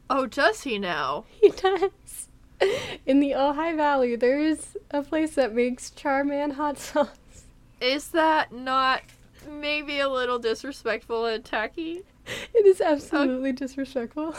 Oh, 0.09 0.25
does 0.25 0.63
he 0.63 0.77
now? 0.77 1.25
He 1.41 1.49
does. 1.49 2.27
In 3.05 3.19
the 3.19 3.31
Ojai 3.31 3.75
Valley, 3.75 4.15
there's 4.15 4.77
a 4.91 5.01
place 5.01 5.35
that 5.35 5.53
makes 5.53 5.89
Char 5.89 6.23
Man 6.23 6.51
hot 6.51 6.77
sauce. 6.77 7.45
Is 7.81 8.09
that 8.09 8.53
not 8.53 9.01
maybe 9.49 9.99
a 9.99 10.07
little 10.07 10.39
disrespectful 10.39 11.25
and 11.25 11.43
tacky? 11.43 12.03
It 12.53 12.65
is 12.65 12.79
absolutely 12.79 13.51
disrespectful. 13.51 14.35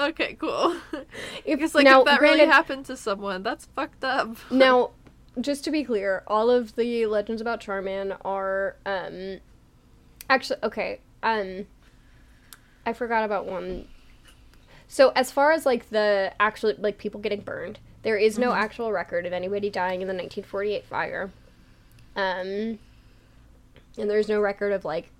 Okay, 0.00 0.34
cool. 0.34 0.76
If, 1.44 1.58
Because 1.58 1.74
like 1.74 1.84
now, 1.84 2.00
if 2.00 2.06
that 2.06 2.18
granted, 2.20 2.42
really 2.42 2.50
happened 2.52 2.86
to 2.86 2.96
someone, 2.96 3.42
that's 3.42 3.66
fucked 3.76 4.04
up. 4.04 4.36
now, 4.50 4.90
just 5.40 5.64
to 5.64 5.70
be 5.70 5.82
clear, 5.84 6.22
all 6.26 6.50
of 6.50 6.76
the 6.76 7.04
legends 7.06 7.42
about 7.42 7.60
Char 7.60 7.82
Man 7.82 8.14
are 8.24 8.76
um 8.86 9.40
actually 10.28 10.58
okay. 10.62 11.00
Um 11.22 11.66
I 12.86 12.92
forgot 12.92 13.24
about 13.24 13.46
one. 13.46 13.86
So 14.86 15.10
as 15.14 15.30
far 15.30 15.52
as 15.52 15.66
like 15.66 15.90
the 15.90 16.32
actual 16.40 16.72
like 16.78 16.98
people 16.98 17.20
getting 17.20 17.40
burned, 17.42 17.78
there 18.02 18.16
is 18.16 18.38
no 18.38 18.52
actual 18.52 18.90
record 18.92 19.26
of 19.26 19.32
anybody 19.32 19.68
dying 19.70 20.00
in 20.00 20.08
the 20.08 20.14
1948 20.14 20.86
fire. 20.86 21.30
Um 22.16 22.78
and 23.98 24.08
there's 24.08 24.28
no 24.28 24.40
record 24.40 24.72
of 24.72 24.84
like 24.84 25.10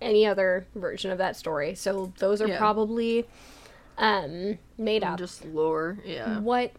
any 0.00 0.26
other 0.26 0.66
version 0.74 1.10
of 1.10 1.18
that 1.18 1.36
story. 1.36 1.74
So 1.74 2.12
those 2.18 2.42
are 2.42 2.48
Yeah. 2.48 2.58
probably 2.58 3.26
um 3.98 4.58
made 4.76 5.02
And 5.02 5.12
up 5.14 5.18
just 5.18 5.44
lore, 5.46 5.98
yeah. 6.04 6.40
what 6.40 6.72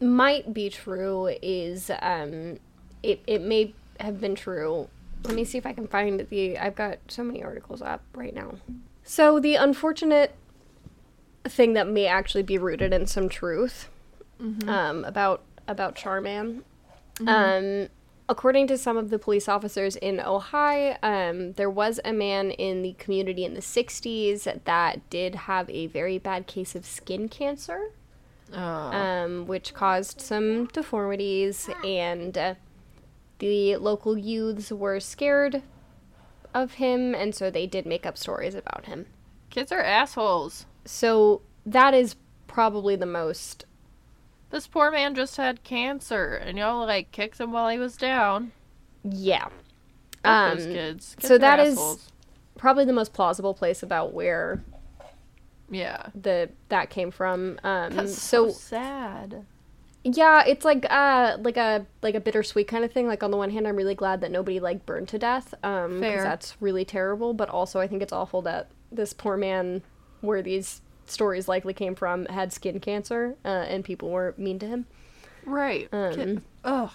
might 0.00 0.52
be 0.54 0.70
true 0.70 1.26
is 1.42 1.90
um 2.00 2.58
it, 3.02 3.20
it 3.26 3.42
may 3.42 3.74
have 4.00 4.20
been 4.20 4.34
true 4.34 4.88
let 5.24 5.34
me 5.34 5.44
see 5.44 5.58
if 5.58 5.66
i 5.66 5.72
can 5.72 5.86
find 5.86 6.26
the 6.28 6.58
i've 6.58 6.74
got 6.74 6.98
so 7.08 7.22
many 7.24 7.42
articles 7.42 7.80
up 7.82 8.02
right 8.14 8.34
now. 8.34 8.54
So 9.06 9.38
the 9.38 9.56
unfortunate 9.56 10.34
thing 11.44 11.74
that 11.74 11.86
may 11.86 12.06
actually 12.06 12.42
be 12.42 12.56
rooted 12.56 12.92
in 12.94 13.06
some 13.06 13.28
truth 13.28 13.88
um 14.66 15.04
about 15.04 15.42
about 15.68 15.94
char 15.94 16.20
man 16.20 16.62
um 17.26 17.88
according 18.28 18.66
to 18.66 18.76
some 18.78 18.96
of 18.96 19.10
the 19.10 19.18
police 19.18 19.48
officers 19.48 19.96
in 19.96 20.16
Ojai 20.18 20.96
um 21.02 21.52
there 21.54 21.70
was 21.70 22.00
a 22.04 22.12
man 22.12 22.50
in 22.50 22.82
the 22.82 22.94
community 22.94 23.44
in 23.44 23.54
the 23.54 23.60
60s 23.60 24.48
that 24.64 25.08
did 25.10 25.34
have 25.34 25.68
a 25.70 25.86
very 25.86 26.18
bad 26.18 26.46
case 26.46 26.74
of 26.74 26.84
skin 26.84 27.28
cancer 27.28 27.90
Oh. 28.52 28.58
um, 28.60 29.46
which 29.46 29.72
caused 29.74 30.20
some 30.20 30.66
deformities, 30.66 31.68
and 31.82 32.36
uh, 32.38 32.54
the 33.44 33.76
local 33.76 34.16
youths 34.16 34.70
were 34.72 35.00
scared 35.00 35.62
of 36.54 36.74
him, 36.74 37.14
and 37.14 37.34
so 37.34 37.50
they 37.50 37.66
did 37.66 37.84
make 37.84 38.06
up 38.06 38.16
stories 38.16 38.54
about 38.54 38.86
him. 38.86 39.06
Kids 39.50 39.70
are 39.70 39.82
assholes. 39.82 40.66
So 40.84 41.42
that 41.66 41.92
is 41.94 42.16
probably 42.46 42.96
the 42.96 43.06
most. 43.06 43.66
This 44.50 44.66
poor 44.66 44.90
man 44.90 45.14
just 45.14 45.36
had 45.36 45.62
cancer, 45.64 46.34
and 46.34 46.56
y'all 46.58 46.86
like 46.86 47.10
kicked 47.12 47.38
him 47.40 47.52
while 47.52 47.68
he 47.68 47.78
was 47.78 47.96
down. 47.96 48.52
Yeah. 49.02 49.48
Fuck 50.22 50.56
those 50.56 50.66
Um, 50.66 50.72
kids. 50.72 51.14
Kids 51.16 51.28
so 51.28 51.38
that 51.38 51.60
is- 51.60 51.74
assholes. 51.74 52.10
Probably 52.56 52.84
the 52.84 52.92
most 52.92 53.12
plausible 53.12 53.52
place 53.52 53.82
about 53.82 54.14
where 54.14 54.62
yeah. 55.68 56.06
the 56.14 56.50
that 56.68 56.88
came 56.88 57.10
from. 57.10 57.58
Um, 57.64 57.94
That's 57.96 58.16
so, 58.16 58.48
so 58.48 58.52
sad. 58.54 59.44
Yeah, 60.04 60.44
it's 60.46 60.66
like 60.66 60.86
uh 60.90 61.38
like 61.40 61.56
a 61.56 61.86
like 62.02 62.14
a 62.14 62.20
bittersweet 62.20 62.68
kind 62.68 62.84
of 62.84 62.92
thing. 62.92 63.06
Like 63.06 63.22
on 63.22 63.30
the 63.30 63.38
one 63.38 63.50
hand, 63.50 63.66
I'm 63.66 63.76
really 63.76 63.94
glad 63.94 64.20
that 64.20 64.30
nobody 64.30 64.60
like 64.60 64.84
burned 64.84 65.08
to 65.08 65.18
death, 65.18 65.54
um, 65.62 66.00
because 66.00 66.00
Fair. 66.00 66.22
that's 66.22 66.56
really 66.60 66.84
terrible. 66.84 67.32
But 67.32 67.48
also, 67.48 67.80
I 67.80 67.86
think 67.86 68.02
it's 68.02 68.12
awful 68.12 68.42
that 68.42 68.70
this 68.92 69.14
poor 69.14 69.38
man, 69.38 69.82
where 70.20 70.42
these 70.42 70.82
stories 71.06 71.48
likely 71.48 71.72
came 71.72 71.94
from, 71.94 72.26
had 72.26 72.52
skin 72.52 72.80
cancer, 72.80 73.36
uh, 73.46 73.48
and 73.48 73.82
people 73.82 74.10
were 74.10 74.34
mean 74.36 74.58
to 74.58 74.66
him. 74.66 74.86
Right. 75.46 75.88
Um, 75.90 76.42
Ugh. 76.64 76.90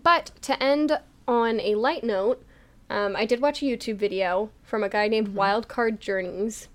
But 0.00 0.30
to 0.42 0.62
end 0.62 1.00
on 1.26 1.60
a 1.60 1.74
light 1.74 2.04
note, 2.04 2.44
um, 2.90 3.16
I 3.16 3.24
did 3.24 3.40
watch 3.40 3.62
a 3.62 3.64
YouTube 3.64 3.96
video 3.96 4.50
from 4.62 4.84
a 4.84 4.88
guy 4.88 5.08
named 5.08 5.34
Wildcard 5.34 5.98
Journeys. 5.98 6.68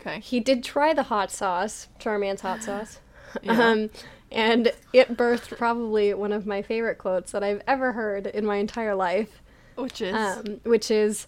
Okay. 0.00 0.20
He 0.20 0.40
did 0.40 0.62
try 0.64 0.94
the 0.94 1.04
hot 1.04 1.30
sauce, 1.30 1.88
Char 1.98 2.18
Man's 2.18 2.40
hot 2.40 2.62
sauce. 2.62 3.00
Yeah. 3.42 3.62
Um, 3.62 3.90
and 4.30 4.72
it 4.92 5.16
birthed 5.16 5.56
probably 5.56 6.12
one 6.14 6.32
of 6.32 6.46
my 6.46 6.62
favorite 6.62 6.98
quotes 6.98 7.32
that 7.32 7.42
I've 7.42 7.62
ever 7.66 7.92
heard 7.92 8.26
in 8.26 8.44
my 8.44 8.56
entire 8.56 8.94
life, 8.94 9.42
Which 9.76 10.00
is 10.00 10.14
um, 10.14 10.60
which 10.64 10.90
is, 10.90 11.26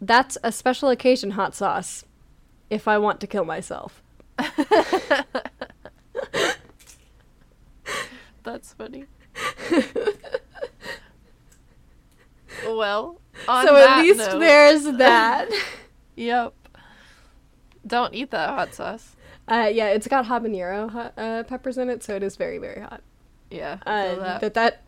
"That's 0.00 0.38
a 0.42 0.52
special 0.52 0.88
occasion 0.90 1.32
hot 1.32 1.54
sauce. 1.54 2.04
If 2.70 2.86
I 2.88 2.98
want 2.98 3.20
to 3.20 3.26
kill 3.26 3.44
myself." 3.44 4.02
that's 8.44 8.72
funny. 8.74 9.04
well, 12.66 13.20
on 13.48 13.66
so 13.66 13.76
at 13.76 13.98
least 14.02 14.18
note- 14.18 14.38
there's 14.38 14.84
that. 14.84 15.48
Yep. 16.16 16.52
Don't 17.86 18.12
eat 18.12 18.32
that 18.32 18.48
hot 18.48 18.74
sauce. 18.74 19.14
Uh, 19.50 19.70
yeah, 19.72 19.88
it's 19.88 20.06
got 20.06 20.26
habanero 20.26 20.90
hot, 20.90 21.14
uh, 21.16 21.42
peppers 21.44 21.78
in 21.78 21.88
it, 21.88 22.02
so 22.02 22.14
it 22.14 22.22
is 22.22 22.36
very, 22.36 22.58
very 22.58 22.80
hot. 22.80 23.02
Yeah. 23.50 23.78
Uh, 23.86 24.14
that. 24.16 24.40
but 24.40 24.54
that 24.54 24.82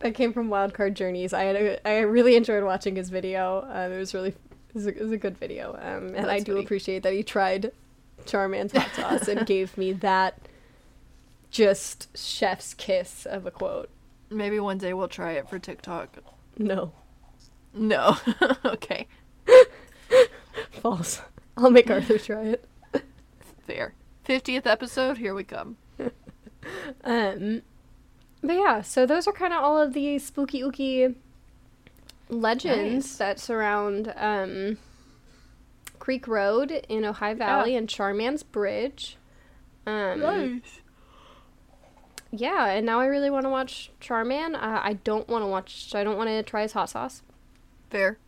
that 0.00 0.14
came 0.14 0.32
from 0.32 0.48
Wildcard 0.48 0.94
Journeys. 0.94 1.32
I 1.32 1.44
had 1.44 1.56
a, 1.56 1.88
I 1.88 2.00
really 2.00 2.36
enjoyed 2.36 2.62
watching 2.64 2.96
his 2.96 3.08
video. 3.10 3.66
Um, 3.70 3.92
it 3.92 3.98
was 3.98 4.12
really 4.12 4.30
it 4.30 4.74
was, 4.74 4.86
a, 4.86 4.90
it 4.90 5.00
was 5.00 5.12
a 5.12 5.16
good 5.16 5.38
video. 5.38 5.78
Um, 5.80 6.14
and 6.14 6.26
I 6.30 6.40
do 6.40 6.52
funny. 6.52 6.64
appreciate 6.64 7.02
that 7.04 7.12
he 7.12 7.22
tried 7.22 7.72
Char 8.26 8.48
Man's 8.48 8.72
hot 8.72 8.90
sauce 8.94 9.28
and 9.28 9.46
gave 9.46 9.76
me 9.78 9.92
that 9.94 10.38
just 11.50 12.16
chef's 12.16 12.74
kiss 12.74 13.26
of 13.26 13.46
a 13.46 13.50
quote. 13.50 13.88
Maybe 14.30 14.58
one 14.58 14.78
day 14.78 14.92
we'll 14.92 15.08
try 15.08 15.32
it 15.32 15.48
for 15.48 15.58
TikTok. 15.58 16.18
No, 16.58 16.92
No. 17.72 18.16
okay. 18.64 19.06
false. 20.82 21.22
I'll 21.56 21.70
make 21.70 21.90
Arthur 21.90 22.18
try 22.18 22.42
it. 22.44 22.68
Fair. 23.66 23.94
50th 24.26 24.66
episode, 24.66 25.18
here 25.18 25.34
we 25.34 25.44
come. 25.44 25.76
Um, 27.04 27.60
but 28.42 28.54
yeah, 28.54 28.80
so 28.80 29.04
those 29.04 29.26
are 29.26 29.32
kind 29.32 29.52
of 29.52 29.62
all 29.62 29.78
of 29.78 29.92
the 29.92 30.18
spooky 30.18 30.62
ooky 30.62 31.14
legends 32.30 33.04
Nice. 33.04 33.16
that 33.18 33.38
surround 33.38 34.12
um, 34.16 34.78
Creek 35.98 36.26
Road 36.26 36.70
in 36.88 37.02
Ojai 37.02 37.36
Valley 37.36 37.76
and 37.76 37.86
Char 37.86 38.14
Man's 38.14 38.42
Bridge. 38.42 39.18
Um, 39.86 40.62
Yeah, 42.30 42.66
and 42.66 42.86
now 42.86 42.98
I 42.98 43.06
really 43.06 43.30
want 43.30 43.44
to 43.44 43.50
watch 43.50 43.90
Char 44.00 44.24
Man. 44.24 44.54
Uh, 44.56 44.80
I 44.82 44.94
don't 45.04 45.28
want 45.28 45.42
to 45.42 45.46
watch. 45.46 45.94
I 45.94 46.02
don't 46.02 46.16
want 46.16 46.30
to 46.30 46.42
try 46.42 46.62
his 46.62 46.72
hot 46.72 46.90
sauce. 46.90 47.22
Fair. 47.90 48.18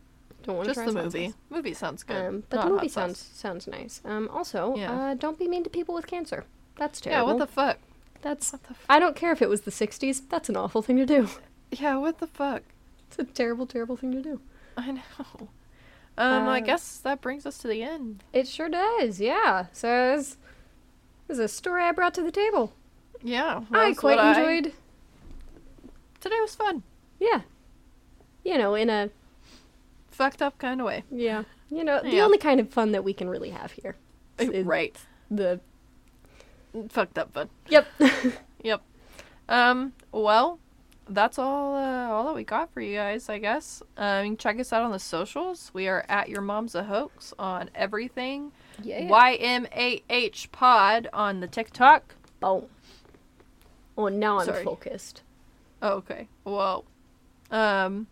Don't 0.47 0.55
want 0.55 0.69
to 0.69 0.73
Just 0.73 0.83
try 0.83 0.91
the 0.93 1.03
movie. 1.03 1.33
Movie 1.51 1.73
sounds 1.75 2.01
good. 2.03 2.15
Um, 2.25 2.43
but 2.49 2.55
Not 2.55 2.65
the 2.65 2.71
movie 2.71 2.87
sauce. 2.87 2.93
sounds 2.93 3.19
sounds 3.19 3.67
nice. 3.67 4.01
Um, 4.05 4.29
also, 4.33 4.75
Yeah. 4.77 4.91
uh, 5.11 5.13
don't 5.13 5.37
be 5.37 5.47
mean 5.47 5.63
to 5.65 5.69
people 5.69 5.93
with 5.93 6.07
cancer. 6.07 6.45
That's 6.77 6.99
terrible. 7.01 7.27
Yeah, 7.27 7.33
what 7.33 7.39
the 7.39 7.47
fuck? 7.51 7.77
That's. 8.21 8.51
What 8.53 8.63
the 8.63 8.69
f- 8.71 8.85
I 8.89 8.97
don't 8.97 9.15
care 9.15 9.31
if 9.33 9.41
it 9.41 9.49
was 9.49 9.61
the 9.61 9.71
'60s. 9.71 10.21
That's 10.29 10.47
an 10.49 10.55
awful 10.57 10.81
thing 10.81 10.97
to 10.97 11.05
do. 11.05 11.29
Yeah, 11.69 11.97
what 11.97 12.19
the 12.19 12.27
fuck? 12.27 12.63
It's 13.09 13.19
a 13.19 13.25
terrible, 13.25 13.67
terrible 13.67 13.97
thing 13.97 14.13
to 14.13 14.21
do. 14.21 14.39
I 14.77 14.89
know. 14.91 15.01
Um, 16.17 16.47
I 16.47 16.59
Uh, 16.61 16.65
guess 16.65 16.97
that 16.99 17.19
brings 17.19 17.45
us 17.45 17.57
to 17.57 17.67
the 17.67 17.83
end. 17.83 18.23
It 18.31 18.47
sure 18.47 18.69
does, 18.69 19.19
yeah. 19.19 19.65
So 19.73 20.15
this, 20.15 20.37
is 21.27 21.39
a 21.39 21.49
story 21.49 21.83
I 21.83 21.91
brought 21.91 22.13
to 22.13 22.23
the 22.23 22.31
table. 22.31 22.71
Yeah. 23.21 23.63
I 23.69 23.93
quite 23.95 24.17
enjoyed, 24.17 24.71
Today 26.21 26.39
was 26.39 26.55
fun. 26.55 26.83
yeah. 27.19 27.41
You 28.45 28.57
know, 28.57 28.75
in 28.75 28.89
a, 28.89 29.09
Fucked 30.17 30.41
up 30.41 30.57
kind 30.57 30.81
of 30.81 30.87
way. 30.87 31.03
yeah, 31.11 31.43
you 31.69 31.83
know, 31.83 32.01
the 32.01 32.21
only 32.21 32.39
kind 32.39 32.59
of 32.59 32.69
fun 32.71 32.91
that 32.93 33.03
we 33.03 33.13
can 33.13 33.29
really 33.29 33.51
have 33.51 33.71
here. 33.71 33.95
is 34.39 34.65
right. 34.65 34.95
The, 35.29 35.59
Fucked 36.89 37.17
up 37.19 37.33
fun. 37.33 37.49
yep. 37.69 37.87
Yep. 38.63 38.81
Um, 39.47 39.93
well, 40.11 40.59
that's 41.07 41.37
all 41.37 41.75
uh, 41.75 42.07
all 42.09 42.25
that 42.25 42.33
we 42.35 42.43
got 42.43 42.73
for 42.73 42.81
you 42.81 42.95
guys, 42.95 43.29
I 43.29 43.37
guess. 43.37 43.83
Um, 43.95 44.23
you 44.25 44.31
can 44.31 44.37
check 44.37 44.59
us 44.59 44.73
out 44.73 44.81
on 44.81 44.91
the 44.91 44.97
socials. 44.99 45.69
We 45.73 45.87
are 45.87 46.03
at 46.09 46.29
Your 46.29 46.41
Mom's 46.41 46.73
a 46.73 46.83
Hoax 46.83 47.33
on 47.37 47.69
everything. 47.75 48.51
yeah. 48.81 49.01
YMAH 49.07 50.51
Pod 50.51 51.07
on 51.13 51.39
the 51.39 51.47
TikTok. 51.47 52.15
Boom. 52.39 52.65
Oh, 53.97 54.07
now 54.07 54.39
I'm 54.39 54.45
Sorry. 54.47 54.63
focused. 54.63 55.21
Oh, 55.81 55.93
okay. 55.97 56.27
Well, 56.43 56.85
um, 57.51 58.07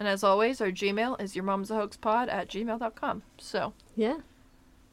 and 0.00 0.08
as 0.08 0.24
always, 0.24 0.60
our 0.60 0.70
Gmail 0.72 1.20
is 1.20 1.36
Your 1.36 1.44
Mom's 1.44 1.70
a 1.70 1.74
Hoax 1.76 1.96
Pod 1.96 2.28
at 2.28 2.48
gmail.com. 2.48 3.22
So 3.38 3.72
Yeah. 3.94 4.18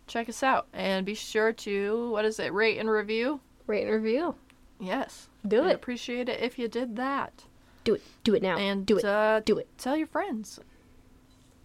check 0.05 0.29
us 0.29 0.43
out 0.43 0.67
and 0.73 1.05
be 1.05 1.15
sure 1.15 1.51
to, 1.53 2.11
what 2.11 2.25
is 2.25 2.39
it, 2.39 2.53
rate 2.53 2.77
and 2.77 2.89
review? 2.89 3.39
Rate 3.65 3.83
and 3.87 3.91
review. 4.03 4.35
Yes. 4.79 5.27
Do 5.47 5.61
We'd 5.63 5.69
it. 5.69 5.75
appreciate 5.75 6.29
it 6.29 6.39
if 6.41 6.59
you 6.59 6.67
did 6.67 6.95
that. 6.97 7.45
Do 7.83 7.95
it. 7.95 8.01
Do 8.23 8.35
it 8.35 8.43
now. 8.43 8.57
And 8.57 8.85
do 8.85 8.97
it. 8.97 9.05
Uh, 9.05 9.39
do 9.39 9.57
it. 9.57 9.67
Tell 9.77 9.95
your 9.97 10.07
friends. 10.07 10.59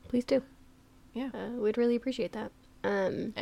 Please 0.08 0.24
do. 0.24 0.42
Yeah. 1.12 1.30
Uh, 1.34 1.48
we'd 1.58 1.76
really 1.76 1.96
appreciate 1.96 2.32
that. 2.32 2.52
Um, 2.84 3.34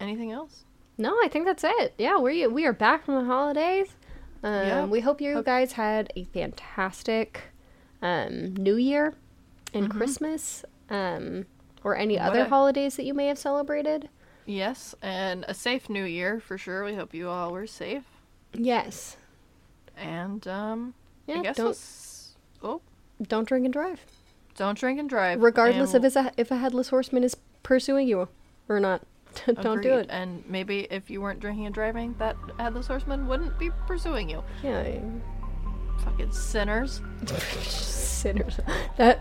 Anything 0.00 0.32
else? 0.32 0.64
no, 0.98 1.14
I 1.22 1.28
think 1.28 1.44
that's 1.46 1.62
it. 1.64 1.94
Yeah, 1.98 2.18
we 2.18 2.46
we 2.46 2.64
are 2.66 2.72
back 2.72 3.04
from 3.04 3.14
the 3.16 3.24
holidays. 3.24 3.96
Um, 4.42 4.52
Yeah. 4.66 4.84
We 4.86 5.00
hope 5.00 5.20
you 5.20 5.34
Hope- 5.34 5.44
guys 5.46 5.72
had 5.72 6.12
a 6.16 6.24
fantastic 6.24 7.42
um, 8.02 8.54
New 8.56 8.74
Year 8.76 9.14
and 9.74 9.88
Mhm. 9.88 9.96
Christmas, 9.96 10.64
um, 10.90 11.46
or 11.84 11.96
any 11.96 12.16
What 12.16 12.26
other 12.30 12.40
a- 12.42 12.48
holidays 12.48 12.96
that 12.96 13.04
you 13.04 13.14
may 13.14 13.26
have 13.26 13.38
celebrated. 13.38 14.08
Yes, 14.46 14.94
and 15.02 15.44
a 15.48 15.54
safe 15.54 15.88
new 15.88 16.04
year 16.04 16.40
for 16.40 16.58
sure. 16.58 16.84
We 16.84 16.94
hope 16.94 17.14
you 17.14 17.28
all 17.28 17.52
were 17.52 17.66
safe. 17.66 18.04
Yes. 18.52 19.16
And 19.96 20.46
um 20.48 20.94
Yeah. 21.26 21.38
I 21.38 21.42
guess 21.42 21.56
don't 21.56 21.78
oh, 22.62 22.80
don't 23.28 23.46
drink 23.46 23.64
and 23.64 23.72
drive, 23.72 24.04
don't 24.56 24.76
drink 24.78 24.98
and 24.98 25.08
drive. 25.08 25.40
regardless 25.42 25.94
and 25.94 26.04
of 26.04 26.16
if 26.16 26.26
a, 26.26 26.32
if 26.36 26.50
a 26.50 26.56
headless 26.56 26.88
horseman 26.88 27.22
is 27.24 27.36
pursuing 27.62 28.08
you 28.08 28.28
or 28.68 28.80
not. 28.80 29.02
don't 29.62 29.80
do 29.82 29.94
it. 29.94 30.08
And 30.10 30.44
maybe 30.48 30.86
if 30.90 31.08
you 31.08 31.20
weren't 31.22 31.40
drinking 31.40 31.64
and 31.66 31.74
driving, 31.74 32.14
that 32.18 32.36
headless 32.58 32.86
horseman 32.88 33.26
wouldn't 33.28 33.58
be 33.58 33.70
pursuing 33.86 34.28
you. 34.28 34.42
Yeah. 34.62 34.98
Fucking 36.04 36.32
sinners. 36.32 37.00
sinners. 37.62 38.58
That 38.98 39.20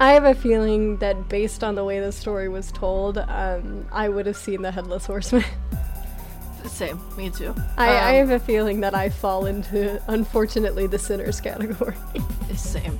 I 0.00 0.12
have 0.12 0.24
a 0.24 0.34
feeling 0.34 0.96
that 0.98 1.28
based 1.28 1.62
on 1.62 1.74
the 1.76 1.84
way 1.84 2.00
the 2.00 2.12
story 2.12 2.48
was 2.48 2.72
told, 2.72 3.18
um, 3.18 3.86
I 3.92 4.08
would 4.08 4.26
have 4.26 4.36
seen 4.36 4.62
the 4.62 4.70
headless 4.72 5.06
horseman. 5.06 5.44
Same, 6.66 6.98
me 7.16 7.30
too. 7.30 7.54
I, 7.76 7.88
I 7.90 8.08
Um, 8.20 8.28
have 8.28 8.30
a 8.30 8.44
feeling 8.44 8.80
that 8.80 8.94
I 8.94 9.10
fall 9.10 9.46
into, 9.46 10.00
unfortunately, 10.08 10.86
the 10.86 10.98
sinners 10.98 11.40
category. 11.40 11.94
same. 12.56 12.98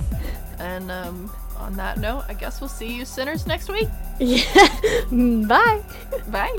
And 0.59 0.91
um 0.91 1.31
on 1.57 1.73
that 1.77 1.97
note, 1.97 2.25
I 2.27 2.33
guess 2.35 2.61
we'll 2.61 2.69
see 2.69 2.93
you 2.93 3.05
sinners 3.05 3.47
next 3.47 3.69
week. 3.69 3.87
yeah. 4.19 4.69
Bye. 5.47 5.81
Bye. 6.27 6.55